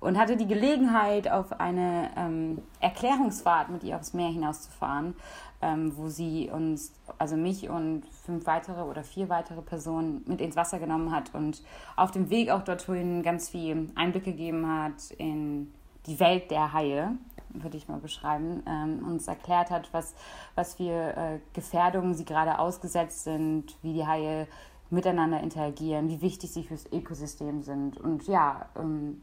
und 0.00 0.18
hatte 0.18 0.36
die 0.36 0.46
Gelegenheit, 0.46 1.30
auf 1.30 1.58
eine 1.58 2.10
ähm, 2.16 2.62
Erklärungsfahrt 2.80 3.70
mit 3.70 3.82
ihr 3.84 3.96
aufs 3.96 4.12
Meer 4.12 4.28
hinauszufahren, 4.28 5.16
ähm, 5.64 5.96
wo 5.96 6.08
sie 6.08 6.50
uns, 6.50 6.92
also 7.18 7.36
mich 7.36 7.68
und 7.70 8.02
fünf 8.24 8.46
weitere 8.46 8.82
oder 8.82 9.02
vier 9.02 9.28
weitere 9.30 9.62
Personen 9.62 10.22
mit 10.26 10.40
ins 10.40 10.56
Wasser 10.56 10.78
genommen 10.78 11.10
hat 11.10 11.34
und 11.34 11.62
auf 11.96 12.10
dem 12.10 12.28
Weg 12.28 12.50
auch 12.50 12.62
dorthin 12.62 13.22
ganz 13.22 13.48
viel 13.48 13.90
Einblick 13.94 14.24
gegeben 14.24 14.66
hat 14.68 15.10
in 15.16 15.72
die 16.06 16.20
Welt 16.20 16.50
der 16.50 16.72
Haie 16.72 17.12
würde 17.54 17.76
ich 17.76 17.88
mal 17.88 18.00
beschreiben, 18.00 18.64
ähm, 18.66 19.06
uns 19.06 19.28
erklärt 19.28 19.70
hat, 19.70 19.88
was, 19.92 20.14
was 20.56 20.74
für 20.74 21.16
äh, 21.16 21.38
Gefährdungen 21.52 22.14
sie 22.14 22.24
gerade 22.24 22.58
ausgesetzt 22.58 23.22
sind, 23.22 23.76
wie 23.82 23.92
die 23.92 24.04
Haie 24.04 24.48
miteinander 24.90 25.40
interagieren, 25.40 26.08
wie 26.08 26.20
wichtig 26.20 26.50
sie 26.50 26.64
fürs 26.64 26.90
Ökosystem 26.92 27.62
sind. 27.62 27.96
Und 27.96 28.26
ja, 28.26 28.66
ähm, 28.76 29.22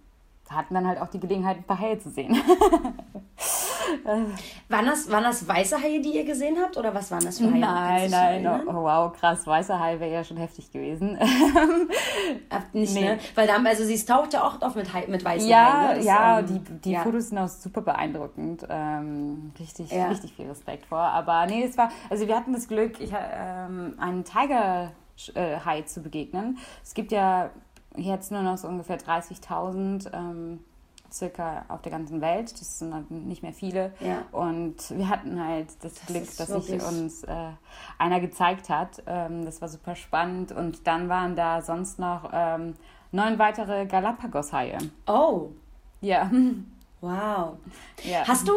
hatten 0.50 0.74
dann 0.74 0.88
halt 0.88 1.00
auch 1.00 1.08
die 1.08 1.20
Gelegenheit, 1.20 1.58
ein 1.58 1.64
paar 1.64 1.80
Haie 1.80 2.00
zu 2.00 2.10
sehen. 2.10 2.38
waren, 4.70 4.86
das, 4.86 5.12
waren 5.12 5.24
das 5.24 5.48
weiße 5.48 5.82
Haie, 5.82 6.02
die 6.02 6.16
ihr 6.16 6.24
gesehen 6.24 6.58
habt? 6.62 6.78
Oder 6.78 6.94
was 6.94 7.12
waren 7.12 7.24
das 7.24 7.40
für 7.40 7.52
Haie? 7.52 7.60
Nein, 7.60 8.12
nein, 8.12 8.68
oh, 8.68 8.74
wow, 8.74 9.14
krass. 9.14 9.46
Weiße 9.46 9.80
Haie 9.80 10.00
wäre 10.00 10.12
ja 10.12 10.24
schon 10.24 10.38
heftig 10.38 10.72
gewesen. 10.72 11.18
Nicht, 12.74 12.94
nee. 12.94 13.02
ne? 13.02 13.20
Weil 13.36 13.48
da, 13.48 13.56
also 13.64 13.84
sie 13.84 14.06
taucht 14.06 14.34
ja 14.34 14.44
auch 14.44 14.62
oft 14.62 14.76
mit, 14.76 14.90
mit 15.08 15.24
weißen 15.24 15.50
ja, 15.50 15.88
Haien. 15.90 16.00
Ne? 16.00 16.06
ja, 16.06 16.40
ähm, 16.40 16.46
die, 16.48 16.60
die 16.82 16.92
ja. 16.92 17.02
Fotos 17.02 17.30
sind 17.30 17.38
auch 17.38 17.48
super 17.48 17.82
beeindruckend. 17.82 18.66
Ähm, 18.70 19.52
richtig, 19.60 19.92
ja. 19.92 20.08
richtig 20.08 20.34
viel 20.34 20.48
Respekt 20.48 20.86
vor. 20.86 21.00
Aber 21.00 21.46
nee, 21.46 21.64
es 21.64 21.78
war, 21.78 21.92
also 22.10 22.28
wir 22.28 22.36
hatten 22.36 22.54
das 22.54 22.68
Glück, 22.68 23.00
ich, 23.00 23.12
ähm, 23.12 23.96
einen 24.00 24.24
Tiger 24.24 24.92
Hai 25.36 25.82
zu 25.84 26.02
begegnen. 26.02 26.58
Es 26.84 26.94
gibt 26.94 27.12
ja 27.12 27.52
jetzt 27.96 28.32
nur 28.32 28.42
noch 28.42 28.58
so 28.58 28.68
ungefähr 28.68 28.98
30.000 28.98 30.14
ähm, 30.14 30.60
circa 31.14 31.66
auf 31.68 31.82
der 31.82 31.92
ganzen 31.92 32.22
Welt. 32.22 32.52
Das 32.60 32.80
sind 32.80 32.94
halt 32.94 33.12
nicht 33.12 33.44
mehr 33.44 33.54
viele. 33.54 33.94
Ja. 34.00 34.24
Und 34.32 34.76
wir 34.98 35.10
hatten 35.10 35.44
halt 35.44 35.68
das, 35.82 35.94
das 35.96 36.06
Glück, 36.06 36.38
dass 36.38 36.66
sich 36.66 36.82
uns 36.82 37.24
äh, 37.24 37.52
einer 37.98 38.20
gezeigt 38.20 38.70
hat. 38.70 39.04
Ähm, 39.06 39.46
das 39.46 39.62
war 39.62 39.68
super 39.68 39.96
spannend. 39.96 40.52
Und 40.52 40.88
dann 40.88 41.10
waren 41.10 41.36
da 41.36 41.62
sonst 41.62 42.00
noch 42.00 42.30
ähm, 42.34 42.76
neun 43.12 43.40
weitere 43.40 43.86
Galapagos-Haie. 43.86 44.78
Oh. 45.08 45.50
Ja. 46.02 46.30
Wow. 47.04 47.58
Ja. 48.04 48.28
Hast 48.28 48.48
du 48.48 48.54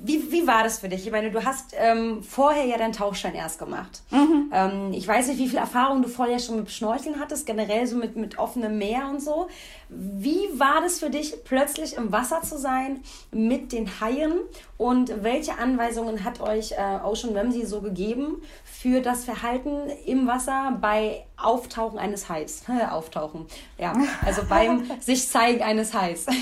wie, 0.00 0.30
wie 0.30 0.46
war 0.46 0.62
das 0.62 0.78
für 0.78 0.88
dich? 0.88 1.04
Ich 1.04 1.12
meine, 1.12 1.30
du 1.32 1.44
hast 1.44 1.74
ähm, 1.76 2.22
vorher 2.22 2.64
ja 2.64 2.78
deinen 2.78 2.92
Tauchschein 2.92 3.34
erst 3.34 3.58
gemacht. 3.58 4.02
Mhm. 4.10 4.50
Ähm, 4.52 4.92
ich 4.92 5.06
weiß 5.08 5.26
nicht, 5.26 5.38
wie 5.38 5.48
viel 5.48 5.58
Erfahrung 5.58 6.02
du 6.02 6.08
vorher 6.08 6.38
schon 6.38 6.56
mit 6.56 6.70
Schnorcheln 6.70 7.18
hattest, 7.18 7.46
generell 7.46 7.84
so 7.86 7.96
mit, 7.96 8.16
mit 8.16 8.38
offenem 8.38 8.78
Meer 8.78 9.08
und 9.10 9.20
so. 9.20 9.48
Wie 9.88 10.40
war 10.54 10.80
das 10.82 11.00
für 11.00 11.10
dich, 11.10 11.42
plötzlich 11.44 11.96
im 11.96 12.12
Wasser 12.12 12.42
zu 12.42 12.58
sein 12.58 13.00
mit 13.32 13.72
den 13.72 14.00
Haien? 14.00 14.34
Und 14.76 15.24
welche 15.24 15.58
Anweisungen 15.58 16.22
hat 16.22 16.40
euch 16.40 16.72
äh, 16.72 17.00
Ocean 17.02 17.36
Ramsey 17.36 17.66
so 17.66 17.80
gegeben 17.80 18.40
für 18.64 19.00
das 19.00 19.24
Verhalten 19.24 19.88
im 20.06 20.28
Wasser 20.28 20.78
bei 20.80 21.24
Auftauchen 21.36 21.98
eines 21.98 22.28
Hais? 22.28 22.62
Auftauchen, 22.90 23.46
ja. 23.78 23.94
Also 24.24 24.42
beim 24.48 24.88
sich 25.00 25.26
zeigen 25.26 25.62
eines 25.62 25.92
Hais. 25.92 26.26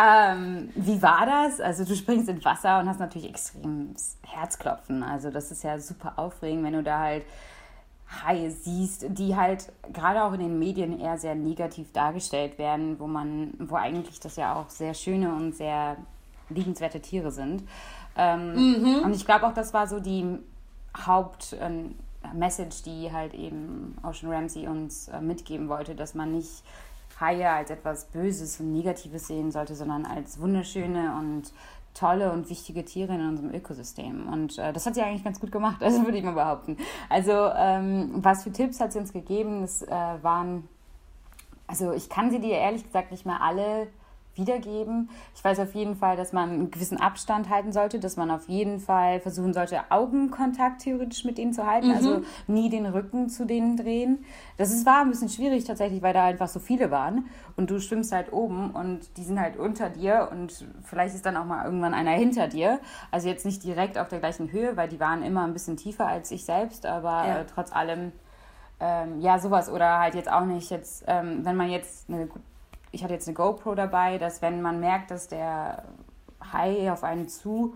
Ähm, 0.00 0.70
wie 0.76 1.02
war 1.02 1.26
das? 1.26 1.60
Also 1.60 1.84
du 1.84 1.96
springst 1.96 2.28
ins 2.28 2.44
Wasser 2.44 2.78
und 2.78 2.88
hast 2.88 3.00
natürlich 3.00 3.28
extremes 3.28 4.16
Herzklopfen. 4.24 5.02
Also 5.02 5.30
das 5.30 5.50
ist 5.50 5.64
ja 5.64 5.78
super 5.78 6.12
aufregend, 6.16 6.62
wenn 6.62 6.74
du 6.74 6.84
da 6.84 7.00
halt 7.00 7.24
Haie 8.08 8.50
siehst, 8.50 9.06
die 9.08 9.34
halt 9.34 9.72
gerade 9.92 10.22
auch 10.22 10.32
in 10.32 10.40
den 10.40 10.58
Medien 10.58 11.00
eher 11.00 11.18
sehr 11.18 11.34
negativ 11.34 11.92
dargestellt 11.92 12.58
werden, 12.58 13.00
wo 13.00 13.06
man, 13.08 13.54
wo 13.58 13.74
eigentlich 13.74 14.20
das 14.20 14.36
ja 14.36 14.54
auch 14.54 14.70
sehr 14.70 14.94
schöne 14.94 15.34
und 15.34 15.56
sehr 15.56 15.96
liebenswerte 16.48 17.00
Tiere 17.00 17.32
sind. 17.32 17.64
Ähm, 18.16 18.54
mhm. 18.54 19.02
Und 19.04 19.14
ich 19.14 19.24
glaube 19.24 19.46
auch, 19.46 19.52
das 19.52 19.74
war 19.74 19.88
so 19.88 19.98
die 20.00 20.38
Hauptmessage, 20.96 21.96
ähm, 22.32 22.82
die 22.86 23.12
halt 23.12 23.34
eben 23.34 23.96
Ocean 24.02 24.32
Ramsey 24.32 24.68
uns 24.68 25.08
äh, 25.08 25.20
mitgeben 25.20 25.68
wollte, 25.68 25.94
dass 25.94 26.14
man 26.14 26.32
nicht 26.32 26.62
Haie 27.20 27.50
als 27.50 27.70
etwas 27.70 28.06
Böses 28.06 28.60
und 28.60 28.72
Negatives 28.72 29.26
sehen 29.26 29.50
sollte, 29.50 29.74
sondern 29.74 30.06
als 30.06 30.40
wunderschöne 30.40 31.16
und 31.18 31.52
tolle 31.94 32.32
und 32.32 32.48
wichtige 32.48 32.84
Tiere 32.84 33.14
in 33.14 33.26
unserem 33.26 33.52
Ökosystem. 33.52 34.28
Und 34.28 34.58
äh, 34.58 34.72
das 34.72 34.86
hat 34.86 34.94
sie 34.94 35.02
eigentlich 35.02 35.24
ganz 35.24 35.40
gut 35.40 35.50
gemacht, 35.50 35.82
also 35.82 36.04
würde 36.04 36.18
ich 36.18 36.24
mal 36.24 36.34
behaupten. 36.34 36.76
Also 37.08 37.32
ähm, 37.32 38.10
was 38.16 38.44
für 38.44 38.52
Tipps 38.52 38.80
hat 38.80 38.92
sie 38.92 38.98
uns 38.98 39.12
gegeben? 39.12 39.62
Es 39.64 39.82
äh, 39.82 39.90
waren, 39.90 40.68
also 41.66 41.92
ich 41.92 42.08
kann 42.08 42.30
sie 42.30 42.40
dir 42.40 42.56
ehrlich 42.56 42.84
gesagt 42.84 43.10
nicht 43.10 43.26
mehr 43.26 43.42
alle 43.42 43.88
wiedergeben. 44.38 45.10
Ich 45.34 45.44
weiß 45.44 45.60
auf 45.60 45.74
jeden 45.74 45.96
Fall, 45.96 46.16
dass 46.16 46.32
man 46.32 46.50
einen 46.50 46.70
gewissen 46.70 46.98
Abstand 46.98 47.50
halten 47.50 47.72
sollte, 47.72 47.98
dass 47.98 48.16
man 48.16 48.30
auf 48.30 48.48
jeden 48.48 48.80
Fall 48.80 49.20
versuchen 49.20 49.52
sollte, 49.52 49.80
Augenkontakt 49.90 50.82
theoretisch 50.82 51.24
mit 51.24 51.38
denen 51.38 51.52
zu 51.52 51.66
halten, 51.66 51.90
also 51.90 52.08
mhm. 52.10 52.14
also 52.16 52.26
nie 52.46 52.70
den 52.70 52.86
Rücken 52.86 53.28
zu 53.28 53.44
denen 53.44 53.76
drehen. 53.76 54.24
Das 54.56 54.70
ist, 54.70 54.86
war 54.86 55.02
ein 55.02 55.10
bisschen 55.10 55.28
schwierig 55.28 55.64
tatsächlich, 55.64 56.02
weil 56.02 56.14
da 56.14 56.24
einfach 56.24 56.48
so 56.48 56.60
viele 56.60 56.90
waren 56.90 57.26
und 57.56 57.70
du 57.70 57.80
schwimmst 57.80 58.12
halt 58.12 58.32
oben 58.32 58.70
und 58.70 59.16
die 59.16 59.24
sind 59.24 59.40
halt 59.40 59.56
unter 59.56 59.90
dir 59.90 60.28
und 60.30 60.66
vielleicht 60.84 61.14
ist 61.14 61.26
dann 61.26 61.36
auch 61.36 61.44
mal 61.44 61.64
irgendwann 61.64 61.94
einer 61.94 62.12
hinter 62.12 62.48
dir. 62.48 62.78
Also 63.10 63.28
jetzt 63.28 63.44
nicht 63.44 63.64
direkt 63.64 63.98
auf 63.98 64.08
der 64.08 64.20
gleichen 64.20 64.52
Höhe, 64.52 64.76
weil 64.76 64.88
die 64.88 65.00
waren 65.00 65.22
immer 65.22 65.44
ein 65.44 65.52
bisschen 65.52 65.76
tiefer 65.76 66.06
als 66.06 66.30
ich 66.30 66.44
selbst, 66.44 66.86
aber 66.86 67.26
ja. 67.26 67.38
äh, 67.38 67.44
trotz 67.46 67.72
allem 67.72 68.12
ähm, 68.80 69.20
ja, 69.20 69.38
sowas 69.38 69.68
oder 69.68 69.98
halt 69.98 70.14
jetzt 70.14 70.30
auch 70.30 70.44
nicht 70.44 70.70
jetzt, 70.70 71.04
ähm, 71.08 71.44
wenn 71.44 71.56
man 71.56 71.68
jetzt 71.70 72.08
eine 72.08 72.28
ich 72.90 73.02
hatte 73.04 73.14
jetzt 73.14 73.28
eine 73.28 73.34
GoPro 73.34 73.74
dabei, 73.74 74.18
dass 74.18 74.42
wenn 74.42 74.62
man 74.62 74.80
merkt, 74.80 75.10
dass 75.10 75.28
der 75.28 75.84
Hai 76.52 76.90
auf 76.92 77.04
einen 77.04 77.28
zu 77.28 77.74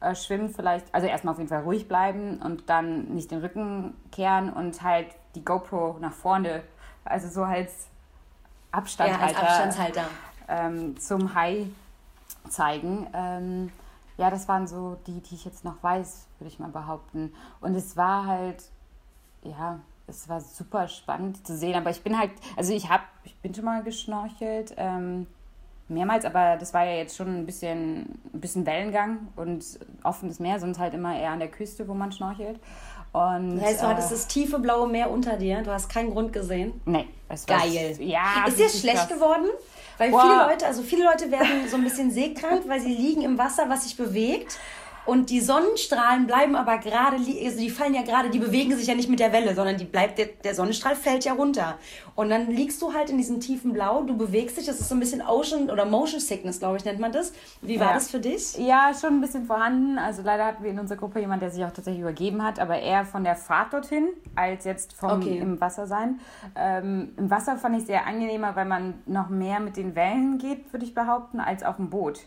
äh, 0.00 0.14
schwimmt, 0.14 0.54
vielleicht, 0.54 0.94
also 0.94 1.06
erstmal 1.06 1.32
auf 1.32 1.38
jeden 1.38 1.48
Fall 1.48 1.62
ruhig 1.62 1.88
bleiben 1.88 2.40
und 2.40 2.68
dann 2.70 3.14
nicht 3.14 3.30
den 3.30 3.40
Rücken 3.40 3.94
kehren 4.12 4.52
und 4.52 4.82
halt 4.82 5.08
die 5.34 5.44
GoPro 5.44 5.96
nach 6.00 6.12
vorne, 6.12 6.62
also 7.04 7.28
so 7.28 7.42
als 7.42 7.88
Abstandhalter, 8.70 9.32
ja, 9.32 9.38
als 9.38 9.48
Abstandshalter. 9.48 10.04
Ähm, 10.48 10.98
zum 10.98 11.34
Hai 11.34 11.66
zeigen. 12.48 13.06
Ähm, 13.12 13.72
ja, 14.16 14.30
das 14.30 14.48
waren 14.48 14.66
so 14.66 14.98
die, 15.06 15.20
die 15.20 15.34
ich 15.34 15.44
jetzt 15.44 15.64
noch 15.64 15.82
weiß, 15.82 16.26
würde 16.38 16.48
ich 16.48 16.58
mal 16.58 16.70
behaupten. 16.70 17.32
Und 17.60 17.74
es 17.74 17.96
war 17.96 18.26
halt, 18.26 18.64
ja, 19.42 19.78
es 20.08 20.28
war 20.28 20.40
super 20.40 20.88
spannend 20.88 21.46
zu 21.46 21.56
sehen. 21.56 21.74
Aber 21.74 21.90
ich 21.90 22.02
bin 22.02 22.18
halt, 22.18 22.30
also 22.56 22.72
ich 22.72 22.88
habe, 22.88 23.04
ich 23.24 23.36
bin 23.36 23.54
schon 23.54 23.64
mal 23.64 23.82
geschnorchelt, 23.82 24.74
ähm, 24.76 25.26
mehrmals, 25.88 26.24
aber 26.24 26.56
das 26.56 26.74
war 26.74 26.84
ja 26.84 26.96
jetzt 26.96 27.16
schon 27.16 27.28
ein 27.28 27.46
bisschen, 27.46 28.20
ein 28.34 28.40
bisschen 28.40 28.66
Wellengang 28.66 29.28
und 29.36 29.64
offenes 30.02 30.38
Meer, 30.38 30.60
sonst 30.60 30.78
halt 30.78 30.94
immer 30.94 31.18
eher 31.18 31.30
an 31.30 31.38
der 31.38 31.48
Küste, 31.48 31.88
wo 31.88 31.94
man 31.94 32.12
schnorchelt. 32.12 32.58
Und, 33.12 33.56
das 33.56 33.64
heißt, 33.64 33.82
du 33.82 33.86
äh, 33.86 33.88
hattest 33.88 34.12
das 34.12 34.26
tiefe 34.26 34.58
blaue 34.58 34.86
Meer 34.86 35.10
unter 35.10 35.36
dir, 35.36 35.62
du 35.62 35.72
hast 35.72 35.88
keinen 35.88 36.10
Grund 36.10 36.32
gesehen? 36.32 36.80
Nee. 36.84 37.06
Es 37.28 37.48
war, 37.48 37.58
Geil. 37.58 37.96
Ja, 38.00 38.44
ist 38.46 38.58
dir 38.58 38.68
schlecht 38.68 38.96
krass. 38.96 39.08
geworden? 39.08 39.46
Weil 39.98 40.12
wow. 40.12 40.22
viele 40.22 40.46
Leute, 40.46 40.66
also 40.66 40.82
viele 40.82 41.04
Leute 41.04 41.30
werden 41.30 41.68
so 41.68 41.76
ein 41.76 41.84
bisschen 41.84 42.10
seekrank, 42.10 42.62
weil 42.68 42.80
sie 42.80 42.94
liegen 42.94 43.22
im 43.22 43.36
Wasser, 43.36 43.68
was 43.68 43.84
sich 43.84 43.96
bewegt 43.96 44.58
und 45.08 45.30
die 45.30 45.40
Sonnenstrahlen 45.40 46.26
bleiben 46.26 46.54
aber 46.54 46.76
gerade, 46.76 47.16
also 47.16 47.58
die 47.58 47.70
fallen 47.70 47.94
ja 47.94 48.02
gerade, 48.02 48.28
die 48.28 48.38
bewegen 48.38 48.76
sich 48.76 48.88
ja 48.88 48.94
nicht 48.94 49.08
mit 49.08 49.20
der 49.20 49.32
Welle, 49.32 49.54
sondern 49.54 49.78
die 49.78 49.86
bleibt, 49.86 50.18
der, 50.18 50.26
der 50.44 50.54
Sonnenstrahl 50.54 50.94
fällt 50.94 51.24
ja 51.24 51.32
runter. 51.32 51.78
Und 52.14 52.28
dann 52.28 52.50
liegst 52.50 52.82
du 52.82 52.92
halt 52.92 53.08
in 53.08 53.16
diesem 53.16 53.40
tiefen 53.40 53.72
Blau, 53.72 54.02
du 54.02 54.18
bewegst 54.18 54.58
dich, 54.58 54.66
das 54.66 54.80
ist 54.80 54.90
so 54.90 54.94
ein 54.94 55.00
bisschen 55.00 55.22
Ocean 55.22 55.70
oder 55.70 55.86
Motion 55.86 56.20
Sickness, 56.20 56.58
glaube 56.58 56.76
ich, 56.76 56.84
nennt 56.84 57.00
man 57.00 57.10
das. 57.10 57.32
Wie 57.62 57.80
war 57.80 57.86
ja. 57.86 57.94
das 57.94 58.10
für 58.10 58.20
dich? 58.20 58.58
Ja, 58.58 58.92
schon 59.00 59.14
ein 59.14 59.20
bisschen 59.22 59.46
vorhanden. 59.46 59.96
Also 59.98 60.20
leider 60.20 60.44
hatten 60.44 60.62
wir 60.62 60.70
in 60.70 60.78
unserer 60.78 60.98
Gruppe 60.98 61.20
jemanden, 61.20 61.40
der 61.40 61.52
sich 61.52 61.64
auch 61.64 61.72
tatsächlich 61.72 62.02
übergeben 62.02 62.44
hat, 62.44 62.58
aber 62.60 62.78
eher 62.78 63.06
von 63.06 63.24
der 63.24 63.36
Fahrt 63.36 63.72
dorthin, 63.72 64.08
als 64.34 64.66
jetzt 64.66 64.92
vom 64.92 65.22
okay. 65.22 65.38
im 65.38 65.58
Wasser 65.58 65.86
sein. 65.86 66.20
Ähm, 66.54 67.14
Im 67.16 67.30
Wasser 67.30 67.56
fand 67.56 67.78
ich 67.78 67.86
sehr 67.86 68.06
angenehmer, 68.06 68.56
weil 68.56 68.66
man 68.66 68.92
noch 69.06 69.30
mehr 69.30 69.58
mit 69.58 69.78
den 69.78 69.94
Wellen 69.94 70.36
geht, 70.36 70.70
würde 70.70 70.84
ich 70.84 70.94
behaupten, 70.94 71.40
als 71.40 71.62
auf 71.62 71.76
dem 71.76 71.88
Boot 71.88 72.20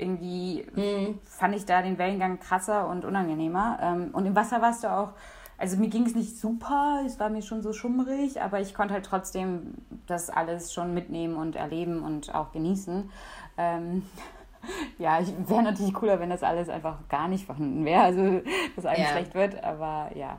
irgendwie 0.00 0.66
mhm. 0.74 1.18
fand 1.24 1.54
ich 1.54 1.66
da 1.66 1.82
den 1.82 1.98
Wellengang 1.98 2.40
krasser 2.40 2.88
und 2.88 3.04
unangenehmer. 3.04 3.78
Ähm, 3.82 4.10
und 4.12 4.26
im 4.26 4.34
Wasser 4.34 4.62
warst 4.62 4.84
du 4.84 4.88
auch, 4.88 5.12
also 5.58 5.76
mir 5.76 5.88
ging 5.88 6.06
es 6.06 6.14
nicht 6.14 6.38
super, 6.38 7.02
es 7.06 7.20
war 7.20 7.28
mir 7.28 7.42
schon 7.42 7.60
so 7.60 7.72
schummrig, 7.74 8.40
aber 8.40 8.60
ich 8.60 8.74
konnte 8.74 8.94
halt 8.94 9.04
trotzdem 9.04 9.74
das 10.06 10.30
alles 10.30 10.72
schon 10.72 10.94
mitnehmen 10.94 11.36
und 11.36 11.54
erleben 11.54 12.02
und 12.02 12.34
auch 12.34 12.50
genießen. 12.52 13.10
Ähm, 13.58 14.06
ja, 14.98 15.20
wäre 15.46 15.62
natürlich 15.62 15.92
cooler, 15.92 16.18
wenn 16.18 16.30
das 16.30 16.42
alles 16.42 16.68
einfach 16.68 16.96
gar 17.08 17.28
nicht 17.28 17.44
vorhanden 17.44 17.84
wäre, 17.84 18.02
also 18.02 18.40
dass 18.76 18.86
einem 18.86 19.02
ja. 19.02 19.08
schlecht 19.08 19.34
wird, 19.34 19.62
aber 19.62 20.10
ja. 20.14 20.38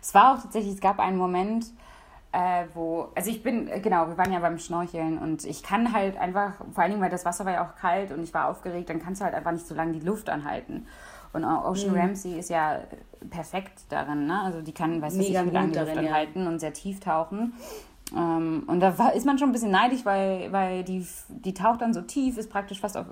Es 0.00 0.14
war 0.14 0.34
auch 0.34 0.42
tatsächlich, 0.42 0.74
es 0.74 0.80
gab 0.80 1.00
einen 1.00 1.18
Moment, 1.18 1.66
äh, 2.36 2.66
wo, 2.74 3.08
also 3.14 3.30
ich 3.30 3.42
bin, 3.42 3.66
äh, 3.66 3.80
genau, 3.80 4.08
wir 4.08 4.18
waren 4.18 4.30
ja 4.30 4.40
beim 4.40 4.58
Schnorcheln 4.58 5.16
und 5.16 5.46
ich 5.46 5.62
kann 5.62 5.94
halt 5.94 6.18
einfach, 6.18 6.52
vor 6.70 6.82
allen 6.82 6.90
Dingen, 6.90 7.02
weil 7.02 7.10
das 7.10 7.24
Wasser 7.24 7.46
war 7.46 7.52
ja 7.54 7.64
auch 7.64 7.76
kalt 7.76 8.12
und 8.12 8.22
ich 8.22 8.34
war 8.34 8.50
aufgeregt, 8.50 8.90
dann 8.90 9.00
kannst 9.00 9.22
du 9.22 9.24
halt 9.24 9.34
einfach 9.34 9.52
nicht 9.52 9.66
so 9.66 9.74
lange 9.74 9.92
die 9.92 10.04
Luft 10.04 10.28
anhalten. 10.28 10.86
Und 11.32 11.44
Ocean 11.44 11.92
mhm. 11.92 11.98
Ramsey 11.98 12.38
ist 12.38 12.50
ja 12.50 12.80
perfekt 13.30 13.84
darin, 13.88 14.26
ne? 14.26 14.40
Also 14.42 14.60
die 14.60 14.72
kann, 14.72 15.00
weiß 15.00 15.14
nicht, 15.14 15.30
wie 15.30 15.34
lange 15.34 15.70
die 15.70 15.78
Luft 15.78 15.96
anhalten 15.96 16.42
ja. 16.42 16.48
und 16.48 16.58
sehr 16.58 16.74
tief 16.74 17.00
tauchen. 17.00 17.54
Ähm, 18.14 18.64
und 18.66 18.80
da 18.80 18.98
war, 18.98 19.14
ist 19.14 19.24
man 19.24 19.38
schon 19.38 19.48
ein 19.48 19.52
bisschen 19.52 19.70
neidisch, 19.70 20.04
weil, 20.04 20.52
weil 20.52 20.84
die, 20.84 21.06
die 21.28 21.54
taucht 21.54 21.80
dann 21.80 21.94
so 21.94 22.02
tief, 22.02 22.36
ist 22.36 22.50
praktisch 22.50 22.80
fast 22.80 22.98
auf, 22.98 23.06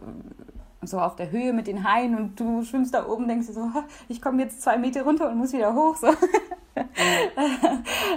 so 0.88 1.00
auf 1.00 1.16
der 1.16 1.30
Höhe 1.30 1.52
mit 1.52 1.66
den 1.66 1.84
Haien 1.84 2.16
und 2.16 2.38
du 2.38 2.62
schwimmst 2.64 2.94
da 2.94 3.06
oben, 3.06 3.28
denkst 3.28 3.48
dir 3.48 3.52
so, 3.52 3.70
ich 4.08 4.20
komme 4.20 4.42
jetzt 4.42 4.62
zwei 4.62 4.76
Meter 4.76 5.02
runter 5.02 5.30
und 5.30 5.38
muss 5.38 5.52
wieder 5.52 5.74
hoch. 5.74 5.96
So. 5.96 6.08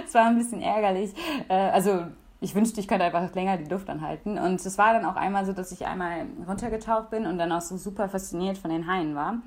Es 0.06 0.14
war 0.14 0.26
ein 0.26 0.38
bisschen 0.38 0.60
ärgerlich. 0.60 1.14
Äh, 1.48 1.54
also 1.54 2.04
ich 2.40 2.54
wünschte, 2.54 2.80
ich 2.80 2.88
könnte 2.88 3.04
einfach 3.04 3.34
länger 3.34 3.56
die 3.56 3.68
Luft 3.68 3.88
anhalten. 3.90 4.38
Und 4.38 4.64
es 4.64 4.78
war 4.78 4.92
dann 4.92 5.04
auch 5.04 5.16
einmal 5.16 5.44
so, 5.44 5.52
dass 5.52 5.72
ich 5.72 5.86
einmal 5.86 6.26
runtergetaucht 6.46 7.10
bin 7.10 7.26
und 7.26 7.38
dann 7.38 7.50
auch 7.50 7.60
so 7.60 7.76
super 7.76 8.08
fasziniert 8.08 8.58
von 8.58 8.70
den 8.70 8.86
Haien 8.86 9.14
war. 9.14 9.38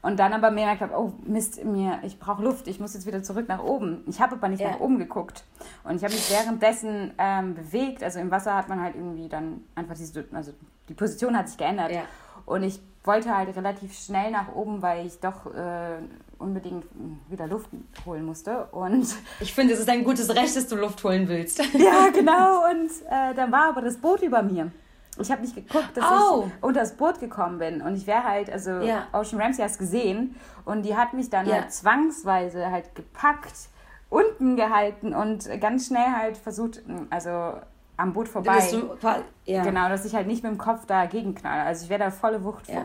Und 0.00 0.20
dann 0.20 0.32
aber 0.32 0.50
gemerkt 0.50 0.80
habe, 0.80 0.94
oh 0.96 1.12
Mist, 1.24 1.64
mir, 1.64 1.98
ich 2.02 2.18
brauche 2.20 2.42
Luft, 2.42 2.68
ich 2.68 2.78
muss 2.78 2.94
jetzt 2.94 3.06
wieder 3.06 3.22
zurück 3.22 3.48
nach 3.48 3.62
oben. 3.62 4.04
Ich 4.06 4.20
habe 4.20 4.36
aber 4.36 4.48
nicht 4.48 4.60
ja. 4.60 4.70
nach 4.70 4.80
oben 4.80 4.98
geguckt. 4.98 5.44
Und 5.84 5.96
ich 5.96 6.04
habe 6.04 6.14
mich 6.14 6.30
währenddessen 6.30 7.12
ähm, 7.18 7.54
bewegt. 7.54 8.02
Also 8.02 8.20
im 8.20 8.30
Wasser 8.30 8.54
hat 8.54 8.68
man 8.68 8.80
halt 8.80 8.94
irgendwie 8.94 9.28
dann 9.28 9.64
einfach 9.74 9.96
diese, 9.96 10.24
also 10.32 10.52
die 10.88 10.94
Position 10.94 11.36
hat 11.36 11.48
sich 11.48 11.58
geändert. 11.58 11.90
Ja. 11.90 12.02
Und 12.48 12.62
ich 12.62 12.80
wollte 13.04 13.36
halt 13.36 13.54
relativ 13.56 13.96
schnell 13.96 14.30
nach 14.30 14.54
oben, 14.54 14.80
weil 14.80 15.06
ich 15.06 15.20
doch 15.20 15.46
äh, 15.54 15.98
unbedingt 16.38 16.84
wieder 17.28 17.46
Luft 17.46 17.68
holen 18.06 18.24
musste. 18.24 18.66
Und 18.66 19.06
ich 19.40 19.54
finde, 19.54 19.74
es 19.74 19.80
ist 19.80 19.88
ein 19.88 20.02
gutes 20.02 20.34
Recht, 20.34 20.56
dass 20.56 20.66
du 20.66 20.76
Luft 20.76 21.04
holen 21.04 21.28
willst. 21.28 21.58
ja, 21.74 22.08
genau. 22.12 22.70
Und 22.70 22.90
äh, 23.10 23.34
dann 23.34 23.52
war 23.52 23.68
aber 23.68 23.82
das 23.82 23.98
Boot 23.98 24.22
über 24.22 24.42
mir. 24.42 24.72
Ich 25.20 25.30
habe 25.30 25.42
nicht 25.42 25.54
geguckt, 25.54 25.96
dass 25.96 26.04
oh. 26.04 26.44
ich 26.46 26.62
unter 26.62 26.80
das 26.80 26.96
Boot 26.96 27.18
gekommen 27.18 27.58
bin. 27.58 27.82
Und 27.82 27.96
ich 27.96 28.06
wäre 28.06 28.24
halt, 28.24 28.50
also 28.50 28.70
ja. 28.70 29.08
Ocean 29.12 29.40
Ramsey 29.40 29.62
hast 29.62 29.78
gesehen. 29.78 30.36
Und 30.64 30.82
die 30.82 30.96
hat 30.96 31.12
mich 31.12 31.28
dann 31.28 31.46
ja. 31.46 31.56
halt 31.56 31.72
zwangsweise 31.72 32.70
halt 32.70 32.94
gepackt, 32.94 33.68
unten 34.10 34.56
gehalten 34.56 35.12
und 35.14 35.48
ganz 35.60 35.88
schnell 35.88 36.12
halt 36.16 36.36
versucht, 36.36 36.82
also 37.10 37.58
am 37.98 38.12
Boot 38.12 38.28
vorbei. 38.28 38.62
Du, 38.70 38.96
ja. 39.44 39.62
Genau, 39.64 39.88
dass 39.88 40.04
ich 40.04 40.14
halt 40.14 40.26
nicht 40.26 40.42
mit 40.42 40.52
dem 40.52 40.58
Kopf 40.58 40.86
dagegen 40.86 41.34
knalle. 41.34 41.64
Also 41.64 41.84
ich 41.84 41.90
wäre 41.90 42.04
da 42.04 42.10
volle 42.10 42.42
Wucht 42.44 42.68
ja. 42.68 42.84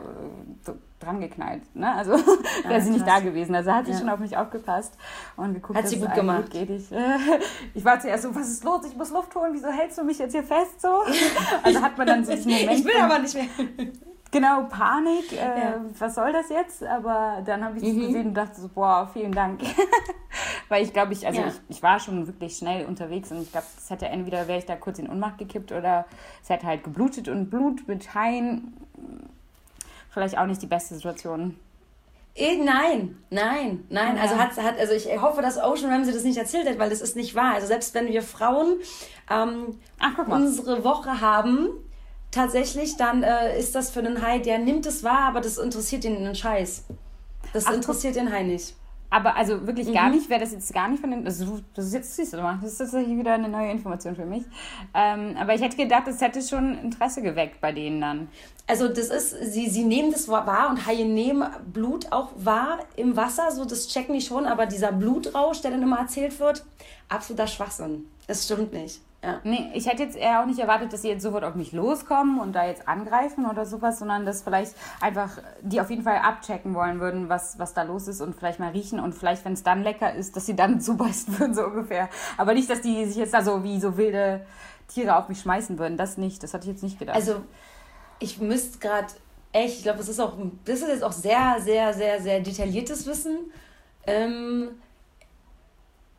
so 0.64 0.74
dran 1.00 1.22
geknallt. 1.22 1.62
Ne? 1.76 1.94
Also 1.94 2.14
wäre 2.68 2.82
sie 2.82 2.90
nicht 2.90 3.08
da 3.08 3.20
gewesen. 3.20 3.54
Also 3.54 3.72
hat 3.72 3.86
sie 3.86 3.92
ja. 3.92 4.00
schon 4.00 4.10
auf 4.10 4.20
mich 4.20 4.36
aufgepasst 4.36 4.98
und 5.38 5.54
geguckt, 5.54 5.78
hat 5.78 5.88
sie 5.88 6.00
gut 6.00 6.14
gemacht. 6.16 6.46
Gut 6.46 6.52
geht. 6.52 6.70
Ich, 6.72 6.92
äh, 6.92 7.18
ich 7.76 7.86
war 7.86 8.00
zuerst 8.00 8.24
so, 8.24 8.36
was 8.36 8.50
ist 8.50 8.64
los? 8.64 8.86
Ich 8.88 8.98
muss 8.98 9.12
Luft 9.12 9.36
holen. 9.36 9.54
Wieso 9.54 9.68
hältst 9.68 10.00
du 10.00 10.04
mich 10.04 10.18
jetzt 10.18 10.32
hier 10.32 10.44
fest 10.44 10.82
so? 10.82 10.88
Also 11.64 11.82
hat 11.82 11.98
man 11.98 12.08
dann 12.08 12.26
so 12.26 12.34
diesen 12.34 12.52
Moment. 12.52 12.80
ich 12.80 12.86
will 12.86 12.98
aber 13.00 13.20
nicht 13.20 13.36
mehr. 13.36 13.46
Genau, 14.32 14.64
Panik. 14.64 15.32
Äh, 15.32 15.36
ja. 15.36 15.82
Was 16.00 16.16
soll 16.16 16.34
das 16.34 16.50
jetzt? 16.50 16.84
Aber 16.84 17.44
dann 17.46 17.64
habe 17.64 17.78
ich 17.78 17.84
das 17.84 17.94
mhm. 17.94 18.00
gesehen 18.00 18.28
und 18.30 18.34
dachte 18.34 18.60
so, 18.60 18.68
boah, 18.68 19.08
vielen 19.14 19.32
Dank. 19.32 19.62
Weil 20.70 20.84
ich 20.84 20.94
glaube, 20.94 21.14
ich, 21.14 21.26
also 21.26 21.42
ja. 21.42 21.48
ich, 21.48 21.54
ich 21.70 21.84
war 21.84 22.00
schon 22.00 22.28
wirklich 22.28 22.58
schnell 22.58 22.86
unterwegs 22.86 23.32
und 23.32 23.42
ich 23.42 23.52
glaube, 23.52 23.68
es 23.78 23.90
hätte 23.90 24.08
entweder 24.08 24.48
wäre 24.48 24.60
ich 24.60 24.66
da 24.66 24.76
kurz 24.76 25.00
in 25.00 25.08
Unmacht 25.08 25.38
gekippt 25.38 25.72
oder 25.72 26.06
es 26.42 26.50
hätte 26.50 26.66
halt 26.66 26.84
geblutet 26.84 27.28
und 27.28 27.50
Blut 27.50 27.88
mit 27.88 28.14
Haien. 28.16 28.74
Vielleicht 30.10 30.38
auch 30.38 30.46
nicht 30.46 30.62
die 30.62 30.68
beste 30.68 30.96
Situation. 30.96 31.58
Eh, 32.36 32.56
nein, 32.56 33.16
nein, 33.30 33.84
nein. 33.90 34.18
Also 34.18 34.38
hat, 34.38 34.58
hat, 34.58 34.80
also 34.80 34.94
ich 34.94 35.08
hoffe, 35.22 35.44
dass 35.44 35.58
Ocean 35.58 35.92
Ramsey 35.92 36.14
das 36.14 36.24
nicht 36.24 36.38
erzählt 36.38 36.68
hat, 36.68 36.80
weil 36.80 36.90
das 36.90 37.02
ist 37.02 37.16
nicht 37.16 37.36
wahr. 37.36 37.54
Also 37.54 37.68
selbst 37.68 37.94
wenn 37.94 38.08
wir 38.08 38.24
Frauen 38.24 38.78
ähm, 39.30 39.78
Ach, 40.00 40.18
unsere 40.28 40.84
Woche 40.84 41.22
haben, 41.22 41.70
tatsächlich, 42.32 42.98
dann 42.98 43.22
äh, 43.22 43.58
ist 43.60 43.76
das 43.76 43.92
für 43.92 44.02
den 44.02 44.26
Hai, 44.26 44.40
der 44.40 44.58
nimmt 44.58 44.86
es 44.88 45.04
wahr, 45.04 45.28
aber 45.28 45.42
das 45.42 45.60
interessiert 45.60 46.06
ihn 46.06 46.18
einen 46.18 46.36
Scheiß. 46.36 46.86
Das 47.54 47.68
Ach, 47.68 47.74
interessiert 47.74 48.16
den 48.16 48.32
Hai 48.32 48.44
nicht. 48.44 48.76
Aber 49.14 49.36
also 49.36 49.68
wirklich 49.68 49.90
mhm. 49.90 49.94
gar 49.94 50.10
nicht, 50.10 50.28
wäre 50.28 50.40
das 50.40 50.54
jetzt 50.54 50.74
gar 50.74 50.88
nicht 50.88 51.00
von 51.00 51.12
den. 51.12 51.24
Also 51.24 51.60
das 51.76 51.86
ist 51.86 51.94
jetzt 51.94 52.16
siehst 52.16 52.34
du 52.34 52.38
mal, 52.38 52.58
das 52.60 52.72
ist 52.72 52.78
tatsächlich 52.80 53.16
wieder 53.16 53.36
eine 53.36 53.48
neue 53.48 53.70
Information 53.70 54.16
für 54.16 54.26
mich. 54.26 54.44
Ähm, 54.96 55.38
aber 55.40 55.54
ich 55.54 55.62
hätte 55.62 55.78
gedacht, 55.78 56.08
das 56.08 56.20
hätte 56.20 56.42
schon 56.42 56.80
Interesse 56.80 57.22
geweckt 57.22 57.62
bei 57.62 57.72
denen 57.72 58.02
dann. 58.02 58.28
Also 58.66 58.88
das 58.88 59.10
ist, 59.10 59.54
sie, 59.54 59.70
sie 59.70 59.84
nehmen 59.84 60.12
das 60.12 60.28
wahr 60.30 60.68
und 60.72 60.88
Haie 60.88 61.06
nehmen 61.06 61.48
Blut 61.72 62.12
auch 62.12 62.30
wahr 62.38 62.80
im 62.96 63.16
Wasser, 63.16 63.52
so 63.52 63.66
das 63.66 63.88
checken 63.88 64.16
die 64.16 64.22
schon, 64.22 64.48
aber 64.48 64.66
dieser 64.66 64.92
Blutrausch, 64.92 65.62
der 65.62 65.70
dann 65.70 65.84
immer 65.84 66.00
erzählt 66.00 66.40
wird, 66.40 66.66
absoluter 67.08 67.46
Schwachsinn. 67.46 68.08
Das 68.26 68.46
stimmt 68.46 68.74
nicht. 68.74 69.00
Ja. 69.24 69.40
Nee, 69.46 69.72
ich 69.74 69.88
hätte 69.88 70.04
jetzt 70.04 70.18
eher 70.18 70.42
auch 70.42 70.46
nicht 70.46 70.60
erwartet, 70.60 70.92
dass 70.92 71.02
sie 71.02 71.08
jetzt 71.08 71.24
sofort 71.24 71.46
auf 71.46 71.56
mich 71.56 71.72
loskommen 71.72 72.40
und 72.40 72.54
da 72.54 72.68
jetzt 72.68 72.90
angreifen 72.90 73.46
oder 73.46 73.66
sowas, 73.66 74.00
sondern 74.00 74.26
dass 74.26 74.42
vielleicht 74.42 74.76
einfach 75.00 75.38
die 75.62 75.80
auf 75.80 75.90
jeden 75.90 76.04
Fall 76.04 76.18
abchecken 76.18 76.74
wollen 76.74 77.00
würden, 77.00 77.30
was, 77.30 77.58
was 77.58 77.74
da 77.74 77.84
los 77.84 78.10
ist 78.10 78.20
und 78.20 78.36
vielleicht 78.36 78.60
mal 78.60 78.72
riechen 78.72 79.00
und 79.00 79.14
vielleicht, 79.14 79.46
wenn 79.46 79.54
es 79.54 79.64
dann 79.64 79.82
lecker 79.82 80.14
ist, 80.14 80.36
dass 80.36 80.46
sie 80.46 80.58
dann 80.58 80.82
zubeißen 80.82 81.40
würden, 81.40 81.56
so 81.56 81.64
ungefähr. 81.64 82.10
Aber 82.38 82.54
nicht, 82.54 82.70
dass 82.70 82.82
die 82.82 83.06
sich 83.06 83.16
jetzt 83.16 83.34
da 83.34 83.42
so 83.42 83.64
wie 83.64 83.80
so 83.80 83.96
wilde 83.96 84.46
Tiere 84.90 85.16
auf 85.16 85.30
mich 85.30 85.40
schmeißen 85.40 85.80
würden. 85.80 85.96
Das 85.96 86.18
nicht, 86.18 86.44
das 86.44 86.54
hatte 86.54 86.66
ich 86.66 86.74
jetzt 86.74 86.84
nicht 86.84 87.00
gedacht. 87.00 87.16
Also, 87.16 87.38
ich 88.20 88.42
müsste 88.42 88.80
gerade 88.80 89.08
echt, 89.54 89.78
ich 89.78 89.84
glaube, 89.84 90.00
das 90.00 90.10
ist 90.10 90.20
auch, 90.20 90.34
das 90.66 90.82
ist 90.82 90.90
jetzt 90.90 91.04
auch 91.04 91.14
sehr, 91.14 91.58
sehr, 91.62 91.94
sehr, 91.94 92.22
sehr 92.22 92.42
detailliertes 92.42 93.08
Wissen. 93.08 93.38
Ähm, 94.06 94.70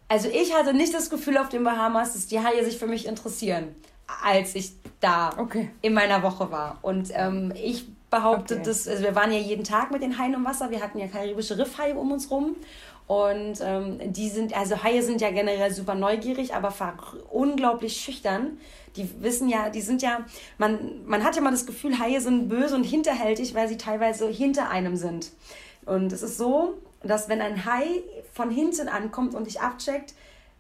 also 0.09 0.29
ich 0.29 0.55
hatte 0.55 0.75
nicht 0.75 0.95
das 0.95 1.11
Gefühl 1.11 1.39
auf 1.39 1.49
den 1.49 1.65
Bahamas, 1.65 2.13
dass 2.13 2.27
die 2.27 2.41
Haie 2.41 2.65
sich 2.65 2.79
für 2.79 2.87
mich 2.87 3.07
interessieren, 3.07 3.75
als 4.23 4.55
ich 4.55 4.73
da 5.01 5.31
okay. 5.39 5.71
in 5.83 5.95
meiner 5.95 6.23
Woche 6.23 6.51
war. 6.51 6.79
Und 6.83 7.11
ähm, 7.15 7.53
ich 7.57 7.87
behaupte, 8.11 8.55
okay. 8.55 8.65
dass 8.65 8.87
also 8.87 9.03
wir 9.03 9.15
waren 9.15 9.33
ja 9.33 9.39
jeden 9.39 9.65
Tag 9.65 9.91
mit 9.91 10.03
den 10.03 10.19
Haien 10.19 10.35
im 10.35 10.45
Wasser. 10.45 10.71
Wir 10.71 10.83
hatten 10.83 10.99
ja 10.99 11.07
karibische 11.07 11.59
Riffhaie 11.59 11.95
um 11.95 12.13
uns 12.13 12.31
rum. 12.31 12.57
Und 13.07 13.59
ähm, 13.61 14.13
die 14.13 14.31
sind, 14.31 14.57
also 14.57 14.83
Haie 14.83 15.03
sind 15.03 15.21
ja 15.21 15.31
generell 15.31 15.73
super 15.73 15.95
neugierig, 15.95 16.55
aber 16.55 16.73
unglaublich 17.31 17.97
schüchtern. 17.97 18.59
Die 18.97 19.23
wissen 19.23 19.49
ja, 19.49 19.69
die 19.69 19.83
sind 19.83 20.01
ja, 20.01 20.25
man, 20.57 21.05
man 21.05 21.23
hat 21.23 21.37
ja 21.37 21.43
mal 21.43 21.51
das 21.51 21.67
Gefühl, 21.67 21.99
Haie 21.99 22.21
sind 22.21 22.49
böse 22.49 22.75
und 22.77 22.85
hinterhältig, 22.85 23.55
weil 23.55 23.69
sie 23.69 23.77
teilweise 23.77 24.29
hinter 24.29 24.71
einem 24.71 24.97
sind. 24.97 25.33
Und 25.85 26.13
es 26.13 26.23
ist 26.23 26.39
so, 26.39 26.75
dass 27.05 27.29
wenn 27.29 27.41
ein 27.41 27.65
Hai 27.65 28.03
von 28.33 28.51
hinten 28.51 28.89
ankommt 28.89 29.35
und 29.35 29.47
dich 29.47 29.61
abcheckt, 29.61 30.15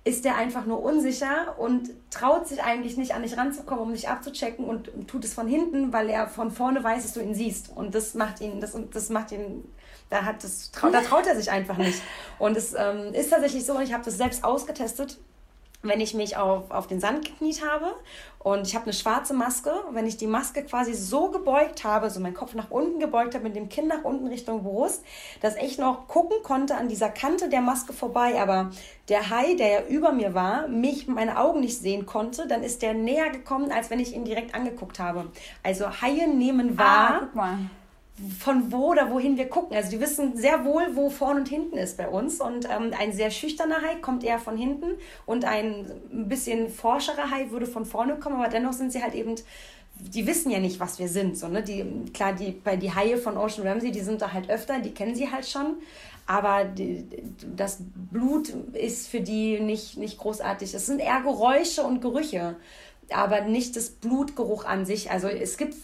ist 0.04 0.26
der 0.26 0.36
einfach 0.36 0.66
nur 0.66 0.82
unsicher 0.82 1.58
und 1.58 1.90
traut 2.10 2.46
sich 2.46 2.62
eigentlich 2.62 2.98
nicht 2.98 3.14
an 3.14 3.22
dich 3.22 3.38
ranzukommen, 3.38 3.84
um 3.84 3.92
dich 3.92 4.08
abzuchecken 4.08 4.66
und 4.66 4.90
tut 5.08 5.24
es 5.24 5.32
von 5.32 5.48
hinten, 5.48 5.94
weil 5.94 6.10
er 6.10 6.28
von 6.28 6.50
vorne 6.50 6.84
weiß, 6.84 7.02
dass 7.02 7.14
du 7.14 7.20
ihn 7.20 7.34
siehst. 7.34 7.70
Und 7.74 7.94
das 7.94 8.12
macht 8.14 8.42
ihn, 8.42 8.60
das, 8.60 8.76
das 8.92 9.08
macht 9.08 9.32
ihn, 9.32 9.64
da, 10.10 10.24
hat 10.24 10.44
das, 10.44 10.70
da 10.72 11.00
traut 11.00 11.26
er 11.26 11.36
sich 11.36 11.50
einfach 11.50 11.78
nicht. 11.78 12.02
Und 12.38 12.54
es 12.54 12.74
ähm, 12.74 13.14
ist 13.14 13.30
tatsächlich 13.30 13.64
so, 13.64 13.80
ich 13.80 13.94
habe 13.94 14.04
das 14.04 14.18
selbst 14.18 14.44
ausgetestet 14.44 15.18
wenn 15.84 16.00
ich 16.00 16.14
mich 16.14 16.36
auf, 16.36 16.70
auf 16.70 16.86
den 16.86 17.00
Sand 17.00 17.24
gekniet 17.24 17.64
habe 17.64 17.94
und 18.38 18.66
ich 18.66 18.74
habe 18.74 18.84
eine 18.84 18.92
schwarze 18.92 19.34
Maske, 19.34 19.72
wenn 19.92 20.06
ich 20.06 20.16
die 20.16 20.26
Maske 20.26 20.64
quasi 20.64 20.94
so 20.94 21.30
gebeugt 21.30 21.84
habe, 21.84 22.10
so 22.10 22.20
meinen 22.20 22.34
Kopf 22.34 22.54
nach 22.54 22.70
unten 22.70 22.98
gebeugt 22.98 23.34
habe, 23.34 23.44
mit 23.44 23.56
dem 23.56 23.68
Kinn 23.68 23.86
nach 23.86 24.04
unten 24.04 24.26
Richtung 24.26 24.62
Brust, 24.62 25.04
dass 25.40 25.56
ich 25.56 25.78
noch 25.78 26.08
gucken 26.08 26.38
konnte 26.42 26.76
an 26.76 26.88
dieser 26.88 27.08
Kante 27.08 27.48
der 27.48 27.60
Maske 27.60 27.92
vorbei, 27.92 28.40
aber 28.40 28.70
der 29.08 29.30
Hai, 29.30 29.54
der 29.54 29.68
ja 29.68 29.80
über 29.86 30.12
mir 30.12 30.34
war, 30.34 30.68
mich 30.68 31.06
meine 31.06 31.38
Augen 31.38 31.60
nicht 31.60 31.78
sehen 31.78 32.06
konnte, 32.06 32.48
dann 32.48 32.62
ist 32.62 32.82
der 32.82 32.94
näher 32.94 33.30
gekommen, 33.30 33.70
als 33.70 33.90
wenn 33.90 34.00
ich 34.00 34.14
ihn 34.14 34.24
direkt 34.24 34.54
angeguckt 34.54 34.98
habe. 34.98 35.30
Also 35.62 36.02
Haie 36.02 36.28
nehmen 36.28 36.78
wahr. 36.78 37.10
Ah, 37.10 37.18
guck 37.20 37.34
mal 37.34 37.58
von 38.38 38.70
wo 38.70 38.92
oder 38.92 39.10
wohin 39.10 39.36
wir 39.36 39.48
gucken. 39.48 39.76
Also 39.76 39.90
die 39.90 40.00
wissen 40.00 40.36
sehr 40.36 40.64
wohl, 40.64 40.94
wo 40.94 41.10
vorne 41.10 41.40
und 41.40 41.48
hinten 41.48 41.76
ist 41.76 41.96
bei 41.96 42.08
uns. 42.08 42.40
Und 42.40 42.66
ähm, 42.66 42.92
ein 42.98 43.12
sehr 43.12 43.30
schüchterner 43.30 43.82
Hai 43.82 43.96
kommt 43.96 44.22
eher 44.22 44.38
von 44.38 44.56
hinten 44.56 44.92
und 45.26 45.44
ein 45.44 45.86
bisschen 46.10 46.68
forscherer 46.68 47.30
Hai 47.30 47.50
würde 47.50 47.66
von 47.66 47.84
vorne 47.84 48.16
kommen, 48.16 48.36
aber 48.36 48.48
dennoch 48.48 48.72
sind 48.72 48.92
sie 48.92 49.02
halt 49.02 49.14
eben, 49.14 49.34
die 49.96 50.26
wissen 50.26 50.50
ja 50.50 50.60
nicht, 50.60 50.78
was 50.78 50.98
wir 51.00 51.08
sind. 51.08 51.36
So, 51.36 51.48
ne? 51.48 51.62
die, 51.62 51.84
klar, 52.12 52.32
die, 52.32 52.52
bei 52.52 52.76
die 52.76 52.94
Haie 52.94 53.16
von 53.16 53.36
Ocean 53.36 53.66
Ramsey, 53.66 53.90
die 53.90 54.00
sind 54.00 54.22
da 54.22 54.32
halt 54.32 54.48
öfter, 54.48 54.78
die 54.78 54.94
kennen 54.94 55.16
sie 55.16 55.30
halt 55.30 55.46
schon. 55.46 55.76
Aber 56.26 56.64
die, 56.64 57.04
das 57.54 57.78
Blut 58.12 58.48
ist 58.72 59.08
für 59.08 59.20
die 59.20 59.60
nicht, 59.60 59.98
nicht 59.98 60.18
großartig. 60.18 60.72
Es 60.72 60.86
sind 60.86 61.00
eher 61.00 61.20
Geräusche 61.20 61.82
und 61.82 62.00
Gerüche 62.00 62.56
aber 63.10 63.42
nicht 63.42 63.76
das 63.76 63.90
Blutgeruch 63.90 64.64
an 64.64 64.86
sich. 64.86 65.10
Also 65.10 65.28
es 65.28 65.56
gibt 65.56 65.74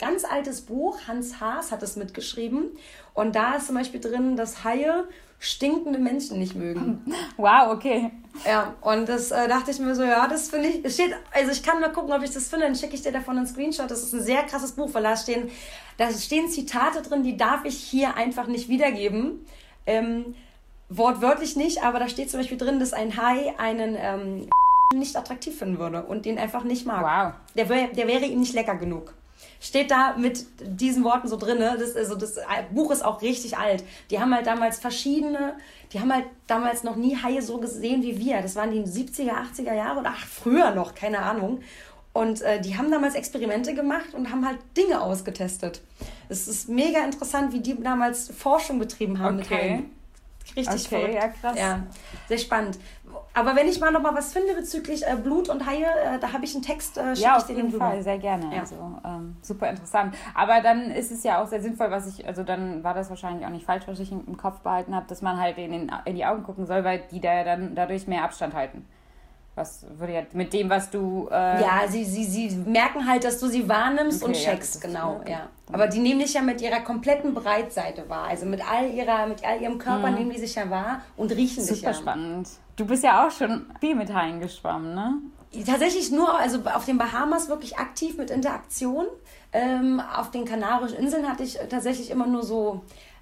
ganz 0.00 0.24
altes 0.24 0.62
Buch, 0.62 0.98
Hans 1.06 1.40
Haas 1.40 1.70
hat 1.70 1.82
es 1.82 1.94
mitgeschrieben 1.94 2.70
und 3.14 3.36
da 3.36 3.54
ist 3.56 3.66
zum 3.66 3.76
Beispiel 3.76 4.00
drin, 4.00 4.34
dass 4.34 4.64
Haie 4.64 5.04
stinkende 5.38 5.98
Menschen 5.98 6.38
nicht 6.38 6.54
mögen. 6.54 7.04
Wow, 7.36 7.72
okay. 7.72 8.10
Ja, 8.44 8.74
und 8.82 9.08
das 9.08 9.30
äh, 9.30 9.48
dachte 9.48 9.70
ich 9.70 9.78
mir 9.78 9.94
so, 9.94 10.02
ja, 10.02 10.28
das 10.28 10.50
finde 10.50 10.68
ich, 10.68 10.84
es 10.84 10.94
steht, 10.94 11.14
also 11.32 11.50
ich 11.50 11.62
kann 11.62 11.80
mal 11.80 11.90
gucken, 11.90 12.12
ob 12.12 12.22
ich 12.22 12.30
das 12.30 12.48
finde, 12.48 12.66
dann 12.66 12.74
schicke 12.74 12.94
ich 12.94 13.02
dir 13.02 13.12
davon 13.12 13.38
einen 13.38 13.46
Screenshot. 13.46 13.90
Das 13.90 14.02
ist 14.02 14.12
ein 14.12 14.22
sehr 14.22 14.42
krasses 14.42 14.72
Buch, 14.72 14.90
weil 14.92 15.02
da 15.02 15.16
stehen, 15.16 15.50
da 15.96 16.10
stehen 16.10 16.50
Zitate 16.50 17.00
drin, 17.00 17.22
die 17.22 17.38
darf 17.38 17.64
ich 17.64 17.76
hier 17.78 18.16
einfach 18.16 18.46
nicht 18.46 18.68
wiedergeben. 18.68 19.46
Ähm, 19.86 20.34
wortwörtlich 20.90 21.56
nicht, 21.56 21.82
aber 21.82 21.98
da 21.98 22.08
steht 22.08 22.30
zum 22.30 22.40
Beispiel 22.40 22.58
drin, 22.58 22.78
dass 22.78 22.92
ein 22.92 23.16
Hai 23.16 23.54
einen 23.58 23.96
ähm, 23.98 24.48
nicht 24.94 25.16
attraktiv 25.16 25.58
finden 25.58 25.78
würde 25.78 26.02
und 26.02 26.26
den 26.26 26.38
einfach 26.38 26.64
nicht 26.64 26.84
mag. 26.84 27.02
Wow. 27.02 27.32
Der, 27.56 27.68
wär, 27.68 27.88
der 27.88 28.06
wäre 28.06 28.26
ihm 28.26 28.40
nicht 28.40 28.52
lecker 28.52 28.74
genug. 28.74 29.14
Steht 29.60 29.90
da 29.90 30.16
mit 30.16 30.46
diesen 30.60 31.04
Worten 31.04 31.28
so 31.28 31.36
drin. 31.36 31.58
Das, 31.58 31.94
also 31.94 32.16
das 32.16 32.36
Buch 32.72 32.90
ist 32.90 33.04
auch 33.04 33.22
richtig 33.22 33.58
alt. 33.58 33.84
Die 34.10 34.18
haben 34.18 34.34
halt 34.34 34.46
damals 34.46 34.78
verschiedene, 34.78 35.54
die 35.92 36.00
haben 36.00 36.12
halt 36.12 36.24
damals 36.46 36.82
noch 36.82 36.96
nie 36.96 37.16
Haie 37.22 37.42
so 37.42 37.58
gesehen 37.58 38.02
wie 38.02 38.18
wir. 38.18 38.40
Das 38.42 38.56
waren 38.56 38.72
die 38.72 38.80
70er, 38.80 39.32
80er 39.32 39.74
Jahre 39.74 40.00
oder 40.00 40.14
ach, 40.16 40.26
früher 40.26 40.74
noch, 40.74 40.94
keine 40.94 41.20
Ahnung. 41.20 41.60
Und 42.12 42.42
äh, 42.42 42.60
die 42.60 42.76
haben 42.76 42.90
damals 42.90 43.14
Experimente 43.14 43.72
gemacht 43.74 44.14
und 44.14 44.32
haben 44.32 44.44
halt 44.44 44.58
Dinge 44.76 45.00
ausgetestet. 45.00 45.80
Es 46.28 46.48
ist 46.48 46.68
mega 46.68 47.04
interessant, 47.04 47.52
wie 47.52 47.60
die 47.60 47.80
damals 47.80 48.30
Forschung 48.30 48.80
betrieben 48.80 49.20
haben 49.20 49.38
okay. 49.38 49.48
mit 49.48 49.60
Haien. 49.60 49.90
Richtig 50.56 50.86
okay, 50.86 50.88
verrückt. 50.88 51.14
Ja, 51.14 51.28
krass. 51.28 51.58
Ja, 51.58 51.86
sehr 52.28 52.38
spannend. 52.38 52.78
Aber 53.34 53.56
wenn 53.56 53.68
ich 53.68 53.80
mal 53.80 53.90
noch 53.92 54.02
mal 54.02 54.14
was 54.14 54.32
finde 54.32 54.54
bezüglich 54.54 55.06
äh, 55.06 55.16
Blut 55.16 55.48
und 55.48 55.66
Haie, 55.66 55.84
äh, 55.84 56.18
da 56.18 56.32
habe 56.32 56.44
ich 56.44 56.54
einen 56.54 56.62
Text, 56.62 56.98
äh, 56.98 57.12
Ja, 57.14 57.36
auf 57.36 57.48
jeden 57.48 57.70
Fall, 57.72 58.02
sehr 58.02 58.18
gerne. 58.18 58.54
Ja. 58.54 58.60
Also 58.60 58.76
ähm, 59.04 59.36
super 59.42 59.70
interessant. 59.70 60.14
Aber 60.34 60.60
dann 60.60 60.90
ist 60.90 61.10
es 61.10 61.22
ja 61.22 61.42
auch 61.42 61.46
sehr 61.46 61.62
sinnvoll, 61.62 61.90
was 61.90 62.06
ich, 62.06 62.26
also 62.26 62.42
dann 62.42 62.82
war 62.82 62.94
das 62.94 63.10
wahrscheinlich 63.10 63.46
auch 63.46 63.50
nicht 63.50 63.66
falsch, 63.66 63.84
was 63.86 64.00
ich 64.00 64.12
im 64.12 64.36
Kopf 64.36 64.60
behalten 64.60 64.94
habe, 64.94 65.06
dass 65.08 65.22
man 65.22 65.40
halt 65.40 65.58
in, 65.58 65.72
den, 65.72 65.92
in 66.04 66.16
die 66.16 66.24
Augen 66.24 66.42
gucken 66.42 66.66
soll, 66.66 66.84
weil 66.84 67.02
die 67.10 67.20
da 67.20 67.44
dann 67.44 67.74
dadurch 67.74 68.06
mehr 68.06 68.24
Abstand 68.24 68.54
halten. 68.54 68.86
Was 69.56 69.84
würde 69.98 70.14
ja 70.14 70.22
mit 70.32 70.52
dem, 70.52 70.70
was 70.70 70.90
du. 70.90 71.28
Äh 71.30 71.60
ja, 71.60 71.82
sie, 71.88 72.04
sie, 72.04 72.24
sie 72.24 72.56
merken 72.56 73.06
halt, 73.06 73.24
dass 73.24 73.40
du 73.40 73.48
sie 73.48 73.68
wahrnimmst 73.68 74.22
okay, 74.22 74.32
und 74.32 74.36
checkst, 74.38 74.82
ja, 74.82 74.88
genau. 74.88 75.16
Okay. 75.16 75.32
Ja. 75.32 75.48
Aber 75.72 75.88
die 75.88 75.98
nehmen 75.98 76.20
dich 76.20 76.34
ja 76.34 76.40
mit 76.40 76.60
ihrer 76.60 76.80
kompletten 76.80 77.34
Breitseite 77.34 78.08
wahr. 78.08 78.28
Also 78.28 78.46
mit 78.46 78.62
all 78.66 78.90
ihrer, 78.90 79.26
mit 79.26 79.44
all 79.44 79.60
ihrem 79.60 79.78
Körper 79.78 80.08
mhm. 80.10 80.18
nehmen 80.18 80.30
die 80.30 80.38
sich 80.38 80.54
ja 80.54 80.70
wahr 80.70 81.02
und 81.16 81.32
riechen 81.32 81.62
Super 81.62 81.74
dich 81.74 81.82
ja. 81.82 81.92
Super 81.92 82.12
spannend. 82.12 82.48
Du 82.80 82.86
bist 82.86 83.04
ja 83.04 83.26
auch 83.26 83.30
schon 83.30 83.66
viel 83.78 83.94
mit 83.94 84.10
Haien 84.10 84.40
geschwommen, 84.40 84.94
ne? 84.94 85.18
Tatsächlich 85.66 86.10
nur, 86.10 86.38
also 86.38 86.60
auf 86.64 86.86
den 86.86 86.96
Bahamas 86.96 87.50
wirklich 87.50 87.76
aktiv 87.76 88.16
mit 88.16 88.30
Interaktion. 88.30 89.04
Ähm, 89.52 90.00
auf 90.00 90.30
den 90.30 90.46
Kanarischen 90.46 90.96
Inseln 90.96 91.28
hatte 91.28 91.42
ich 91.42 91.58
tatsächlich 91.68 92.10
immer 92.10 92.26
nur 92.26 92.42
so 92.42 92.80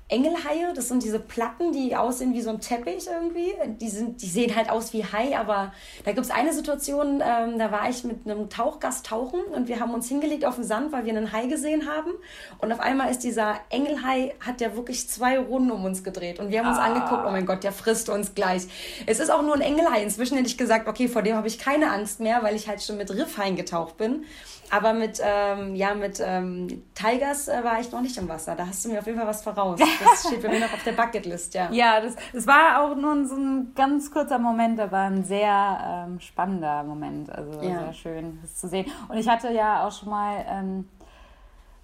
Engelhaie, 0.08 0.72
das 0.74 0.88
sind 0.88 1.02
diese 1.02 1.20
Platten, 1.20 1.72
die 1.72 1.94
aussehen 1.94 2.32
wie 2.32 2.40
so 2.40 2.48
ein 2.48 2.60
Teppich 2.60 3.06
irgendwie. 3.06 3.52
Die, 3.80 3.90
sind, 3.90 4.22
die 4.22 4.26
sehen 4.26 4.56
halt 4.56 4.70
aus 4.70 4.94
wie 4.94 5.04
Hai, 5.04 5.36
aber 5.36 5.72
da 6.04 6.12
gibt 6.12 6.24
es 6.24 6.30
eine 6.30 6.54
Situation, 6.54 7.22
ähm, 7.22 7.58
da 7.58 7.70
war 7.70 7.90
ich 7.90 8.04
mit 8.04 8.24
einem 8.24 8.48
Tauchgast 8.48 9.04
tauchen 9.04 9.40
und 9.54 9.68
wir 9.68 9.80
haben 9.80 9.92
uns 9.92 10.08
hingelegt 10.08 10.46
auf 10.46 10.54
den 10.54 10.64
Sand, 10.64 10.92
weil 10.92 11.04
wir 11.04 11.14
einen 11.14 11.32
Hai 11.32 11.46
gesehen 11.46 11.86
haben. 11.86 12.12
Und 12.58 12.72
auf 12.72 12.80
einmal 12.80 13.10
ist 13.10 13.22
dieser 13.22 13.56
Engelhai, 13.68 14.34
hat 14.40 14.60
der 14.60 14.74
wirklich 14.76 15.08
zwei 15.08 15.38
Runden 15.38 15.70
um 15.70 15.84
uns 15.84 16.02
gedreht. 16.02 16.40
Und 16.40 16.50
wir 16.50 16.60
haben 16.60 16.68
uns 16.68 16.78
ah. 16.78 16.84
angeguckt, 16.84 17.24
oh 17.26 17.30
mein 17.30 17.44
Gott, 17.44 17.62
der 17.62 17.72
frisst 17.72 18.08
uns 18.08 18.34
gleich. 18.34 18.62
Es 19.06 19.20
ist 19.20 19.30
auch 19.30 19.42
nur 19.42 19.54
ein 19.54 19.60
Engelhai. 19.60 20.02
Inzwischen 20.02 20.36
hätte 20.36 20.48
ich 20.48 20.56
gesagt, 20.56 20.88
okay, 20.88 21.08
vor 21.08 21.20
dem 21.20 21.36
habe 21.36 21.48
ich 21.48 21.58
keine 21.58 21.90
Angst 21.90 22.20
mehr, 22.20 22.42
weil 22.42 22.56
ich 22.56 22.66
halt 22.66 22.82
schon 22.82 22.96
mit 22.96 23.10
Riffhaien 23.10 23.56
getaucht 23.56 23.98
bin. 23.98 24.24
Aber 24.70 24.92
mit, 24.92 25.20
ähm, 25.22 25.74
ja, 25.74 25.94
mit 25.94 26.20
ähm, 26.22 26.82
Tigers 26.94 27.48
äh, 27.48 27.64
war 27.64 27.80
ich 27.80 27.90
noch 27.90 28.02
nicht 28.02 28.16
im 28.18 28.28
Wasser. 28.28 28.54
Da 28.54 28.66
hast 28.66 28.84
du 28.84 28.90
mir 28.90 28.98
auf 28.98 29.06
jeden 29.06 29.18
Fall 29.18 29.26
was 29.26 29.42
voraus. 29.42 29.80
Das 30.00 30.26
steht 30.26 30.42
bei 30.42 30.48
mir 30.48 30.60
noch 30.60 30.72
auf 30.72 30.82
der 30.84 30.92
Bucketlist, 30.92 31.54
ja. 31.54 31.70
Ja, 31.70 32.00
das, 32.00 32.16
das 32.32 32.46
war 32.46 32.82
auch 32.82 32.96
nur 32.96 33.26
so 33.26 33.36
ein 33.36 33.72
ganz 33.74 34.10
kurzer 34.10 34.38
Moment, 34.38 34.80
aber 34.80 34.98
ein 34.98 35.24
sehr 35.24 36.06
ähm, 36.06 36.20
spannender 36.20 36.84
Moment. 36.84 37.30
Also 37.30 37.60
ja. 37.60 37.80
sehr 37.80 37.92
schön, 37.92 38.38
das 38.42 38.56
zu 38.56 38.68
sehen. 38.68 38.86
Und 39.08 39.16
ich 39.16 39.28
hatte 39.28 39.52
ja 39.52 39.86
auch 39.86 39.92
schon 39.92 40.10
mal 40.10 40.44
ähm, 40.48 40.88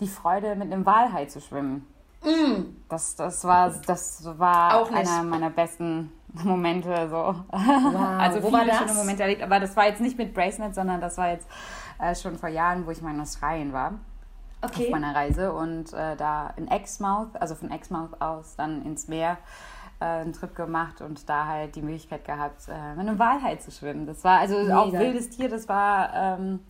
die 0.01 0.09
Freude, 0.09 0.55
mit 0.57 0.73
einem 0.73 0.87
Walhai 0.87 1.27
zu 1.27 1.41
schwimmen. 1.41 1.87
Mm. 2.23 2.77
Das, 2.89 3.17
das 3.17 3.45
war, 3.45 3.73
das 3.87 4.23
war 4.39 4.81
auch 4.81 4.91
einer 4.91 5.23
meiner 5.23 5.51
besten 5.51 6.13
Momente. 6.43 7.09
So. 7.09 7.17
Wow. 7.17 7.95
Also 8.19 8.43
Wo 8.43 8.49
viele 8.49 8.75
schöne 8.75 8.95
Momente 8.95 9.23
erlebt. 9.23 9.43
Aber 9.43 9.61
das 9.61 9.77
war 9.77 9.87
jetzt 9.87 10.01
nicht 10.01 10.19
mit 10.19 10.35
Bracelet, 10.35 10.75
sondern 10.75 11.01
das 11.01 11.19
war 11.19 11.31
jetzt 11.31 11.47
äh, 12.01 12.15
schon 12.15 12.37
vor 12.37 12.49
Jahren, 12.49 12.87
wo 12.87 12.91
ich 12.91 13.03
mal 13.03 13.15
in 13.15 13.21
Australien 13.21 13.73
war. 13.73 13.95
Okay. 14.65 14.87
Auf 14.87 14.91
meiner 14.91 15.15
Reise 15.15 15.53
und 15.53 15.93
äh, 15.93 16.17
da 16.17 16.53
in 16.57 16.69
Exmouth, 16.69 17.37
also 17.41 17.55
von 17.55 17.71
Exmouth 17.71 18.21
aus 18.21 18.57
dann 18.57 18.85
ins 18.85 19.09
Meer 19.09 19.39
äh, 20.01 20.05
einen 20.05 20.33
Trip 20.33 20.55
gemacht 20.55 21.01
und 21.01 21.29
da 21.29 21.47
halt 21.47 21.77
die 21.77 21.83
Möglichkeit 21.83 22.25
gehabt, 22.25 22.69
äh, 22.69 22.95
mit 22.97 23.07
einem 23.07 23.19
Walhai 23.19 23.57
zu 23.57 23.71
schwimmen. 23.71 24.07
Das 24.07 24.25
war 24.25 24.41
also 24.41 24.59
Mega. 24.59 24.81
auch 24.81 24.93
wildes 24.93 25.31
Tier, 25.31 25.49
das 25.49 25.69
war, 25.69 26.13
ähm, 26.15 26.61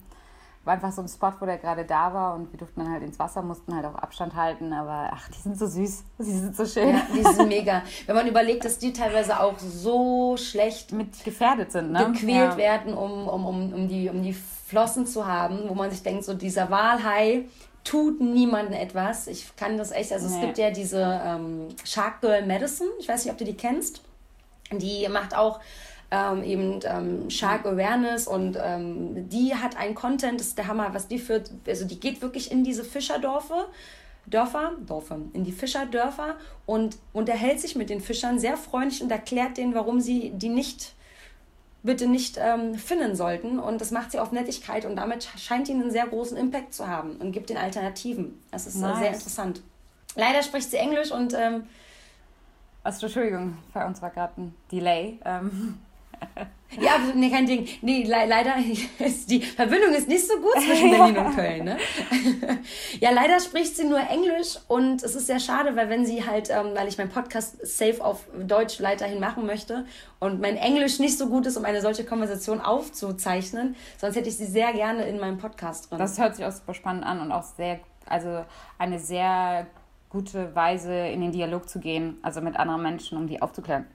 war 0.63 0.73
einfach 0.73 0.91
so 0.91 1.01
ein 1.01 1.07
Spot, 1.07 1.31
wo 1.39 1.45
der 1.45 1.57
gerade 1.57 1.85
da 1.85 2.13
war 2.13 2.35
und 2.35 2.51
wir 2.51 2.57
durften 2.57 2.81
dann 2.81 2.91
halt 2.91 3.03
ins 3.03 3.19
Wasser, 3.19 3.41
mussten 3.41 3.75
halt 3.75 3.85
auch 3.85 3.95
Abstand 3.95 4.35
halten, 4.35 4.73
aber 4.73 5.11
ach, 5.13 5.29
die 5.29 5.39
sind 5.39 5.57
so 5.57 5.67
süß, 5.67 6.03
die 6.19 6.23
sind 6.23 6.55
so 6.55 6.65
schön. 6.65 6.89
Ja, 6.89 7.01
die 7.13 7.23
sind 7.23 7.47
mega. 7.47 7.83
Wenn 8.05 8.15
man 8.15 8.27
überlegt, 8.27 8.65
dass 8.65 8.79
die 8.79 8.93
teilweise 8.93 9.39
auch 9.39 9.57
so 9.59 10.37
schlecht 10.37 10.91
mit 10.91 11.23
gefährdet 11.23 11.71
sind, 11.71 11.91
ne? 11.91 12.11
gequält 12.11 12.51
ja. 12.51 12.57
werden, 12.57 12.93
um, 12.93 13.27
um, 13.27 13.45
um, 13.45 13.73
um, 13.73 13.87
die, 13.87 14.09
um 14.09 14.21
die 14.21 14.33
Flossen 14.33 15.05
zu 15.05 15.27
haben, 15.27 15.67
wo 15.67 15.75
man 15.75 15.91
sich 15.91 16.01
denkt, 16.01 16.23
so 16.23 16.33
dieser 16.33 16.69
Walhai 16.69 17.45
tut 17.85 18.19
niemandem 18.19 18.73
etwas. 18.73 19.27
Ich 19.27 19.55
kann 19.55 19.77
das 19.77 19.91
echt, 19.91 20.11
also 20.11 20.27
nee. 20.27 20.35
es 20.35 20.41
gibt 20.41 20.57
ja 20.57 20.71
diese 20.71 21.21
ähm, 21.23 21.67
Shark 21.85 22.19
Girl 22.19 22.45
Medicine, 22.45 22.89
ich 22.99 23.07
weiß 23.07 23.23
nicht, 23.23 23.31
ob 23.31 23.37
du 23.37 23.45
die 23.45 23.55
kennst. 23.55 24.01
Die 24.71 25.07
macht 25.07 25.37
auch 25.37 25.61
ähm, 26.11 26.43
eben 26.43 26.79
ähm, 26.83 27.29
Shark 27.29 27.65
Awareness 27.65 28.27
und 28.27 28.57
ähm, 28.61 29.29
die 29.29 29.55
hat 29.55 29.77
einen 29.77 29.95
Content, 29.95 30.39
das 30.39 30.47
ist 30.47 30.57
der 30.57 30.67
Hammer, 30.67 30.93
was 30.93 31.07
die 31.07 31.19
führt, 31.19 31.51
also 31.67 31.85
die 31.85 31.99
geht 31.99 32.21
wirklich 32.21 32.51
in 32.51 32.63
diese 32.63 32.83
Fischerdorfe, 32.83 33.67
Dörfer, 34.25 34.71
Dörfer, 34.85 35.19
in 35.33 35.43
die 35.43 35.51
Fischerdörfer 35.51 36.35
und 36.65 36.97
unterhält 37.13 37.59
sich 37.59 37.75
mit 37.75 37.91
den 37.91 38.01
Fischern 38.01 38.39
sehr 38.39 38.57
freundlich 38.57 39.03
und 39.03 39.11
erklärt 39.11 39.57
denen, 39.57 39.75
warum 39.75 40.01
sie 40.01 40.31
die 40.31 40.49
nicht 40.49 40.93
bitte 41.85 42.07
nicht 42.07 42.37
ähm, 42.39 42.75
finden 42.75 43.15
sollten. 43.15 43.59
Und 43.59 43.79
das 43.79 43.91
macht 43.91 44.11
sie 44.11 44.19
auf 44.19 44.31
Nettigkeit 44.31 44.85
und 44.85 44.95
damit 44.95 45.29
scheint 45.37 45.69
ihnen 45.69 45.83
einen 45.83 45.91
sehr 45.91 46.07
großen 46.07 46.37
Impact 46.37 46.73
zu 46.73 46.87
haben 46.87 47.17
und 47.17 47.31
gibt 47.31 47.49
den 47.49 47.57
Alternativen. 47.57 48.41
Das 48.51 48.67
ist 48.67 48.75
nice. 48.75 48.97
äh, 48.97 48.99
sehr 49.01 49.13
interessant. 49.13 49.61
Leider 50.15 50.43
spricht 50.43 50.71
sie 50.71 50.77
Englisch 50.77 51.11
und. 51.11 51.33
Ähm, 51.33 51.67
also, 52.83 53.07
Entschuldigung, 53.07 53.57
bei 53.73 53.85
uns 53.85 54.01
war 54.01 54.11
gerade 54.11 54.39
ein 54.39 54.55
Delay. 54.71 55.19
Ähm, 55.25 55.79
ja, 56.79 56.97
nee, 57.13 57.29
kein 57.29 57.45
Ding. 57.45 57.67
Nee, 57.81 58.03
le 58.03 58.25
leider 58.27 58.55
ist 58.99 59.29
die 59.29 59.41
Verbindung 59.41 59.93
ist 59.93 60.07
nicht 60.07 60.27
so 60.27 60.35
gut 60.35 60.53
zwischen 60.61 60.91
Berlin 60.97 61.17
und 61.17 61.35
Köln. 61.35 61.65
Ne? 61.65 61.77
ja, 62.99 63.11
leider 63.11 63.39
spricht 63.39 63.75
sie 63.75 63.85
nur 63.85 63.99
Englisch 63.99 64.57
und 64.67 65.03
es 65.03 65.15
ist 65.15 65.27
sehr 65.27 65.39
schade, 65.39 65.75
weil 65.75 65.89
wenn 65.89 66.05
sie 66.05 66.25
halt, 66.25 66.49
ähm, 66.49 66.71
weil 66.73 66.87
ich 66.87 66.97
meinen 66.97 67.09
Podcast 67.09 67.65
safe 67.65 68.03
auf 68.03 68.25
Deutsch 68.37 68.81
weiterhin 68.81 69.19
machen 69.19 69.45
möchte 69.45 69.85
und 70.19 70.41
mein 70.41 70.57
Englisch 70.57 70.99
nicht 70.99 71.17
so 71.17 71.27
gut 71.27 71.45
ist, 71.45 71.57
um 71.57 71.65
eine 71.65 71.81
solche 71.81 72.03
Konversation 72.03 72.61
aufzuzeichnen, 72.61 73.75
sonst 73.97 74.15
hätte 74.15 74.29
ich 74.29 74.37
sie 74.37 74.45
sehr 74.45 74.73
gerne 74.73 75.03
in 75.05 75.19
meinem 75.19 75.37
Podcast 75.37 75.89
drin. 75.89 75.99
Das 75.99 76.19
hört 76.19 76.35
sich 76.35 76.45
auch 76.45 76.51
super 76.51 76.73
spannend 76.73 77.05
an 77.05 77.21
und 77.21 77.31
auch 77.31 77.43
sehr, 77.43 77.79
also 78.05 78.45
eine 78.77 78.99
sehr 78.99 79.67
gute 80.09 80.55
Weise 80.55 80.93
in 80.93 81.21
den 81.21 81.31
Dialog 81.31 81.67
zu 81.67 81.79
gehen, 81.79 82.17
also 82.21 82.41
mit 82.41 82.55
anderen 82.55 82.81
Menschen, 82.81 83.17
um 83.17 83.27
die 83.27 83.41
aufzuklären. 83.41 83.85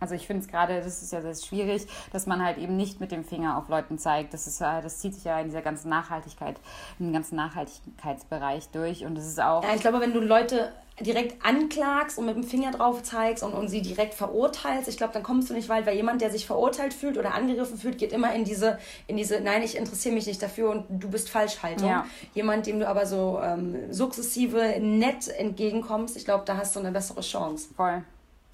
Also 0.00 0.14
ich 0.14 0.26
finde 0.26 0.42
es 0.42 0.48
gerade, 0.48 0.80
das 0.80 1.02
ist 1.02 1.12
ja 1.12 1.20
sehr 1.20 1.34
schwierig, 1.34 1.86
dass 2.12 2.26
man 2.26 2.44
halt 2.44 2.58
eben 2.58 2.76
nicht 2.76 3.00
mit 3.00 3.10
dem 3.10 3.24
Finger 3.24 3.58
auf 3.58 3.68
Leuten 3.68 3.98
zeigt. 3.98 4.32
Das 4.34 4.46
ist 4.46 4.60
das 4.60 4.98
zieht 4.98 5.14
sich 5.14 5.24
ja 5.24 5.40
in 5.40 5.46
dieser 5.46 5.62
ganzen 5.62 5.88
Nachhaltigkeit, 5.88 6.56
in 6.98 7.06
dem 7.06 7.12
ganzen 7.12 7.36
Nachhaltigkeitsbereich 7.36 8.68
durch. 8.70 9.04
Und 9.04 9.16
es 9.18 9.26
ist 9.26 9.40
auch. 9.40 9.62
Ja, 9.64 9.74
ich 9.74 9.80
glaube, 9.80 10.00
wenn 10.00 10.12
du 10.12 10.20
Leute 10.20 10.72
direkt 11.00 11.44
anklagst 11.44 12.18
und 12.18 12.26
mit 12.26 12.34
dem 12.34 12.42
Finger 12.42 12.72
drauf 12.72 13.02
zeigst 13.02 13.44
und, 13.44 13.52
und 13.52 13.68
sie 13.68 13.82
direkt 13.82 14.14
verurteilst, 14.14 14.88
ich 14.88 14.96
glaube, 14.96 15.12
dann 15.12 15.22
kommst 15.22 15.48
du 15.48 15.54
nicht 15.54 15.68
weit, 15.68 15.86
weil 15.86 15.94
jemand, 15.94 16.20
der 16.20 16.30
sich 16.30 16.46
verurteilt 16.46 16.92
fühlt 16.92 17.18
oder 17.18 17.34
angegriffen 17.34 17.78
fühlt, 17.78 17.98
geht 17.98 18.12
immer 18.12 18.34
in 18.34 18.44
diese, 18.44 18.78
in 19.06 19.16
diese, 19.16 19.40
nein, 19.40 19.62
ich 19.62 19.76
interessiere 19.76 20.14
mich 20.14 20.26
nicht 20.26 20.42
dafür 20.42 20.70
und 20.70 20.86
du 20.88 21.08
bist 21.08 21.30
Falschhaltung. 21.30 21.88
Ja. 21.88 22.06
Jemand, 22.34 22.66
dem 22.66 22.80
du 22.80 22.88
aber 22.88 23.06
so 23.06 23.40
ähm, 23.42 23.92
sukzessive 23.92 24.80
nett 24.80 25.28
entgegenkommst, 25.28 26.16
ich 26.16 26.24
glaube, 26.24 26.44
da 26.44 26.56
hast 26.56 26.74
du 26.74 26.80
eine 26.80 26.90
bessere 26.90 27.20
Chance. 27.20 27.68
Voll 27.76 28.02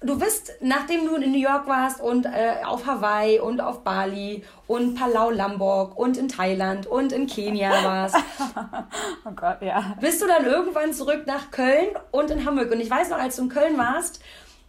du 0.01 0.19
bist, 0.19 0.53
nachdem 0.61 1.05
du 1.05 1.15
in 1.15 1.31
New 1.31 1.39
York 1.39 1.67
warst 1.67 1.99
und 1.99 2.25
äh, 2.25 2.63
auf 2.65 2.85
Hawaii 2.85 3.39
und 3.39 3.61
auf 3.61 3.83
Bali 3.83 4.43
und 4.67 4.95
Palau 4.95 5.31
Lombok 5.31 5.97
und 5.97 6.17
in 6.17 6.27
Thailand 6.27 6.87
und 6.87 7.11
in 7.11 7.27
Kenia 7.27 7.71
warst. 7.83 8.15
oh 9.25 9.31
Gott, 9.35 9.61
ja. 9.61 9.95
Bist 9.99 10.21
du 10.21 10.27
dann 10.27 10.45
irgendwann 10.45 10.93
zurück 10.93 11.23
nach 11.25 11.51
Köln 11.51 11.89
und 12.11 12.29
in 12.31 12.45
Hamburg. 12.45 12.71
Und 12.71 12.79
ich 12.79 12.89
weiß 12.89 13.09
noch, 13.09 13.17
als 13.17 13.37
du 13.37 13.43
in 13.43 13.49
Köln 13.49 13.77
warst, 13.77 14.21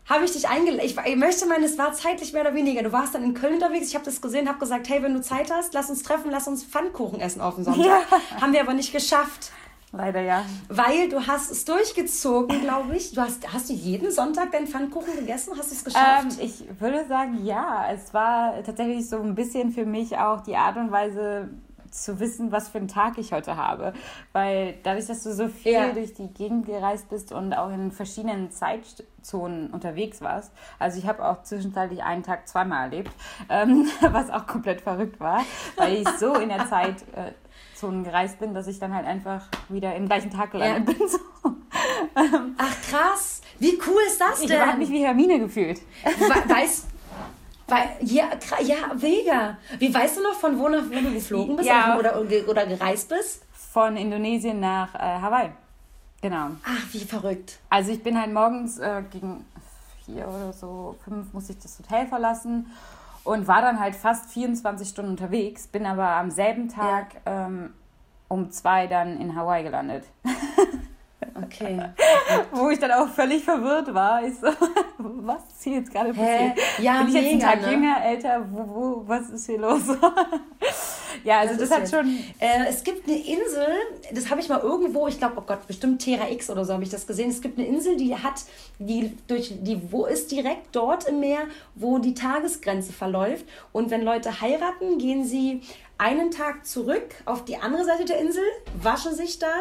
habe 0.09 0.25
ich 0.25 0.33
dich 0.33 0.49
eingeladen. 0.49 0.87
Ich, 0.87 0.97
ich, 0.97 1.17
möchte 1.17 1.47
meinen, 1.47 1.65
es 1.65 1.77
war 1.79 1.93
zeitlich 1.93 2.33
mehr 2.33 2.43
oder 2.43 2.55
weniger. 2.55 2.83
Du 2.83 2.93
warst 2.93 3.15
dann 3.15 3.25
in 3.25 3.35
Köln 3.35 3.55
unterwegs. 3.55 3.89
Ich 3.89 3.95
habe 3.95 4.05
das 4.05 4.21
gesehen, 4.21 4.49
habe 4.49 4.59
gesagt, 4.59 4.89
hey, 4.89 5.03
wenn 5.03 5.15
du 5.15 5.21
Zeit 5.21 5.51
hast, 5.51 5.75
lass 5.75 5.91
uns 5.91 6.03
treffen, 6.03 6.31
lass 6.31 6.47
uns 6.47 6.65
Pfannkuchen 6.65 7.21
essen 7.21 7.41
auf 7.41 7.57
dem 7.57 7.65
Sonntag. 7.65 7.85
Ja. 7.85 8.41
Haben 8.41 8.53
wir 8.53 8.61
aber 8.61 8.75
nicht 8.75 8.93
geschafft. 8.93 9.51
Leider 9.93 10.21
ja. 10.21 10.45
Weil 10.69 11.09
du 11.09 11.27
hast 11.27 11.51
es 11.51 11.65
durchgezogen, 11.65 12.61
glaube 12.61 12.97
ich. 12.97 13.13
Du 13.13 13.21
hast, 13.21 13.53
hast 13.53 13.71
du 13.71 13.73
jeden 13.73 14.11
Sonntag 14.11 14.53
deinen 14.53 14.67
Pfannkuchen 14.67 15.17
gegessen? 15.17 15.55
Hast 15.57 15.71
du 15.71 15.75
es 15.75 15.85
geschafft? 15.85 16.39
Ähm, 16.39 16.39
ich 16.41 16.65
würde 16.81 17.07
sagen, 17.07 17.45
ja. 17.45 17.87
Es 17.93 18.13
war 18.13 18.63
tatsächlich 18.65 19.09
so 19.09 19.21
ein 19.21 19.35
bisschen 19.35 19.71
für 19.73 19.87
mich 19.87 20.19
auch 20.19 20.41
die 20.41 20.57
Art 20.57 20.77
und 20.77 20.91
Weise, 20.91 21.49
zu 21.97 22.21
wissen, 22.21 22.53
was 22.53 22.69
für 22.69 22.79
einen 22.79 22.89
Tag 22.89 23.19
ich 23.19 23.33
heute 23.33 23.57
habe. 23.57 23.93
Weil 24.33 24.75
dadurch, 24.83 25.07
dass 25.07 25.23
du 25.23 25.33
so 25.33 25.49
viel 25.49 25.73
ja. 25.73 25.93
durch 25.93 26.15
die 26.15 26.29
Gegend 26.29 26.67
gereist 26.67 27.09
bist 27.09 27.33
und 27.33 27.55
auch 27.55 27.71
in 27.73 27.91
verschiedenen 27.91 28.51
Zeitzonen 28.51 29.71
unterwegs 29.71 30.21
warst, 30.21 30.53
also 30.79 30.99
ich 30.99 31.07
habe 31.07 31.27
auch 31.27 31.43
zwischenzeitlich 31.43 32.03
einen 32.03 32.23
Tag 32.23 32.49
zweimal 32.49 32.85
erlebt, 32.85 33.11
ähm, 33.49 33.89
was 34.01 34.31
auch 34.31 34.47
komplett 34.47 34.81
verrückt 34.81 35.21
war, 35.21 35.43
weil 35.77 35.95
ich 35.95 36.09
so 36.19 36.35
in 36.35 36.49
der 36.49 36.69
Zeit 36.69 37.03
äh, 37.15 37.33
Zonen 37.77 38.05
gereist 38.05 38.39
bin, 38.39 38.55
dass 38.55 38.67
ich 38.67 38.79
dann 38.79 38.95
halt 38.95 39.07
einfach 39.07 39.47
wieder 39.69 39.95
im 39.95 40.07
gleichen 40.07 40.31
Tag 40.31 40.53
gelandet 40.53 40.89
ja. 40.89 40.95
bin. 40.95 41.09
So. 41.09 41.19
Ach 42.59 42.77
krass, 42.91 43.43
wie 43.59 43.79
cool 43.87 44.01
ist 44.07 44.21
das 44.21 44.41
denn? 44.41 44.51
Ich 44.51 44.61
habe 44.61 44.79
mich 44.79 44.91
wie 44.91 45.05
Hermine 45.05 45.39
gefühlt. 45.39 45.81
Weißt 46.49 46.87
weil, 47.69 47.97
ja, 48.01 48.27
ja, 48.63 48.95
mega. 49.01 49.59
Wie 49.79 49.93
weißt 49.93 50.19
du 50.19 50.23
noch, 50.23 50.35
von 50.35 50.59
wo 50.59 50.69
nach 50.69 50.85
wo 50.89 50.95
du 50.95 51.13
geflogen 51.13 51.57
bist 51.57 51.69
ja. 51.69 51.99
oder, 51.99 52.21
oder 52.21 52.67
gereist 52.67 53.09
bist? 53.09 53.45
Von 53.53 53.97
Indonesien 53.97 54.61
nach 54.61 54.95
äh, 54.95 54.99
Hawaii. 54.99 55.51
Genau. 56.23 56.51
Ach, 56.65 56.93
wie 56.93 57.01
verrückt. 57.01 57.59
Also 57.69 57.91
ich 57.91 58.03
bin 58.03 58.19
halt 58.21 58.33
morgens 58.33 58.79
äh, 58.79 59.03
gegen 59.11 59.45
vier 60.05 60.29
oder 60.29 60.53
so, 60.53 60.97
fünf 61.05 61.33
musste 61.33 61.53
ich 61.53 61.59
das 61.59 61.79
Hotel 61.79 62.07
verlassen 62.07 62.67
und 63.27 63.49
war 63.49 63.61
dann 63.61 63.81
halt 63.81 63.97
fast 63.97 64.31
24 64.31 64.89
Stunden 64.89 65.11
unterwegs, 65.11 65.67
bin 65.67 65.85
aber 65.85 66.09
am 66.09 66.31
selben 66.31 66.69
Tag 66.69 67.15
ja. 67.27 67.47
ähm, 67.47 67.75
um 68.29 68.51
zwei 68.51 68.87
dann 68.87 69.21
in 69.21 69.37
Hawaii 69.37 69.63
gelandet. 69.63 70.05
Okay. 71.35 71.79
Wo 72.53 72.71
ich 72.71 72.79
dann 72.79 72.93
auch 72.93 73.09
völlig 73.09 73.45
verwirrt 73.45 73.93
war. 73.93 74.25
Ich 74.25 74.39
so, 74.39 74.47
was 74.99 75.43
ist 75.49 75.65
hier 75.65 75.75
jetzt 75.75 75.93
gerade 75.93 76.15
passiert? 76.15 76.59
Ja, 76.79 76.99
Bin 76.99 77.09
ich 77.09 77.15
mega, 77.15 77.27
jetzt 77.27 77.33
einen 77.33 77.41
Tag 77.41 77.61
ne? 77.63 77.73
jünger, 77.73 78.05
älter? 78.05 78.47
Wo, 78.51 78.59
wo, 78.59 79.03
was 79.07 79.29
ist 79.31 79.47
hier 79.47 79.59
los? 79.59 79.83
ja, 81.25 81.41
also 81.41 81.59
das, 81.59 81.69
das 81.69 81.79
hat 81.79 81.89
schon... 81.89 82.19
Äh, 82.39 82.67
es 82.69 82.85
gibt 82.85 83.09
eine 83.09 83.17
Insel, 83.17 83.67
das 84.13 84.31
habe 84.31 84.41
ich 84.41 84.49
mal 84.49 84.61
irgendwo, 84.61 85.07
ich 85.09 85.19
glaube, 85.19 85.35
oh 85.37 85.43
Gott, 85.47 85.67
bestimmt 85.67 86.03
Terra 86.03 86.31
X 86.31 86.51
oder 86.51 86.65
so 86.65 86.73
habe 86.73 86.83
ich 86.83 86.91
das 86.91 87.07
gesehen. 87.07 87.31
Es 87.31 87.41
gibt 87.41 87.59
eine 87.59 87.67
Insel, 87.67 87.97
die 87.97 88.15
hat, 88.15 88.43
die 88.79 89.17
durch, 89.27 89.55
die, 89.61 89.81
wo 89.91 90.07
ist 90.07 90.31
direkt 90.31 90.69
dort 90.73 91.09
im 91.09 91.21
Meer, 91.21 91.45
wo 91.75 91.99
die 91.99 92.15
Tagesgrenze 92.15 92.93
verläuft. 92.93 93.45
Und 93.73 93.91
wenn 93.91 94.03
Leute 94.03 94.41
heiraten, 94.41 94.99
gehen 94.99 95.25
sie 95.25 95.63
einen 95.99 96.31
Tag 96.31 96.67
zurück 96.67 97.15
auf 97.25 97.45
die 97.45 97.57
andere 97.57 97.85
Seite 97.85 98.05
der 98.05 98.21
Insel, 98.21 98.43
waschen 98.83 99.15
sich 99.15 99.39
da 99.39 99.53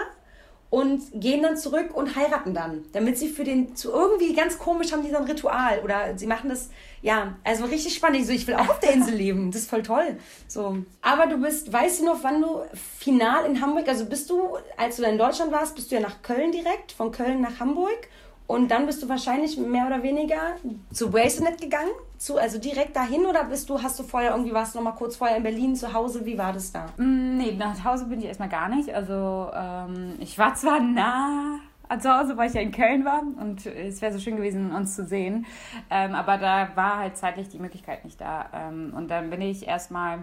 und 0.70 1.04
gehen 1.14 1.44
dann 1.44 1.58
zurück 1.58 1.96
und 1.96 2.16
heiraten 2.16 2.54
dann, 2.54 2.84
damit 2.92 3.18
sie 3.18 3.30
für 3.30 3.44
den 3.44 3.76
zu 3.76 3.92
irgendwie 3.92 4.34
ganz 4.34 4.58
komisch 4.58 4.92
haben 4.92 5.04
die 5.04 5.16
ein 5.16 5.24
Ritual 5.24 5.80
oder 5.84 6.18
sie 6.18 6.28
machen 6.28 6.50
das 6.50 6.70
ja, 7.02 7.36
also 7.44 7.66
richtig 7.66 7.94
spannend. 7.94 8.22
Ich 8.22 8.26
so, 8.26 8.34
ich 8.34 8.48
will 8.48 8.56
auch 8.56 8.68
auf 8.68 8.80
der 8.80 8.94
Insel 8.94 9.14
leben, 9.14 9.52
das 9.52 9.62
ist 9.62 9.70
voll 9.70 9.84
toll. 9.84 10.18
So, 10.48 10.78
aber 11.02 11.28
du 11.28 11.38
bist, 11.38 11.72
weißt 11.72 12.02
du 12.02 12.06
noch, 12.06 12.24
wann 12.24 12.42
du 12.42 12.64
final 12.74 13.46
in 13.46 13.62
Hamburg, 13.62 13.88
also 13.88 14.06
bist 14.06 14.30
du, 14.30 14.58
als 14.76 14.98
du 14.98 15.04
in 15.04 15.18
Deutschland 15.18 15.52
warst, 15.52 15.76
bist 15.76 15.92
du 15.92 15.96
ja 15.96 16.02
nach 16.02 16.24
Köln 16.24 16.52
direkt, 16.52 16.92
von 16.92 17.12
Köln 17.12 17.42
nach 17.42 17.60
Hamburg 17.60 18.08
und 18.48 18.70
dann 18.70 18.88
bist 18.88 19.04
du 19.04 19.10
wahrscheinlich 19.10 19.56
mehr 19.58 19.86
oder 19.86 20.02
weniger 20.02 20.58
zu 20.92 21.14
Wastenet 21.14 21.62
gegangen, 21.62 21.92
zu, 22.18 22.38
also 22.38 22.60
direkt 22.60 22.96
dahin 22.96 23.26
oder 23.26 23.44
bist 23.46 23.70
du, 23.70 23.82
hast 23.82 24.00
du 24.00 24.04
vorher 24.04 24.32
irgendwie, 24.32 24.54
warst 24.54 24.74
du 24.74 24.80
noch 24.80 24.86
mal 24.86 24.98
kurz 24.98 25.16
vorher 25.16 25.38
in 25.38 25.44
Berlin 25.44 25.76
zu 25.76 25.94
Hause, 25.94 26.26
wie 26.26 26.38
war 26.38 26.54
das 26.54 26.72
da? 26.72 26.88
Mm, 26.98 27.38
nee, 27.38 27.52
nach 27.54 27.84
Hause 27.84 28.06
bin 28.06 28.20
ich 28.20 28.26
erstmal 28.26 28.50
gar 28.50 28.70
nicht. 28.70 28.94
Also 28.94 29.52
ähm, 29.54 30.16
ich 30.20 30.38
war 30.38 30.56
zwar 30.56 30.80
nah 30.80 31.60
zu 32.00 32.10
Hause, 32.10 32.36
weil 32.38 32.50
ich 32.50 32.56
ja 32.56 32.62
in 32.62 32.72
Köln 32.72 33.06
war 33.06 33.22
und 33.22 33.66
es 33.66 34.02
wäre 34.02 34.12
so 34.12 34.20
schön 34.20 34.38
gewesen, 34.38 34.74
uns 34.74 34.96
zu 34.96 35.06
sehen, 35.06 35.46
ähm, 35.90 36.16
aber 36.16 36.38
da 36.38 36.70
war 36.76 36.98
halt 36.98 37.18
zeitlich 37.18 37.50
die 37.50 37.60
Möglichkeit 37.60 38.04
nicht 38.06 38.20
da. 38.20 38.48
Ähm, 38.54 38.94
und 38.96 39.10
dann 39.10 39.30
bin 39.30 39.42
ich 39.42 39.68
erstmal 39.68 40.20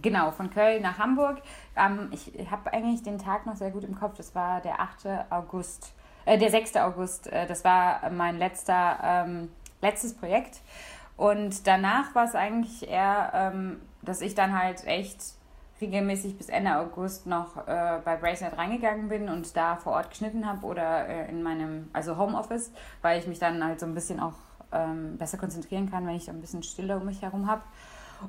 Genau, 0.00 0.30
von 0.30 0.48
Köln 0.48 0.80
nach 0.80 0.98
Hamburg. 0.98 1.42
Ähm, 1.76 2.08
ich 2.12 2.32
habe 2.50 2.72
eigentlich 2.72 3.02
den 3.02 3.18
Tag 3.18 3.44
noch 3.44 3.56
sehr 3.56 3.70
gut 3.70 3.84
im 3.84 3.94
Kopf. 3.94 4.16
Das 4.16 4.34
war 4.34 4.62
der 4.62 4.80
8. 4.80 5.28
August 5.28 5.92
äh, 6.24 6.38
der 6.38 6.50
6. 6.50 6.76
August, 6.76 7.26
äh, 7.26 7.46
das 7.46 7.64
war 7.64 8.10
mein 8.10 8.38
letzter, 8.38 8.98
ähm, 9.02 9.50
letztes 9.82 10.14
Projekt. 10.14 10.60
Und 11.16 11.66
danach 11.66 12.14
war 12.14 12.24
es 12.24 12.34
eigentlich 12.34 12.88
eher, 12.88 13.32
ähm, 13.34 13.82
dass 14.00 14.22
ich 14.22 14.34
dann 14.34 14.58
halt 14.58 14.86
echt 14.86 15.20
regelmäßig 15.80 16.38
bis 16.38 16.48
Ende 16.48 16.76
August 16.78 17.26
noch 17.26 17.66
äh, 17.66 17.98
bei 18.04 18.16
Bracelet 18.16 18.56
reingegangen 18.56 19.08
bin 19.08 19.28
und 19.28 19.56
da 19.56 19.76
vor 19.76 19.92
Ort 19.94 20.10
geschnitten 20.10 20.46
habe 20.46 20.64
oder 20.64 21.08
äh, 21.08 21.28
in 21.28 21.42
meinem, 21.42 21.90
also 21.92 22.16
Homeoffice, 22.16 22.72
weil 23.02 23.18
ich 23.18 23.26
mich 23.26 23.38
dann 23.38 23.62
halt 23.64 23.80
so 23.80 23.86
ein 23.86 23.94
bisschen 23.94 24.20
auch 24.20 24.34
ähm, 24.72 25.18
besser 25.18 25.38
konzentrieren 25.38 25.90
kann, 25.90 26.06
wenn 26.06 26.14
ich 26.14 26.30
ein 26.30 26.40
bisschen 26.40 26.62
Stille 26.62 26.96
um 26.96 27.04
mich 27.04 27.20
herum 27.20 27.46
habe. 27.50 27.62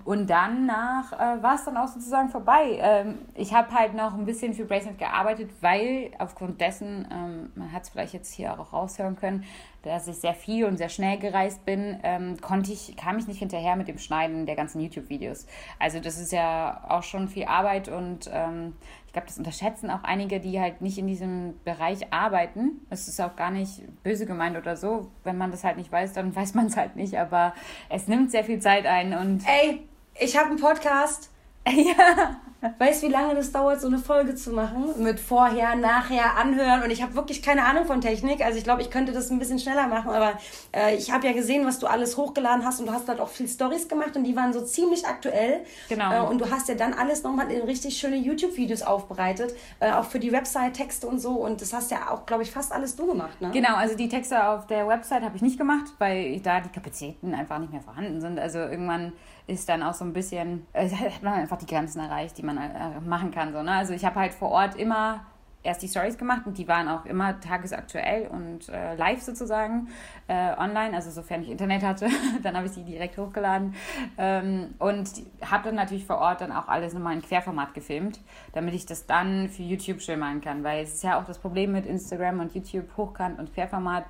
Und 0.05 0.29
danach 0.29 1.13
äh, 1.13 1.41
war 1.41 1.55
es 1.55 1.65
dann 1.65 1.77
auch 1.77 1.87
sozusagen 1.87 2.29
vorbei. 2.29 2.79
Ähm, 2.79 3.19
ich 3.35 3.53
habe 3.53 3.73
halt 3.73 3.93
noch 3.93 4.13
ein 4.13 4.25
bisschen 4.25 4.53
für 4.53 4.65
Bracelet 4.65 4.97
gearbeitet, 4.97 5.51
weil 5.61 6.11
aufgrund 6.19 6.59
dessen, 6.61 7.07
ähm, 7.11 7.51
man 7.55 7.71
hat 7.71 7.83
es 7.83 7.89
vielleicht 7.89 8.13
jetzt 8.13 8.33
hier 8.33 8.59
auch 8.59 8.73
raushören 8.73 9.15
können, 9.15 9.43
dass 9.83 10.07
ich 10.07 10.15
sehr 10.15 10.33
viel 10.33 10.65
und 10.65 10.77
sehr 10.77 10.89
schnell 10.89 11.17
gereist 11.17 11.65
bin, 11.65 11.99
ähm, 12.03 12.39
konnte 12.39 12.71
ich, 12.71 12.95
kam 12.95 13.17
ich 13.17 13.27
nicht 13.27 13.39
hinterher 13.39 13.75
mit 13.75 13.87
dem 13.87 13.97
Schneiden 13.97 14.45
der 14.45 14.55
ganzen 14.55 14.79
YouTube-Videos. 14.79 15.45
Also 15.77 15.99
das 15.99 16.19
ist 16.19 16.31
ja 16.31 16.85
auch 16.87 17.03
schon 17.03 17.27
viel 17.27 17.45
Arbeit 17.45 17.89
und 17.89 18.29
ähm, 18.31 18.73
ich 19.13 19.15
glaube, 19.15 19.27
das 19.27 19.37
unterschätzen 19.37 19.91
auch 19.91 20.03
einige, 20.03 20.39
die 20.39 20.59
halt 20.59 20.81
nicht 20.81 20.97
in 20.97 21.05
diesem 21.05 21.53
Bereich 21.63 22.11
arbeiten. 22.11 22.81
Es 22.89 23.07
ist 23.07 23.21
auch 23.21 23.35
gar 23.35 23.51
nicht 23.51 23.83
böse 24.01 24.25
gemeint 24.25 24.57
oder 24.57 24.75
so. 24.75 25.11
Wenn 25.23 25.37
man 25.37 25.51
das 25.51 25.63
halt 25.63 25.77
nicht 25.77 25.91
weiß, 25.91 26.13
dann 26.13 26.35
weiß 26.35 26.55
man 26.55 26.65
es 26.65 26.75
halt 26.75 26.95
nicht. 26.95 27.19
Aber 27.19 27.53
es 27.89 28.07
nimmt 28.07 28.31
sehr 28.31 28.43
viel 28.43 28.59
Zeit 28.59 28.87
ein 28.87 29.13
und. 29.13 29.43
Ey, 29.47 29.87
ich 30.19 30.35
habe 30.35 30.49
einen 30.49 30.59
Podcast. 30.59 31.29
ja. 31.71 32.37
Weißt 32.79 33.03
du, 33.03 33.07
wie 33.07 33.11
lange 33.11 33.35
das 33.35 33.51
dauert, 33.51 33.81
so 33.81 33.87
eine 33.87 33.97
Folge 33.97 34.35
zu 34.35 34.51
machen? 34.51 35.03
Mit 35.03 35.19
vorher, 35.19 35.75
nachher, 35.75 36.37
anhören. 36.37 36.83
Und 36.83 36.91
ich 36.91 37.01
habe 37.01 37.13
wirklich 37.13 37.41
keine 37.41 37.65
Ahnung 37.65 37.85
von 37.85 37.99
Technik. 37.99 38.43
Also 38.43 38.57
ich 38.57 38.63
glaube, 38.63 38.81
ich 38.81 38.89
könnte 38.89 39.11
das 39.11 39.29
ein 39.29 39.39
bisschen 39.39 39.59
schneller 39.59 39.87
machen. 39.87 40.11
Aber 40.11 40.39
äh, 40.73 40.95
ich 40.95 41.11
habe 41.11 41.27
ja 41.27 41.33
gesehen, 41.33 41.65
was 41.65 41.79
du 41.79 41.87
alles 41.87 42.15
hochgeladen 42.15 42.65
hast. 42.65 42.79
Und 42.79 42.85
du 42.85 42.93
hast 42.93 43.09
halt 43.09 43.19
auch 43.19 43.27
viel 43.27 43.49
Stories 43.49 43.89
gemacht. 43.89 44.15
Und 44.15 44.23
die 44.23 44.35
waren 44.37 44.53
so 44.53 44.61
ziemlich 44.61 45.05
aktuell. 45.05 45.65
Genau. 45.89 46.25
Äh, 46.25 46.29
und 46.29 46.39
du 46.39 46.49
hast 46.49 46.69
ja 46.69 46.75
dann 46.75 46.93
alles 46.93 47.23
nochmal 47.23 47.51
in 47.51 47.63
richtig 47.63 47.97
schöne 47.97 48.15
YouTube-Videos 48.15 48.81
aufbereitet. 48.81 49.53
Äh, 49.81 49.91
auch 49.91 50.05
für 50.05 50.19
die 50.19 50.31
Website, 50.31 50.75
Texte 50.75 51.07
und 51.07 51.19
so. 51.19 51.31
Und 51.31 51.61
das 51.61 51.73
hast 51.73 51.91
ja 51.91 52.11
auch, 52.11 52.25
glaube 52.25 52.43
ich, 52.43 52.51
fast 52.51 52.71
alles 52.71 52.95
du 52.95 53.07
gemacht. 53.07 53.41
Ne? 53.41 53.51
Genau, 53.51 53.75
also 53.75 53.97
die 53.97 54.07
Texte 54.07 54.47
auf 54.47 54.67
der 54.67 54.87
Website 54.87 55.23
habe 55.23 55.35
ich 55.35 55.41
nicht 55.41 55.57
gemacht, 55.57 55.91
weil 55.97 56.39
da 56.39 56.61
die 56.61 56.69
Kapazitäten 56.69 57.33
einfach 57.33 57.59
nicht 57.59 57.73
mehr 57.73 57.81
vorhanden 57.81 58.21
sind. 58.21 58.39
Also 58.39 58.59
irgendwann 58.59 59.11
ist 59.47 59.67
dann 59.69 59.83
auch 59.83 59.93
so 59.93 60.05
ein 60.05 60.13
bisschen, 60.13 60.65
äh, 60.73 60.89
hat 60.89 61.23
man 61.23 61.33
einfach 61.33 61.57
die 61.57 61.65
Grenzen 61.65 61.99
erreicht, 61.99 62.37
die 62.37 62.43
man 62.43 62.57
äh, 62.57 62.99
machen 63.01 63.31
kann. 63.31 63.53
So, 63.53 63.61
ne? 63.61 63.71
Also 63.71 63.93
ich 63.93 64.05
habe 64.05 64.19
halt 64.19 64.33
vor 64.33 64.49
Ort 64.49 64.75
immer 64.75 65.25
erst 65.63 65.81
die 65.81 65.87
Stories 65.87 66.17
gemacht 66.17 66.41
und 66.45 66.57
die 66.57 66.67
waren 66.67 66.87
auch 66.89 67.05
immer 67.05 67.39
tagesaktuell 67.39 68.27
und 68.27 68.69
äh, 68.69 68.95
live 68.95 69.21
sozusagen 69.21 69.87
äh, 70.27 70.55
online, 70.57 70.93
also 70.93 71.09
sofern 71.09 71.41
ich 71.41 71.49
Internet 71.49 71.83
hatte, 71.83 72.09
dann 72.43 72.55
habe 72.55 72.67
ich 72.67 72.73
die 72.73 72.83
direkt 72.83 73.17
hochgeladen 73.17 73.73
ähm, 74.17 74.75
und 74.79 75.09
habe 75.41 75.63
dann 75.63 75.75
natürlich 75.75 76.05
vor 76.05 76.17
Ort 76.17 76.41
dann 76.41 76.51
auch 76.51 76.67
alles 76.67 76.93
nochmal 76.93 77.15
in 77.15 77.21
Querformat 77.21 77.73
gefilmt, 77.73 78.19
damit 78.51 78.73
ich 78.73 78.85
das 78.85 79.05
dann 79.05 79.49
für 79.49 79.63
YouTube 79.63 80.01
schön 80.01 80.19
machen 80.19 80.41
kann, 80.41 80.63
weil 80.63 80.83
es 80.83 80.95
ist 80.95 81.03
ja 81.03 81.19
auch 81.19 81.25
das 81.25 81.39
Problem 81.39 81.71
mit 81.71 81.85
Instagram 81.85 82.41
und 82.41 82.53
YouTube 82.53 82.95
Hochkant 82.97 83.39
und 83.39 83.53
Querformat. 83.53 84.05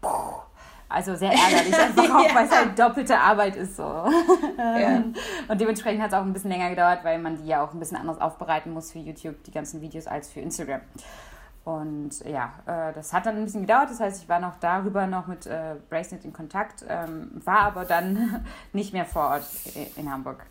Puh, 0.00 0.42
also 0.88 1.14
sehr 1.16 1.32
ärgerlich, 1.32 1.76
einfach 1.76 2.04
auch, 2.14 2.28
ja. 2.28 2.34
weil 2.34 2.46
es 2.46 2.50
halt 2.50 2.78
doppelte 2.78 3.18
Arbeit 3.18 3.56
ist. 3.56 3.76
So. 3.76 3.82
Ja. 4.56 5.02
Und 5.48 5.60
dementsprechend 5.60 6.02
hat 6.02 6.12
es 6.12 6.14
auch 6.14 6.22
ein 6.22 6.32
bisschen 6.32 6.50
länger 6.50 6.70
gedauert, 6.70 7.04
weil 7.04 7.18
man 7.18 7.36
die 7.36 7.46
ja 7.46 7.62
auch 7.62 7.72
ein 7.72 7.78
bisschen 7.78 7.96
anders 7.96 8.20
aufbereiten 8.20 8.72
muss 8.72 8.92
für 8.92 8.98
YouTube, 8.98 9.42
die 9.44 9.50
ganzen 9.50 9.80
Videos, 9.80 10.06
als 10.06 10.30
für 10.30 10.40
Instagram. 10.40 10.80
Und 11.64 12.20
ja, 12.26 12.52
äh, 12.66 12.92
das 12.92 13.12
hat 13.12 13.24
dann 13.26 13.36
ein 13.36 13.44
bisschen 13.44 13.62
gedauert. 13.62 13.90
Das 13.90 13.98
heißt, 13.98 14.22
ich 14.22 14.28
war 14.28 14.38
noch 14.38 14.56
darüber 14.60 15.06
noch 15.06 15.26
mit 15.26 15.46
äh, 15.46 15.76
Bracelet 15.88 16.24
in 16.24 16.32
Kontakt, 16.32 16.84
ähm, 16.88 17.30
war 17.44 17.60
aber 17.60 17.84
dann 17.84 18.44
nicht 18.72 18.92
mehr 18.92 19.06
vor 19.06 19.30
Ort 19.30 19.46
in 19.96 20.10
Hamburg, 20.10 20.44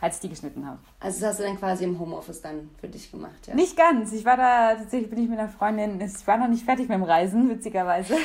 als 0.00 0.16
ich 0.16 0.20
die 0.22 0.28
geschnitten 0.28 0.66
habe. 0.66 0.78
Also 1.00 1.20
das 1.20 1.30
hast 1.30 1.40
du 1.40 1.44
dann 1.44 1.58
quasi 1.58 1.84
im 1.84 1.98
Homeoffice 1.98 2.40
dann 2.40 2.70
für 2.80 2.88
dich 2.88 3.10
gemacht, 3.10 3.46
ja? 3.46 3.54
Nicht 3.54 3.76
ganz. 3.76 4.12
Ich 4.12 4.24
war 4.24 4.36
da, 4.36 4.74
tatsächlich 4.76 5.10
bin 5.10 5.22
ich 5.22 5.28
mit 5.28 5.38
einer 5.38 5.48
Freundin, 5.48 6.00
ich 6.00 6.26
war 6.26 6.38
noch 6.38 6.48
nicht 6.48 6.64
fertig 6.64 6.88
mit 6.88 6.96
dem 6.96 7.04
Reisen, 7.04 7.48
witzigerweise. 7.48 8.16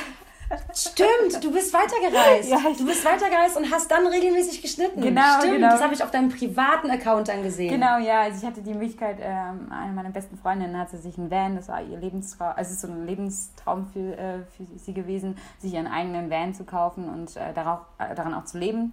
Stimmt, 0.74 1.42
du 1.42 1.52
bist 1.52 1.72
weitergereist. 1.72 2.50
Ja, 2.56 2.58
du 2.76 2.86
bist 2.86 3.04
weitergereist 3.04 3.56
und 3.56 3.70
hast 3.70 3.90
dann 3.90 4.06
regelmäßig 4.06 4.62
geschnitten. 4.62 5.00
Genau, 5.00 5.38
Stimmt, 5.38 5.54
genau. 5.54 5.70
das 5.70 5.82
habe 5.82 5.94
ich 5.94 6.02
auf 6.02 6.10
deinem 6.10 6.28
privaten 6.28 6.90
Account 6.90 7.28
dann 7.28 7.42
gesehen. 7.42 7.70
Genau, 7.70 7.98
ja. 7.98 8.22
Also 8.22 8.38
ich 8.40 8.46
hatte 8.46 8.62
die 8.62 8.72
Möglichkeit, 8.72 9.18
ähm, 9.20 9.72
eine 9.72 9.92
meiner 9.92 10.10
besten 10.10 10.36
Freundinnen 10.38 10.78
hatte 10.78 10.98
sich 10.98 11.18
ein 11.18 11.30
Van, 11.30 11.56
das 11.56 11.68
war 11.68 11.82
ihr 11.82 11.98
Lebenstraum, 11.98 12.52
also 12.56 12.68
es 12.68 12.76
ist 12.76 12.80
so 12.82 12.88
ein 12.88 13.06
Lebenstraum 13.06 13.86
für, 13.92 14.16
äh, 14.16 14.38
für 14.56 14.66
sie 14.78 14.94
gewesen, 14.94 15.36
sich 15.58 15.74
ihren 15.74 15.86
eigenen 15.86 16.30
Van 16.30 16.54
zu 16.54 16.64
kaufen 16.64 17.08
und 17.08 17.36
äh, 17.36 17.52
darauf, 17.52 17.80
äh, 17.98 18.14
daran 18.14 18.34
auch 18.34 18.44
zu 18.44 18.58
leben. 18.58 18.92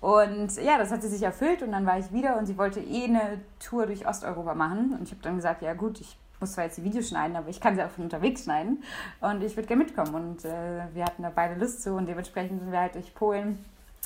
Und 0.00 0.56
ja, 0.62 0.78
das 0.78 0.90
hat 0.90 1.02
sie 1.02 1.08
sich 1.08 1.22
erfüllt 1.22 1.62
und 1.62 1.72
dann 1.72 1.86
war 1.86 1.98
ich 1.98 2.12
wieder 2.12 2.36
und 2.36 2.46
sie 2.46 2.58
wollte 2.58 2.80
eh 2.80 3.04
eine 3.04 3.40
Tour 3.58 3.86
durch 3.86 4.06
Osteuropa 4.06 4.54
machen. 4.54 4.94
Und 4.98 5.04
ich 5.04 5.10
habe 5.10 5.22
dann 5.22 5.36
gesagt, 5.36 5.62
ja 5.62 5.74
gut, 5.74 6.00
ich 6.00 6.16
muss 6.40 6.52
zwar 6.52 6.64
jetzt 6.64 6.78
die 6.78 6.84
Videos 6.84 7.08
schneiden, 7.08 7.36
aber 7.36 7.48
ich 7.48 7.60
kann 7.60 7.76
sie 7.76 7.82
auch 7.82 7.90
von 7.90 8.04
unterwegs 8.04 8.44
schneiden. 8.44 8.82
Und 9.20 9.42
ich 9.42 9.56
würde 9.56 9.68
gerne 9.68 9.84
mitkommen. 9.84 10.14
Und 10.14 10.44
äh, 10.44 10.82
wir 10.94 11.04
hatten 11.04 11.22
da 11.22 11.32
beide 11.34 11.58
Lust 11.58 11.82
zu 11.82 11.94
und 11.94 12.06
dementsprechend 12.06 12.60
sind 12.60 12.72
wir 12.72 12.80
halt 12.80 12.94
durch 12.94 13.14
Polen 13.14 13.64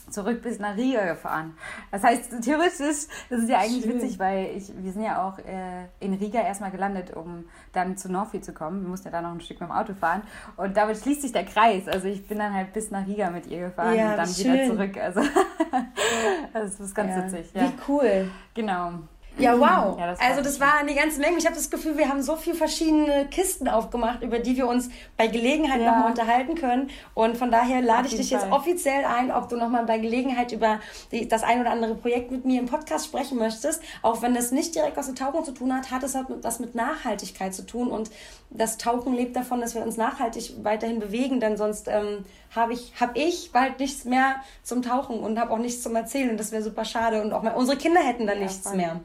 zurück 0.09 0.43
bis 0.43 0.59
nach 0.59 0.77
Riga 0.77 1.05
gefahren. 1.07 1.57
Das 1.91 2.03
heißt, 2.03 2.43
theoretisch, 2.43 3.07
das 3.29 3.41
ist 3.41 3.49
ja 3.49 3.59
eigentlich 3.59 3.85
Schön. 3.85 3.95
witzig, 3.95 4.19
weil 4.19 4.57
ich, 4.57 4.73
wir 4.77 4.93
sind 4.93 5.03
ja 5.03 5.27
auch 5.27 5.39
äh, 5.39 5.87
in 6.01 6.15
Riga 6.15 6.41
erstmal 6.41 6.71
gelandet, 6.71 7.15
um 7.17 7.45
dann 7.73 7.97
zu 7.97 8.11
Norfi 8.11 8.41
zu 8.41 8.53
kommen. 8.53 8.83
Wir 8.83 8.89
mussten 8.89 9.09
ja 9.09 9.13
da 9.13 9.23
noch 9.23 9.33
ein 9.33 9.41
Stück 9.41 9.61
mit 9.61 9.69
dem 9.69 9.73
Auto 9.73 9.95
fahren. 9.95 10.23
Und 10.57 10.77
damit 10.77 10.99
schließt 10.99 11.23
sich 11.23 11.33
der 11.33 11.45
Kreis. 11.45 11.87
Also 11.87 12.09
ich 12.09 12.27
bin 12.27 12.39
dann 12.39 12.55
halt 12.55 12.73
bis 12.73 12.91
nach 12.91 13.07
Riga 13.07 13.31
mit 13.31 13.47
ihr 13.47 13.69
gefahren 13.69 13.95
ja, 13.97 14.11
und 14.11 14.17
dann 14.17 14.29
schön. 14.29 14.53
wieder 14.53 14.67
zurück. 14.67 14.97
Also 14.97 15.21
das 16.53 16.81
ist 16.81 16.95
ganz 16.95 17.11
ja. 17.11 17.25
witzig. 17.25 17.55
Ja. 17.55 17.63
Wie 17.63 17.73
cool. 17.89 18.31
Genau. 18.55 18.93
Ja, 19.43 19.59
wow. 19.59 19.99
Ja, 19.99 20.07
das 20.07 20.21
also 20.21 20.43
das 20.43 20.61
war 20.61 20.75
eine 20.79 20.95
ganze 20.95 21.21
Menge. 21.21 21.37
Ich 21.39 21.47
habe 21.47 21.57
das 21.57 21.71
Gefühl, 21.71 21.97
wir 21.99 22.09
haben 22.09 22.23
so 22.23 22.37
viele 22.37 22.57
verschiedene 22.57 23.27
Kisten 23.31 23.69
aufgemacht, 23.69 24.23
über 24.23 24.39
die 24.39 24.57
wir 24.57 24.67
uns 24.67 24.89
bei 25.17 25.27
Gelegenheit 25.27 25.81
Ja. 25.81 25.91
nochmal 25.93 26.11
unterhalten 26.11 26.55
können. 26.55 26.91
Und 27.15 27.37
von 27.37 27.51
daher 27.51 27.83
lade 27.83 28.09
ich 28.09 28.17
dich 28.17 28.31
jetzt 28.31 28.43
Fall. 28.45 28.53
offiziell 28.53 29.05
ein, 29.05 29.31
ob 29.31 29.49
du 29.49 29.57
nochmal 29.57 29.85
bei 29.87 29.99
Gelegenheit 29.99 30.53
über 30.53 30.81
die, 31.13 31.29
das 31.29 31.43
ein 31.43 31.61
oder 31.61 31.71
andere 31.71 31.95
Projekt 31.95 32.31
mit 32.31 32.45
mir 32.45 32.61
im 32.61 32.67
Podcast 32.67 33.07
sprechen 33.07 33.39
möchtest. 33.39 33.83
Auch 34.03 34.23
wenn 34.23 34.35
das 34.35 34.53
nicht 34.53 34.75
direkt 34.75 34.97
was 34.97 35.09
mit 35.09 35.19
Tauchen 35.19 35.45
zu 35.45 35.53
tun 35.53 35.75
hat, 35.77 35.91
hat 35.91 36.03
es 36.03 36.15
halt 36.15 36.27
was 36.43 36.61
mit 36.61 36.75
Nachhaltigkeit 36.75 37.55
zu 37.55 37.67
tun. 37.67 37.89
Und 37.89 38.11
das 38.51 38.79
Tauchen 38.79 39.15
lebt 39.15 39.37
davon, 39.37 39.61
dass 39.61 39.75
wir 39.75 39.83
uns 39.83 39.97
nachhaltig 39.97 40.55
weiterhin 40.63 40.99
bewegen, 41.01 41.41
denn 41.41 41.57
sonst 41.57 41.89
ähm, 41.89 42.25
habe 42.55 42.73
ich, 42.73 42.93
hab 43.01 43.17
ich 43.17 43.53
bald 43.53 43.79
nichts 43.79 44.05
mehr 44.05 44.37
zum 44.65 44.83
Tauchen 44.83 45.21
und 45.21 45.39
habe 45.39 45.53
auch 45.53 45.59
nichts 45.59 45.83
zum 45.83 45.95
Erzählen. 45.95 46.37
Das 46.37 46.51
wäre 46.51 46.63
super 46.63 46.85
schade. 46.85 47.23
Und 47.23 47.33
auch 47.33 47.43
mal, 47.43 47.55
unsere 47.55 47.79
Kinder 47.79 48.01
hätten 48.01 48.27
dann 48.27 48.41
nichts 48.41 48.67
voll. 48.69 48.77
mehr. 48.77 49.01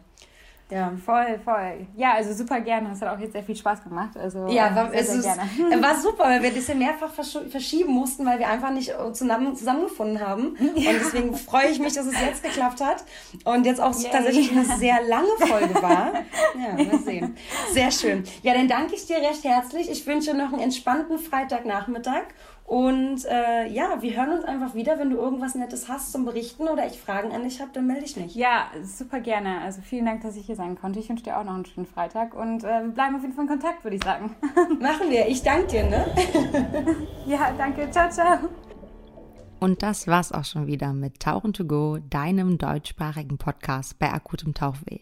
Ja. 0.72 0.92
Voll, 1.06 1.40
voll. 1.44 1.86
Ja, 1.96 2.14
also 2.16 2.34
super 2.34 2.60
gerne. 2.60 2.90
Das 2.90 3.00
hat 3.02 3.16
auch 3.16 3.20
jetzt 3.20 3.34
sehr 3.34 3.44
viel 3.44 3.56
Spaß 3.56 3.84
gemacht. 3.84 4.18
Also 4.18 4.48
Ja, 4.48 4.70
äh, 4.72 4.76
war, 4.76 4.90
sehr, 4.90 5.00
es 5.00 5.08
sehr 5.10 5.20
ist, 5.20 5.58
gerne. 5.58 5.82
war 5.84 5.96
super, 6.02 6.24
weil 6.24 6.42
wir 6.42 6.52
das 6.52 6.68
ja 6.68 6.74
mehrfach 6.74 7.14
versch- 7.14 7.48
verschieben 7.50 7.92
mussten, 7.94 8.26
weil 8.26 8.40
wir 8.40 8.48
einfach 8.50 8.72
nicht 8.72 8.90
äh, 8.90 9.14
zusammen, 9.14 9.56
zusammengefunden 9.56 10.20
haben. 10.20 10.56
Und 10.60 10.76
deswegen 10.76 11.36
freue 11.36 11.68
ich 11.68 11.78
mich, 11.80 11.94
dass 11.94 12.08
es 12.08 12.20
jetzt 12.20 12.42
geklappt 12.44 12.82
hat. 12.82 13.04
Und 13.44 13.66
jetzt 13.68 13.80
auch 13.80 13.94
Yay. 13.94 14.10
tatsächlich 14.12 14.52
eine 14.52 14.66
sehr 14.66 15.04
lange 15.08 15.28
Folge 15.40 15.76
war. 15.82 16.14
Ja, 16.58 16.84
mal 16.84 17.00
sehen. 17.00 17.36
Sehr 17.74 17.92
schön. 17.92 18.24
Ja, 18.42 18.54
dann 18.54 18.68
danke 18.68 18.96
ich 18.96 19.06
dir 19.06 19.18
recht 19.18 19.44
herzlich. 19.44 19.90
Ich 19.92 20.08
wünsche 20.08 20.34
noch 20.34 20.52
einen 20.54 20.62
entspannten 20.62 21.20
Freitagnachmittag. 21.20 22.24
Und 22.66 23.26
äh, 23.26 23.68
ja, 23.68 24.02
wir 24.02 24.18
hören 24.18 24.32
uns 24.32 24.44
einfach 24.44 24.74
wieder. 24.74 24.98
Wenn 24.98 25.12
du 25.12 25.18
irgendwas 25.18 25.54
Nettes 25.54 25.88
hast 25.88 26.12
zum 26.12 26.26
Berichten 26.26 26.68
oder 26.68 26.88
ich 26.88 27.00
Fragen 27.00 27.32
an 27.32 27.44
dich 27.44 27.62
habe, 27.62 27.70
dann 27.74 27.86
melde 27.86 28.06
ich 28.06 28.18
mich. 28.18 28.34
Ja, 28.34 28.72
super 28.84 29.20
gerne. 29.20 29.62
Also 29.62 29.82
vielen 29.82 30.06
Dank, 30.06 30.22
dass 30.22 30.36
ich 30.36 30.48
hier 30.48 30.56
sein 30.56 30.76
konnte. 30.76 31.00
Ich 31.00 31.08
wünsche 31.08 31.24
dir 31.24 31.38
auch 31.38 31.44
noch 31.44 31.54
einen 31.54 31.66
schönen 31.66 31.86
Freitag 31.86 32.34
und 32.34 32.64
äh, 32.64 32.82
wir 32.84 32.92
bleiben 32.92 33.16
auf 33.16 33.22
jeden 33.22 33.36
Fall 33.36 33.46
in 33.46 33.52
Kontakt, 33.52 33.84
würde 33.84 33.98
ich 33.98 34.04
sagen. 34.04 34.36
Machen 34.80 35.12
wir. 35.12 35.28
Ich 35.28 35.44
danke 35.44 35.68
dir, 35.68 35.84
ne? 35.84 36.08
ja, 37.28 37.52
danke. 37.56 37.90
Ciao, 37.92 38.10
ciao. 38.10 38.40
Und 39.60 39.84
das 39.84 40.08
war's 40.08 40.32
auch 40.32 40.44
schon 40.44 40.66
wieder 40.66 40.92
mit 40.92 41.20
Tauchen 41.20 41.54
to 41.54 41.66
Go, 41.66 42.00
deinem 42.10 42.58
deutschsprachigen 42.58 43.38
Podcast 43.38 44.00
bei 44.00 44.12
akutem 44.12 44.56
Tauchweh. 44.56 45.02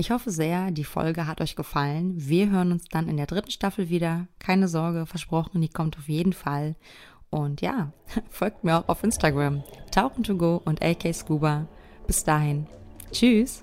Ich 0.00 0.10
hoffe 0.10 0.30
sehr, 0.30 0.70
die 0.70 0.84
Folge 0.84 1.26
hat 1.26 1.42
euch 1.42 1.56
gefallen. 1.56 2.14
Wir 2.16 2.48
hören 2.48 2.72
uns 2.72 2.84
dann 2.90 3.06
in 3.06 3.18
der 3.18 3.26
dritten 3.26 3.50
Staffel 3.50 3.90
wieder. 3.90 4.28
Keine 4.38 4.66
Sorge, 4.66 5.04
versprochen, 5.04 5.60
die 5.60 5.68
kommt 5.68 5.98
auf 5.98 6.08
jeden 6.08 6.32
Fall. 6.32 6.74
Und 7.28 7.60
ja, 7.60 7.92
folgt 8.30 8.64
mir 8.64 8.78
auch 8.78 8.88
auf 8.88 9.04
Instagram. 9.04 9.62
Tauchen 9.90 10.24
to 10.24 10.38
Go 10.38 10.62
und 10.64 10.82
AK 10.82 11.14
Scuba. 11.14 11.66
Bis 12.06 12.24
dahin. 12.24 12.66
Tschüss. 13.12 13.62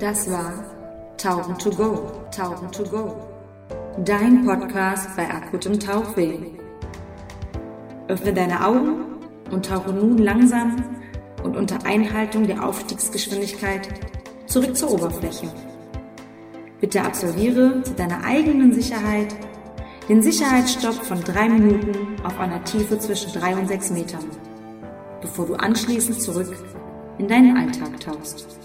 Das 0.00 0.28
war 0.28 0.64
Tauchen 1.18 1.56
to 1.56 1.70
go, 1.70 2.10
Tauchen 2.36 2.72
to 2.72 2.82
go. 2.82 3.14
Dein 4.04 4.44
Podcast 4.44 5.14
bei 5.14 5.32
akutem 5.32 5.78
Tauchweh. 5.78 6.36
Öffne 8.08 8.34
deine 8.34 8.66
Augen 8.66 9.04
und 9.52 9.66
tauche 9.66 9.92
nun 9.92 10.18
langsam 10.18 10.82
und 11.44 11.56
unter 11.56 11.86
Einhaltung 11.86 12.48
der 12.48 12.66
Aufstiegsgeschwindigkeit 12.66 13.88
zurück 14.52 14.76
zur 14.76 14.92
Oberfläche. 14.92 15.48
Bitte 16.78 17.02
absolviere 17.02 17.82
zu 17.82 17.94
deiner 17.94 18.22
eigenen 18.22 18.74
Sicherheit 18.74 19.34
den 20.08 20.20
Sicherheitsstopp 20.22 20.94
von 20.94 21.20
drei 21.22 21.48
Minuten 21.48 22.22
auf 22.22 22.38
einer 22.38 22.62
Tiefe 22.64 22.98
zwischen 22.98 23.32
drei 23.32 23.56
und 23.56 23.68
sechs 23.68 23.90
Metern, 23.90 24.24
bevor 25.22 25.46
du 25.46 25.54
anschließend 25.54 26.20
zurück 26.20 26.54
in 27.18 27.28
deinen 27.28 27.56
Alltag 27.56 27.98
tauchst. 28.00 28.61